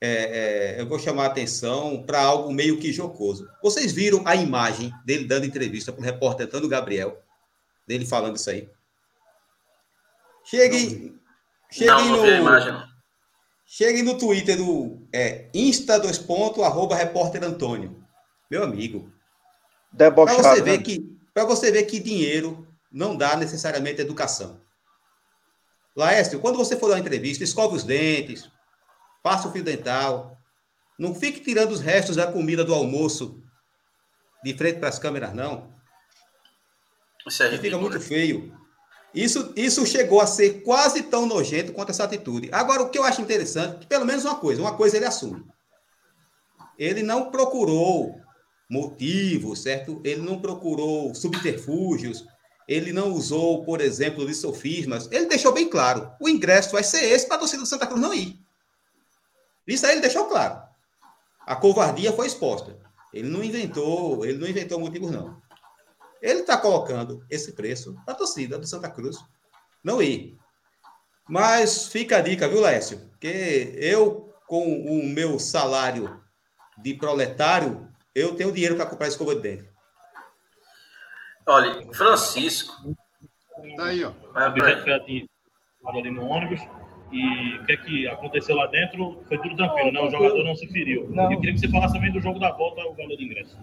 é, 0.02 0.76
é, 0.78 0.82
eu 0.82 0.88
vou 0.88 0.98
chamar 0.98 1.24
a 1.24 1.28
atenção 1.28 2.04
para 2.04 2.22
algo 2.22 2.52
meio 2.54 2.80
que 2.80 2.94
jocoso. 2.94 3.50
Vocês 3.62 3.92
viram 3.92 4.22
a 4.26 4.36
imagem 4.36 4.94
dele 5.06 5.26
dando 5.26 5.46
entrevista 5.46 5.92
para 5.92 6.02
o 6.02 6.06
repórter 6.06 6.46
Antônio 6.46 6.70
Gabriel, 6.70 7.22
dele 7.86 8.06
falando 8.06 8.38
isso 8.38 8.50
aí? 8.50 8.70
Cheguem, 10.44 11.20
cheguem 11.70 12.10
no, 12.10 12.24
cheguem 13.66 14.04
no 14.04 14.18
Twitter 14.18 14.58
do 14.58 15.06
é, 15.14 15.50
Insta 15.54 16.00
dois 16.00 16.18
pontos, 16.18 16.64
arroba 16.64 16.96
repórter 16.96 17.44
Antônio. 17.44 18.04
Meu 18.50 18.64
amigo. 18.64 19.12
Debochado. 19.92 20.42
Para 20.42 20.56
você 20.56 20.62
ver 20.62 20.78
né? 20.78 20.84
que 20.84 21.20
para 21.34 21.46
você 21.46 21.72
ver 21.72 21.84
que 21.84 22.00
dinheiro 22.00 22.68
não 22.92 23.16
dá 23.16 23.36
necessariamente 23.36 24.02
educação. 24.02 24.62
Laércio, 25.96 26.40
quando 26.40 26.58
você 26.58 26.78
for 26.78 26.88
dar 26.88 26.96
uma 26.96 27.02
entrevista, 27.02 27.44
escove 27.44 27.76
os 27.76 27.84
dentes, 27.84 28.50
passa 29.30 29.48
o 29.48 29.52
fio 29.52 29.64
dental, 29.64 30.36
não 30.98 31.14
fique 31.14 31.40
tirando 31.42 31.70
os 31.70 31.82
restos 31.82 32.16
da 32.16 32.32
comida 32.32 32.66
do 32.66 32.74
almoço 32.74 33.40
de 34.44 34.56
frente 34.56 34.80
para 34.80 34.90
as 34.90 34.98
câmeras, 34.98 35.36
não. 35.36 35.72
Isso 37.28 37.44
é 37.44 37.56
fica 37.60 37.78
muito 37.78 38.00
feio. 38.02 38.52
Isso, 39.14 39.54
isso 39.56 39.86
chegou 39.86 40.20
a 40.20 40.26
ser 40.26 40.64
quase 40.64 41.04
tão 41.04 41.28
nojento 41.28 41.74
quanto 41.74 41.92
essa 41.92 42.06
atitude. 42.06 42.50
Agora, 42.52 42.82
o 42.82 42.90
que 42.90 42.98
eu 42.98 43.04
acho 43.04 43.22
interessante, 43.22 43.82
que 43.82 43.86
pelo 43.88 44.04
menos 44.04 44.26
uma 44.26 44.34
coisa, 44.34 44.64
uma 44.64 44.76
coisa 44.76 44.98
ele 44.98 45.06
assume. 45.06 45.46
Ele 46.76 47.04
não 47.04 47.30
procurou 47.30 48.20
motivos, 48.68 49.62
certo? 49.62 50.02
Ele 50.04 50.22
não 50.22 50.42
procurou 50.42 51.14
subterfúgios, 51.14 52.26
ele 52.68 52.92
não 52.92 53.14
usou, 53.14 53.64
por 53.64 53.80
exemplo, 53.80 54.26
de 54.26 54.34
sofismas. 54.34 55.08
Ele 55.12 55.28
deixou 55.28 55.54
bem 55.54 55.70
claro: 55.70 56.12
o 56.20 56.28
ingresso 56.28 56.72
vai 56.72 56.84
ser 56.84 57.04
esse 57.04 57.28
para 57.28 57.36
a 57.36 57.40
torcida 57.40 57.62
do 57.62 57.68
Santa 57.68 57.86
Cruz 57.86 58.02
não 58.02 58.12
ir. 58.12 58.49
Isso 59.68 59.86
aí 59.86 59.94
ele 59.94 60.02
deixou 60.02 60.26
claro. 60.26 60.62
A 61.46 61.56
covardia 61.56 62.14
foi 62.14 62.28
exposta. 62.28 62.78
Ele 63.14 63.28
não 63.28 63.44
inventou, 63.44 64.26
ele 64.26 64.38
não 64.38 64.48
inventou 64.48 64.80
motivos, 64.80 65.12
não. 65.12 65.42
Ele 66.22 66.42
está 66.42 66.58
colocando 66.58 67.26
esse 67.30 67.54
preço 67.54 67.96
para 68.06 68.14
a 68.14 68.18
torcida 68.18 68.58
do 68.60 68.68
Santa 68.68 68.90
Cruz 68.90 69.18
não 69.84 70.02
ir. 70.02 70.38
Mas 71.28 71.88
fica 71.88 72.18
a 72.18 72.22
dica, 72.22 72.48
viu, 72.48 72.62
Lécio? 72.62 73.10
Que 73.20 73.74
eu, 73.78 74.34
com 74.48 74.64
o 74.68 75.06
meu 75.06 75.40
salário 75.40 76.22
de 76.78 76.94
proletário, 76.94 77.88
eu 78.14 78.36
tenho 78.36 78.52
dinheiro 78.52 78.76
para 78.76 78.86
comprar 78.86 79.08
escova 79.08 79.36
de 79.36 79.42
dente. 79.42 79.70
Olha, 81.48 81.92
Francisco. 81.94 82.96
Tá 83.76 83.86
aí, 83.86 84.04
ó. 84.04 84.12
Foi 84.12 86.00
ali 86.00 86.12
no 86.12 86.26
ônibus. 86.26 86.62
E 87.12 87.58
o 87.58 87.66
que 87.66 87.72
é 87.72 87.78
que 87.78 88.08
aconteceu 88.08 88.56
lá 88.56 88.68
dentro 88.68 89.20
foi 89.28 89.38
tudo 89.40 89.56
tranquilo, 89.56 89.92
né? 89.92 90.00
O 90.02 90.12
jogador 90.12 90.44
não 90.44 90.56
se 90.56 90.68
feriu. 90.68 91.10
Não. 91.10 91.32
Eu 91.32 91.40
queria 91.40 91.54
que 91.54 91.60
você 91.60 91.68
falasse 91.68 91.94
também 91.94 92.12
do 92.12 92.22
jogo 92.22 92.40
da 92.40 92.52
volta, 92.52 92.82
o 92.86 92.94
valor 92.94 93.18
do 93.18 93.24
ingresso. 93.24 93.58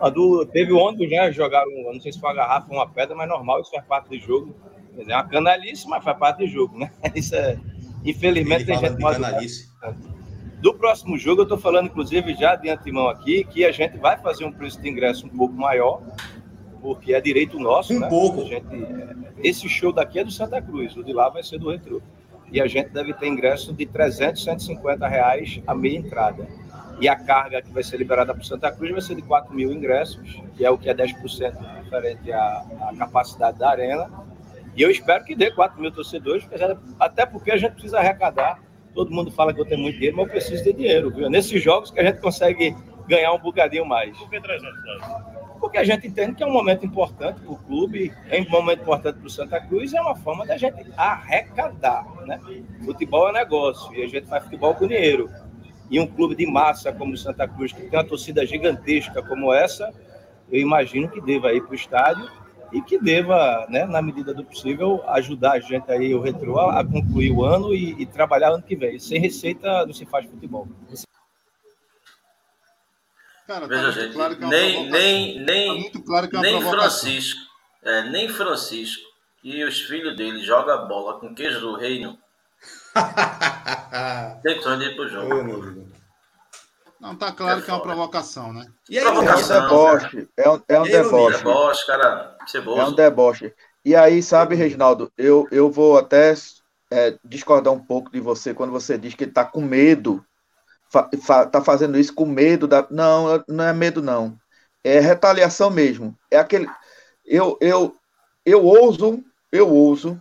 A 0.00 0.08
do, 0.08 0.46
teve 0.46 0.72
ônibus, 0.72 1.10
né? 1.10 1.32
Jogaram, 1.32 1.70
não 1.92 2.00
sei 2.00 2.12
se 2.12 2.20
foi 2.20 2.30
uma 2.30 2.36
garrafa 2.36 2.66
ou 2.70 2.78
uma 2.78 2.88
pedra, 2.88 3.16
mas 3.16 3.28
normal, 3.28 3.60
isso 3.60 3.70
faz 3.70 3.84
parte 3.86 4.08
do 4.08 4.18
jogo. 4.18 4.54
É 4.98 5.14
uma 5.14 5.24
canalice, 5.24 5.88
mas 5.88 6.02
faz 6.02 6.16
parte 6.16 6.38
do 6.38 6.46
jogo, 6.46 6.78
né? 6.78 6.90
Isso 7.14 7.34
é. 7.34 7.58
Infelizmente, 8.04 8.64
tem 8.64 8.78
gente 8.78 8.98
mais. 9.00 9.68
Do 10.60 10.72
próximo 10.72 11.18
jogo, 11.18 11.42
eu 11.42 11.44
estou 11.44 11.58
falando, 11.58 11.86
inclusive, 11.86 12.34
já 12.34 12.56
de 12.56 12.70
antemão 12.70 13.08
aqui, 13.08 13.44
que 13.44 13.64
a 13.64 13.70
gente 13.70 13.98
vai 13.98 14.16
fazer 14.16 14.46
um 14.46 14.52
preço 14.52 14.80
de 14.80 14.88
ingresso 14.88 15.26
um 15.26 15.28
pouco 15.28 15.54
maior, 15.54 16.00
porque 16.80 17.12
é 17.12 17.20
direito 17.20 17.58
nosso, 17.58 17.92
um 17.92 18.00
né? 18.00 18.08
pouco. 18.08 18.42
Gente, 18.46 18.66
esse 19.42 19.68
show 19.68 19.92
daqui 19.92 20.18
é 20.18 20.24
do 20.24 20.30
Santa 20.30 20.62
Cruz, 20.62 20.96
o 20.96 21.04
de 21.04 21.12
lá 21.12 21.28
vai 21.28 21.42
ser 21.42 21.58
do 21.58 21.70
Retro. 21.70 22.02
E 22.52 22.60
a 22.60 22.66
gente 22.66 22.90
deve 22.90 23.12
ter 23.14 23.26
ingresso 23.26 23.72
de 23.72 23.86
300, 23.86 24.42
150 24.42 25.06
reais 25.06 25.60
a 25.66 25.74
meia 25.74 25.98
entrada. 25.98 26.46
E 27.00 27.08
a 27.08 27.16
carga 27.16 27.60
que 27.60 27.70
vai 27.70 27.82
ser 27.82 27.98
liberada 27.98 28.32
para 28.32 28.42
Santa 28.42 28.72
Cruz 28.72 28.90
vai 28.90 29.00
ser 29.00 29.16
de 29.16 29.22
4 29.22 29.54
mil 29.54 29.70
ingressos, 29.72 30.40
que 30.56 30.64
é 30.64 30.70
o 30.70 30.78
que 30.78 30.88
é 30.88 30.94
10% 30.94 31.82
diferente 31.82 32.32
à, 32.32 32.64
à 32.88 32.96
capacidade 32.96 33.58
da 33.58 33.70
arena. 33.70 34.10
E 34.74 34.82
eu 34.82 34.90
espero 34.90 35.24
que 35.24 35.34
dê 35.34 35.50
4 35.50 35.80
mil 35.80 35.90
torcedores, 35.90 36.46
até 36.98 37.26
porque 37.26 37.50
a 37.50 37.56
gente 37.56 37.72
precisa 37.72 37.98
arrecadar. 37.98 38.60
Todo 38.94 39.10
mundo 39.10 39.30
fala 39.30 39.52
que 39.52 39.60
eu 39.60 39.66
tenho 39.66 39.80
muito 39.80 39.96
dinheiro, 39.96 40.16
mas 40.16 40.26
eu 40.26 40.32
preciso 40.32 40.64
de 40.64 40.72
dinheiro. 40.72 41.10
Viu? 41.10 41.28
Nesses 41.28 41.62
jogos 41.62 41.90
que 41.90 42.00
a 42.00 42.04
gente 42.04 42.20
consegue 42.20 42.74
ganhar 43.06 43.32
um 43.32 43.38
bocadinho 43.38 43.84
mais. 43.84 44.16
Por 44.16 44.30
que 44.30 44.40
300 44.40 44.84
reais? 44.84 45.35
Porque 45.56 45.78
a 45.78 45.84
gente 45.84 46.06
entende 46.06 46.34
que 46.34 46.42
é 46.42 46.46
um 46.46 46.52
momento 46.52 46.84
importante 46.84 47.40
para 47.40 47.52
o 47.52 47.56
clube, 47.56 48.12
é 48.28 48.40
um 48.40 48.48
momento 48.48 48.82
importante 48.82 49.18
para 49.18 49.26
o 49.26 49.30
Santa 49.30 49.60
Cruz, 49.60 49.92
é 49.94 50.00
uma 50.00 50.14
forma 50.16 50.46
da 50.46 50.56
gente 50.56 50.86
arrecadar, 50.96 52.06
né? 52.26 52.40
Futebol 52.84 53.28
é 53.28 53.32
negócio 53.32 53.94
e 53.94 54.02
a 54.02 54.08
gente 54.08 54.26
faz 54.26 54.44
futebol 54.44 54.74
com 54.74 54.86
dinheiro. 54.86 55.30
E 55.90 56.00
um 56.00 56.06
clube 56.06 56.34
de 56.34 56.46
massa 56.46 56.92
como 56.92 57.14
o 57.14 57.16
Santa 57.16 57.46
Cruz, 57.46 57.72
que 57.72 57.82
tem 57.82 57.98
uma 57.98 58.04
torcida 58.04 58.44
gigantesca 58.44 59.22
como 59.22 59.52
essa, 59.52 59.92
eu 60.50 60.60
imagino 60.60 61.08
que 61.08 61.20
deva 61.20 61.52
ir 61.52 61.62
para 61.62 61.72
o 61.72 61.74
estádio 61.74 62.28
e 62.72 62.80
que 62.82 62.98
deva, 62.98 63.66
né, 63.68 63.84
na 63.84 64.02
medida 64.02 64.34
do 64.34 64.44
possível, 64.44 65.02
ajudar 65.08 65.52
a 65.52 65.60
gente 65.60 65.90
aí, 65.90 66.14
o 66.14 66.20
Retro, 66.20 66.58
a 66.58 66.84
concluir 66.84 67.30
o 67.30 67.44
ano 67.44 67.74
e, 67.74 68.00
e 68.02 68.06
trabalhar 68.06 68.50
ano 68.50 68.62
que 68.62 68.74
vem. 68.74 68.98
Sem 68.98 69.20
receita 69.20 69.86
não 69.86 69.92
se 69.92 70.04
faz 70.04 70.26
futebol. 70.26 70.66
Cara, 73.46 73.68
Veja, 73.68 73.84
tá 73.84 73.90
gente, 73.92 74.12
claro 74.12 74.34
é 74.34 74.46
nem, 74.46 74.90
nem, 74.90 75.44
nem, 75.44 75.68
tá 75.68 75.80
muito 75.80 76.02
claro 76.02 76.28
que 76.28 76.36
é 76.36 76.40
nem 76.40 76.60
Francisco, 76.60 77.40
é, 77.84 78.02
nem 78.10 78.28
Francisco 78.28 79.06
e 79.44 79.62
os 79.62 79.80
filhos 79.82 80.16
dele 80.16 80.44
jogam 80.44 80.88
bola 80.88 81.20
com 81.20 81.32
queijo 81.32 81.60
do 81.60 81.76
reino. 81.76 82.18
Tem 84.42 84.60
que 84.60 84.68
ir 84.68 84.96
pro 84.96 85.08
jogo. 85.08 85.86
Não, 86.98 87.14
tá 87.14 87.30
claro 87.30 87.60
é 87.60 87.62
que 87.62 87.70
é 87.70 87.74
uma 87.74 87.82
provocação, 87.82 88.52
né? 88.52 88.66
E 88.90 88.98
aí, 88.98 89.04
provocação, 89.04 89.56
é 89.56 89.60
um 89.60 89.68
deboche. 89.68 90.28
É 90.36 90.50
um, 90.50 90.62
é 90.66 90.80
um 90.80 90.82
deboche. 90.82 91.38
deboche, 91.38 91.86
cara. 91.86 92.36
Ceboso. 92.46 92.80
É 92.80 92.84
um 92.86 92.92
deboche. 92.92 93.54
E 93.84 93.94
aí, 93.94 94.20
sabe, 94.22 94.56
Reginaldo, 94.56 95.12
eu, 95.16 95.46
eu 95.52 95.70
vou 95.70 95.96
até 95.96 96.34
é, 96.90 97.16
discordar 97.24 97.72
um 97.72 97.78
pouco 97.78 98.10
de 98.10 98.18
você 98.18 98.52
quando 98.52 98.72
você 98.72 98.98
diz 98.98 99.14
que 99.14 99.22
ele 99.24 99.32
tá 99.32 99.44
com 99.44 99.60
medo 99.60 100.24
fa, 100.90 101.08
fa, 101.22 101.46
tá 101.46 101.60
fazendo 101.60 101.98
isso 101.98 102.14
com 102.14 102.26
medo 102.26 102.66
da. 102.66 102.86
Não, 102.90 103.44
não 103.48 103.64
é 103.64 103.72
medo, 103.72 104.02
não. 104.02 104.36
É 104.82 105.00
retaliação 105.00 105.70
mesmo. 105.70 106.16
É 106.30 106.38
aquele. 106.38 106.68
Eu, 107.24 107.58
eu, 107.60 107.96
eu 108.44 108.64
ouso, 108.64 109.22
eu 109.50 109.68
ouso 109.68 110.20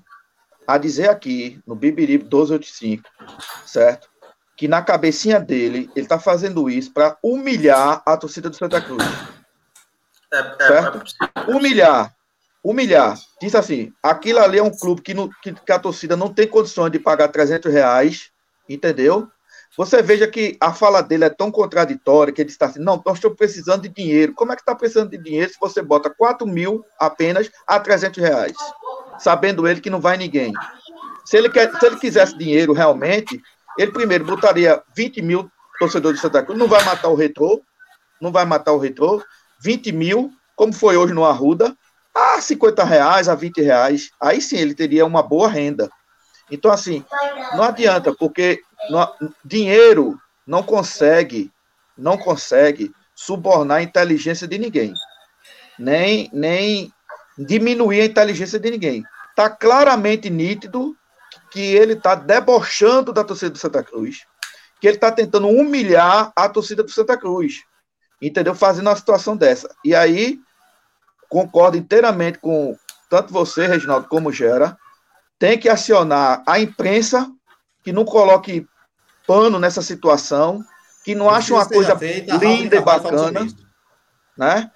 a 0.67 0.77
dizer 0.77 1.09
aqui 1.09 1.59
no 1.65 1.75
Bibiri 1.75 2.17
1285, 2.17 3.03
certo? 3.65 4.09
Que 4.57 4.67
na 4.67 4.81
cabecinha 4.81 5.39
dele, 5.39 5.89
ele 5.95 6.07
tá 6.07 6.17
fazendo 6.17 6.69
isso 6.69 6.91
para 6.91 7.17
humilhar 7.21 8.01
a 8.05 8.17
torcida 8.17 8.49
do 8.49 8.55
Santa 8.55 8.81
Cruz. 8.81 9.03
É, 10.33 10.39
é, 10.39 10.67
certo? 10.67 11.03
É 11.21 11.51
humilhar. 11.51 12.15
Humilhar. 12.63 13.19
Diz 13.39 13.53
assim: 13.53 13.93
aquilo 14.01 14.39
ali 14.39 14.57
é 14.57 14.63
um 14.63 14.75
clube 14.75 15.01
que, 15.01 15.13
que, 15.43 15.53
que 15.53 15.71
a 15.71 15.77
torcida 15.77 16.17
não 16.17 16.33
tem 16.33 16.47
condições 16.47 16.91
de 16.91 16.97
pagar 16.97 17.27
300 17.27 17.71
reais, 17.71 18.31
entendeu? 18.67 19.29
Você 19.77 20.01
veja 20.01 20.27
que 20.27 20.57
a 20.61 20.71
fala 20.71 21.01
dele 21.01 21.25
é 21.25 21.29
tão 21.29 21.51
contraditória 21.51 22.33
que 22.33 22.41
ele 22.41 22.49
está 22.49 22.67
assim, 22.67 22.79
não, 22.79 22.95
estamos 22.95 23.19
precisando 23.37 23.81
de 23.81 23.89
dinheiro. 23.89 24.33
Como 24.33 24.51
é 24.51 24.55
que 24.55 24.61
está 24.61 24.73
precisando 24.73 25.09
de 25.09 25.17
dinheiro 25.17 25.51
se 25.51 25.59
você 25.59 25.81
bota 25.81 26.09
4 26.09 26.47
mil 26.47 26.85
apenas 26.97 27.51
a 27.67 27.79
300 27.79 28.23
reais? 28.23 28.53
Sabendo 29.19 29.67
ele 29.67 29.81
que 29.81 29.89
não 29.89 29.99
vai 29.99 30.15
ninguém. 30.17 30.53
Se 31.25 31.37
ele, 31.37 31.49
quer, 31.49 31.77
se 31.77 31.85
ele 31.85 31.97
quisesse 31.97 32.37
dinheiro 32.37 32.71
realmente, 32.71 33.41
ele 33.77 33.91
primeiro 33.91 34.23
botaria 34.23 34.81
20 34.95 35.21
mil 35.21 35.51
torcedores 35.79 36.17
de 36.17 36.21
Santa 36.21 36.41
Cruz, 36.41 36.57
não 36.57 36.67
vai 36.67 36.83
matar 36.85 37.09
o 37.09 37.15
retrô, 37.15 37.61
não 38.21 38.31
vai 38.31 38.45
matar 38.45 38.71
o 38.71 38.79
retrô, 38.79 39.21
20 39.61 39.91
mil, 39.91 40.31
como 40.55 40.71
foi 40.71 40.95
hoje 40.95 41.13
no 41.13 41.25
Arruda, 41.25 41.75
a 42.13 42.39
50 42.39 42.83
reais, 42.85 43.27
a 43.27 43.35
20 43.35 43.61
reais, 43.61 44.11
aí 44.21 44.39
sim 44.39 44.57
ele 44.57 44.73
teria 44.73 45.05
uma 45.05 45.21
boa 45.21 45.49
renda. 45.49 45.89
Então, 46.49 46.71
assim, 46.71 47.03
não 47.53 47.63
adianta, 47.63 48.13
porque 48.13 48.61
dinheiro 49.43 50.19
não 50.45 50.63
consegue, 50.63 51.51
não 51.97 52.17
consegue 52.17 52.91
subornar 53.15 53.77
a 53.77 53.83
inteligência 53.83 54.47
de 54.47 54.57
ninguém, 54.57 54.93
nem, 55.79 56.29
nem 56.31 56.93
diminuir 57.37 58.01
a 58.01 58.05
inteligência 58.05 58.59
de 58.59 58.71
ninguém. 58.71 59.03
Está 59.29 59.49
claramente 59.49 60.29
nítido 60.29 60.95
que 61.51 61.61
ele 61.61 61.93
está 61.93 62.15
debochando 62.15 63.11
da 63.11 63.23
torcida 63.23 63.51
do 63.51 63.57
Santa 63.57 63.83
Cruz, 63.83 64.25
que 64.79 64.87
ele 64.87 64.97
está 64.97 65.11
tentando 65.11 65.47
humilhar 65.47 66.31
a 66.35 66.49
torcida 66.49 66.83
do 66.83 66.91
Santa 66.91 67.17
Cruz, 67.17 67.63
entendeu? 68.21 68.53
Fazendo 68.53 68.87
uma 68.87 68.95
situação 68.95 69.35
dessa. 69.35 69.73
E 69.83 69.95
aí, 69.95 70.39
concordo 71.29 71.77
inteiramente 71.77 72.39
com 72.39 72.77
tanto 73.09 73.31
você, 73.31 73.67
Reginaldo, 73.67 74.07
como 74.07 74.31
Gera, 74.31 74.77
tem 75.37 75.57
que 75.57 75.69
acionar 75.69 76.43
a 76.45 76.59
imprensa 76.59 77.29
que 77.83 77.91
não 77.91 78.03
coloque 78.03 78.67
pano 79.27 79.59
nessa 79.59 79.81
situação, 79.81 80.63
que 81.03 81.15
não 81.15 81.29
acham 81.29 81.57
uma 81.57 81.65
coisa 81.65 81.97
feita, 81.97 82.35
linda 82.37 82.77
e 82.77 82.81
bacana, 82.81 83.47
né? 84.37 84.71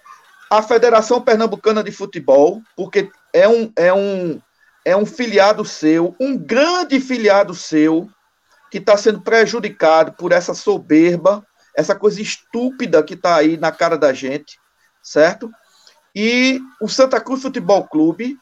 A 0.49 0.61
Federação 0.61 1.21
Pernambucana 1.21 1.84
de 1.84 1.91
Futebol, 1.91 2.61
porque 2.76 3.11
é 3.34 3.47
um, 3.47 3.71
é 3.76 3.93
um, 3.93 4.41
é 4.84 4.95
um 4.95 5.05
filiado 5.05 5.63
seu, 5.63 6.15
um 6.19 6.38
grande 6.38 6.99
filiado 6.99 7.53
seu, 7.53 8.09
que 8.71 8.77
está 8.77 8.95
sendo 8.97 9.21
prejudicado 9.21 10.13
por 10.13 10.31
essa 10.31 10.53
soberba, 10.53 11.45
essa 11.76 11.95
coisa 11.95 12.21
estúpida 12.21 13.03
que 13.03 13.13
está 13.13 13.35
aí 13.35 13.57
na 13.57 13.71
cara 13.71 13.97
da 13.97 14.13
gente, 14.13 14.59
certo? 15.01 15.51
E 16.15 16.59
o 16.81 16.88
Santa 16.88 17.19
Cruz 17.21 17.41
Futebol 17.41 17.88
Clube, 17.88 18.38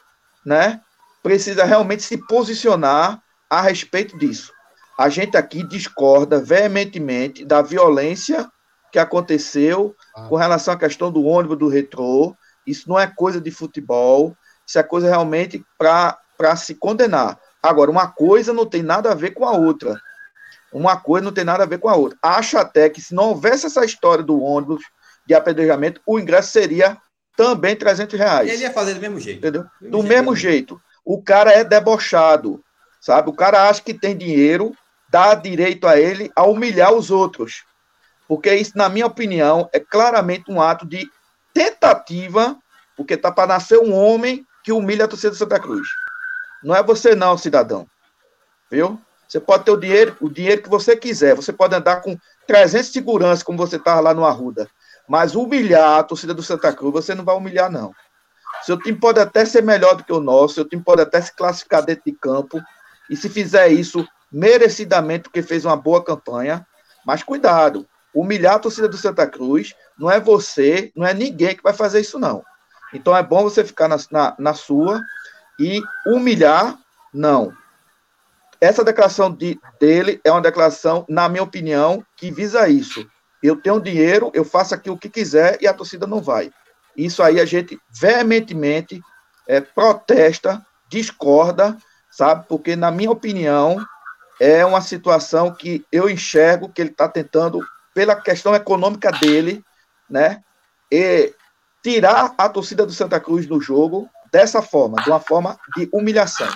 né, 0.45 0.81
precisa 1.21 1.63
realmente 1.63 2.03
se 2.03 2.17
posicionar 2.25 3.21
a 3.49 3.61
respeito 3.61 4.17
disso. 4.17 4.53
A 4.97 5.09
gente 5.09 5.37
aqui 5.37 5.63
discorda 5.63 6.39
veementemente 6.39 7.45
da 7.45 7.61
violência 7.61 8.49
que 8.91 8.99
aconteceu 8.99 9.95
ah. 10.15 10.23
com 10.27 10.35
relação 10.35 10.73
à 10.73 10.77
questão 10.77 11.11
do 11.11 11.23
ônibus 11.23 11.57
do 11.57 11.67
retrô. 11.67 12.35
Isso 12.65 12.89
não 12.89 12.99
é 12.99 13.07
coisa 13.07 13.39
de 13.39 13.51
futebol, 13.51 14.35
isso 14.67 14.79
é 14.79 14.83
coisa 14.83 15.07
realmente 15.07 15.63
para 15.77 16.55
se 16.55 16.75
condenar. 16.75 17.39
Agora, 17.61 17.91
uma 17.91 18.07
coisa 18.07 18.51
não 18.53 18.65
tem 18.65 18.81
nada 18.81 19.11
a 19.11 19.15
ver 19.15 19.31
com 19.31 19.45
a 19.45 19.51
outra. 19.51 19.99
Uma 20.73 20.97
coisa 20.97 21.25
não 21.25 21.31
tem 21.31 21.43
nada 21.43 21.63
a 21.63 21.67
ver 21.67 21.79
com 21.79 21.89
a 21.89 21.95
outra. 21.95 22.17
Acho 22.21 22.57
até 22.57 22.89
que 22.89 23.01
se 23.01 23.13
não 23.13 23.29
houvesse 23.29 23.65
essa 23.65 23.85
história 23.85 24.23
do 24.23 24.41
ônibus 24.41 24.83
de 25.25 25.33
apedrejamento, 25.33 26.01
o 26.05 26.19
ingresso 26.19 26.51
seria 26.51 26.97
também 27.35 27.75
300 27.75 28.17
reais. 28.17 28.49
Ele 28.49 28.63
ia 28.63 28.73
fazer 28.73 28.95
do 28.95 29.01
mesmo 29.01 29.19
jeito. 29.19 29.37
Entendeu? 29.37 29.65
Do, 29.79 29.89
do 29.89 30.03
mesmo 30.03 30.35
jeito. 30.35 30.75
jeito. 30.75 30.81
O 31.05 31.21
cara 31.21 31.51
é 31.51 31.63
debochado, 31.63 32.61
sabe? 32.99 33.29
O 33.29 33.33
cara 33.33 33.69
acha 33.69 33.81
que 33.81 33.93
tem 33.93 34.17
dinheiro, 34.17 34.73
dá 35.09 35.33
direito 35.33 35.87
a 35.87 35.99
ele 35.99 36.31
a 36.35 36.43
humilhar 36.43 36.93
os 36.93 37.11
outros. 37.11 37.63
Porque 38.27 38.53
isso, 38.53 38.77
na 38.77 38.89
minha 38.89 39.05
opinião, 39.05 39.69
é 39.71 39.79
claramente 39.79 40.51
um 40.51 40.61
ato 40.61 40.85
de 40.85 41.09
tentativa, 41.53 42.57
porque 42.95 43.15
tá 43.15 43.31
para 43.31 43.47
nascer 43.47 43.79
um 43.79 43.93
homem 43.93 44.45
que 44.63 44.71
humilha 44.71 45.05
a 45.05 45.07
torcida 45.07 45.31
de 45.31 45.37
Santa 45.37 45.59
Cruz. 45.59 45.87
Não 46.63 46.75
é 46.75 46.83
você 46.83 47.15
não, 47.15 47.37
cidadão. 47.37 47.87
Viu? 48.69 48.99
Você 49.27 49.39
pode 49.39 49.65
ter 49.65 49.71
o 49.71 49.77
dinheiro, 49.77 50.17
o 50.21 50.29
dinheiro 50.29 50.61
que 50.61 50.69
você 50.69 50.95
quiser. 50.95 51.35
Você 51.35 51.51
pode 51.53 51.75
andar 51.75 52.01
com 52.01 52.17
300 52.47 52.91
seguranças, 52.91 53.43
como 53.43 53.57
você 53.57 53.75
estava 53.75 53.99
lá 53.99 54.13
no 54.13 54.25
Arruda. 54.25 54.69
Mas 55.07 55.35
humilhar 55.35 55.99
a 55.99 56.03
torcida 56.03 56.33
do 56.33 56.43
Santa 56.43 56.73
Cruz, 56.73 56.93
você 56.93 57.15
não 57.15 57.23
vai 57.23 57.35
humilhar, 57.35 57.71
não. 57.71 57.93
Seu 58.63 58.77
time 58.77 58.97
pode 58.97 59.19
até 59.19 59.45
ser 59.45 59.63
melhor 59.63 59.95
do 59.95 60.03
que 60.03 60.11
o 60.11 60.19
nosso, 60.19 60.55
seu 60.55 60.67
time 60.67 60.83
pode 60.83 61.01
até 61.01 61.21
se 61.21 61.33
classificar 61.35 61.83
dentro 61.83 62.03
de 62.05 62.13
campo. 62.13 62.61
E 63.09 63.15
se 63.15 63.29
fizer 63.29 63.69
isso 63.69 64.07
merecidamente, 64.31 65.23
porque 65.23 65.41
fez 65.41 65.65
uma 65.65 65.75
boa 65.75 66.03
campanha. 66.03 66.65
Mas 67.05 67.23
cuidado, 67.23 67.87
humilhar 68.13 68.55
a 68.55 68.59
torcida 68.59 68.87
do 68.87 68.97
Santa 68.97 69.25
Cruz 69.27 69.73
não 69.97 70.09
é 70.11 70.19
você, 70.19 70.91
não 70.95 71.05
é 71.05 71.13
ninguém 71.13 71.55
que 71.55 71.63
vai 71.63 71.73
fazer 71.73 72.01
isso, 72.01 72.19
não. 72.19 72.43
Então 72.93 73.15
é 73.15 73.23
bom 73.23 73.43
você 73.43 73.63
ficar 73.63 73.87
na, 73.87 73.97
na, 74.11 74.35
na 74.37 74.53
sua 74.53 75.01
e 75.59 75.81
humilhar, 76.05 76.77
não. 77.13 77.53
Essa 78.59 78.83
declaração 78.83 79.31
de, 79.31 79.59
dele 79.79 80.19
é 80.23 80.31
uma 80.31 80.41
declaração, 80.41 81.05
na 81.07 81.29
minha 81.29 81.43
opinião, 81.43 82.03
que 82.15 82.31
visa 82.31 82.67
isso 82.67 83.07
eu 83.41 83.55
tenho 83.55 83.79
dinheiro, 83.79 84.31
eu 84.33 84.43
faço 84.43 84.73
aqui 84.73 84.89
o 84.89 84.97
que 84.97 85.09
quiser 85.09 85.57
e 85.61 85.67
a 85.67 85.73
torcida 85.73 86.07
não 86.07 86.21
vai. 86.21 86.51
Isso 86.95 87.21
aí 87.21 87.39
a 87.39 87.45
gente 87.45 87.79
veementemente 87.89 89.01
é, 89.47 89.61
protesta, 89.61 90.65
discorda, 90.89 91.77
sabe? 92.09 92.45
Porque, 92.47 92.75
na 92.75 92.91
minha 92.91 93.11
opinião, 93.11 93.77
é 94.39 94.65
uma 94.65 94.81
situação 94.81 95.53
que 95.53 95.85
eu 95.91 96.09
enxergo 96.09 96.69
que 96.69 96.81
ele 96.81 96.91
está 96.91 97.07
tentando, 97.07 97.65
pela 97.93 98.15
questão 98.15 98.53
econômica 98.53 99.11
dele, 99.11 99.63
né? 100.09 100.43
E 100.91 101.33
tirar 101.81 102.33
a 102.37 102.49
torcida 102.49 102.85
do 102.85 102.91
Santa 102.91 103.19
Cruz 103.19 103.45
do 103.45 103.59
jogo 103.59 104.09
dessa 104.31 104.61
forma, 104.61 105.01
de 105.01 105.09
uma 105.09 105.19
forma 105.19 105.57
de 105.75 105.89
humilhação. 105.91 106.49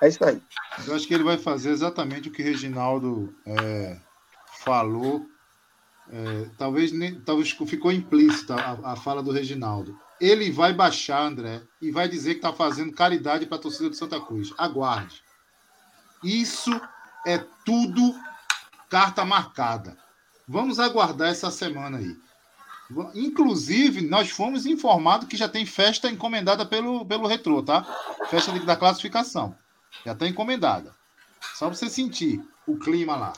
É 0.00 0.08
isso 0.08 0.24
aí. 0.24 0.40
Eu 0.86 0.94
acho 0.94 1.06
que 1.06 1.14
ele 1.14 1.24
vai 1.24 1.36
fazer 1.36 1.70
exatamente 1.70 2.28
o 2.28 2.32
que 2.32 2.42
Reginaldo 2.42 3.34
é, 3.44 3.96
falou 4.64 5.26
é, 6.10 6.48
talvez, 6.56 6.90
nem, 6.90 7.20
talvez 7.20 7.50
ficou 7.50 7.92
implícita 7.92 8.54
a, 8.54 8.92
a, 8.92 8.96
fala 8.96 9.22
do 9.22 9.30
Reginaldo. 9.30 9.98
Ele 10.20 10.50
vai 10.50 10.72
baixar, 10.72 11.22
André, 11.22 11.62
e 11.80 11.90
vai 11.90 12.08
dizer 12.08 12.34
que 12.34 12.38
está 12.38 12.52
fazendo 12.52 12.92
caridade 12.92 13.46
para 13.46 13.56
a 13.58 13.60
torcida 13.60 13.90
do 13.90 13.96
Santa 13.96 14.20
Cruz. 14.20 14.52
Aguarde. 14.56 15.22
Isso 16.24 16.80
é 17.26 17.38
tudo 17.64 18.14
carta 18.88 19.24
marcada. 19.24 19.96
Vamos 20.46 20.80
aguardar 20.80 21.30
essa 21.30 21.50
semana 21.50 21.98
aí. 21.98 22.16
Inclusive, 23.14 24.00
nós 24.00 24.30
fomos 24.30 24.64
informados 24.64 25.28
que 25.28 25.36
já 25.36 25.46
tem 25.46 25.66
festa 25.66 26.08
encomendada 26.08 26.64
pelo, 26.64 27.04
pelo 27.04 27.28
Retrô, 27.28 27.62
tá? 27.62 27.86
Festa 28.30 28.52
da 28.60 28.76
classificação. 28.76 29.54
Já 30.06 30.12
está 30.12 30.26
encomendada. 30.26 30.90
Só 31.54 31.66
para 31.66 31.76
você 31.76 31.90
sentir 31.90 32.42
o 32.66 32.78
clima 32.78 33.14
lá. 33.14 33.32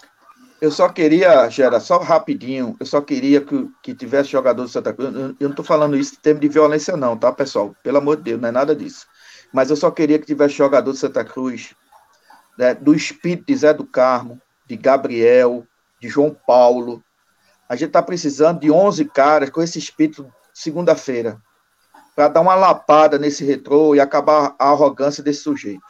Eu 0.61 0.70
só 0.70 0.89
queria, 0.90 1.48
Gera, 1.48 1.81
só 1.81 1.98
rapidinho, 1.98 2.77
eu 2.78 2.85
só 2.85 3.01
queria 3.01 3.40
que, 3.40 3.69
que 3.82 3.94
tivesse 3.94 4.28
jogador 4.31 4.62
do 4.62 4.69
Santa 4.69 4.93
Cruz. 4.93 5.12
Eu, 5.15 5.20
eu 5.20 5.35
não 5.40 5.51
estou 5.51 5.65
falando 5.65 5.97
isso 5.97 6.15
em 6.15 6.19
termos 6.19 6.43
de 6.43 6.48
violência, 6.48 6.97
não, 6.97 7.16
tá, 7.16 7.32
pessoal? 7.32 7.74
Pelo 7.82 7.98
amor 7.98 8.19
de 8.19 8.24
Deus, 8.24 8.40
não 8.40 8.51
é 8.51 8.52
nada 8.52 8.77
disso. 8.77 9.07
Mas 9.52 9.70
eu 9.70 9.77
só 9.77 9.90
queria 9.90 10.19
que 10.19 10.27
tivesse 10.27 10.55
jogador 10.55 10.93
do 10.93 10.97
Santa 10.97 11.24
Cruz, 11.24 11.74
né, 12.61 12.74
do 12.74 12.95
espírito 12.95 13.47
de 13.47 13.57
Zé 13.57 13.73
do 13.73 13.87
Carmo, 13.87 14.39
de 14.66 14.77
Gabriel, 14.77 15.66
de 15.99 16.11
João 16.11 16.37
Paulo. 16.47 17.03
A 17.66 17.74
gente 17.74 17.89
está 17.89 18.03
precisando 18.03 18.61
de 18.61 18.70
11 18.70 19.07
caras 19.07 19.49
com 19.49 19.62
esse 19.62 19.78
espírito 19.78 20.31
segunda-feira, 20.53 21.41
para 22.15 22.28
dar 22.28 22.43
uma 22.43 22.55
lapada 22.55 23.19
nesse 23.19 23.47
retrô 23.47 23.95
e 23.95 24.01
acabar 24.01 24.55
a 24.59 24.69
arrogância 24.69 25.23
desse 25.23 25.41
sujeito. 25.41 25.87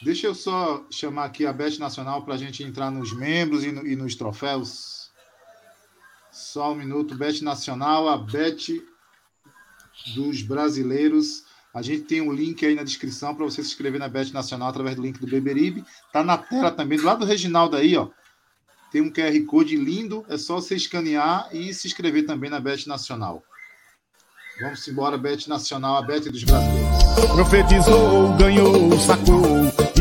Deixa 0.00 0.28
eu 0.28 0.34
só 0.34 0.86
chamar 0.90 1.24
aqui 1.24 1.44
a 1.44 1.52
Bet 1.52 1.80
Nacional 1.80 2.24
para 2.24 2.34
a 2.34 2.38
gente 2.38 2.62
entrar 2.62 2.92
nos 2.92 3.12
membros 3.12 3.64
e, 3.64 3.72
no, 3.72 3.84
e, 3.84 3.96
nos 3.96 4.14
troféus. 4.14 5.10
Só 6.30 6.70
um 6.70 6.76
minuto. 6.76 7.16
Bet 7.16 7.42
Nacional, 7.42 8.08
a 8.08 8.16
Bet 8.16 8.80
dos 10.14 10.42
brasileiros. 10.42 11.44
A 11.74 11.82
gente 11.82 12.02
tem 12.04 12.20
um 12.20 12.32
link 12.32 12.64
aí 12.64 12.76
na 12.76 12.84
descrição 12.84 13.34
para 13.34 13.44
você 13.44 13.60
se 13.60 13.70
inscrever 13.70 13.98
na 13.98 14.08
Bet 14.08 14.32
Nacional 14.32 14.68
através 14.68 14.94
do 14.94 15.02
link 15.02 15.18
do 15.18 15.26
Beberibe. 15.26 15.84
Tá 16.12 16.22
na 16.22 16.38
tela 16.38 16.70
também, 16.70 16.96
do 16.96 17.04
lado 17.04 17.20
do 17.20 17.24
Reginaldo 17.26 17.76
aí, 17.76 17.96
ó. 17.96 18.08
Tem 18.92 19.02
um 19.02 19.10
QR 19.10 19.44
Code 19.44 19.76
lindo. 19.76 20.24
É 20.28 20.38
só 20.38 20.54
você 20.54 20.76
escanear 20.76 21.48
e 21.52 21.74
se 21.74 21.88
inscrever 21.88 22.24
também 22.24 22.48
na 22.48 22.60
Bet 22.60 22.86
Nacional. 22.86 23.42
Vamos 24.60 24.86
embora, 24.86 25.18
Bet 25.18 25.48
Nacional, 25.48 25.96
a 25.96 26.02
Bet 26.02 26.30
dos 26.30 26.44
brasileiros. 26.44 26.94
Profetizou, 27.34 28.32
ganhou, 28.36 28.96
sacou 29.00 29.63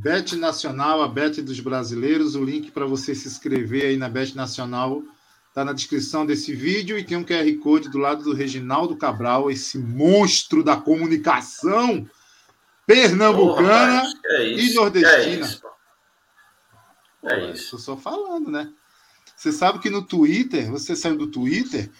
Bet 0.00 0.34
Nacional, 0.34 1.02
a 1.02 1.08
Bet 1.08 1.42
dos 1.42 1.60
brasileiros. 1.60 2.34
O 2.34 2.42
link 2.42 2.70
para 2.70 2.86
você 2.86 3.14
se 3.14 3.28
inscrever 3.28 3.84
aí 3.84 3.96
na 3.98 4.08
Bet 4.08 4.34
Nacional 4.34 5.02
está 5.48 5.62
na 5.62 5.74
descrição 5.74 6.24
desse 6.24 6.54
vídeo 6.54 6.98
e 6.98 7.04
tem 7.04 7.18
um 7.18 7.24
QR 7.24 7.54
Code 7.58 7.90
do 7.90 7.98
lado 7.98 8.24
do 8.24 8.32
Reginaldo 8.32 8.96
Cabral, 8.96 9.50
esse 9.50 9.76
monstro 9.76 10.64
da 10.64 10.76
comunicação 10.76 12.08
pernambucana 12.86 14.02
oh, 14.02 14.32
é 14.32 14.52
e 14.52 14.72
nordestina. 14.72 15.18
É 15.18 15.40
isso. 15.40 15.62
É 17.22 17.50
isso. 17.50 17.64
Estou 17.64 17.78
só 17.78 17.96
falando, 17.96 18.50
né? 18.50 18.72
Você 19.36 19.52
sabe 19.52 19.80
que 19.80 19.90
no 19.90 20.02
Twitter, 20.02 20.70
você 20.70 20.96
saiu 20.96 21.18
do 21.18 21.26
Twitter, 21.26 21.90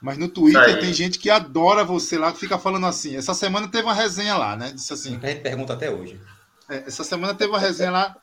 mas 0.00 0.16
no 0.16 0.28
Twitter 0.28 0.80
tem 0.80 0.94
gente 0.94 1.18
que 1.18 1.28
adora 1.28 1.84
você 1.84 2.16
lá, 2.16 2.32
que 2.32 2.38
fica 2.38 2.58
falando 2.58 2.86
assim. 2.86 3.16
Essa 3.16 3.34
semana 3.34 3.68
teve 3.68 3.84
uma 3.84 3.92
resenha 3.92 4.36
lá, 4.38 4.56
né? 4.56 4.72
Disse 4.72 4.94
assim. 4.94 5.18
A 5.22 5.26
gente 5.26 5.42
pergunta 5.42 5.74
até 5.74 5.90
hoje. 5.90 6.18
É, 6.70 6.84
essa 6.86 7.02
semana 7.02 7.34
teve 7.34 7.50
uma 7.50 7.58
resenha 7.58 7.90
lá, 7.90 8.16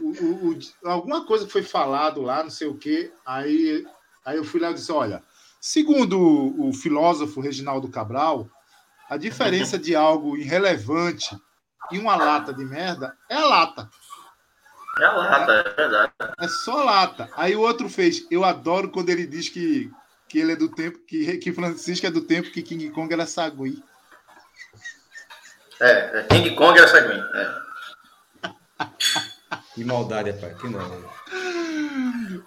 o, 0.00 0.08
o, 0.08 0.52
o, 0.52 0.58
alguma 0.88 1.24
coisa 1.24 1.46
que 1.46 1.52
foi 1.52 1.62
falado 1.62 2.20
lá, 2.20 2.42
não 2.42 2.50
sei 2.50 2.68
o 2.68 2.76
quê. 2.76 3.10
Aí, 3.24 3.84
aí 4.24 4.36
eu 4.36 4.44
fui 4.44 4.60
lá 4.60 4.70
e 4.70 4.74
disse: 4.74 4.92
olha, 4.92 5.22
segundo 5.58 6.20
o, 6.20 6.72
filósofo 6.74 7.40
Reginaldo 7.40 7.88
Cabral, 7.88 8.48
a 9.08 9.16
diferença 9.16 9.78
de 9.78 9.96
algo 9.96 10.36
irrelevante 10.36 11.34
e 11.90 11.98
uma 11.98 12.16
lata 12.16 12.52
de 12.52 12.64
merda 12.64 13.16
é 13.30 13.36
a 13.36 13.46
lata. 13.46 13.88
É 15.00 15.04
a 15.04 15.12
lata, 15.12 15.52
é, 15.52 15.60
é 15.60 15.74
verdade. 15.74 16.12
É 16.38 16.48
só 16.48 16.84
lata. 16.84 17.30
Aí 17.34 17.56
o 17.56 17.60
outro 17.60 17.88
fez. 17.88 18.26
Eu 18.30 18.44
adoro 18.44 18.90
quando 18.90 19.08
ele 19.08 19.26
diz 19.26 19.48
que 19.48 19.90
que 20.28 20.40
ele 20.40 20.52
é 20.52 20.56
do 20.56 20.68
tempo 20.68 20.98
que, 21.06 21.38
que 21.38 21.52
Francisco 21.52 22.04
é 22.04 22.10
do 22.10 22.20
tempo 22.20 22.50
que 22.50 22.60
King 22.60 22.90
Kong 22.90 23.12
era 23.12 23.26
sagui. 23.26 23.80
É, 25.80 26.18
é 26.18 26.22
King 26.24 26.54
Kong 26.56 26.76
era 26.76 26.88
sagui. 26.88 27.14
É. 27.14 27.65
Que 29.74 29.84
maldade, 29.84 30.32
pai. 30.34 30.54
Que 30.54 30.68
não. 30.68 30.80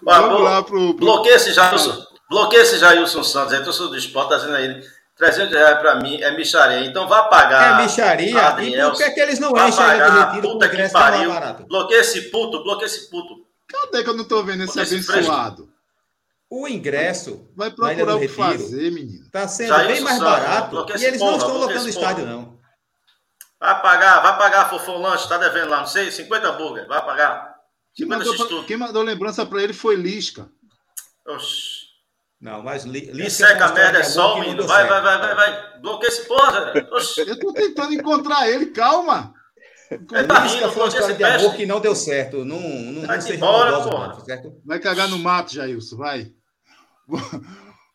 Vamos 0.01 0.41
lá 0.41 0.64
pro. 0.64 0.93
Bloqueia 0.93 1.35
esse 1.35 1.53
Jailson. 1.53 2.06
Bloqueia 2.30 2.61
esse 2.61 2.77
Jailson 2.77 3.23
Santos 3.23 3.53
aí, 3.53 3.64
torcedor 3.64 3.89
do 3.89 3.97
esporte, 3.97 4.30
tá 4.30 4.35
dizendo 4.38 4.56
aí. 4.56 4.81
300 5.18 5.53
reais 5.53 5.80
para 5.80 5.95
mim 5.95 6.22
é 6.22 6.35
micharia. 6.35 6.85
Então 6.85 7.07
vá 7.07 7.23
pagar. 7.23 7.80
É 7.80 7.84
micharia? 7.84 8.41
Adriel, 8.41 8.88
e 8.88 8.91
por 8.91 8.97
que, 8.97 9.03
é 9.03 9.10
que 9.11 9.19
eles 9.19 9.38
não 9.38 9.51
enchem 9.51 9.84
a 9.84 10.27
retiro 10.27 10.53
puta 10.53 10.69
que 10.69 10.89
pariu. 10.89 11.31
Bloqueia 11.68 11.99
esse 11.99 12.22
puto, 12.31 12.64
bloqueia 12.64 12.85
esse 12.85 13.10
puto. 13.10 13.35
Cadê 13.68 14.03
que 14.03 14.10
eu 14.10 14.15
não 14.15 14.23
tô 14.23 14.41
vendo 14.43 14.64
esse 14.64 14.80
abençoado? 14.80 15.69
O 16.49 16.68
ingresso. 16.68 17.47
Vai 17.56 17.69
procurar 17.69 18.15
o 18.15 18.19
que 18.19 18.27
fazer, 18.30 18.91
menino. 18.91 19.26
Está 19.26 19.47
sendo 19.47 19.68
Já 19.68 19.84
bem 19.84 20.01
mais 20.01 20.19
barato. 20.19 20.85
E 20.97 21.06
eles 21.06 21.19
porra, 21.19 21.31
não 21.31 21.38
estão 21.38 21.57
lotando 21.57 21.85
o 21.85 21.89
estádio, 21.89 22.26
não. 22.26 22.59
Vai 23.60 23.81
pagar, 23.81 24.22
vai 24.22 24.38
pagar 24.38 24.69
Fofão 24.69 25.02
Lanche, 25.02 25.27
tá 25.27 25.38
devendo 25.38 25.69
lá, 25.69 25.80
não 25.80 25.88
sei, 25.88 26.11
50 26.11 26.48
hambúrguer, 26.48 26.88
vai 26.88 27.03
pagar. 27.03 27.56
Quem 27.94 28.07
mandou, 28.07 28.36
pra, 28.36 28.64
quem 28.64 28.77
mandou 28.77 29.03
lembrança 29.03 29.45
para 29.45 29.61
ele 29.61 29.73
foi 29.73 29.95
Lisca. 29.95 30.49
Oxi. 31.27 31.90
Não, 32.40 32.64
mas 32.64 32.86
li, 32.86 33.11
li 33.11 33.30
seca 33.30 33.65
a 33.65 33.73
merda 33.73 33.99
é 33.99 34.03
só, 34.03 34.40
menino. 34.40 34.65
Vai, 34.65 34.88
vai, 34.88 35.02
vai, 35.02 35.19
vai, 35.19 35.36
vai. 35.36 35.80
Bloqueia 35.81 36.07
esse 36.07 36.26
porra, 36.26 36.73
Eu 37.18 37.38
tô 37.38 37.52
tentando 37.52 37.94
encontrar 37.94 38.49
ele, 38.49 38.68
calma. 38.68 39.34
É 39.91 40.23
tá 40.23 40.40
rindo, 40.40 40.72
foi 40.72 40.84
uma 40.84 40.88
história 40.88 41.15
de 41.15 41.23
amor 41.23 41.56
que 41.56 41.65
não 41.65 41.81
deu 41.81 41.94
certo. 41.94 42.45
Não, 42.45 42.60
não, 42.60 43.07
vai 43.07 43.18
não 43.18 43.22
seja 43.22 43.36
embora, 43.36 43.81
porra. 43.81 44.23
certo? 44.23 44.61
Vai 44.64 44.80
cagar 44.80 45.10
no 45.10 45.19
mato, 45.19 45.53
Jailson, 45.53 45.98
vai. 45.98 46.31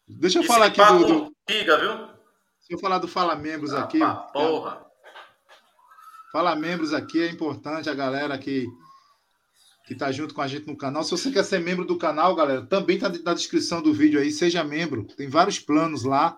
Deixa 0.07 0.41
eu 0.41 0.43
falar 0.43 0.67
aqui 0.67 0.85
do. 0.85 1.07
do... 1.07 1.37
Liga, 1.49 1.79
viu? 1.79 1.97
Deixa 1.97 2.73
eu 2.73 2.79
falar 2.79 2.99
do 2.99 3.09
Fala 3.09 3.37
Membros 3.37 3.73
ah, 3.73 3.85
aqui. 3.85 4.01
Porra. 4.33 4.85
Fala 6.35 6.57
Membros 6.57 6.93
aqui 6.93 7.23
é 7.23 7.31
importante, 7.31 7.89
a 7.89 7.95
galera 7.95 8.37
que 8.37 8.67
que 9.87 9.93
está 9.93 10.11
junto 10.11 10.35
com 10.35 10.43
a 10.43 10.49
gente 10.49 10.67
no 10.67 10.77
canal. 10.77 11.05
Se 11.05 11.13
você 11.13 11.31
quer 11.31 11.45
ser 11.45 11.61
membro 11.61 11.85
do 11.85 11.97
canal, 11.97 12.35
galera, 12.35 12.67
também 12.67 12.97
está 12.97 13.09
na 13.09 13.35
descrição 13.35 13.81
do 13.81 13.95
vídeo 13.95 14.19
aí. 14.19 14.33
Seja 14.33 14.65
membro, 14.65 15.05
tem 15.05 15.29
vários 15.29 15.61
planos 15.61 16.03
lá. 16.03 16.37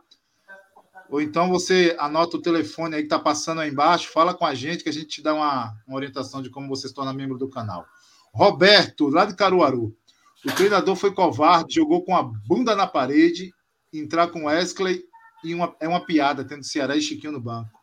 Ou 1.08 1.22
então 1.22 1.48
você 1.48 1.96
anota 1.98 2.36
o 2.36 2.42
telefone 2.42 2.94
aí 2.94 3.02
que 3.02 3.06
está 3.06 3.18
passando 3.18 3.62
aí 3.62 3.70
embaixo, 3.70 4.12
fala 4.12 4.34
com 4.34 4.44
a 4.44 4.54
gente 4.54 4.82
que 4.82 4.90
a 4.90 4.92
gente 4.92 5.06
te 5.06 5.22
dá 5.22 5.32
uma, 5.32 5.74
uma 5.88 5.96
orientação 5.96 6.42
de 6.42 6.50
como 6.50 6.68
você 6.68 6.88
se 6.88 6.94
torna 6.94 7.14
membro 7.14 7.38
do 7.38 7.48
canal. 7.48 7.86
Roberto, 8.34 9.08
lá 9.08 9.24
de 9.24 9.34
Caruaru. 9.34 9.96
O 10.44 10.52
treinador 10.52 10.94
foi 10.94 11.14
covarde, 11.14 11.76
jogou 11.76 12.04
com 12.04 12.14
a 12.14 12.22
bunda 12.22 12.76
na 12.76 12.86
parede, 12.86 13.50
entrar 13.90 14.26
com 14.26 14.44
Wesley 14.44 15.04
e 15.42 15.54
uma, 15.54 15.74
é 15.80 15.88
uma 15.88 16.04
piada, 16.04 16.44
tendo 16.44 16.64
Ceará 16.64 16.94
e 16.94 17.00
Chiquinho 17.00 17.32
no 17.32 17.40
banco. 17.40 17.75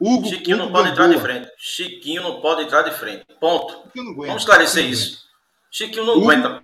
Hugo, 0.00 0.26
Chiquinho 0.28 0.56
Hugo 0.56 0.66
não 0.66 0.72
pode 0.72 0.88
Gamboa. 0.88 1.06
entrar 1.06 1.08
de 1.08 1.20
frente. 1.20 1.52
Chiquinho 1.58 2.22
não 2.22 2.40
pode 2.40 2.62
entrar 2.62 2.82
de 2.82 2.92
frente. 2.92 3.26
Ponto. 3.38 3.90
Vamos 3.94 4.42
esclarecer 4.42 4.86
isso. 4.88 5.24
Chiquinho 5.70 6.06
não 6.06 6.16
Hugo, 6.16 6.30
aguenta. 6.30 6.62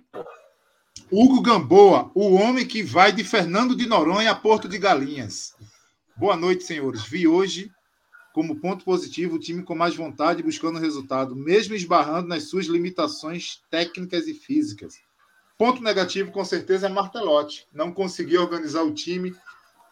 Hugo 1.11 1.41
Gamboa, 1.41 2.11
o 2.15 2.33
homem 2.33 2.65
que 2.65 2.81
vai 2.81 3.11
de 3.11 3.23
Fernando 3.23 3.75
de 3.75 3.85
Noronha 3.85 4.31
a 4.31 4.35
Porto 4.35 4.67
de 4.67 4.77
Galinhas. 4.77 5.53
Boa 6.15 6.35
noite, 6.35 6.63
senhores. 6.63 7.03
Vi 7.03 7.27
hoje 7.27 7.71
como 8.33 8.59
ponto 8.59 8.83
positivo 8.83 9.35
o 9.35 9.39
time 9.39 9.63
com 9.63 9.73
mais 9.73 9.95
vontade 9.95 10.43
buscando 10.43 10.79
resultado, 10.79 11.35
mesmo 11.35 11.73
esbarrando 11.73 12.27
nas 12.27 12.49
suas 12.49 12.65
limitações 12.65 13.61
técnicas 13.71 14.27
e 14.27 14.33
físicas. 14.33 14.95
Ponto 15.57 15.81
negativo, 15.81 16.31
com 16.31 16.45
certeza, 16.45 16.85
é 16.85 16.89
Martelotti. 16.89 17.67
Não 17.73 17.91
conseguiu 17.91 18.41
organizar 18.41 18.83
o 18.83 18.93
time 18.93 19.35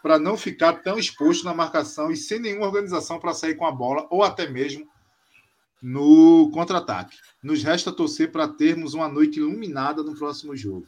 para 0.05 0.19
não 0.19 0.37
ficar 0.37 0.83
tão 0.83 0.99
exposto 0.99 1.45
na 1.45 1.51
marcação 1.51 2.11
e 2.11 2.15
sem 2.15 2.37
nenhuma 2.37 2.67
organização 2.67 3.19
para 3.19 3.33
sair 3.33 3.55
com 3.55 3.65
a 3.65 3.71
bola 3.71 4.05
ou 4.11 4.21
até 4.21 4.47
mesmo 4.47 4.87
no 5.81 6.51
contra-ataque. 6.53 7.17
Nos 7.41 7.63
resta 7.63 7.91
torcer 7.91 8.31
para 8.31 8.47
termos 8.47 8.93
uma 8.93 9.09
noite 9.09 9.39
iluminada 9.39 10.03
no 10.03 10.15
próximo 10.15 10.55
jogo. 10.55 10.85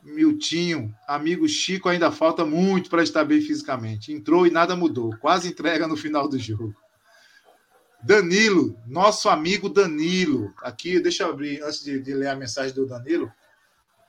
Miltinho, 0.00 0.94
amigo 1.08 1.48
Chico, 1.48 1.88
ainda 1.88 2.12
falta 2.12 2.44
muito 2.44 2.88
para 2.88 3.02
estar 3.02 3.24
bem 3.24 3.40
fisicamente. 3.40 4.12
Entrou 4.12 4.46
e 4.46 4.50
nada 4.52 4.76
mudou. 4.76 5.16
Quase 5.16 5.48
entrega 5.48 5.88
no 5.88 5.96
final 5.96 6.28
do 6.28 6.38
jogo. 6.38 6.72
Danilo, 8.00 8.78
nosso 8.86 9.28
amigo 9.28 9.68
Danilo. 9.68 10.54
Aqui, 10.62 11.00
deixa 11.00 11.24
eu 11.24 11.30
abrir, 11.30 11.60
antes 11.64 11.82
de, 11.82 11.98
de 11.98 12.14
ler 12.14 12.28
a 12.28 12.36
mensagem 12.36 12.76
do 12.76 12.86
Danilo 12.86 13.28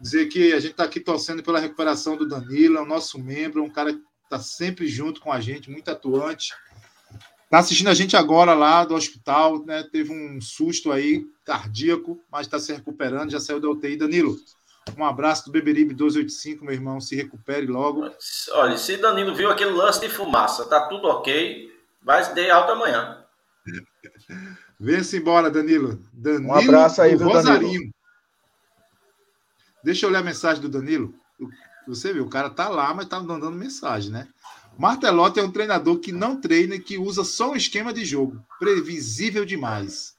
dizer 0.03 0.27
que 0.27 0.51
a 0.51 0.59
gente 0.59 0.71
está 0.71 0.83
aqui 0.83 0.99
torcendo 0.99 1.41
pela 1.41 1.59
recuperação 1.59 2.17
do 2.17 2.27
Danilo, 2.27 2.77
é 2.77 2.81
o 2.81 2.85
nosso 2.85 3.17
membro, 3.17 3.61
é 3.61 3.63
um 3.63 3.69
cara 3.69 3.93
que 3.93 4.01
está 4.25 4.37
sempre 4.37 4.85
junto 4.85 5.21
com 5.21 5.31
a 5.31 5.39
gente, 5.39 5.71
muito 5.71 5.89
atuante. 5.89 6.53
Está 7.45 7.59
assistindo 7.59 7.89
a 7.89 7.93
gente 7.93 8.17
agora 8.17 8.53
lá 8.53 8.83
do 8.83 8.95
hospital, 8.95 9.63
né? 9.65 9.81
Teve 9.89 10.11
um 10.11 10.41
susto 10.41 10.91
aí 10.91 11.25
cardíaco, 11.45 12.19
mas 12.29 12.47
está 12.47 12.59
se 12.59 12.73
recuperando, 12.73 13.31
já 13.31 13.39
saiu 13.39 13.61
da 13.61 13.69
UTI. 13.69 13.95
Danilo, 13.95 14.35
um 14.97 15.05
abraço 15.05 15.45
do 15.45 15.51
Beberibe 15.51 15.93
1285, 15.93 16.65
meu 16.65 16.73
irmão. 16.73 16.99
Se 16.99 17.15
recupere 17.15 17.65
logo. 17.65 18.11
Olha, 18.51 18.77
se 18.77 18.97
Danilo 18.97 19.33
viu 19.33 19.49
aquele 19.49 19.71
lance 19.71 20.01
de 20.01 20.09
fumaça, 20.09 20.65
tá 20.65 20.87
tudo 20.89 21.07
ok, 21.07 21.71
vai 22.01 22.33
de 22.33 22.49
alta 22.49 22.73
amanhã. 22.73 23.23
Vem-se 24.77 25.15
embora, 25.15 25.49
Danilo. 25.49 26.03
Danilo 26.11 26.49
um 26.49 26.53
abraço 26.53 27.01
aí, 27.01 27.15
viu, 27.15 27.31
Danilo? 27.31 27.93
Deixa 29.83 30.05
eu 30.05 30.09
ler 30.09 30.19
a 30.19 30.23
mensagem 30.23 30.61
do 30.61 30.69
Danilo. 30.69 31.13
Você 31.87 32.13
viu, 32.13 32.25
o 32.25 32.29
cara 32.29 32.49
tá 32.49 32.69
lá, 32.69 32.93
mas 32.93 33.07
tá 33.07 33.19
dando 33.19 33.51
mensagem, 33.51 34.11
né? 34.11 34.27
Martelotti 34.77 35.39
é 35.39 35.43
um 35.43 35.51
treinador 35.51 35.99
que 35.99 36.11
não 36.11 36.39
treina 36.39 36.75
e 36.75 36.79
que 36.79 36.97
usa 36.97 37.23
só 37.23 37.51
um 37.51 37.55
esquema 37.55 37.93
de 37.93 38.05
jogo. 38.05 38.43
Previsível 38.57 39.45
demais. 39.45 40.15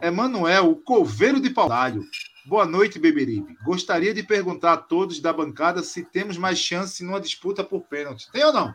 Emanuel, 0.00 0.70
o 0.70 0.76
coveiro 0.76 1.40
de 1.40 1.50
Paudalho. 1.50 2.04
Boa 2.46 2.64
noite, 2.64 2.98
Beberibe. 2.98 3.56
Gostaria 3.64 4.12
de 4.12 4.22
perguntar 4.22 4.72
a 4.74 4.76
todos 4.76 5.20
da 5.20 5.32
bancada 5.32 5.82
se 5.82 6.04
temos 6.04 6.36
mais 6.36 6.58
chance 6.58 7.02
numa 7.02 7.20
disputa 7.20 7.64
por 7.64 7.82
pênalti. 7.82 8.30
Tem 8.30 8.44
ou 8.44 8.52
não? 8.52 8.74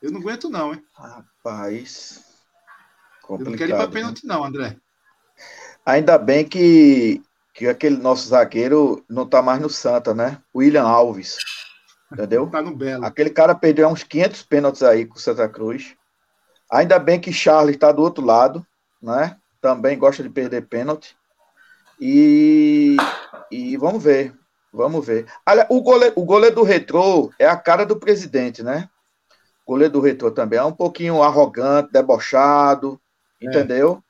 Eu 0.00 0.10
não 0.10 0.20
aguento, 0.20 0.48
não, 0.48 0.74
hein? 0.74 0.84
Rapaz. 0.94 2.24
Eu 3.28 3.38
não 3.38 3.52
quero 3.56 3.72
ir 3.72 3.76
para 3.76 3.88
pênalti, 3.88 4.26
né? 4.26 4.34
não, 4.34 4.44
André. 4.44 4.76
Ainda 5.84 6.18
bem 6.18 6.46
que 6.46 7.22
que 7.56 7.66
aquele 7.66 7.96
nosso 7.96 8.28
zagueiro 8.28 9.02
não 9.08 9.22
está 9.22 9.40
mais 9.40 9.58
no 9.58 9.70
Santa, 9.70 10.12
né? 10.12 10.38
William 10.54 10.84
Alves. 10.84 11.38
Entendeu? 12.12 12.46
tá 12.52 12.60
no 12.60 12.76
Belo. 12.76 13.02
Aquele 13.02 13.30
cara 13.30 13.54
perdeu 13.54 13.88
uns 13.88 14.04
500 14.04 14.42
pênaltis 14.42 14.82
aí 14.82 15.06
com 15.06 15.16
o 15.16 15.18
Santa 15.18 15.48
Cruz. 15.48 15.96
Ainda 16.70 16.98
bem 16.98 17.18
que 17.18 17.32
Charles 17.32 17.74
está 17.74 17.90
do 17.90 18.02
outro 18.02 18.22
lado, 18.22 18.64
né? 19.02 19.38
Também 19.58 19.98
gosta 19.98 20.22
de 20.22 20.28
perder 20.28 20.66
pênalti. 20.66 21.16
E, 21.98 22.98
e 23.50 23.74
vamos 23.78 24.04
ver. 24.04 24.34
Vamos 24.70 25.06
ver. 25.06 25.24
Olha, 25.48 25.66
o 25.70 25.80
goleiro, 25.80 26.12
o 26.14 26.26
goleiro 26.26 26.56
do 26.56 26.62
Retrô 26.62 27.32
é 27.38 27.46
a 27.46 27.56
cara 27.56 27.86
do 27.86 27.96
presidente, 27.96 28.62
né? 28.62 28.90
O 29.64 29.72
goleiro 29.72 29.94
do 29.94 30.00
Retrô 30.00 30.30
também 30.30 30.58
é 30.58 30.64
um 30.64 30.72
pouquinho 30.72 31.22
arrogante, 31.22 31.90
debochado, 31.90 33.00
é. 33.40 33.46
entendeu? 33.46 34.02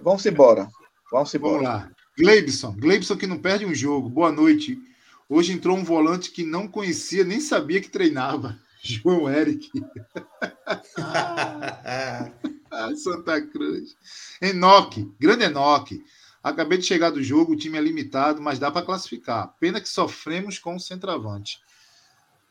Vamos 0.00 0.24
embora. 0.24 0.68
Vamos 1.10 1.34
embora. 1.34 1.52
Vamos 1.54 1.68
lá. 1.68 1.95
Gleibson, 2.18 2.72
Gleibson 2.72 3.16
que 3.16 3.26
não 3.26 3.38
perde 3.38 3.66
um 3.66 3.74
jogo. 3.74 4.08
Boa 4.08 4.32
noite. 4.32 4.80
Hoje 5.28 5.52
entrou 5.52 5.76
um 5.76 5.84
volante 5.84 6.30
que 6.30 6.44
não 6.44 6.66
conhecia, 6.66 7.22
nem 7.22 7.40
sabia 7.40 7.80
que 7.80 7.90
treinava. 7.90 8.58
João 8.82 9.28
Eric. 9.28 9.70
Santa 12.96 13.42
Cruz. 13.42 13.94
Enoque, 14.40 15.12
grande 15.20 15.44
Enoque. 15.44 16.02
Acabei 16.42 16.78
de 16.78 16.86
chegar 16.86 17.10
do 17.10 17.22
jogo, 17.22 17.52
o 17.52 17.56
time 17.56 17.76
é 17.76 17.82
limitado, 17.82 18.40
mas 18.40 18.58
dá 18.58 18.70
para 18.70 18.86
classificar. 18.86 19.54
Pena 19.60 19.80
que 19.80 19.88
sofremos 19.88 20.58
com 20.58 20.76
o 20.76 20.80
centroavante. 20.80 21.60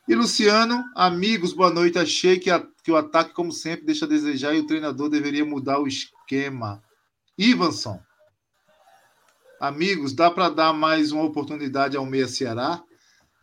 E 0.08 0.14
Luciano, 0.14 0.84
amigos, 0.94 1.54
boa 1.54 1.72
noite. 1.72 1.98
Achei 1.98 2.38
que, 2.38 2.52
a, 2.52 2.64
que 2.84 2.92
o 2.92 2.98
ataque, 2.98 3.34
como 3.34 3.52
sempre, 3.52 3.86
deixa 3.86 4.06
a 4.06 4.08
desejar 4.08 4.54
e 4.54 4.60
o 4.60 4.68
treinador 4.68 5.10
deveria 5.10 5.44
mudar 5.44 5.80
o 5.80 5.88
esquema. 5.88 6.84
Ivanson, 7.38 8.00
Amigos, 9.60 10.14
dá 10.14 10.30
para 10.30 10.50
dar 10.50 10.74
mais 10.74 11.12
uma 11.12 11.24
oportunidade 11.24 11.96
ao 11.96 12.06
Meia 12.06 12.28
Ceará? 12.28 12.84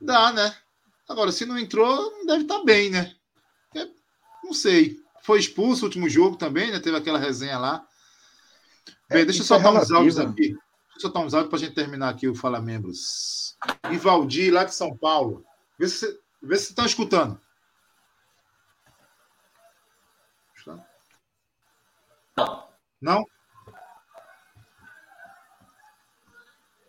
Dá, 0.00 0.32
né? 0.32 0.54
Agora, 1.08 1.32
se 1.32 1.46
não 1.46 1.58
entrou, 1.58 2.24
deve 2.26 2.42
estar 2.42 2.58
tá 2.58 2.64
bem, 2.64 2.90
né? 2.90 3.14
É, 3.74 3.86
não 4.44 4.52
sei. 4.52 5.00
Foi 5.22 5.38
expulso 5.38 5.82
no 5.82 5.86
último 5.86 6.08
jogo 6.08 6.36
também, 6.36 6.70
né? 6.70 6.80
Teve 6.80 6.96
aquela 6.96 7.18
resenha 7.18 7.58
lá. 7.58 7.86
Bem, 9.08 9.22
é, 9.22 9.24
deixa 9.24 9.40
eu 9.40 9.46
soltar 9.46 9.74
é 9.74 9.78
uns 9.78 9.90
áudios 9.90 10.18
aqui. 10.18 10.48
Deixa 10.48 10.58
eu 10.96 11.00
soltar 11.00 11.22
uns 11.22 11.34
áudios 11.34 11.50
para 11.50 11.58
a 11.58 11.60
gente 11.60 11.74
terminar 11.74 12.08
aqui 12.08 12.28
o 12.28 12.34
Fala 12.34 12.60
Membros. 12.60 13.56
Ivaldi, 13.90 14.50
lá 14.50 14.64
de 14.64 14.74
São 14.74 14.96
Paulo. 14.96 15.44
Vê 15.78 15.88
se 15.88 15.98
você 15.98 16.20
vê 16.42 16.56
se 16.56 16.70
está 16.70 16.84
escutando. 16.84 17.40
Não. 22.36 22.68
Não? 23.00 23.26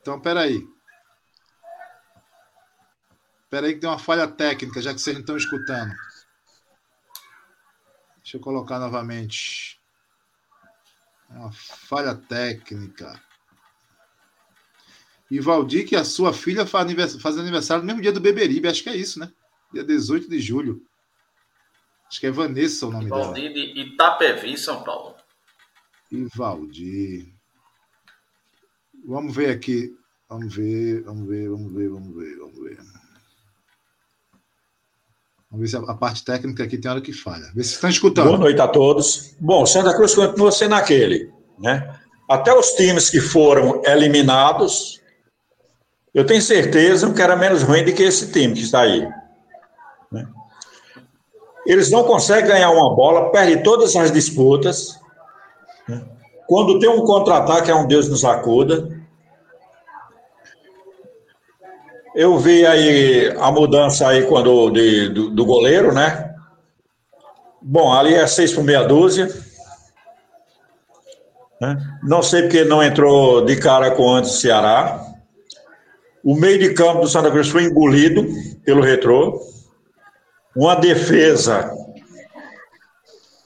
Então, 0.04 0.20
peraí. 0.20 0.68
Espera 3.46 3.68
aí 3.68 3.74
que 3.74 3.80
tem 3.80 3.90
uma 3.90 3.98
falha 3.98 4.28
técnica, 4.28 4.82
já 4.82 4.94
que 4.94 5.00
vocês 5.00 5.16
não 5.16 5.22
estão 5.22 5.38
escutando. 5.38 5.94
Deixa 8.18 8.36
eu 8.36 8.42
colocar 8.42 8.80
novamente. 8.80 9.80
Uma 11.30 11.54
falha 11.54 12.16
técnica. 12.16 13.18
E 15.32 15.40
Valdir, 15.40 15.88
que 15.88 15.96
a 15.96 16.04
sua 16.04 16.34
filha 16.34 16.66
faz 16.66 16.84
aniversário, 16.84 17.22
faz 17.22 17.38
aniversário 17.38 17.84
no 17.84 17.88
mesmo 17.88 18.02
dia 18.02 18.12
do 18.12 18.20
Beberibe, 18.20 18.68
acho 18.68 18.84
que 18.84 18.90
é 18.90 18.98
isso, 18.98 19.20
né? 19.20 19.32
Dia 19.72 19.86
18 19.86 20.30
de 20.30 20.40
julho. 20.40 20.86
Acho 22.10 22.20
que 22.20 22.28
é 22.28 22.32
Vanessa 22.32 22.88
o 22.88 22.92
nome 22.92 23.08
Valdir 23.08 23.54
dela. 23.54 23.74
de 23.74 23.80
Itapevi, 23.80 24.58
São 24.58 24.84
Paulo. 24.84 25.16
E 26.12 26.26
Valdir. 26.36 27.33
Vamos 29.06 29.36
ver 29.36 29.50
aqui. 29.50 29.94
Vamos 30.30 30.56
ver, 30.56 31.04
vamos 31.04 31.28
ver, 31.28 31.50
vamos 31.50 31.74
ver, 31.74 31.90
vamos 31.90 32.16
ver, 32.16 32.38
vamos 32.38 32.60
ver. 32.60 32.78
Vamos 35.52 35.62
ver 35.62 35.68
se 35.68 35.76
a, 35.76 35.94
parte 35.94 36.26
técnica 36.26 36.64
aqui 36.64 36.78
tem 36.78 36.90
hora 36.90 37.02
que 37.02 37.14
falha. 37.14 37.52
Vê 37.54 37.64
se 37.64 37.74
estão 37.74 37.90
escutando. 37.90 38.28
Boa 38.28 38.40
noite 38.40 38.60
a 38.60 38.68
todos. 38.68 39.36
Bom, 39.40 39.66
Santa 39.66 39.96
Cruz 39.96 40.16
continua 40.16 40.52
sendo 40.52 40.74
aquele, 40.76 41.32
né? 41.60 42.00
Até 42.28 42.52
os 42.54 42.72
times 42.72 43.10
que 43.10 43.20
foram 43.20 43.82
eliminados, 43.86 45.00
eu 46.14 46.26
tenho 46.26 46.42
certeza 46.42 47.14
que 47.14 47.22
era 47.22 47.36
menos 47.36 47.62
ruim 47.62 47.84
do 47.84 47.94
que 47.94 48.02
esse 48.02 48.32
time 48.32 48.54
que 48.54 48.62
está 48.62 48.82
aí. 48.82 49.08
Né? 50.12 50.28
Eles 51.68 51.92
não 51.92 52.06
conseguem 52.06 52.50
ganhar 52.50 52.72
uma 52.72 52.96
bola, 52.96 53.32
perdem 53.32 53.62
todas 53.62 53.96
as 53.96 54.12
disputas. 54.12 55.00
Né? 55.88 56.04
Quando 56.54 56.78
tem 56.78 56.88
um 56.88 57.04
contra-ataque, 57.04 57.72
é 57.72 57.76
um 57.76 57.88
Deus 57.88 58.08
nos 58.08 58.24
acuda. 58.24 58.88
Eu 62.16 62.38
vi 62.38 62.64
aí 62.64 63.36
a 63.40 63.52
mudança 63.52 64.08
aí 64.08 64.28
quando 64.28 64.70
de, 64.70 65.10
do, 65.10 65.32
do 65.32 65.46
goleiro, 65.48 65.92
né? 65.92 66.36
Bom, 67.60 67.92
ali 67.92 68.14
é 68.14 68.28
seis 68.28 68.54
por 68.54 68.64
meia 68.64 68.84
dúzia. 68.84 69.34
Né? 71.60 71.76
Não 72.04 72.22
sei 72.22 72.44
porque 72.44 72.64
não 72.64 72.84
entrou 72.84 73.44
de 73.44 73.56
cara 73.56 73.90
com 73.90 74.14
antes 74.14 74.34
do 74.34 74.38
Ceará. 74.38 75.04
O 76.24 76.36
meio 76.36 76.60
de 76.60 76.76
campo 76.76 77.02
do 77.02 77.08
Santa 77.08 77.32
Cruz 77.32 77.50
foi 77.50 77.64
engolido 77.64 78.28
pelo 78.64 78.84
retrô. 78.84 79.42
Uma 80.56 80.76
defesa 80.76 81.72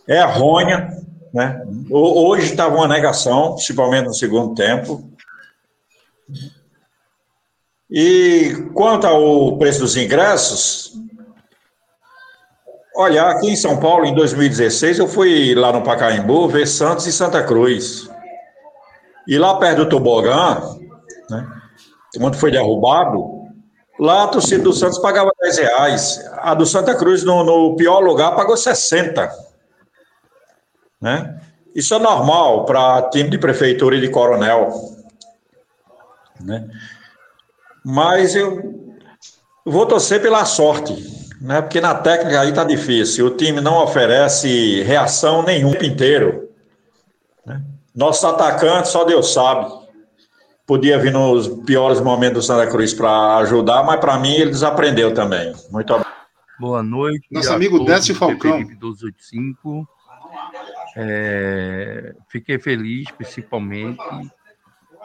errônea. 0.05 1.06
Né? 1.33 1.61
Hoje 1.89 2.51
estava 2.51 2.75
uma 2.75 2.87
negação, 2.87 3.53
principalmente 3.55 4.05
no 4.05 4.13
segundo 4.13 4.55
tempo. 4.55 5.09
E 7.89 8.69
quanto 8.73 9.07
ao 9.07 9.57
preço 9.57 9.79
dos 9.79 9.95
ingressos, 9.95 10.93
olha, 12.95 13.23
aqui 13.29 13.49
em 13.49 13.55
São 13.55 13.79
Paulo, 13.79 14.05
em 14.05 14.13
2016, 14.13 14.99
eu 14.99 15.07
fui 15.07 15.55
lá 15.55 15.71
no 15.71 15.83
Pacaembu 15.83 16.49
ver 16.49 16.67
Santos 16.67 17.07
e 17.07 17.13
Santa 17.13 17.43
Cruz. 17.43 18.09
E 19.27 19.37
lá 19.37 19.57
perto 19.57 19.83
do 19.83 19.89
Tobogã, 19.89 20.61
né, 21.29 21.47
onde 22.19 22.37
foi 22.37 22.51
derrubado, 22.51 23.45
lá 23.99 24.23
a 24.23 24.27
torcida 24.27 24.63
do 24.63 24.73
Santos 24.73 24.99
pagava 24.99 25.31
10 25.41 25.57
reais. 25.57 26.29
A 26.37 26.53
do 26.53 26.65
Santa 26.65 26.93
Cruz, 26.95 27.23
no, 27.23 27.43
no 27.43 27.75
pior 27.75 27.99
lugar, 27.99 28.35
pagou 28.35 28.57
60. 28.57 29.46
Né? 31.01 31.39
Isso 31.75 31.93
é 31.93 31.99
normal 31.99 32.65
para 32.65 33.09
time 33.09 33.29
de 33.29 33.37
prefeitura 33.37 33.95
e 33.95 34.01
de 34.01 34.09
coronel. 34.09 34.71
Né? 36.41 36.67
Mas 37.83 38.35
eu 38.35 38.95
vou 39.65 39.85
torcer 39.85 40.21
pela 40.21 40.43
sorte, 40.45 40.95
né? 41.41 41.61
Porque 41.61 41.79
na 41.79 41.95
técnica 41.95 42.41
aí 42.41 42.53
tá 42.53 42.63
difícil. 42.63 43.27
O 43.27 43.37
time 43.37 43.61
não 43.61 43.83
oferece 43.83 44.83
reação 44.83 45.43
nenhum 45.43 45.73
inteiro. 45.83 46.49
Né? 47.45 47.61
Nossos 47.95 48.25
atacantes, 48.25 48.91
só 48.91 49.03
Deus 49.03 49.31
sabe. 49.33 49.71
Podia 50.65 50.99
vir 50.99 51.13
nos 51.13 51.47
piores 51.65 52.01
momentos 52.01 52.43
do 52.43 52.47
Santa 52.47 52.69
Cruz 52.69 52.93
para 52.93 53.37
ajudar, 53.37 53.83
mas 53.83 53.99
para 54.01 54.19
mim 54.19 54.33
ele 54.33 54.51
desaprendeu 54.51 55.13
também. 55.13 55.53
Muito 55.71 55.93
obrigado. 55.93 56.17
Boa 56.59 56.83
noite. 56.83 57.27
Nosso 57.31 57.53
amigo 57.53 57.85
Décio 57.85 58.15
Falcão. 58.15 58.57
1285. 58.57 59.87
É, 60.99 62.15
fiquei 62.27 62.57
feliz, 62.57 63.11
principalmente, 63.11 64.03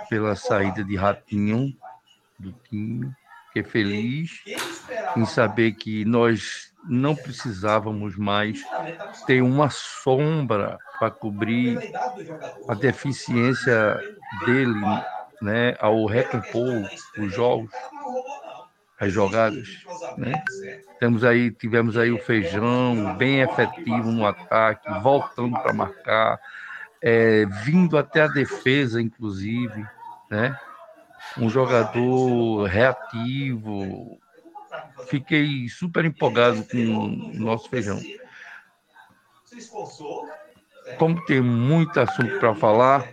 pela 0.09 0.35
saída 0.35 0.83
de 0.83 0.97
Ratinho 0.97 1.77
do 2.39 2.51
time. 2.69 3.13
Fiquei 3.49 3.63
feliz 3.63 4.43
em 5.15 5.27
saber 5.27 5.73
que 5.73 6.07
nós 6.07 6.73
não 6.89 7.15
precisávamos 7.15 8.17
mais 8.17 8.63
ter 9.27 9.43
uma 9.43 9.69
sombra 9.69 10.79
para 10.99 11.11
cobrir 11.11 11.79
a 12.67 12.75
deficiência 12.75 14.01
dele, 14.47 14.81
né, 15.43 15.77
ao 15.79 16.07
recompor 16.07 16.89
os 17.19 17.33
jogos, 17.35 17.71
as 19.03 19.13
jogadas, 19.13 19.69
né? 20.17 20.33
Temos 21.01 21.25
aí, 21.25 21.51
tivemos 21.51 21.97
aí 21.97 22.13
o 22.13 22.19
Feijão 22.19 23.17
bem 23.17 23.41
efetivo 23.41 24.13
no 24.13 24.25
ataque, 24.25 24.89
voltando 25.03 25.61
para 25.61 25.73
marcar, 25.73 26.39
é, 27.03 27.45
vindo 27.65 27.99
até 27.99 28.21
a 28.23 28.29
defesa, 28.29 29.03
inclusive, 29.03 29.85
né? 30.31 30.57
um 31.37 31.51
jogador 31.51 32.65
reativo. 32.67 34.21
Fiquei 35.09 35.69
super 35.69 36.05
empolgado 36.05 36.65
com 36.65 36.79
o 36.79 37.09
nosso 37.35 37.69
feijão. 37.69 37.99
Como 40.97 41.25
tem 41.25 41.41
muito 41.41 41.99
assunto 41.99 42.39
para 42.39 42.55
falar, 42.55 43.05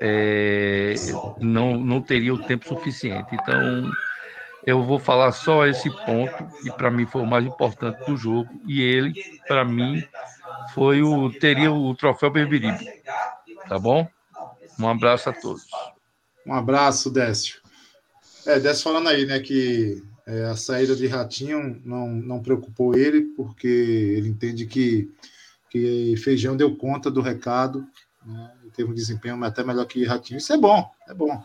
é, 0.00 0.94
não, 1.40 1.78
não 1.78 2.02
teria 2.02 2.34
o 2.34 2.42
tempo 2.42 2.66
suficiente. 2.66 3.34
Então, 3.34 3.88
eu 4.66 4.82
vou 4.82 4.98
falar 4.98 5.30
só 5.30 5.64
esse 5.64 5.88
ponto, 5.88 6.44
que 6.60 6.72
para 6.72 6.90
mim 6.90 7.06
foi 7.06 7.22
o 7.22 7.26
mais 7.26 7.46
importante 7.46 8.04
do 8.04 8.16
jogo. 8.16 8.50
E 8.66 8.82
ele, 8.82 9.14
para 9.46 9.64
mim, 9.64 10.04
foi 10.74 11.02
o 11.02 11.30
teria 11.30 11.70
o 11.70 11.94
troféu 11.94 12.30
Beberibe. 12.30 12.84
Tá 13.68 13.78
bom? 13.78 14.08
Um 14.78 14.88
abraço 14.88 15.30
a 15.30 15.32
todos. 15.32 15.64
Um 16.44 16.52
abraço, 16.52 17.10
Décio. 17.10 17.60
É, 18.44 18.58
Décio 18.58 18.82
falando 18.82 19.08
aí, 19.08 19.24
né, 19.24 19.38
que 19.38 20.02
é, 20.26 20.46
a 20.46 20.56
saída 20.56 20.96
de 20.96 21.06
Ratinho 21.06 21.80
não, 21.84 22.08
não 22.08 22.42
preocupou 22.42 22.96
ele, 22.96 23.22
porque 23.36 23.66
ele 23.68 24.28
entende 24.28 24.66
que, 24.66 25.08
que 25.70 26.16
Feijão 26.16 26.56
deu 26.56 26.76
conta 26.76 27.08
do 27.08 27.20
recado, 27.20 27.86
né, 28.24 28.52
teve 28.74 28.90
um 28.90 28.94
desempenho 28.94 29.42
até 29.44 29.62
melhor 29.62 29.86
que 29.86 30.04
Ratinho. 30.04 30.38
Isso 30.38 30.52
é 30.52 30.58
bom, 30.58 30.90
é 31.08 31.14
bom. 31.14 31.42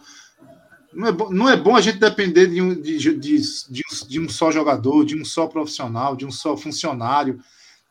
Não 0.94 1.08
é 1.08 1.12
bom, 1.12 1.30
não 1.30 1.50
é 1.50 1.56
bom 1.56 1.76
a 1.76 1.82
gente 1.82 2.00
depender 2.00 2.48
de 2.48 2.62
um, 2.62 2.74
de, 2.74 2.98
de, 2.98 3.14
de, 3.18 3.84
de 4.08 4.20
um 4.20 4.28
só 4.28 4.52
jogador, 4.52 5.06
de 5.06 5.16
um 5.16 5.24
só 5.24 5.48
profissional, 5.48 6.16
de 6.16 6.26
um 6.26 6.32
só 6.32 6.58
funcionário. 6.58 7.40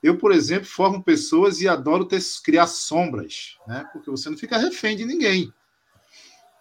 Eu, 0.03 0.17
por 0.19 0.33
exemplo, 0.33 0.67
formo 0.67 1.03
pessoas 1.03 1.61
e 1.61 1.69
adoro 1.69 2.05
ter, 2.05 2.21
criar 2.43 2.67
sombras, 2.67 3.57
né? 3.67 3.87
Porque 3.93 4.11
você 4.11 4.29
não 4.31 4.37
fica 4.37 4.59
refém 4.59 4.97
de 4.97 5.05
ninguém. 5.05 5.53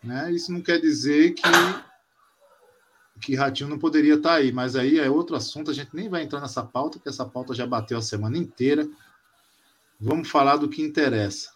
Né? 0.03 0.31
Isso 0.31 0.51
não 0.51 0.61
quer 0.61 0.79
dizer 0.79 1.33
que 1.33 1.43
que 3.19 3.35
Ratinho 3.35 3.69
não 3.69 3.77
poderia 3.77 4.15
estar 4.15 4.35
aí, 4.35 4.51
mas 4.51 4.75
aí 4.75 4.97
é 4.97 5.09
outro 5.09 5.35
assunto, 5.35 5.69
a 5.69 5.73
gente 5.73 5.89
nem 5.93 6.09
vai 6.09 6.23
entrar 6.23 6.39
nessa 6.39 6.63
pauta, 6.63 6.97
porque 6.97 7.09
essa 7.09 7.25
pauta 7.25 7.53
já 7.53 7.67
bateu 7.67 7.97
a 7.97 8.01
semana 8.01 8.37
inteira. 8.37 8.87
Vamos 9.99 10.29
falar 10.29 10.55
do 10.55 10.69
que 10.69 10.81
interessa. 10.81 11.49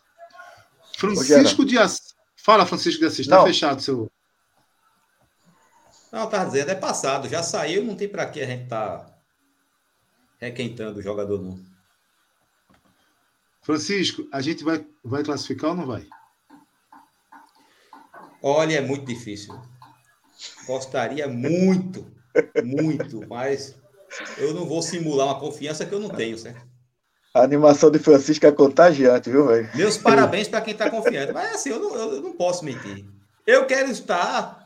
Francisco 0.98 1.64
de 1.64 1.78
Assis. 1.78 2.14
Fala, 2.36 2.66
Francisco 2.66 3.00
de 3.00 3.06
Assis, 3.06 3.20
está 3.20 3.42
fechado 3.44 3.82
seu. 3.82 4.12
Não, 6.14 6.30
tá 6.30 6.46
dizendo, 6.46 6.70
é 6.70 6.76
passado, 6.76 7.28
já 7.28 7.42
saiu, 7.42 7.84
não 7.84 7.96
tem 7.96 8.08
para 8.08 8.28
que 8.28 8.40
a 8.40 8.46
gente 8.46 8.68
tá 8.68 9.04
requentando 10.40 11.00
o 11.00 11.02
jogador, 11.02 11.42
não. 11.42 11.60
Francisco, 13.64 14.28
a 14.32 14.40
gente 14.40 14.64
vai, 14.64 14.86
vai 15.04 15.24
classificar 15.24 15.72
ou 15.72 15.76
não 15.76 15.88
vai? 15.88 16.08
Olha, 18.44 18.76
é 18.76 18.82
muito 18.82 19.06
difícil. 19.06 19.60
Gostaria 20.68 21.28
muito, 21.28 22.06
muito, 22.64 23.28
mas 23.28 23.76
eu 24.38 24.54
não 24.54 24.68
vou 24.68 24.84
simular 24.84 25.26
uma 25.26 25.40
confiança 25.40 25.84
que 25.84 25.96
eu 25.96 26.00
não 26.00 26.10
tenho, 26.10 26.38
certo? 26.38 26.62
A 27.34 27.42
animação 27.42 27.90
de 27.90 27.98
Francisco 27.98 28.46
é 28.46 28.52
contagiante, 28.52 29.32
viu, 29.32 29.48
velho? 29.48 29.68
Meus 29.74 29.98
parabéns 29.98 30.48
para 30.48 30.62
quem 30.62 30.74
está 30.74 30.92
confiante. 30.92 31.34
Mas 31.34 31.56
assim, 31.56 31.72
eu 31.72 31.80
não, 31.80 31.96
eu 31.96 32.22
não 32.22 32.34
posso 32.34 32.64
mentir. 32.64 33.04
Eu 33.48 33.66
quero 33.66 33.90
estar 33.90 34.63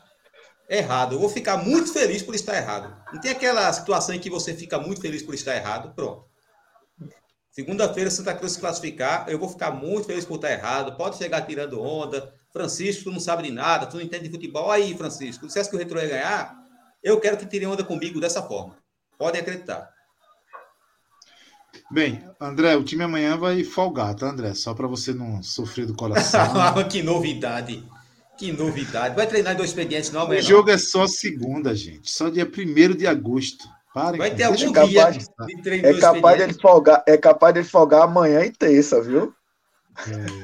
errado. 0.68 1.14
Eu 1.14 1.18
vou 1.18 1.28
ficar 1.28 1.56
muito 1.56 1.92
feliz 1.92 2.22
por 2.22 2.34
estar 2.34 2.56
errado. 2.56 2.94
Não 3.12 3.20
tem 3.20 3.30
aquela 3.30 3.72
situação 3.72 4.14
em 4.14 4.20
que 4.20 4.28
você 4.28 4.54
fica 4.54 4.78
muito 4.78 5.00
feliz 5.00 5.22
por 5.22 5.34
estar 5.34 5.56
errado? 5.56 5.94
Pronto. 5.94 6.26
Segunda-feira, 7.50 8.10
Santa 8.10 8.34
Cruz 8.34 8.52
se 8.52 8.60
classificar, 8.60 9.28
eu 9.28 9.38
vou 9.38 9.48
ficar 9.48 9.72
muito 9.72 10.06
feliz 10.06 10.24
por 10.24 10.36
estar 10.36 10.52
errado. 10.52 10.96
Pode 10.96 11.16
chegar 11.16 11.42
tirando 11.42 11.82
onda, 11.82 12.32
Francisco, 12.52 13.04
tu 13.04 13.10
não 13.10 13.18
sabe 13.18 13.42
de 13.44 13.50
nada, 13.50 13.86
tu 13.86 13.96
não 13.96 14.02
entende 14.04 14.28
de 14.28 14.30
futebol. 14.30 14.70
Aí, 14.70 14.96
Francisco, 14.96 15.40
tu 15.40 15.46
dissesse 15.48 15.68
que 15.68 15.74
o 15.74 15.78
Retro 15.78 15.98
ia 15.98 16.08
ganhar, 16.08 16.56
Eu 17.02 17.20
quero 17.20 17.36
que 17.36 17.46
tirem 17.46 17.66
onda 17.66 17.82
comigo 17.82 18.20
dessa 18.20 18.42
forma. 18.42 18.76
Podem 19.16 19.40
acreditar. 19.40 19.90
Bem, 21.90 22.24
André, 22.40 22.76
o 22.76 22.84
time 22.84 23.02
amanhã 23.02 23.36
vai 23.36 23.64
folgar, 23.64 24.14
tá, 24.14 24.26
André? 24.26 24.54
Só 24.54 24.74
para 24.74 24.86
você 24.86 25.12
não 25.12 25.42
sofrer 25.42 25.86
do 25.86 25.94
coração. 25.94 26.40
que 26.88 27.02
novidade. 27.02 27.82
Que 28.38 28.52
novidade. 28.52 29.16
Vai 29.16 29.26
treinar 29.26 29.54
em 29.54 29.56
dois 29.56 29.70
expedientes, 29.70 30.10
não, 30.12 30.22
amanhã. 30.22 30.40
O 30.40 30.42
jogo 30.42 30.68
não. 30.68 30.74
é 30.74 30.78
só 30.78 31.06
segunda, 31.06 31.74
gente. 31.74 32.10
Só 32.10 32.28
dia 32.28 32.46
1 32.46 32.96
de 32.96 33.06
agosto. 33.06 33.64
Parem, 33.92 34.18
vai 34.18 34.34
ter 34.34 34.44
algum 34.44 34.70
é 34.70 34.72
capaz, 34.72 35.18
dia 35.18 35.46
de 35.46 35.62
treino 35.62 35.88
é 35.88 35.98
capaz 35.98 36.38
dele 36.38 36.54
folgar, 36.54 37.02
É 37.06 37.16
capaz 37.16 37.54
de 37.54 37.64
folgar 37.64 38.02
amanhã 38.02 38.44
e 38.44 38.52
terça, 38.52 39.02
viu? 39.02 39.34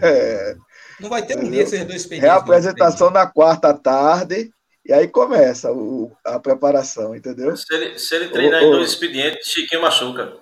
É. 0.02 0.08
É. 0.08 0.56
Não 0.98 1.08
vai 1.08 1.24
ter 1.24 1.38
um 1.38 1.50
dia 1.50 1.62
esses 1.62 1.84
dois 1.84 2.02
expedientes. 2.02 2.30
Reapresentação 2.30 3.10
na 3.10 3.26
quarta 3.26 3.72
tarde. 3.72 4.50
E 4.86 4.92
aí 4.92 5.08
começa 5.08 5.72
o, 5.72 6.12
a 6.24 6.38
preparação, 6.38 7.14
entendeu? 7.14 7.56
Se 7.56 7.72
ele, 7.74 7.98
se 7.98 8.14
ele 8.14 8.28
treinar 8.28 8.62
ô, 8.62 8.66
em 8.66 8.70
dois 8.70 8.90
expedientes, 8.90 9.48
Chiquinho 9.48 9.82
machuca. 9.82 10.36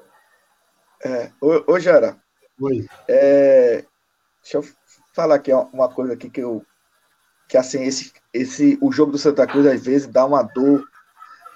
É, 1.05 1.31
ô, 1.41 1.73
ô 1.73 1.79
Jara. 1.79 2.17
Oi. 2.61 2.87
É, 3.09 3.85
deixa 4.43 4.59
eu 4.59 4.65
falar 5.15 5.37
aqui 5.37 5.53
uma 5.53 5.89
coisa 5.89 6.15
aqui 6.15 6.29
que 6.29 6.41
eu. 6.41 6.65
Que 7.53 7.59
assim, 7.59 7.83
esse, 7.83 8.11
esse, 8.33 8.79
o 8.81 8.91
jogo 8.91 9.13
do 9.13 9.19
Santa 9.19 9.47
Cruz 9.47 9.67
às 9.67 9.85
vezes 9.85 10.07
dá 10.07 10.25
uma 10.25 10.43
dor 10.43 10.83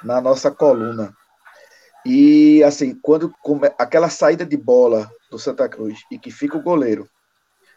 na 0.05 0.21
nossa 0.21 0.51
coluna. 0.51 1.11
E 2.05 2.63
assim, 2.65 2.95
quando 3.01 3.33
come, 3.43 3.73
aquela 3.79 4.11
saída 4.11 4.45
de 4.45 4.59
bola 4.59 5.11
do 5.31 5.39
Santa 5.39 5.67
Cruz 5.71 6.01
e 6.13 6.19
que 6.19 6.31
fica 6.31 6.59
o 6.59 6.63
goleiro, 6.63 7.09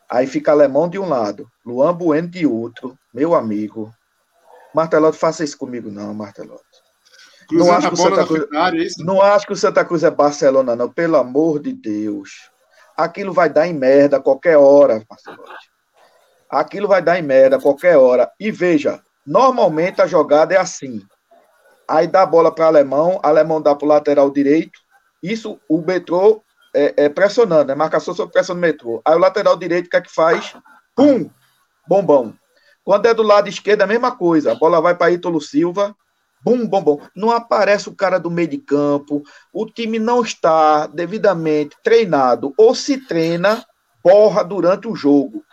aí 0.09 0.27
fica 0.27 0.51
Alemão 0.51 0.89
de 0.89 0.99
um 0.99 1.07
lado, 1.07 1.49
Luan 1.65 1.93
Bueno 1.93 2.27
de 2.27 2.45
outro, 2.45 2.99
meu 3.13 3.33
amigo. 3.33 3.89
Martelotti, 4.75 5.17
faça 5.17 5.45
isso 5.45 5.57
comigo, 5.57 5.89
não, 5.89 6.13
Martelotti. 6.13 6.61
Não 7.53 7.71
acho, 7.71 7.87
que 7.87 7.93
o 7.93 7.97
Santa 7.97 8.25
Cruz, 8.25 8.43
é 8.43 9.01
não 9.01 9.21
acho 9.21 9.47
que 9.47 9.53
o 9.53 9.55
Santa 9.55 9.85
Cruz 9.85 10.03
é 10.03 10.11
Barcelona, 10.11 10.75
não, 10.75 10.91
pelo 10.91 11.15
amor 11.15 11.61
de 11.61 11.71
Deus. 11.71 12.51
Aquilo 12.97 13.31
vai 13.31 13.49
dar 13.49 13.65
em 13.65 13.73
merda 13.73 14.17
a 14.17 14.21
qualquer 14.21 14.57
hora, 14.57 15.01
Marcelotti. 15.09 15.68
Aquilo 16.49 16.87
vai 16.87 17.01
dar 17.01 17.19
em 17.19 17.21
merda 17.21 17.59
qualquer 17.59 17.97
hora. 17.97 18.31
E 18.39 18.51
veja, 18.51 19.01
normalmente 19.25 20.01
a 20.01 20.07
jogada 20.07 20.53
é 20.53 20.57
assim. 20.57 21.01
Aí 21.87 22.07
dá 22.07 22.23
a 22.23 22.25
bola 22.25 22.53
para 22.53 22.65
alemão, 22.65 23.19
alemão 23.23 23.61
dá 23.61 23.75
para 23.75 23.85
o 23.85 23.89
lateral 23.89 24.29
direito. 24.31 24.79
Isso 25.21 25.59
o 25.69 25.79
metrô 25.81 26.43
é, 26.75 27.05
é 27.05 27.09
pressionando, 27.09 27.71
é 27.71 27.75
marcação 27.75 28.13
sobre 28.13 28.33
pressão 28.33 28.55
do 28.55 28.61
metrô. 28.61 29.01
Aí 29.05 29.15
o 29.15 29.19
lateral 29.19 29.57
direito, 29.57 29.87
o 29.87 29.89
que 29.89 29.97
é 29.97 30.01
que 30.01 30.13
faz? 30.13 30.55
Pum! 30.95 31.29
Bombão. 31.87 32.33
Quando 32.83 33.05
é 33.05 33.13
do 33.13 33.23
lado 33.23 33.49
esquerdo, 33.49 33.81
é 33.81 33.83
a 33.83 33.87
mesma 33.87 34.15
coisa. 34.15 34.51
A 34.51 34.55
bola 34.55 34.81
vai 34.81 34.95
para 34.95 35.11
Ítalo 35.11 35.41
Silva, 35.41 35.95
Bum, 36.41 36.65
bum, 36.65 36.81
bum. 36.81 36.99
Não 37.13 37.31
aparece 37.31 37.89
o 37.89 37.95
cara 37.95 38.17
do 38.17 38.31
meio 38.31 38.47
de 38.47 38.57
campo. 38.57 39.23
O 39.53 39.65
time 39.65 39.99
não 39.99 40.21
está 40.21 40.87
devidamente 40.87 41.75
treinado. 41.83 42.53
Ou 42.57 42.73
se 42.73 42.97
treina, 42.97 43.65
borra 44.03 44.43
durante 44.43 44.87
o 44.87 44.95
jogo. 44.95 45.43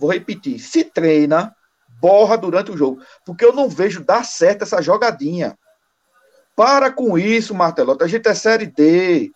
Vou 0.00 0.10
repetir. 0.10 0.58
Se 0.58 0.82
treina, 0.82 1.54
borra 2.00 2.36
durante 2.36 2.72
o 2.72 2.76
jogo. 2.76 3.02
Porque 3.24 3.44
eu 3.44 3.52
não 3.52 3.68
vejo 3.68 4.02
dar 4.02 4.24
certo 4.24 4.62
essa 4.62 4.80
jogadinha. 4.82 5.56
Para 6.56 6.90
com 6.90 7.18
isso, 7.18 7.54
Martelota. 7.54 8.04
A 8.04 8.08
gente 8.08 8.28
é 8.28 8.34
Série 8.34 8.66
D. 8.66 9.30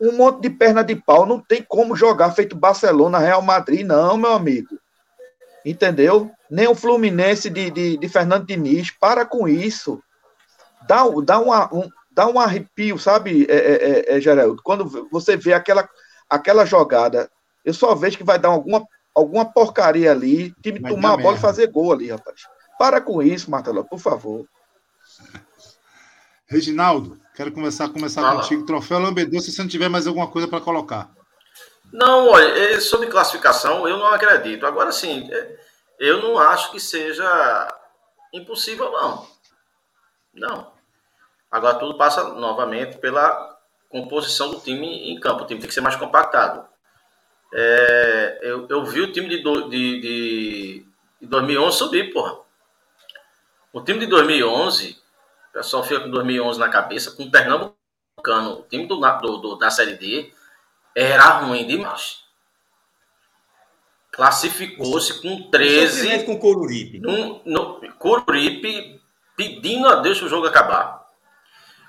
Um 0.00 0.12
monte 0.12 0.40
de 0.40 0.50
perna 0.50 0.82
de 0.82 0.94
pau. 0.96 1.26
Não 1.26 1.40
tem 1.40 1.62
como 1.62 1.96
jogar 1.96 2.30
feito 2.30 2.56
Barcelona, 2.56 3.18
Real 3.18 3.42
Madrid, 3.42 3.84
não, 3.84 4.16
meu 4.16 4.32
amigo 4.32 4.78
entendeu? 5.64 6.30
Nem 6.50 6.66
o 6.66 6.74
Fluminense 6.74 7.50
de, 7.50 7.70
de, 7.70 7.96
de 7.98 8.08
Fernando 8.08 8.46
Diniz, 8.46 8.90
para 8.90 9.24
com 9.24 9.46
isso. 9.46 10.02
Dá, 10.86 11.04
dá, 11.24 11.38
uma, 11.38 11.72
um, 11.74 11.88
dá 12.10 12.26
um 12.26 12.40
arrepio, 12.40 12.98
sabe, 12.98 13.46
é, 13.48 13.54
é, 13.54 13.90
é, 14.14 14.16
é, 14.16 14.20
Geraldo? 14.20 14.62
Quando 14.62 15.08
você 15.10 15.36
vê 15.36 15.52
aquela, 15.52 15.88
aquela 16.28 16.64
jogada, 16.64 17.30
eu 17.64 17.74
só 17.74 17.94
vejo 17.94 18.16
que 18.16 18.24
vai 18.24 18.38
dar 18.38 18.48
alguma, 18.48 18.82
alguma 19.18 19.44
porcaria 19.44 20.10
ali, 20.10 20.54
time 20.62 20.80
tomar 20.80 21.14
a 21.14 21.16
bola 21.16 21.36
e 21.36 21.40
fazer 21.40 21.66
gol 21.66 21.92
ali, 21.92 22.10
rapaz. 22.10 22.42
Para 22.78 23.00
com 23.00 23.22
isso, 23.22 23.50
Martelo, 23.50 23.84
por 23.84 23.98
favor. 23.98 24.46
Reginaldo, 26.46 27.20
quero 27.34 27.52
começar, 27.52 27.88
começar 27.88 28.22
Fala. 28.22 28.40
contigo. 28.40 28.64
Troféu 28.64 28.98
Lambedor, 28.98 29.40
se 29.40 29.52
você 29.52 29.60
não 29.60 29.68
tiver 29.68 29.88
mais 29.88 30.06
alguma 30.06 30.28
coisa 30.28 30.48
para 30.48 30.60
colocar. 30.60 31.10
Não, 31.92 32.28
olha, 32.28 32.46
é, 32.46 32.80
sobre 32.80 33.08
classificação, 33.08 33.86
eu 33.88 33.98
não 33.98 34.06
acredito. 34.06 34.66
Agora 34.66 34.92
sim, 34.92 35.28
é, 35.30 35.58
eu 35.98 36.22
não 36.22 36.38
acho 36.38 36.70
que 36.70 36.80
seja 36.80 37.68
impossível, 38.32 38.90
não. 38.92 39.26
Não. 40.32 40.72
Agora 41.50 41.78
tudo 41.78 41.98
passa 41.98 42.24
novamente 42.34 42.98
pela 42.98 43.58
composição 43.88 44.50
do 44.50 44.60
time 44.60 45.10
em 45.10 45.18
campo. 45.18 45.42
O 45.42 45.46
time 45.46 45.60
tem 45.60 45.68
que 45.68 45.74
ser 45.74 45.80
mais 45.80 45.96
compactado. 45.96 46.66
É, 47.52 48.40
eu, 48.42 48.66
eu 48.68 48.84
vi 48.84 49.00
o 49.00 49.12
time 49.12 49.28
de, 49.28 49.42
do, 49.42 49.68
de, 49.68 50.00
de, 50.00 50.86
de 51.20 51.26
2011 51.26 51.76
subir, 51.76 52.12
porra. 52.12 52.38
O 53.72 53.80
time 53.80 54.00
de 54.00 54.06
2011, 54.06 54.98
o 55.50 55.52
pessoal 55.52 55.82
fica 55.82 56.00
com 56.00 56.10
2011 56.10 56.58
na 56.58 56.68
cabeça, 56.68 57.12
com 57.12 57.24
o 57.24 57.30
Pernambucano, 57.30 58.60
o 58.60 58.62
time 58.62 58.86
do, 58.86 58.96
do, 58.96 59.36
do 59.38 59.56
da 59.56 59.70
Série 59.70 59.94
D, 59.94 60.32
era 60.94 61.38
ruim 61.38 61.66
demais. 61.66 62.24
Classificou-se 64.10 65.22
com 65.22 65.48
13. 65.48 66.24
com 66.24 66.38
Coruripe. 66.38 66.98
No, 66.98 67.40
no, 67.44 67.92
Coruripe 67.98 69.00
pedindo 69.36 69.86
a 69.86 69.96
Deus 69.96 70.18
que 70.18 70.24
o 70.24 70.28
jogo 70.28 70.46
acabar. 70.46 71.06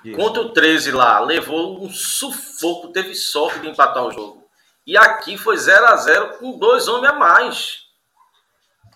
Isso. 0.04 0.16
Contra 0.16 0.42
o 0.42 0.50
13 0.50 0.92
lá, 0.92 1.18
levou 1.18 1.84
um 1.84 1.90
sufoco, 1.90 2.88
teve 2.88 3.14
sorte 3.14 3.58
de 3.58 3.68
empatar 3.68 4.06
o 4.06 4.12
jogo. 4.12 4.39
E 4.86 4.96
aqui 4.96 5.36
foi 5.36 5.56
0 5.56 5.86
a 5.86 5.96
0 5.96 6.38
com 6.38 6.58
dois 6.58 6.88
homens 6.88 7.12
a 7.12 7.14
mais. 7.14 7.86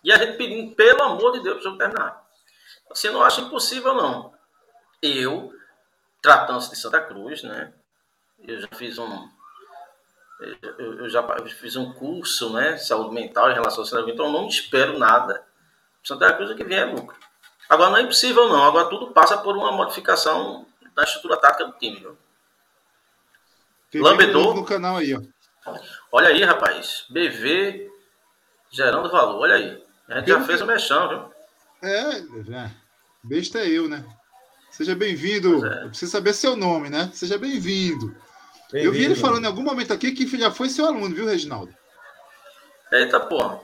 E 0.03 0.13
a 0.13 0.19
gente 0.19 0.37
pedindo, 0.37 0.75
pelo 0.75 1.03
amor 1.03 1.33
de 1.33 1.43
Deus, 1.43 1.55
para 1.55 1.61
o 1.61 1.65
jogo 1.65 1.79
terminar. 1.79 2.25
Você 2.89 3.11
não 3.11 3.23
acha 3.23 3.41
impossível, 3.41 3.95
não. 3.95 4.35
Eu, 5.03 5.53
tratando-se 6.21 6.71
de 6.71 6.77
Santa 6.77 7.01
Cruz, 7.01 7.43
né? 7.43 7.73
Eu 8.47 8.61
já 8.61 8.69
fiz 8.73 8.99
um, 8.99 9.29
eu, 10.79 10.99
eu 10.99 11.09
já 11.09 11.25
fiz 11.61 11.77
um 11.77 11.93
curso, 11.93 12.53
né, 12.53 12.77
saúde 12.77 13.15
mental 13.15 13.51
em 13.51 13.55
relação 13.55 13.81
ao 13.81 13.87
saúde 13.87 14.13
então 14.13 14.27
eu 14.27 14.33
não 14.33 14.49
espero 14.49 14.99
nada. 14.99 15.45
Santa 16.03 16.33
Cruz 16.35 16.51
é 16.51 16.55
que 16.55 16.65
vier 16.65 16.89
é 16.89 16.93
lucro. 16.93 17.17
Agora 17.69 17.91
não 17.91 17.99
é 17.99 18.03
impossível 18.03 18.49
não, 18.49 18.65
agora 18.65 18.89
tudo 18.89 19.13
passa 19.13 19.39
por 19.39 19.57
uma 19.57 19.73
modificação 19.73 20.67
da 20.95 21.05
estrutura 21.05 21.37
tática 21.37 21.67
do 21.67 21.79
time, 21.79 21.99
viu? 21.99 22.19
Lambedor. 23.95 24.55
no 24.55 24.65
canal 24.65 24.97
aí, 24.97 25.15
ó. 25.15 25.21
Olha 26.13 26.29
aí, 26.29 26.43
rapaz. 26.43 27.05
BV 27.11 27.91
gerando 28.71 29.11
valor, 29.11 29.41
olha 29.41 29.55
aí. 29.55 29.83
A 30.09 30.19
gente 30.19 30.29
já 30.29 30.41
fez 30.43 30.61
o 30.61 30.67
mexão, 30.67 31.09
viu? 31.09 31.35
É, 31.83 32.19
é. 32.19 32.71
Besta 33.23 33.61
é 33.61 33.69
eu, 33.69 33.89
né? 33.89 34.05
Seja 34.71 34.95
bem-vindo. 34.95 35.65
É. 35.65 35.85
Eu 35.85 35.89
preciso 35.89 36.11
saber 36.11 36.35
seu 36.35 36.57
nome, 36.57 36.91
né? 36.91 37.11
Seja 37.13 37.39
bem-vindo. 37.39 38.15
Eu 38.73 38.91
vi 38.91 39.05
ele 39.05 39.15
falando 39.15 39.45
em 39.45 39.47
algum 39.47 39.63
momento 39.63 39.93
aqui 39.93 40.13
que 40.13 40.27
já 40.37 40.51
foi 40.51 40.69
seu 40.69 40.87
aluno, 40.87 41.15
viu, 41.15 41.27
Reginaldo? 41.27 41.73
Eita 42.91 43.21
porra. 43.21 43.61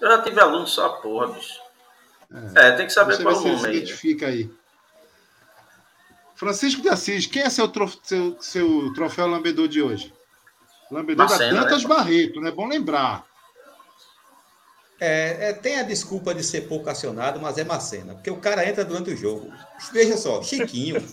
Eu 0.00 0.10
já 0.10 0.22
tive 0.22 0.40
aluno 0.40 0.66
só 0.66 0.88
porra, 1.00 1.28
bicho. 1.28 1.60
É, 2.56 2.68
é 2.68 2.72
tem 2.72 2.86
que 2.86 2.92
saber 2.92 3.22
qual 3.22 3.34
é 3.34 3.38
o 3.38 3.42
nome 3.44 3.68
aí. 3.68 3.76
Identifica 3.76 4.26
aí. 4.26 4.50
Francisco 6.34 6.82
de 6.82 6.88
Assis, 6.88 7.26
quem 7.26 7.42
é 7.42 7.50
seu, 7.50 7.68
trof 7.68 7.98
seu, 8.02 8.36
seu 8.40 8.92
troféu 8.94 9.26
lambedor 9.26 9.68
de 9.68 9.82
hoje? 9.82 10.12
Da 10.90 11.26
Dantas 11.26 11.82
né? 11.82 11.88
Barreto, 11.88 12.40
né? 12.40 12.50
Bom 12.50 12.66
lembrar. 12.66 13.24
É, 15.00 15.48
é, 15.48 15.52
tem 15.52 15.78
a 15.78 15.82
desculpa 15.82 16.34
de 16.34 16.44
ser 16.44 16.62
pouco 16.62 16.90
acionado, 16.90 17.40
mas 17.40 17.56
é 17.56 17.64
Macena, 17.64 18.14
porque 18.14 18.30
o 18.30 18.36
cara 18.36 18.68
entra 18.68 18.84
durante 18.84 19.10
o 19.10 19.16
jogo. 19.16 19.50
Veja 19.92 20.16
só, 20.16 20.42
Chiquinho. 20.42 21.02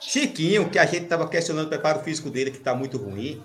Chiquinho, 0.00 0.70
que 0.70 0.78
a 0.78 0.86
gente 0.86 1.02
estava 1.04 1.28
questionando 1.28 1.66
o 1.66 1.68
preparo 1.68 2.02
físico 2.02 2.30
dele, 2.30 2.50
que 2.50 2.58
está 2.58 2.74
muito 2.74 2.96
ruim. 2.96 3.44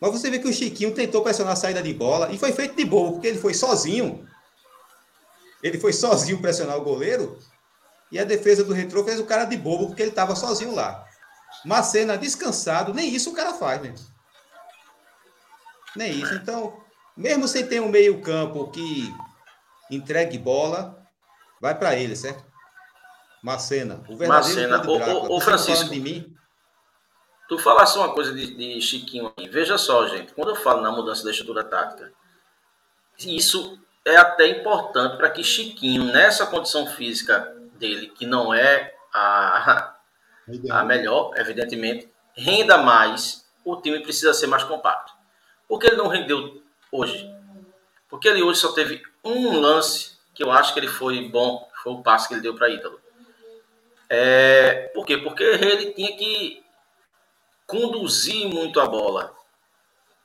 Mas 0.00 0.12
você 0.12 0.30
vê 0.30 0.38
que 0.38 0.48
o 0.48 0.52
Chiquinho 0.52 0.94
tentou 0.94 1.22
pressionar 1.22 1.54
a 1.54 1.56
saída 1.56 1.82
de 1.82 1.92
bola 1.92 2.30
e 2.32 2.38
foi 2.38 2.52
feito 2.52 2.76
de 2.76 2.84
boa, 2.84 3.12
porque 3.12 3.26
ele 3.26 3.38
foi 3.38 3.52
sozinho. 3.52 4.26
Ele 5.62 5.78
foi 5.78 5.92
sozinho 5.92 6.40
pressionar 6.40 6.76
o 6.76 6.84
goleiro 6.84 7.38
e 8.10 8.18
a 8.18 8.24
defesa 8.24 8.64
do 8.64 8.72
retrô 8.72 9.04
fez 9.04 9.18
o 9.18 9.26
cara 9.26 9.44
de 9.44 9.56
bobo, 9.56 9.88
porque 9.88 10.02
ele 10.02 10.10
estava 10.10 10.36
sozinho 10.36 10.74
lá. 10.74 11.07
Macena 11.64 12.16
descansado, 12.16 12.94
nem 12.94 13.12
isso 13.14 13.30
o 13.30 13.34
cara 13.34 13.54
faz, 13.54 13.82
né? 13.82 13.94
Nem 15.96 16.12
isso. 16.12 16.34
Então, 16.34 16.80
mesmo 17.16 17.48
sem 17.48 17.66
ter 17.66 17.80
um 17.80 17.88
meio-campo 17.88 18.70
que 18.70 19.12
entregue 19.90 20.38
bola, 20.38 21.02
vai 21.60 21.74
para 21.74 21.96
ele, 21.96 22.14
certo? 22.14 22.44
Macena, 23.42 24.02
o 24.08 24.16
verdadeiro 24.16 24.70
Macena. 24.70 24.90
O, 24.90 25.32
o, 25.32 25.36
o 25.36 25.40
Francisco, 25.40 25.90
de 25.90 26.00
mim? 26.00 26.38
tu 27.48 27.58
falasse 27.58 27.98
uma 27.98 28.12
coisa 28.12 28.32
de, 28.32 28.54
de, 28.54 28.80
Chiquinho 28.80 29.32
aí. 29.36 29.48
Veja 29.48 29.78
só, 29.78 30.06
gente, 30.06 30.34
quando 30.34 30.50
eu 30.50 30.56
falo 30.56 30.82
na 30.82 30.92
mudança 30.92 31.24
da 31.24 31.30
estrutura 31.30 31.64
tática, 31.64 32.12
isso 33.18 33.80
é 34.04 34.16
até 34.16 34.46
importante 34.46 35.16
para 35.16 35.30
que 35.30 35.42
Chiquinho, 35.42 36.04
nessa 36.04 36.46
condição 36.46 36.86
física 36.86 37.40
dele, 37.78 38.08
que 38.08 38.26
não 38.26 38.52
é 38.52 38.94
a, 39.12 39.96
a 40.70 40.84
melhor, 40.84 41.32
evidentemente, 41.36 42.10
renda 42.34 42.78
mais, 42.78 43.46
o 43.64 43.76
time 43.76 44.00
precisa 44.00 44.32
ser 44.32 44.46
mais 44.46 44.64
compacto. 44.64 45.12
Por 45.66 45.78
que 45.78 45.88
ele 45.88 45.96
não 45.96 46.08
rendeu 46.08 46.62
hoje? 46.90 47.30
Porque 48.08 48.28
ele 48.28 48.42
hoje 48.42 48.60
só 48.60 48.72
teve 48.72 49.02
um 49.24 49.60
lance 49.60 50.16
que 50.34 50.42
eu 50.42 50.50
acho 50.50 50.72
que 50.72 50.80
ele 50.80 50.88
foi 50.88 51.28
bom, 51.28 51.68
foi 51.82 51.92
o 51.92 52.02
passe 52.02 52.28
que 52.28 52.34
ele 52.34 52.40
deu 52.40 52.54
para 52.54 52.70
Ítalo. 52.70 53.00
É, 54.08 54.90
por 54.94 55.04
quê? 55.04 55.18
Porque 55.18 55.42
ele 55.42 55.92
tinha 55.92 56.16
que 56.16 56.62
conduzir 57.66 58.48
muito 58.48 58.80
a 58.80 58.86
bola, 58.86 59.34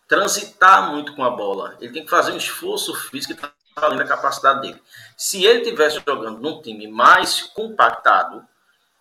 transitar 0.07 0.91
muito 0.91 1.13
com 1.15 1.23
a 1.23 1.29
bola. 1.29 1.75
Ele 1.81 1.91
tem 1.91 2.03
que 2.03 2.09
fazer 2.09 2.31
um 2.31 2.37
esforço 2.37 2.95
físico 2.95 3.33
que 3.35 3.45
está 3.45 3.53
além 3.75 3.97
da 3.97 4.05
capacidade 4.05 4.61
dele. 4.61 4.81
Se 5.17 5.43
ele 5.43 5.61
tivesse 5.61 6.01
jogando 6.07 6.39
num 6.39 6.61
time 6.61 6.87
mais 6.87 7.41
compactado, 7.41 8.47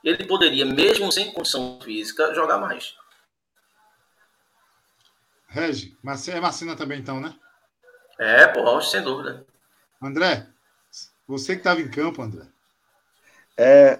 ele 0.02 0.26
poderia, 0.26 0.64
mesmo 0.64 1.12
sem 1.12 1.32
condição 1.32 1.78
física, 1.80 2.34
jogar 2.34 2.58
mais. 2.58 2.96
Regi, 5.48 5.96
mas 6.02 6.26
é 6.28 6.40
Macina 6.40 6.74
também 6.74 6.98
então, 6.98 7.20
né? 7.20 7.34
É, 8.18 8.46
pô, 8.46 8.80
sem 8.80 9.02
dúvida. 9.02 9.46
André, 10.00 10.46
você 11.26 11.54
que 11.54 11.60
estava 11.60 11.80
em 11.80 11.90
campo, 11.90 12.22
André. 12.22 12.46
É, 13.56 13.98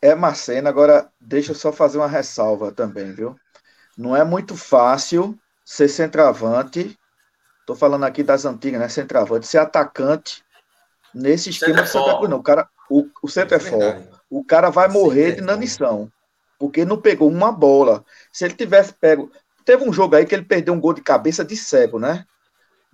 é 0.00 0.14
Marcena, 0.14 0.68
agora 0.68 1.10
deixa 1.20 1.52
eu 1.52 1.56
só 1.56 1.72
fazer 1.72 1.98
uma 1.98 2.06
ressalva 2.06 2.70
também, 2.70 3.12
viu? 3.12 3.34
Não 3.96 4.14
é 4.14 4.22
muito 4.22 4.56
fácil 4.56 5.38
ser 5.64 5.88
centroavante, 5.88 6.98
tô 7.66 7.74
falando 7.74 8.04
aqui 8.04 8.22
das 8.22 8.44
antigas, 8.44 8.80
né? 8.80 8.88
Centroavante, 8.88 9.46
ser 9.46 9.58
atacante 9.58 10.44
nesse 11.14 11.50
esquema 11.50 11.82
de 11.82 11.88
Santa 11.88 12.16
Cruz, 12.16 12.28
não. 12.28 12.38
O 12.38 12.42
cara, 12.42 12.68
o, 12.90 13.08
o 13.22 13.28
centro 13.28 13.54
é, 13.54 13.56
é 13.56 13.60
forte. 13.60 14.08
O 14.32 14.42
cara 14.42 14.70
vai 14.70 14.88
morrer 14.88 15.32
de 15.32 15.42
nanição, 15.42 16.10
porque 16.58 16.86
não 16.86 16.98
pegou 16.98 17.28
uma 17.28 17.52
bola. 17.52 18.02
Se 18.32 18.46
ele 18.46 18.54
tivesse 18.54 18.94
pego. 18.94 19.30
Teve 19.62 19.86
um 19.86 19.92
jogo 19.92 20.16
aí 20.16 20.24
que 20.24 20.34
ele 20.34 20.42
perdeu 20.42 20.72
um 20.72 20.80
gol 20.80 20.94
de 20.94 21.02
cabeça 21.02 21.44
de 21.44 21.54
cego, 21.54 21.98
né? 21.98 22.24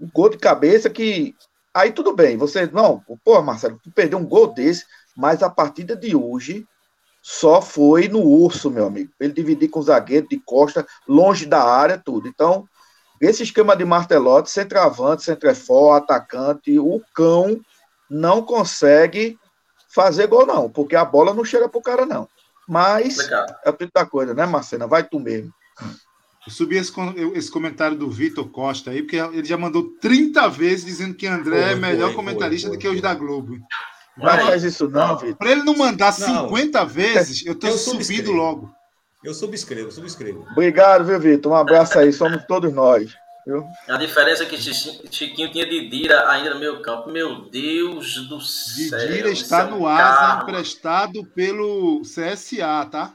Um 0.01 0.11
gol 0.13 0.31
de 0.31 0.37
cabeça 0.37 0.91
que. 0.91 1.37
Aí 1.73 1.93
tudo 1.93 2.13
bem, 2.13 2.37
você. 2.37 2.67
Não, 2.67 3.05
pô, 3.25 3.41
Marcelo, 3.41 3.79
tu 3.81 3.89
perdeu 3.93 4.19
um 4.19 4.27
gol 4.27 4.49
desse, 4.49 4.85
mas 5.17 5.41
a 5.41 5.49
partida 5.49 5.95
de 5.95 6.17
hoje 6.17 6.67
só 7.23 7.63
foi 7.63 8.09
no 8.09 8.21
urso, 8.21 8.69
meu 8.69 8.87
amigo. 8.87 9.13
Ele 9.21 9.33
dividir 9.33 9.69
com 9.69 9.79
o 9.79 9.85
zagueiro 9.85 10.27
de 10.29 10.41
costa, 10.41 10.85
longe 11.07 11.47
da 11.47 11.63
área, 11.63 12.03
tudo. 12.05 12.27
Então, 12.27 12.69
esse 13.21 13.45
esquema 13.45 13.77
de 13.77 13.85
martelote, 13.85 14.51
centroavante, 14.51 15.23
centrefó, 15.23 15.93
atacante, 15.93 16.81
o 16.81 17.01
cão 17.15 17.61
não 18.11 18.43
consegue 18.43 19.39
fazer 19.99 20.29
gol, 20.29 20.47
não, 20.47 20.71
porque 20.71 20.95
a 20.95 21.05
bola 21.05 21.35
não 21.35 21.45
chega 21.45 21.69
pro 21.69 21.83
cara, 21.83 22.07
não. 22.07 22.29
Mas 22.69 23.19
é 23.65 23.73
tudo 23.73 23.91
da 23.93 24.07
coisa, 24.07 24.33
né, 24.33 24.47
Marcena? 24.47 24.87
Vai 24.87 25.03
tu 25.03 25.19
mesmo. 25.19 25.53
Eu 26.47 26.53
subi 26.53 26.77
esse, 26.77 26.93
esse 27.35 27.51
comentário 27.51 27.97
do 27.97 28.09
Vitor 28.09 28.49
Costa 28.49 28.93
aí, 28.93 29.03
porque 29.03 29.17
ele 29.17 29.45
já 29.45 29.57
mandou 29.57 29.91
30 30.01 30.49
vezes 30.51 30.85
dizendo 30.85 31.15
que 31.15 31.27
André 31.27 31.63
foi, 31.63 31.73
é 31.73 31.75
melhor 31.75 32.09
foi, 32.09 32.17
comentarista 32.17 32.69
foi, 32.69 32.77
do 32.77 32.81
que 32.81 32.89
os 32.89 33.01
da 33.01 33.13
Globo. 33.13 33.59
Não 34.17 34.27
faz 34.27 34.63
isso 34.63 34.89
não, 34.89 35.19
Vitor. 35.19 35.37
Para 35.37 35.51
ele 35.51 35.65
não 35.65 35.77
mandar 35.77 36.13
50 36.13 36.85
vezes, 36.85 37.45
eu 37.45 37.57
tenho 37.57 37.77
subido 37.77 38.31
logo. 38.31 38.71
Eu 39.25 39.35
subscrevo, 39.35 39.91
subscrevo. 39.91 40.47
Obrigado, 40.53 41.05
viu, 41.05 41.19
Vitor? 41.19 41.53
Um 41.53 41.57
abraço 41.57 41.99
aí, 41.99 42.13
somos 42.13 42.45
todos 42.45 42.73
nós. 42.73 43.13
Viu? 43.49 43.67
A 43.89 43.97
diferença 43.97 44.43
é 44.43 44.47
que 44.47 44.59
Chiquinho 44.59 45.51
tinha 45.51 45.67
Didira 45.67 46.29
ainda 46.29 46.53
no 46.53 46.61
meio 46.61 46.83
campo. 46.83 47.09
Meu 47.09 47.49
Deus 47.49 48.29
do 48.29 48.43
céu. 48.43 48.99
Didira 48.99 49.31
está 49.31 49.65
no 49.65 49.87
Asa, 49.87 50.43
emprestado 50.43 51.25
pelo 51.35 52.03
CSA, 52.03 52.87
tá? 52.91 53.15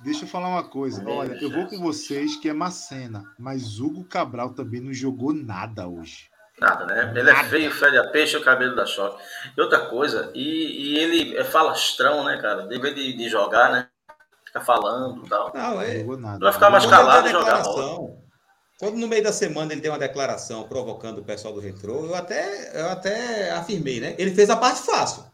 Deixa 0.00 0.24
eu 0.24 0.28
falar 0.28 0.48
uma 0.48 0.64
coisa. 0.64 1.08
Olha, 1.08 1.38
eu 1.40 1.48
vou 1.48 1.68
com 1.68 1.78
vocês 1.78 2.34
que 2.34 2.48
é 2.48 2.52
Macena, 2.52 3.22
mas 3.38 3.78
Hugo 3.78 4.02
Cabral 4.02 4.52
também 4.52 4.80
não 4.80 4.92
jogou 4.92 5.32
nada 5.32 5.86
hoje. 5.86 6.28
Nada, 6.58 6.86
né? 6.86 7.12
Ele 7.14 7.30
é 7.30 7.44
feio, 7.44 7.70
fede 7.70 7.98
a 7.98 8.08
peixe, 8.08 8.36
o 8.36 8.42
cabelo 8.42 8.74
da 8.74 8.84
choque. 8.84 9.22
E 9.56 9.60
outra 9.60 9.86
coisa, 9.86 10.32
e, 10.34 10.94
e 10.94 10.98
ele 10.98 11.36
é 11.36 11.44
falastrão, 11.44 12.24
né, 12.24 12.36
cara? 12.42 12.66
Deve 12.66 12.92
de, 12.92 13.12
de 13.12 13.28
jogar, 13.28 13.70
né? 13.70 13.91
Fica 14.52 14.60
falando 14.60 15.24
e 15.24 15.28
tal. 15.30 15.50
Não, 15.54 15.80
é... 15.80 16.04
não 16.04 16.38
vai 16.38 16.52
ficar 16.52 16.68
mais 16.68 16.84
calado 16.84 17.26
e 17.26 17.32
jogar 17.32 17.62
bola. 17.62 18.20
Quando 18.78 18.96
no 18.96 19.08
meio 19.08 19.22
da 19.22 19.32
semana 19.32 19.72
ele 19.72 19.80
deu 19.80 19.92
uma 19.92 19.98
declaração 19.98 20.64
provocando 20.64 21.20
o 21.20 21.24
pessoal 21.24 21.54
do 21.54 21.60
retrô, 21.60 22.04
eu 22.04 22.14
até, 22.14 22.78
eu 22.78 22.90
até 22.90 23.50
afirmei, 23.52 23.98
né? 23.98 24.14
Ele 24.18 24.34
fez 24.34 24.50
a 24.50 24.56
parte 24.56 24.82
fácil. 24.82 25.24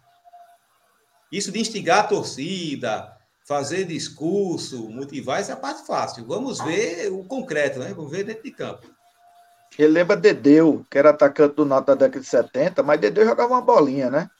Isso 1.32 1.50
de 1.50 1.58
instigar 1.58 2.00
a 2.00 2.06
torcida, 2.06 3.10
fazer 3.44 3.84
discurso, 3.86 4.88
motivar, 4.88 5.40
isso 5.40 5.50
é 5.50 5.54
a 5.54 5.56
parte 5.56 5.84
fácil. 5.84 6.24
Vamos 6.26 6.60
ver 6.60 7.10
o 7.10 7.24
concreto, 7.24 7.80
né? 7.80 7.92
Vamos 7.96 8.10
ver 8.10 8.22
dentro 8.22 8.44
de 8.44 8.52
campo. 8.52 8.86
Ele 9.76 9.94
lembra 9.94 10.16
Dedeu, 10.16 10.86
que 10.88 10.96
era 10.96 11.10
atacante 11.10 11.56
do 11.56 11.64
Náutico 11.64 11.92
da 11.92 12.06
década 12.06 12.20
de 12.20 12.26
70, 12.26 12.82
mas 12.84 13.00
Dedeu 13.00 13.24
jogava 13.24 13.54
uma 13.54 13.62
bolinha, 13.62 14.10
né? 14.10 14.30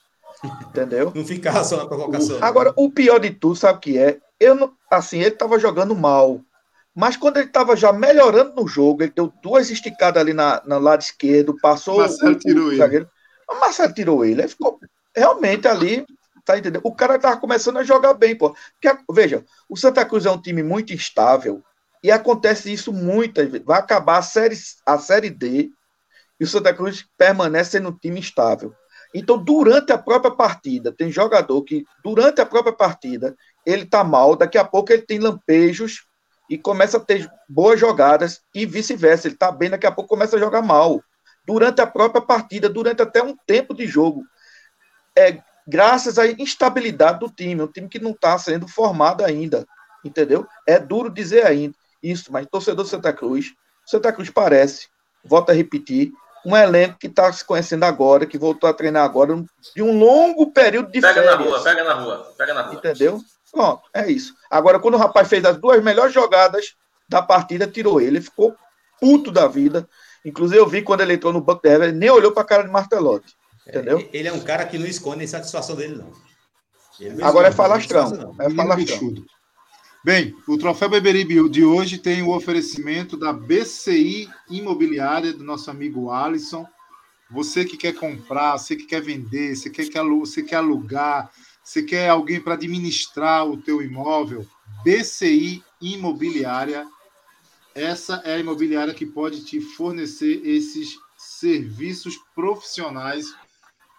Entendeu? 0.69 1.13
Não 1.15 1.25
ficava 1.25 1.65
só 1.65 1.79
na 1.79 1.87
provocação. 1.87 2.39
O, 2.39 2.45
agora, 2.45 2.73
o 2.77 2.91
pior 2.91 3.19
de 3.19 3.31
tudo, 3.31 3.57
sabe 3.57 3.79
o 3.79 3.81
que 3.81 3.99
é? 3.99 4.21
Eu 4.41 4.55
não, 4.55 4.73
assim, 4.91 5.19
ele 5.19 5.29
estava 5.29 5.59
jogando 5.59 5.95
mal. 5.95 6.41
Mas 6.95 7.17
quando 7.17 7.37
ele 7.37 7.47
estava 7.47 7.77
já 7.77 7.93
melhorando 7.93 8.61
no 8.61 8.67
jogo, 8.67 9.03
ele 9.03 9.13
deu 9.15 9.33
duas 9.43 9.71
esticadas 9.71 10.21
ali 10.21 10.33
na, 10.33 10.61
no 10.67 10.79
lado 10.79 11.01
esquerdo, 11.01 11.57
passou. 11.61 11.99
Marcelo 11.99 12.33
o, 12.33 12.39
tirou 12.39 12.67
o, 12.69 12.73
ele. 12.73 13.07
O 13.49 13.55
Marcelo 13.61 13.95
tirou 13.95 14.25
ele. 14.25 14.41
Ele 14.41 14.49
ficou 14.49 14.81
realmente 15.15 15.69
ali, 15.69 16.05
tá 16.45 16.59
entendendo? 16.59 16.81
O 16.85 16.95
cara 16.95 17.17
estava 17.17 17.37
começando 17.37 17.77
a 17.79 17.85
jogar 17.85 18.15
bem, 18.15 18.37
pô. 18.37 18.55
Porque, 18.81 18.99
veja, 19.11 19.45
o 19.69 19.77
Santa 19.77 20.05
Cruz 20.05 20.27
é 20.27 20.31
um 20.31 20.41
time 20.41 20.63
muito 20.63 20.93
instável. 20.93 21.63
E 22.03 22.11
acontece 22.11 22.73
isso 22.73 22.93
muitas 22.93 23.49
vezes. 23.49 23.67
Vai 23.67 23.79
acabar 23.79 24.19
a 24.19 24.23
série, 24.23 24.57
a 24.87 24.99
série 24.99 25.31
D 25.31 25.71
e 26.41 26.45
o 26.45 26.47
Santa 26.47 26.73
Cruz 26.73 27.05
permanece 27.17 27.73
sendo 27.73 27.91
um 27.91 27.97
time 27.97 28.21
instável. 28.21 28.75
Então, 29.15 29.39
durante 29.39 29.93
a 29.93 29.99
própria 29.99 30.31
partida, 30.31 30.93
tem 30.93 31.11
jogador 31.11 31.63
que, 31.63 31.85
durante 32.05 32.41
a 32.41 32.47
própria 32.47 32.73
partida, 32.73 33.37
ele 33.65 33.85
tá 33.85 34.03
mal, 34.03 34.37
daqui 34.37 34.59
a 34.59 34.65
pouco 34.65 34.93
ele 34.93 35.03
tem 35.03 35.19
lampejos 35.19 36.07
e 36.49 36.57
começa 36.57 36.97
a 36.97 37.01
ter 37.01 37.31
boas 37.49 37.79
jogadas 37.79 38.41
e 38.55 38.65
vice-versa. 38.65 39.29
Ele 39.29 39.37
tá 39.37 39.53
bem, 39.53 39.71
daqui 39.71 39.87
a 39.87 39.93
pouco 39.93 40.09
começa 40.09 40.37
a 40.37 40.39
jogar 40.39 40.63
mal. 40.63 41.03
Durante 41.47 41.81
a 41.81 41.87
própria 41.87 42.21
partida, 42.21 42.69
durante 42.69 43.03
até 43.03 43.23
um 43.23 43.37
tempo 43.47 43.75
de 43.75 43.87
jogo. 43.87 44.25
É 45.17 45.39
graças 45.67 46.19
à 46.19 46.27
instabilidade 46.27 47.21
do 47.21 47.29
time, 47.29 47.63
um 47.63 47.67
time 47.67 47.89
que 47.89 47.99
não 47.99 48.13
está 48.13 48.39
sendo 48.39 48.67
formado 48.67 49.23
ainda, 49.23 49.67
entendeu? 50.03 50.47
É 50.67 50.79
duro 50.79 51.11
dizer 51.11 51.47
ainda 51.47 51.75
isso, 52.03 52.33
mas 52.33 52.47
torcedor 52.47 52.85
do 52.85 52.89
Santa 52.89 53.13
Cruz, 53.13 53.53
Santa 53.85 54.11
Cruz 54.13 54.31
parece, 54.31 54.89
volto 55.23 55.51
a 55.51 55.53
repetir, 55.53 56.11
um 56.47 56.57
elenco 56.57 56.99
que 56.99 57.09
está 57.09 57.31
se 57.33 57.45
conhecendo 57.45 57.85
agora, 57.85 58.25
que 58.25 58.39
voltou 58.39 58.71
a 58.71 58.73
treinar 58.73 59.05
agora, 59.05 59.45
de 59.75 59.83
um 59.83 59.99
longo 59.99 60.51
período 60.53 60.91
de 60.91 61.01
pega 61.01 61.15
férias. 61.15 61.37
Pega 61.37 61.45
na 61.45 61.51
rua, 61.51 61.63
pega 61.63 61.85
na 61.85 61.95
rua, 61.95 62.35
pega 62.39 62.55
na 62.55 62.63
rua. 62.63 62.75
Entendeu? 62.75 63.21
Pronto, 63.53 63.83
é 63.95 64.11
isso. 64.11 64.35
Agora, 64.51 64.79
quando 64.79 64.95
o 64.95 64.99
rapaz 64.99 65.29
fez 65.29 65.45
as 65.45 65.59
duas 65.59 65.83
melhores 65.83 66.13
jogadas 66.13 66.75
da 67.09 67.23
partida, 67.23 67.67
tirou 67.67 68.01
ele, 68.01 68.19
ele 68.19 68.21
ficou 68.21 68.55
puto 69.01 69.31
da 69.31 69.47
vida. 69.47 69.89
Inclusive, 70.25 70.61
eu 70.61 70.69
vi 70.69 70.83
quando 70.83 71.01
ele 71.01 71.15
entrou 71.15 71.33
no 71.33 71.41
banco 71.41 71.63
de 71.63 71.69
reserva, 71.69 71.89
ele 71.89 71.99
nem 71.99 72.11
olhou 72.11 72.33
para 72.33 72.43
a 72.43 72.47
cara 72.47 72.63
de 72.65 72.71
Martelotti. 72.71 73.35
Entendeu? 73.67 73.99
É, 73.99 74.09
ele 74.13 74.29
é 74.29 74.33
um 74.33 74.41
cara 74.41 74.67
que 74.67 74.79
não 74.79 74.87
esconde 74.87 75.21
a 75.21 75.25
insatisfação 75.25 75.77
dele, 75.77 75.97
não. 75.97 76.13
Agora 77.23 77.49
é 77.49 77.53
falastrão. 77.53 78.35
É 78.41 78.51
falastrão. 78.51 79.15
Bem, 80.05 80.35
o 80.47 80.57
Troféu 80.57 80.89
Beberibe 80.89 81.49
de 81.49 81.65
hoje 81.65 81.99
tem 81.99 82.23
o 82.23 82.35
oferecimento 82.35 83.17
da 83.17 83.33
BCI 83.33 84.29
Imobiliária, 84.49 85.33
do 85.33 85.45
nosso 85.45 85.71
amigo 85.71 86.11
Alisson. 86.11 86.67
Você 87.31 87.65
que 87.65 87.77
quer 87.77 87.95
comprar, 87.95 88.57
você 88.57 88.75
que 88.75 88.87
quer 88.87 89.03
vender, 89.03 89.55
você 89.55 89.69
quer, 89.69 89.85
você 89.85 90.43
quer 90.43 90.57
alugar, 90.57 91.31
você 91.69 91.83
quer 91.83 92.09
alguém 92.09 92.41
para 92.41 92.55
administrar 92.55 93.47
o 93.47 93.59
teu 93.59 93.83
imóvel, 93.83 94.47
BCI 94.83 95.63
Imobiliária. 95.83 96.89
Essa 97.75 98.23
é 98.25 98.37
a 98.37 98.39
imobiliária 98.39 98.95
que 98.95 99.05
pode 99.05 99.45
te 99.45 99.61
fornecer 99.61 100.41
esses 100.47 100.99
serviços 101.19 102.17
profissionais. 102.35 103.27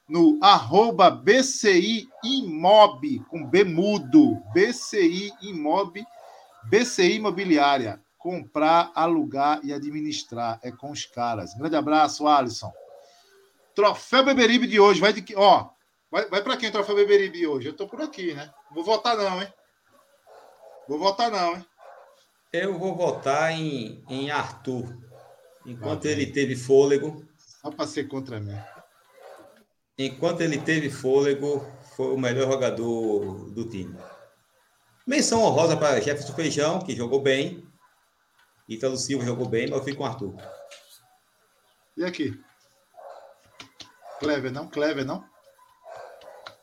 no 0.07 0.39
arroba 0.43 1.11
com 3.29 3.47
B 3.47 3.65
mudo, 3.65 4.43
BCI 4.53 5.33
Imob, 5.43 6.05
BCI 6.65 7.17
Imobiliária. 7.17 7.99
Comprar, 8.19 8.93
alugar 8.95 9.61
e 9.65 9.73
administrar. 9.73 10.61
É 10.63 10.71
com 10.71 10.91
os 10.91 11.07
caras. 11.07 11.55
Grande 11.55 11.77
abraço, 11.77 12.29
Alisson. 12.29 12.71
Troféu 13.75 14.27
Beberibe 14.27 14.67
de 14.67 14.79
hoje. 14.79 15.01
Vai 15.01 15.15
de 15.15 15.23
que. 15.23 15.35
Ó, 15.35 15.71
vai, 16.11 16.29
vai 16.29 16.43
para 16.43 16.57
quem 16.57 16.69
o 16.69 16.73
Troféu 16.73 16.97
Beberibe 16.97 17.47
hoje? 17.47 17.69
Eu 17.69 17.77
tô 17.77 17.87
por 17.87 18.01
aqui, 18.01 18.35
né? 18.35 18.53
Vou 18.73 18.85
votar, 18.85 19.17
não, 19.17 19.41
hein? 19.41 19.53
Vou 20.89 20.99
votar, 20.99 21.31
não, 21.31 21.57
hein? 21.57 21.67
Eu 22.53 22.79
vou 22.79 22.97
votar 22.97 23.53
em, 23.53 24.05
em 24.09 24.31
Arthur. 24.31 24.97
Enquanto 25.65 26.07
ele 26.07 26.27
teve 26.27 26.57
fôlego. 26.57 27.25
Só 27.37 27.71
para 27.71 27.87
ser 27.87 28.09
contra 28.09 28.41
mim. 28.41 28.59
Enquanto 29.97 30.41
ele 30.41 30.59
teve 30.59 30.91
fôlego, 30.91 31.65
foi 31.95 32.15
o 32.15 32.19
melhor 32.19 32.51
jogador 32.51 33.51
do 33.51 33.69
time. 33.69 33.97
Menção 35.07 35.43
honrosa 35.43 35.77
para 35.77 36.01
Jefferson 36.01 36.33
Feijão, 36.35 36.81
que 36.81 36.97
jogou 36.97 37.21
bem. 37.21 37.67
Ítalo 38.69 38.97
Silva 38.97 39.25
jogou 39.25 39.49
bem, 39.49 39.69
mas 39.69 39.79
eu 39.79 39.85
fui 39.85 39.95
com 39.95 40.05
o 40.05 40.07
Arthur. 40.07 40.35
E 41.97 42.05
aqui? 42.05 42.41
Clever, 44.21 44.51
não? 44.51 44.69
Clever, 44.69 45.05
não? 45.05 45.25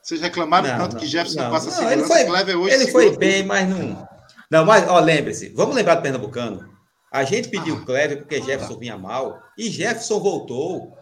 Vocês 0.08 0.22
reclamaram 0.22 0.70
não, 0.70 0.78
tanto 0.78 0.94
não, 0.94 1.00
que 1.02 1.06
Jefferson 1.06 1.42
não, 1.42 1.52
passa 1.52 1.82
não, 1.82 1.92
ele 1.92 2.06
foi, 2.06 2.24
Clever 2.24 2.58
hoje. 2.58 2.74
Ele 2.74 2.88
foi 2.92 3.18
bem, 3.18 3.44
mas 3.44 3.68
não. 3.68 4.08
Não, 4.50 4.64
mas, 4.64 4.88
ó, 4.88 5.02
lembre-se, 5.02 5.50
vamos 5.50 5.76
lembrar 5.76 5.96
do 5.96 6.02
Pernambucano. 6.02 6.74
A 7.12 7.26
gente 7.26 7.50
pediu 7.50 7.76
ah, 7.76 7.86
Clever 7.86 8.20
porque 8.20 8.42
Jefferson 8.42 8.76
ah, 8.76 8.80
vinha 8.80 8.98
mal 8.98 9.38
e 9.58 9.70
Jefferson 9.70 10.22
voltou. 10.22 10.98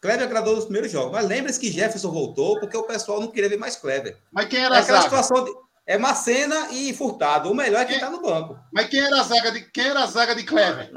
Clever 0.00 0.24
agradou 0.24 0.56
nos 0.56 0.64
primeiros 0.64 0.90
jogos, 0.90 1.12
mas 1.12 1.28
lembre-se 1.28 1.60
que 1.60 1.70
Jefferson 1.70 2.10
voltou 2.10 2.58
porque 2.58 2.76
o 2.76 2.82
pessoal 2.82 3.20
não 3.20 3.28
queria 3.28 3.48
ver 3.48 3.58
mais 3.58 3.76
Clever. 3.76 4.18
Mas 4.32 4.46
quem 4.46 4.64
era 4.64 4.74
é 4.74 4.80
aquela 4.80 5.02
situação 5.02 5.44
de 5.44 5.52
é 5.86 5.96
Macena 5.96 6.72
e 6.72 6.92
Furtado. 6.92 7.52
O 7.52 7.54
melhor 7.54 7.82
é 7.82 7.84
quem 7.84 7.94
está 7.94 8.10
no 8.10 8.20
banco. 8.20 8.58
Mas 8.72 8.88
quem 8.88 9.00
era 9.00 9.20
a 9.20 9.22
zaga 9.22 9.52
de, 9.52 9.70
quem 9.70 9.86
era 9.86 10.02
a 10.02 10.06
zaga 10.06 10.34
de 10.34 10.42
Clever? 10.42 10.90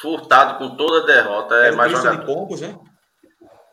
Furtado 0.00 0.58
com 0.58 0.76
toda 0.76 1.02
a 1.02 1.06
derrota 1.06 1.56
é, 1.56 1.68
é 1.68 1.72
mais 1.72 1.90
jogador. 1.90 2.20
de 2.20 2.26
Pombos, 2.26 2.60
né? 2.60 2.78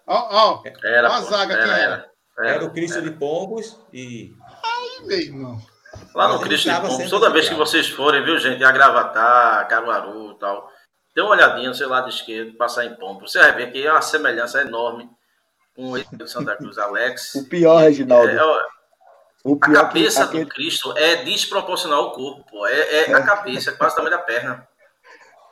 Ó, 0.08 0.58
ó. 0.58 0.64
Era 0.84 1.08
a 1.08 1.22
zaga 1.22 1.54
era, 1.54 1.64
quem 1.64 1.72
era? 1.72 1.84
Era, 1.84 2.17
era, 2.38 2.50
era 2.50 2.66
o 2.66 2.72
Cristo 2.72 2.98
era. 2.98 3.10
de 3.10 3.12
Pombos 3.12 3.80
e. 3.92 4.36
Aí, 4.64 5.06
meu 5.08 5.20
irmão. 5.20 5.62
Lá 6.14 6.28
no 6.28 6.40
Cristo 6.40 6.70
de 6.70 6.82
Pombos, 6.82 7.10
toda 7.10 7.30
vez 7.30 7.50
que 7.50 7.56
vocês 7.56 7.90
forem, 7.90 8.24
viu, 8.24 8.38
gente? 8.38 8.64
A 8.64 8.72
Gravatar, 8.72 9.68
Caruaru 9.68 10.32
e 10.32 10.40
tal. 10.40 10.72
Dê 11.16 11.22
uma 11.22 11.32
olhadinha 11.32 11.70
no 11.70 11.76
seu 11.76 11.90
lado 11.90 12.10
esquerdo, 12.10 12.58
passar 12.58 12.86
em 12.86 12.96
Pombos. 12.96 13.32
Você 13.32 13.40
vai 13.40 13.56
ver 13.56 13.72
que 13.72 13.86
é 13.86 13.92
uma 13.92 14.02
semelhança 14.02 14.62
enorme 14.62 15.10
com 15.76 15.92
o 15.92 15.98
de 16.00 16.28
Santa 16.28 16.56
Cruz, 16.56 16.78
Alex. 16.78 17.34
O 17.38 17.46
pior, 17.46 17.78
Reginaldo. 17.80 18.30
É, 18.30 18.40
a 18.40 19.74
cabeça 19.74 20.22
que, 20.24 20.30
aquele... 20.30 20.46
do 20.46 20.50
Cristo 20.50 20.98
é 20.98 21.24
desproporcional 21.24 22.06
ao 22.06 22.12
corpo, 22.12 22.66
É, 22.68 22.80
é, 22.80 23.12
é, 23.12 23.14
a 23.14 23.24
cabeça, 23.24 23.72
é 23.72 23.74
quase 23.74 23.94
o 23.94 23.98
tamanho 23.98 24.16
da 24.16 24.22
perna. 24.22 24.68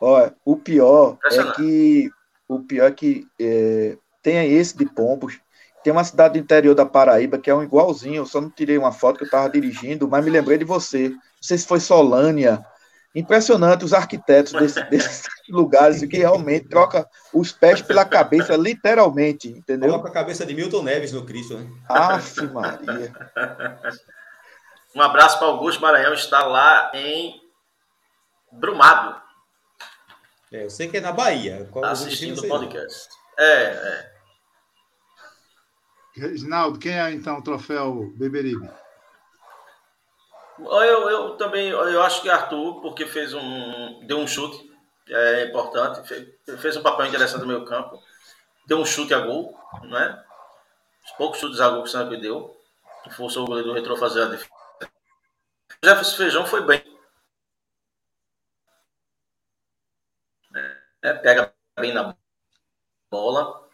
Olha, 0.02 0.36
o 0.44 0.58
pior 0.58 1.18
é 1.24 1.52
que 1.54 2.12
o 2.48 2.60
pior 2.60 2.88
é 2.88 2.92
que 2.92 3.26
é, 3.40 3.98
tem 4.22 4.54
esse 4.54 4.78
de 4.78 4.86
Pombos. 4.86 5.40
Tem 5.86 5.94
uma 5.94 6.04
cidade 6.04 6.34
do 6.34 6.44
interior 6.44 6.74
da 6.74 6.84
Paraíba 6.84 7.38
que 7.38 7.48
é 7.48 7.54
um 7.54 7.62
igualzinho. 7.62 8.16
Eu 8.16 8.26
só 8.26 8.42
não 8.42 8.50
tirei 8.50 8.76
uma 8.76 8.92
foto 8.92 9.18
que 9.18 9.24
eu 9.24 9.28
estava 9.28 9.48
dirigindo, 9.48 10.08
mas 10.08 10.26
me 10.26 10.32
lembrei 10.32 10.58
de 10.58 10.66
você. 10.66 11.10
Não 11.10 11.20
sei 11.40 11.60
se 11.60 11.68
foi 11.68 11.80
Solânia 11.80 12.66
Impressionante 13.14 13.86
os 13.86 13.94
arquitetos 13.94 14.52
desse, 14.52 14.84
desses 14.90 15.28
lugares 15.48 16.02
que 16.02 16.18
realmente 16.18 16.68
troca 16.68 17.08
os 17.32 17.52
pés 17.52 17.84
pela 17.84 18.04
cabeça, 18.04 18.58
literalmente, 18.58 19.48
entendeu? 19.48 19.92
Coloca 19.92 20.10
a 20.10 20.14
cabeça 20.14 20.44
de 20.44 20.56
Milton 20.56 20.82
Neves 20.82 21.12
no 21.14 21.24
Cristo, 21.24 21.56
né? 21.56 21.70
Aff, 21.88 22.42
Maria. 22.48 23.14
Um 24.96 25.02
abraço 25.04 25.38
para 25.38 25.48
Augusto 25.48 25.82
Maranhão, 25.82 26.16
está 26.16 26.44
lá 26.46 26.92
em 26.96 27.40
Brumado. 28.52 29.22
É, 30.52 30.64
eu 30.66 30.70
sei 30.72 30.88
que 30.88 30.98
é 30.98 31.02
na 31.02 31.12
Bahia. 31.12 31.70
Tá 31.72 31.92
assistindo 31.92 32.40
o 32.40 32.48
podcast. 32.48 33.08
É, 33.38 33.64
é. 33.64 34.15
Reginaldo, 36.16 36.80
quem 36.80 36.98
é 36.98 37.12
então 37.12 37.40
o 37.40 37.44
troféu 37.44 38.14
Beberibe? 38.16 38.70
Eu, 40.58 41.10
eu 41.10 41.38
também 41.38 41.68
eu 41.70 42.02
acho 42.02 42.22
que 42.22 42.30
Arthur, 42.30 42.82
porque 42.82 43.06
fez 43.06 43.34
um. 43.34 44.06
deu 44.08 44.20
um 44.20 44.28
chute 44.28 44.74
é 45.10 45.46
importante, 45.46 46.08
fez, 46.08 46.28
fez 46.60 46.78
um 46.78 46.82
papel 46.82 47.06
interessante 47.06 47.42
no 47.42 47.48
meio 47.48 47.66
campo, 47.66 48.02
deu 48.66 48.80
um 48.80 48.86
chute 48.86 49.14
a 49.14 49.20
gol, 49.20 49.56
né? 49.84 50.24
Os 51.04 51.12
poucos 51.12 51.40
chutes 51.40 51.60
a 51.60 51.70
gol 51.70 51.84
que 51.84 51.90
o 51.90 51.92
Santos 51.92 52.20
deu, 52.20 52.60
forçou 53.12 53.44
o 53.44 53.48
goleiro 53.48 53.70
do 53.70 53.76
retrô 53.76 53.96
fazer 53.98 54.24
a 54.24 54.26
defesa. 54.26 54.50
Jefferson 55.84 56.18
Feijão 56.18 56.46
foi 56.46 56.66
bem. 56.66 56.84
É, 61.04 61.14
pega 61.14 61.54
bem 61.80 61.94
na 61.94 62.16
bola. 63.12 63.65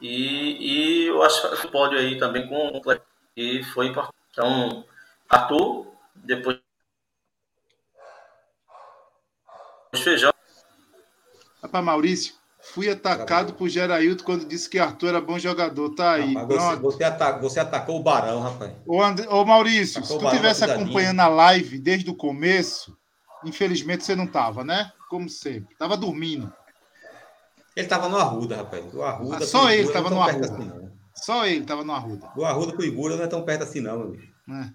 E, 0.00 1.04
e 1.04 1.06
eu 1.06 1.22
acho 1.22 1.60
que 1.60 1.68
pode 1.68 1.96
aí 1.96 2.18
também 2.18 2.48
com 2.48 2.68
o 2.68 2.82
e 3.36 3.62
foi 3.64 3.86
importante. 3.86 4.16
Então, 4.32 4.84
Arthur, 5.28 5.86
depois 6.14 6.58
feijão. 9.96 10.32
Rapaz, 11.62 11.84
Maurício, 11.84 12.34
fui 12.60 12.88
atacado 12.88 13.54
por 13.54 13.68
Geraildo 13.68 14.22
quando 14.22 14.46
disse 14.46 14.68
que 14.68 14.78
Arthur 14.78 15.08
era 15.08 15.20
bom 15.20 15.38
jogador. 15.38 15.94
Tá 15.94 16.12
aí. 16.12 16.34
Rapaz, 16.34 16.78
você, 16.78 16.80
você, 16.80 17.04
atacou, 17.04 17.50
você, 17.50 17.60
atacou, 17.60 18.00
o 18.00 18.02
Barão, 18.02 18.40
rapaz. 18.40 18.72
Ô, 18.86 19.02
And... 19.02 19.16
Ô 19.28 19.44
Maurício, 19.44 19.98
atacou 19.98 20.20
se 20.20 20.26
tu 20.26 20.30
tivesse 20.30 20.64
acompanhando 20.64 21.20
a 21.20 21.28
live 21.28 21.78
desde 21.78 22.08
o 22.10 22.14
começo, 22.14 22.96
infelizmente 23.44 24.04
você 24.04 24.14
não 24.14 24.26
tava, 24.26 24.64
né? 24.64 24.92
Como 25.08 25.28
sempre. 25.28 25.74
Tava 25.76 25.96
dormindo. 25.96 26.52
Ele 27.80 27.88
tava 27.88 28.08
no 28.08 28.18
Arruda, 28.18 28.56
rapaz. 28.56 28.94
O 28.94 29.02
Arruda, 29.02 29.36
ah, 29.38 29.46
só 29.46 29.70
ele 29.70 29.88
tava 29.88 30.10
no 30.10 30.20
Arruda. 30.20 30.46
Assim, 30.46 30.90
só 31.14 31.46
ele 31.46 31.64
tava 31.64 31.82
no 31.82 31.92
Arruda. 31.92 32.28
Do 32.36 32.44
Arruda 32.44 32.72
pro 32.72 32.84
Igura 32.84 33.16
não 33.16 33.24
é 33.24 33.26
tão 33.26 33.42
perto 33.42 33.64
assim, 33.64 33.80
não, 33.80 33.98
meu 33.98 34.06
amigo. 34.08 34.22
É. 34.50 34.70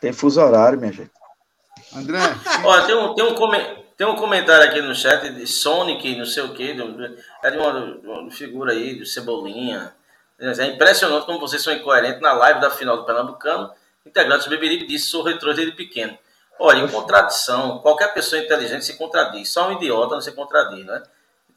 Tem 0.00 0.12
fuso 0.12 0.40
horário, 0.40 0.78
minha 0.78 0.92
gente. 0.92 1.10
André. 1.94 2.20
Olha, 2.64 2.86
tem 2.86 2.94
um, 2.94 3.14
tem, 3.14 3.24
um 3.24 3.34
tem 3.96 4.06
um 4.06 4.16
comentário 4.16 4.64
aqui 4.64 4.80
no 4.80 4.94
chat 4.94 5.28
de 5.28 5.46
Sonic, 5.46 6.16
não 6.16 6.24
sei 6.24 6.44
o 6.44 6.54
quê, 6.54 6.76
é 7.42 7.50
de 7.50 7.58
uma, 7.58 8.22
uma 8.22 8.30
figura 8.30 8.72
aí, 8.72 8.98
de 8.98 9.04
Cebolinha. 9.04 9.92
É 10.38 10.66
impressionante 10.66 11.26
como 11.26 11.40
vocês 11.40 11.60
são 11.60 11.72
incoerentes 11.72 12.22
na 12.22 12.32
live 12.32 12.60
da 12.60 12.70
final 12.70 12.96
do 12.96 13.04
Pernambucano. 13.04 13.70
Integrantes 14.06 14.46
do 14.46 14.50
Beberibe 14.50 14.86
disse: 14.86 15.08
sou 15.08 15.22
retrô 15.22 15.52
desde 15.52 15.74
pequeno. 15.74 16.16
Olha, 16.58 16.78
em 16.78 16.88
contradição, 16.88 17.78
qualquer 17.80 18.14
pessoa 18.14 18.40
inteligente 18.40 18.84
se 18.84 18.96
contradiz. 18.96 19.50
Só 19.50 19.68
um 19.68 19.72
idiota 19.72 20.14
não 20.14 20.22
se 20.22 20.32
contradiz, 20.32 20.86
né? 20.86 21.02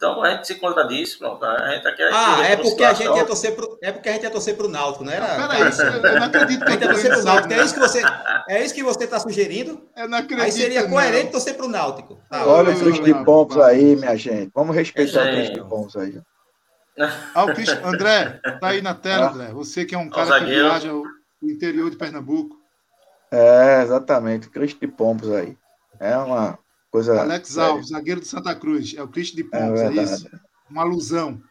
Então 0.03 0.21
a 0.21 0.31
gente 0.31 0.47
se 0.47 0.55
contradiz, 0.55 1.15
pronto. 1.15 1.45
A 1.45 1.75
gente 1.75 1.87
aqui, 1.87 2.03
ah, 2.03 2.45
é 2.45 2.57
porque 2.57 2.83
a 2.83 2.93
gente 2.93 3.15
ia 3.15 3.23
torcer 3.23 3.55
pro, 3.55 3.79
é 3.81 3.89
porque 3.89 4.09
a 4.09 4.11
gente 4.11 4.23
ia 4.23 4.29
torcer 4.29 4.57
pro 4.57 4.67
Náutico, 4.67 5.05
não 5.05 5.13
era? 5.13 5.25
Peraí, 5.25 5.61
eu 5.61 6.19
não 6.19 6.27
acredito 6.27 6.65
que 6.65 6.67
a 6.67 6.71
gente 6.71 6.81
ia 6.81 6.89
torcer 6.89 7.13
pro 7.13 7.23
Náutico. 7.23 7.53
É 7.53 7.63
isso 7.63 7.73
que 7.73 7.79
você, 7.79 8.01
é 8.49 8.65
isso 8.65 8.73
que 8.75 8.83
você 8.83 9.03
está 9.05 9.17
sugerindo? 9.17 9.81
Eu 9.95 10.09
não 10.09 10.17
acredito. 10.17 10.43
Aí 10.43 10.51
seria 10.51 10.89
coerente 10.89 11.25
não. 11.25 11.31
torcer 11.31 11.55
pro 11.55 11.69
Náutico. 11.69 12.19
Tá, 12.29 12.45
Olha 12.45 12.75
o 12.75 12.79
Cristo 12.79 13.01
de 13.01 13.13
Pompos 13.23 13.57
aí, 13.57 13.95
minha 13.95 14.17
gente. 14.17 14.51
Vamos 14.53 14.75
respeitar 14.75 15.21
o 15.21 15.31
Cristo 15.31 15.53
de 15.53 15.69
Pompos 15.69 15.95
aí. 15.95 16.21
Ah, 17.33 17.45
o 17.45 17.53
Cristo, 17.53 17.79
André, 17.85 18.41
tá 18.59 18.67
aí 18.67 18.81
na 18.81 18.93
tela, 18.93 19.27
ah. 19.27 19.31
André. 19.31 19.53
Você 19.53 19.85
que 19.85 19.95
é 19.95 19.97
um 19.97 20.09
cara 20.09 20.37
que 20.41 20.47
viaja 20.47 20.93
o 20.93 21.05
interior 21.41 21.89
de 21.89 21.95
Pernambuco. 21.95 22.57
É, 23.31 23.81
exatamente. 23.83 24.49
Cristo 24.49 24.81
de 24.81 24.87
Pompos 24.87 25.31
aí. 25.31 25.57
É 25.97 26.17
uma 26.17 26.59
Coisa 26.93 27.19
Alex 27.19 27.49
séria. 27.49 27.69
Alves, 27.69 27.87
zagueiro 27.87 28.19
do 28.19 28.27
Santa 28.27 28.53
Cruz. 28.53 28.93
É 28.95 29.01
o 29.01 29.07
Cristo 29.07 29.35
de 29.35 29.43
Pontes, 29.43 29.81
é, 29.81 29.87
é 29.87 30.03
isso? 30.03 30.29
Uma 30.69 30.83
alusão. 30.83 31.41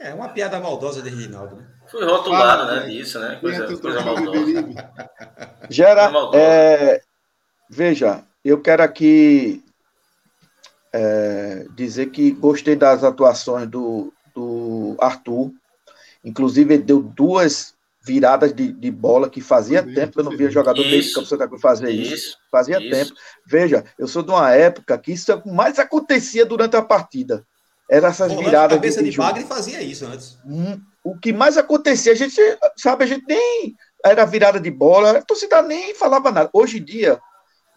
É 0.00 0.12
uma 0.12 0.30
piada 0.30 0.58
maldosa 0.58 1.00
de 1.00 1.08
Reginaldo, 1.08 1.54
né? 1.54 1.68
Fui 1.88 2.04
rotulado, 2.04 2.66
Fala, 2.66 2.80
né, 2.80 2.88
disso, 2.88 3.20
né? 3.20 3.36
Coisa, 3.36 3.76
coisa 3.78 4.00
maldosa. 4.00 4.64
Gera, 5.70 6.10
é, 6.34 7.00
veja, 7.70 8.24
eu 8.44 8.60
quero 8.60 8.82
aqui 8.82 9.64
é, 10.92 11.64
dizer 11.76 12.06
que 12.06 12.32
gostei 12.32 12.74
das 12.74 13.04
atuações 13.04 13.68
do, 13.68 14.12
do 14.34 14.96
Arthur. 14.98 15.52
Inclusive, 16.24 16.74
ele 16.74 16.82
deu 16.82 17.00
duas 17.00 17.71
viradas 18.04 18.52
de, 18.52 18.72
de 18.72 18.90
bola 18.90 19.30
que 19.30 19.40
fazia 19.40 19.82
tempo 19.82 20.12
que 20.14 20.20
eu 20.20 20.24
não 20.24 20.36
via 20.36 20.50
jogador 20.50 20.82
meio 20.82 21.02
de 21.02 21.12
campo 21.12 21.26
Santa 21.26 21.46
Cruz 21.46 21.60
fazer 21.62 21.90
isso. 21.90 22.14
isso 22.14 22.36
fazia 22.50 22.80
isso. 22.80 22.90
tempo. 22.90 23.20
Veja, 23.46 23.84
eu 23.98 24.08
sou 24.08 24.22
de 24.22 24.30
uma 24.30 24.50
época 24.52 24.98
que 24.98 25.12
isso 25.12 25.40
mais 25.46 25.78
acontecia 25.78 26.44
durante 26.44 26.76
a 26.76 26.82
partida. 26.82 27.46
Era 27.88 28.08
essas 28.08 28.32
Pô, 28.32 28.40
viradas 28.40 28.76
cabeça 28.76 29.02
de, 29.02 29.10
jogo. 29.10 29.28
bagre 29.28 29.44
fazia 29.44 29.82
isso 29.82 30.06
antes. 30.06 30.38
Hum, 30.46 30.80
O 31.04 31.18
que 31.18 31.32
mais 31.32 31.56
acontecia, 31.58 32.12
a 32.12 32.14
gente, 32.14 32.40
sabe, 32.76 33.04
a 33.04 33.06
gente 33.06 33.24
nem 33.28 33.74
era 34.04 34.24
virada 34.24 34.58
de 34.58 34.70
bola, 34.70 35.18
a 35.18 35.22
torcida 35.22 35.62
nem 35.62 35.94
falava 35.94 36.30
nada. 36.30 36.50
Hoje 36.52 36.78
em 36.78 36.84
dia, 36.84 37.20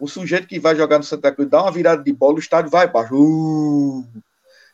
o 0.00 0.08
sujeito 0.08 0.46
que 0.48 0.58
vai 0.58 0.74
jogar 0.74 0.98
no 0.98 1.04
Santa 1.04 1.30
Cruz 1.32 1.48
dá 1.48 1.62
uma 1.62 1.70
virada 1.72 2.02
de 2.02 2.12
bola, 2.12 2.36
o 2.36 2.40
estádio 2.40 2.70
vai 2.70 2.86
abaixo. 2.86 3.14
Uh, 3.14 4.04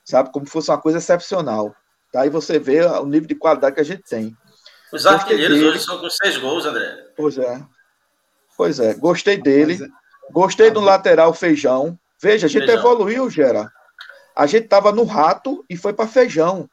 sabe, 0.05 0.31
como 0.33 0.47
se 0.47 0.53
fosse 0.53 0.71
uma 0.71 0.81
coisa 0.81 0.99
excepcional. 0.99 1.75
Daí 2.13 2.29
você 2.29 2.59
vê 2.59 2.83
o 2.85 3.07
nível 3.07 3.27
de 3.29 3.35
qualidade 3.35 3.75
que 3.75 3.81
a 3.81 3.85
gente 3.85 4.03
tem. 4.03 4.37
Os 4.93 5.03
Gostei 5.05 5.13
artilheiros 5.13 5.57
dele. 5.59 5.71
hoje 5.71 5.79
são 5.81 5.99
com 5.99 6.11
seis 6.11 6.37
gols, 6.37 6.65
André. 6.67 7.07
Pois 7.17 7.39
é. 7.39 7.63
Pois 8.57 8.79
é, 8.81 8.95
gostei 8.95 9.37
dele. 9.41 9.83
É- 9.83 10.03
Gostei 10.33 10.71
do 10.71 10.81
lateral 10.81 11.35
feijão. 11.35 11.99
Veja, 12.23 12.47
a 12.47 12.49
gente 12.49 12.65
Feijão. 12.67 12.79
evoluiu, 12.79 13.29
Gera. 13.29 13.69
A 14.37 14.47
gente 14.47 14.69
tava 14.69 14.93
no 14.93 15.05
rato 15.05 15.65
e 15.69 15.77
foi 15.77 15.93
para 15.93 16.07
feijão. 16.09 16.69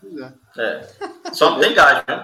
pois 0.00 0.16
é. 0.16 0.32
É. 0.58 0.88
Só 1.32 1.50
não 1.50 1.60
tem 1.60 1.74
gás, 1.74 2.02
viu? 2.06 2.16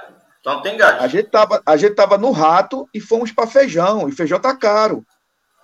Só 0.42 0.54
não 0.54 0.62
tem 0.62 0.76
gás. 0.76 1.02
A 1.02 1.08
gente 1.08 1.28
tava, 1.30 1.60
a 1.66 1.76
gente 1.76 1.94
tava 1.94 2.16
no 2.16 2.30
rato 2.30 2.88
e 2.94 3.00
fomos 3.00 3.32
para 3.32 3.46
feijão. 3.48 4.08
E 4.08 4.12
feijão 4.12 4.38
tá 4.40 4.56
caro. 4.56 5.04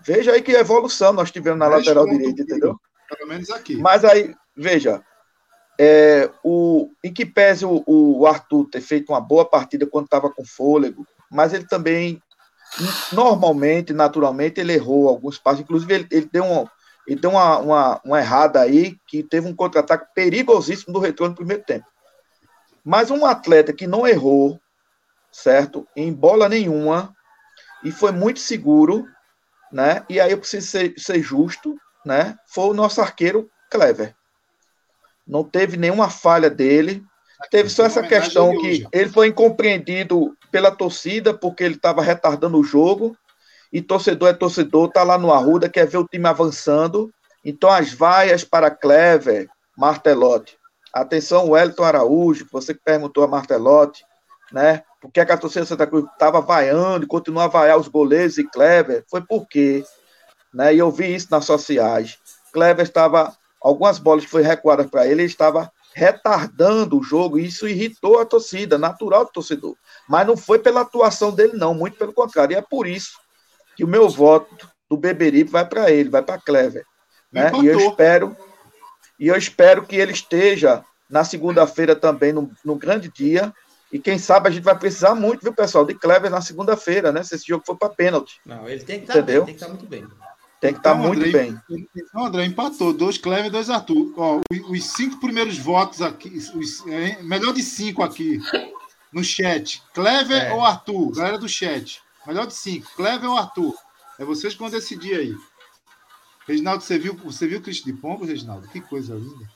Veja 0.00 0.32
aí 0.32 0.42
que 0.42 0.52
evolução 0.52 1.12
nós 1.12 1.30
tivemos 1.30 1.58
na 1.58 1.68
lateral 1.68 2.04
direita, 2.06 2.42
entendeu? 2.42 2.78
Pelo 3.08 3.28
menos 3.28 3.48
aqui. 3.50 3.76
Mas 3.76 4.04
aí, 4.04 4.34
veja, 4.56 5.00
é, 5.78 6.30
o, 6.42 6.90
em 7.02 7.12
que 7.12 7.26
pese 7.26 7.64
o, 7.64 7.82
o 7.86 8.26
Arthur 8.26 8.68
ter 8.70 8.80
feito 8.80 9.12
uma 9.12 9.20
boa 9.20 9.44
partida 9.44 9.86
quando 9.86 10.04
estava 10.04 10.30
com 10.30 10.44
fôlego, 10.44 11.06
mas 11.30 11.52
ele 11.52 11.66
também, 11.66 12.22
normalmente, 13.12 13.92
naturalmente, 13.92 14.60
ele 14.60 14.74
errou 14.74 15.08
alguns 15.08 15.38
passos. 15.38 15.60
Inclusive, 15.60 15.94
ele, 15.94 16.08
ele 16.10 16.28
deu, 16.32 16.44
um, 16.44 16.66
ele 17.06 17.20
deu 17.20 17.30
uma, 17.30 17.58
uma, 17.58 18.00
uma 18.04 18.20
errada 18.20 18.60
aí, 18.60 18.96
que 19.06 19.22
teve 19.22 19.48
um 19.48 19.54
contra-ataque 19.54 20.06
perigosíssimo 20.14 20.92
do 20.92 21.00
retorno 21.00 21.30
no 21.30 21.36
primeiro 21.36 21.64
tempo. 21.64 21.86
Mas 22.84 23.10
um 23.10 23.24
atleta 23.26 23.72
que 23.72 23.86
não 23.86 24.06
errou, 24.06 24.60
certo? 25.32 25.88
Em 25.96 26.12
bola 26.12 26.48
nenhuma, 26.48 27.14
e 27.82 27.90
foi 27.90 28.12
muito 28.12 28.38
seguro, 28.38 29.06
né? 29.72 30.04
E 30.08 30.20
aí 30.20 30.30
eu 30.30 30.38
preciso 30.38 30.68
ser, 30.68 30.94
ser 30.96 31.20
justo, 31.20 31.76
né? 32.06 32.36
Foi 32.46 32.64
o 32.66 32.74
nosso 32.74 33.00
arqueiro 33.00 33.50
Clever. 33.70 34.14
Não 35.26 35.44
teve 35.44 35.76
nenhuma 35.76 36.10
falha 36.10 36.50
dele. 36.50 37.02
Teve 37.50 37.68
só 37.68 37.84
essa 37.84 38.02
questão 38.02 38.56
que 38.58 38.86
ele 38.92 39.10
foi 39.10 39.28
incompreendido 39.28 40.36
pela 40.50 40.70
torcida 40.70 41.34
porque 41.34 41.64
ele 41.64 41.74
estava 41.74 42.02
retardando 42.02 42.58
o 42.58 42.64
jogo. 42.64 43.16
E 43.72 43.82
torcedor 43.82 44.28
é 44.28 44.32
torcedor, 44.32 44.90
tá 44.90 45.02
lá 45.02 45.18
no 45.18 45.32
Arruda, 45.32 45.68
quer 45.68 45.86
ver 45.86 45.98
o 45.98 46.06
time 46.06 46.28
avançando. 46.28 47.12
Então 47.44 47.68
as 47.68 47.92
vaias 47.92 48.44
para 48.44 48.70
Clever, 48.70 49.48
Martelotti. 49.76 50.56
Atenção, 50.92 51.50
Wellington 51.50 51.82
Araújo, 51.82 52.46
você 52.52 52.72
que 52.72 52.80
perguntou 52.84 53.24
a 53.24 53.28
Martelotti, 53.28 54.04
né? 54.52 54.84
Por 55.00 55.10
que, 55.10 55.20
é 55.20 55.24
que 55.26 55.32
a 55.32 55.36
torcida 55.36 55.66
Santa 55.66 55.86
Cruz 55.86 56.04
estava 56.04 56.40
vaiando 56.40 57.04
e 57.04 57.08
continua 57.08 57.44
a 57.44 57.48
vaiar 57.48 57.76
os 57.76 57.88
goleiros 57.88 58.38
e 58.38 58.44
Clever? 58.44 59.04
Foi 59.10 59.20
porque, 59.20 59.84
né? 60.52 60.72
E 60.72 60.78
eu 60.78 60.90
vi 60.90 61.14
isso 61.14 61.26
nas 61.30 61.44
sociais. 61.44 62.16
Clever 62.52 62.84
estava, 62.86 63.36
algumas 63.64 63.98
bolas 63.98 64.26
que 64.26 64.30
foram 64.30 64.44
recuadas 64.44 64.86
para 64.90 65.06
ele, 65.06 65.22
ele 65.22 65.24
estava 65.24 65.72
retardando 65.94 66.98
o 66.98 67.02
jogo, 67.02 67.38
e 67.38 67.46
isso 67.46 67.66
irritou 67.66 68.20
a 68.20 68.26
torcida, 68.26 68.76
natural 68.76 69.24
do 69.24 69.32
torcedor. 69.32 69.74
Mas 70.06 70.26
não 70.26 70.36
foi 70.36 70.58
pela 70.58 70.82
atuação 70.82 71.32
dele, 71.32 71.54
não, 71.54 71.72
muito 71.72 71.96
pelo 71.96 72.12
contrário. 72.12 72.52
E 72.52 72.56
é 72.58 72.62
por 72.62 72.86
isso 72.86 73.18
que 73.74 73.82
o 73.82 73.88
meu 73.88 74.06
voto 74.08 74.68
do 74.88 74.98
Beberibe 74.98 75.50
vai 75.50 75.66
para 75.66 75.90
ele, 75.90 76.10
vai 76.10 76.22
para 76.22 76.38
Clever. 76.38 76.84
Né? 77.32 77.50
E 77.62 77.66
eu 77.66 77.78
espero, 77.78 78.36
e 79.18 79.28
eu 79.28 79.36
espero 79.36 79.86
que 79.86 79.96
ele 79.96 80.12
esteja 80.12 80.84
na 81.08 81.24
segunda-feira 81.24 81.96
também, 81.96 82.34
no, 82.34 82.50
no 82.62 82.74
grande 82.74 83.08
dia. 83.08 83.50
E 83.90 83.98
quem 83.98 84.18
sabe 84.18 84.48
a 84.48 84.50
gente 84.50 84.64
vai 84.64 84.76
precisar 84.76 85.14
muito, 85.14 85.42
viu, 85.42 85.54
pessoal, 85.54 85.86
de 85.86 85.94
Clever 85.94 86.30
na 86.30 86.42
segunda-feira, 86.42 87.12
né? 87.12 87.22
Se 87.22 87.36
esse 87.36 87.46
jogo 87.46 87.64
for 87.64 87.78
para 87.78 87.88
pênalti. 87.88 88.40
Não, 88.44 88.68
ele 88.68 88.82
tem 88.84 88.98
que 88.98 89.04
estar 89.04 89.20
Entendeu? 89.20 89.44
bem, 89.44 89.54
tem 89.54 89.54
que 89.54 89.64
estar 89.64 89.72
muito 89.72 89.86
bem. 89.86 90.06
Tem 90.64 90.72
que 90.72 90.78
estar 90.78 90.94
Então, 90.96 91.08
muito 91.08 91.18
André, 91.26 91.30
bem. 91.30 91.60
Então, 91.94 92.24
André, 92.24 92.46
empatou. 92.46 92.94
Dois 92.94 93.18
Clever 93.18 93.46
e 93.46 93.50
dois 93.50 93.68
Arthur. 93.68 94.14
Ó, 94.16 94.40
os, 94.50 94.70
os 94.70 94.84
cinco 94.84 95.20
primeiros 95.20 95.58
votos 95.58 96.00
aqui, 96.00 96.30
os, 96.30 96.86
é, 96.86 97.22
melhor 97.22 97.52
de 97.52 97.62
cinco 97.62 98.02
aqui 98.02 98.40
no 99.12 99.22
chat. 99.22 99.82
Clever 99.92 100.44
É. 100.44 100.54
ou 100.54 100.64
Arthur? 100.64 101.12
Galera 101.14 101.36
do 101.36 101.46
chat. 101.46 102.00
Melhor 102.26 102.46
de 102.46 102.54
cinco. 102.54 102.90
Clever 102.96 103.28
ou 103.28 103.36
Arthur? 103.36 103.74
É 104.18 104.24
vocês 104.24 104.54
que 104.54 104.58
vão 104.60 104.70
decidir 104.70 105.14
aí. 105.14 105.36
Reginaldo, 106.48 106.82
você 106.82 106.98
viu, 106.98 107.14
você 107.14 107.46
viu 107.46 107.58
o 107.58 107.62
Cristo 107.62 107.84
de 107.84 107.92
Pombo, 107.92 108.24
Reginaldo? 108.24 108.66
Que 108.68 108.80
coisa 108.80 109.14
linda. 109.14 109.46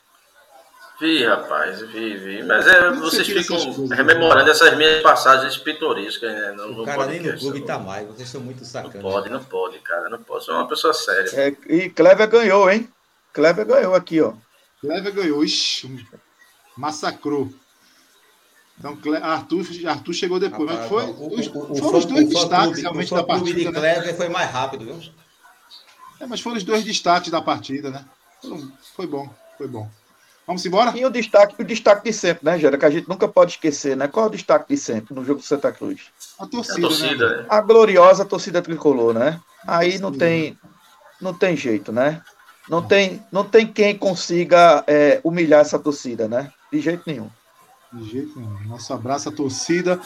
Vi, 1.00 1.24
rapaz, 1.24 1.80
vi, 1.80 2.16
vi. 2.16 2.42
Mas 2.42 2.66
é, 2.66 2.88
Como 2.88 3.00
vocês 3.02 3.26
ficam 3.26 3.56
coisas, 3.56 3.90
rememorando 3.96 4.50
essas 4.50 4.76
minhas 4.76 5.00
passagens 5.00 5.56
pitorescas, 5.56 6.32
né? 6.32 6.50
No, 6.52 6.64
O 6.64 6.72
no 6.78 6.84
cara 6.84 7.06
nem 7.06 7.20
no 7.20 7.38
clube 7.38 7.60
tá 7.60 7.78
mais, 7.78 8.06
vocês 8.08 8.28
são 8.28 8.40
muito 8.40 8.58
Não 8.60 8.66
sacanas. 8.66 9.00
pode, 9.00 9.30
não 9.30 9.44
pode, 9.44 9.78
cara. 9.78 10.08
Não 10.08 10.20
pode. 10.22 10.44
Sou 10.44 10.54
uma 10.56 10.66
pessoa 10.66 10.92
séria. 10.92 11.30
É, 11.40 11.56
e 11.72 11.88
Clever 11.90 12.26
ganhou, 12.28 12.68
hein? 12.68 12.88
Clever 13.32 13.64
ganhou 13.64 13.94
aqui, 13.94 14.20
ó. 14.20 14.32
Clever 14.80 15.12
ganhou. 15.12 15.44
Ixi, 15.44 16.04
massacrou. 16.76 17.48
Então, 18.76 18.96
Arthur, 19.22 19.66
Arthur 19.86 20.12
chegou 20.14 20.40
depois. 20.40 20.68
Mas 20.70 20.80
Rapaz, 20.80 20.88
foi, 20.88 21.04
o- 21.04 21.34
os, 21.38 21.46
o- 21.48 21.72
o 21.72 21.76
foram 21.76 21.90
fã- 21.92 21.98
os 21.98 22.04
dois 22.06 22.24
o 22.26 22.28
destaques 22.28 22.82
realmente 22.82 23.12
o 23.12 23.16
da 23.16 23.22
partida. 23.24 23.58
de 23.58 23.64
né? 23.66 23.72
Clever 23.72 24.16
foi 24.16 24.28
mais 24.28 24.50
rápido, 24.50 24.84
viu? 24.84 25.00
É, 26.20 26.26
mas 26.26 26.40
foram 26.40 26.56
os 26.56 26.64
dois 26.64 26.82
destaques 26.84 27.30
da 27.30 27.40
partida, 27.40 27.90
né? 27.90 28.04
Foi 28.96 29.06
bom, 29.06 29.28
foi 29.56 29.68
bom. 29.68 29.88
Vamos 30.48 30.64
embora? 30.64 30.96
E 30.96 31.04
o 31.04 31.10
destaque, 31.10 31.60
o 31.60 31.64
destaque 31.64 32.04
de 32.04 32.10
sempre, 32.10 32.46
né, 32.46 32.58
Gera? 32.58 32.78
Que 32.78 32.86
a 32.86 32.90
gente 32.90 33.06
nunca 33.06 33.28
pode 33.28 33.50
esquecer, 33.50 33.94
né? 33.94 34.08
Qual 34.08 34.24
é 34.24 34.28
o 34.30 34.32
destaque 34.32 34.74
de 34.74 34.80
sempre 34.80 35.14
no 35.14 35.22
jogo 35.22 35.40
do 35.40 35.44
Santa 35.44 35.70
Cruz? 35.70 36.04
A 36.38 36.44
A 36.44 36.46
torcida, 36.46 36.80
torcida, 36.80 37.28
né? 37.28 37.36
né? 37.42 37.46
A 37.50 37.60
gloriosa 37.60 38.24
torcida 38.24 38.62
tricolor, 38.62 39.12
né? 39.12 39.38
Aí 39.66 39.98
não 39.98 40.10
tem, 40.10 40.58
não 41.20 41.34
tem 41.34 41.54
jeito, 41.54 41.92
né? 41.92 42.22
Não 42.66 42.80
tem, 42.80 43.22
não 43.30 43.44
tem 43.44 43.66
quem 43.66 43.94
consiga 43.94 44.82
é, 44.86 45.20
humilhar 45.22 45.60
essa 45.60 45.78
torcida, 45.78 46.26
né? 46.26 46.50
De 46.72 46.80
jeito 46.80 47.02
nenhum. 47.06 47.28
De 47.92 48.08
jeito 48.08 48.40
nenhum. 48.40 48.58
Nosso 48.68 48.90
abraço 48.94 49.28
à 49.28 49.32
torcida. 49.32 50.00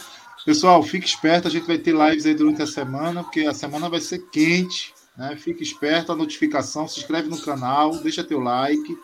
Pessoal, 0.45 0.83
fique 0.83 1.07
esperto, 1.07 1.47
a 1.47 1.51
gente 1.51 1.65
vai 1.65 1.77
ter 1.77 1.95
lives 1.95 2.25
aí 2.25 2.35
durante 2.35 2.61
a 2.61 2.67
semana, 2.67 3.23
porque 3.23 3.45
a 3.45 3.53
semana 3.53 3.87
vai 3.87 4.01
ser 4.01 4.19
quente, 4.29 4.93
né? 5.17 5.37
Fique 5.37 5.63
esperto, 5.63 6.11
a 6.11 6.15
notificação, 6.17 6.85
se 6.85 6.99
inscreve 6.99 7.29
no 7.29 7.41
canal, 7.41 7.95
deixa 7.99 8.25
teu 8.25 8.41
like, 8.41 8.97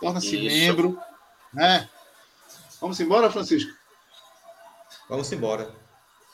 torna-se 0.00 0.36
membro, 0.36 0.98
né? 1.52 1.88
Vamos 2.80 2.98
embora, 3.00 3.30
Francisco? 3.30 3.72
Vamos 5.08 5.30
embora. 5.32 5.70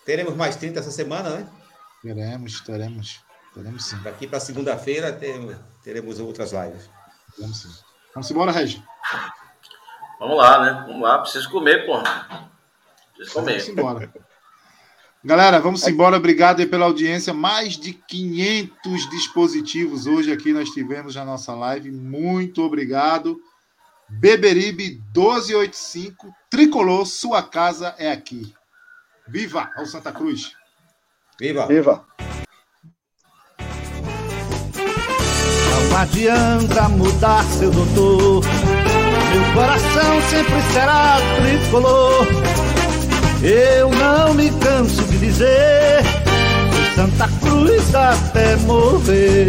Teremos 0.04 0.34
mais 0.34 0.56
30 0.56 0.80
essa 0.80 0.90
semana, 0.90 1.30
né? 1.30 1.46
Teremos, 2.02 2.60
teremos, 2.62 3.20
teremos 3.54 3.84
sim, 3.84 3.96
Daqui 4.02 4.26
para 4.26 4.40
segunda-feira 4.40 5.12
teremos, 5.12 5.56
teremos 5.84 6.18
outras 6.18 6.52
lives. 6.52 6.90
teremos 7.36 7.58
sim. 7.62 7.68
Vamos 8.14 8.30
embora, 8.30 8.50
Regi? 8.52 8.82
Vamos 10.18 10.36
lá, 10.36 10.64
né? 10.64 10.84
Vamos 10.86 11.02
lá. 11.02 11.18
Preciso 11.18 11.50
comer, 11.50 11.86
porra. 11.86 12.50
Preciso 13.16 13.40
Vamos 13.40 13.64
comer. 13.64 13.70
embora. 13.70 14.12
Galera, 15.24 15.60
vamos 15.60 15.86
embora. 15.86 16.16
Obrigado 16.16 16.60
aí 16.60 16.66
pela 16.66 16.86
audiência. 16.86 17.32
Mais 17.32 17.76
de 17.76 17.92
500 17.92 19.08
dispositivos 19.10 20.06
hoje 20.06 20.32
aqui 20.32 20.52
nós 20.52 20.70
tivemos 20.70 21.14
na 21.14 21.24
nossa 21.24 21.54
live. 21.54 21.90
Muito 21.92 22.62
obrigado. 22.62 23.40
Beberibe 24.20 25.00
1285, 25.14 26.34
Tricolor, 26.50 27.06
sua 27.06 27.42
casa 27.42 27.94
é 27.98 28.12
aqui. 28.12 28.54
Viva 29.26 29.70
ao 29.76 29.86
Santa 29.86 30.12
Cruz. 30.12 30.52
Viva! 31.40 31.66
Viva! 31.66 32.04
Não 35.70 35.98
adianta 35.98 36.88
mudar 36.90 37.42
seu 37.44 37.70
doutor. 37.70 38.44
Meu 39.32 39.54
coração 39.54 40.20
sempre 40.30 40.62
será 40.72 41.16
tricolor. 41.40 42.26
Eu 43.42 43.90
não 43.90 44.34
me 44.34 44.50
canso 44.60 45.02
de 45.04 45.18
dizer. 45.18 46.02
Santa 46.94 47.28
Cruz 47.40 47.94
até 47.94 48.56
morrer. 48.56 49.48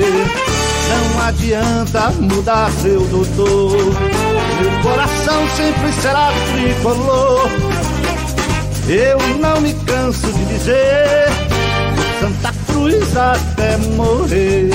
Não 0.89 1.21
adianta 1.21 2.11
mudar 2.11 2.71
seu 2.71 3.01
doutor. 3.07 4.32
Meu 4.61 4.81
coração 4.81 5.49
sempre 5.49 5.91
será 6.01 6.31
tricolor. 6.51 7.49
Eu 8.87 9.17
não 9.39 9.61
me 9.61 9.73
canso 9.85 10.31
de 10.31 10.45
dizer. 10.45 11.27
Santa 12.19 12.53
Cruz 12.67 13.17
até 13.17 13.77
morrer. 13.77 14.69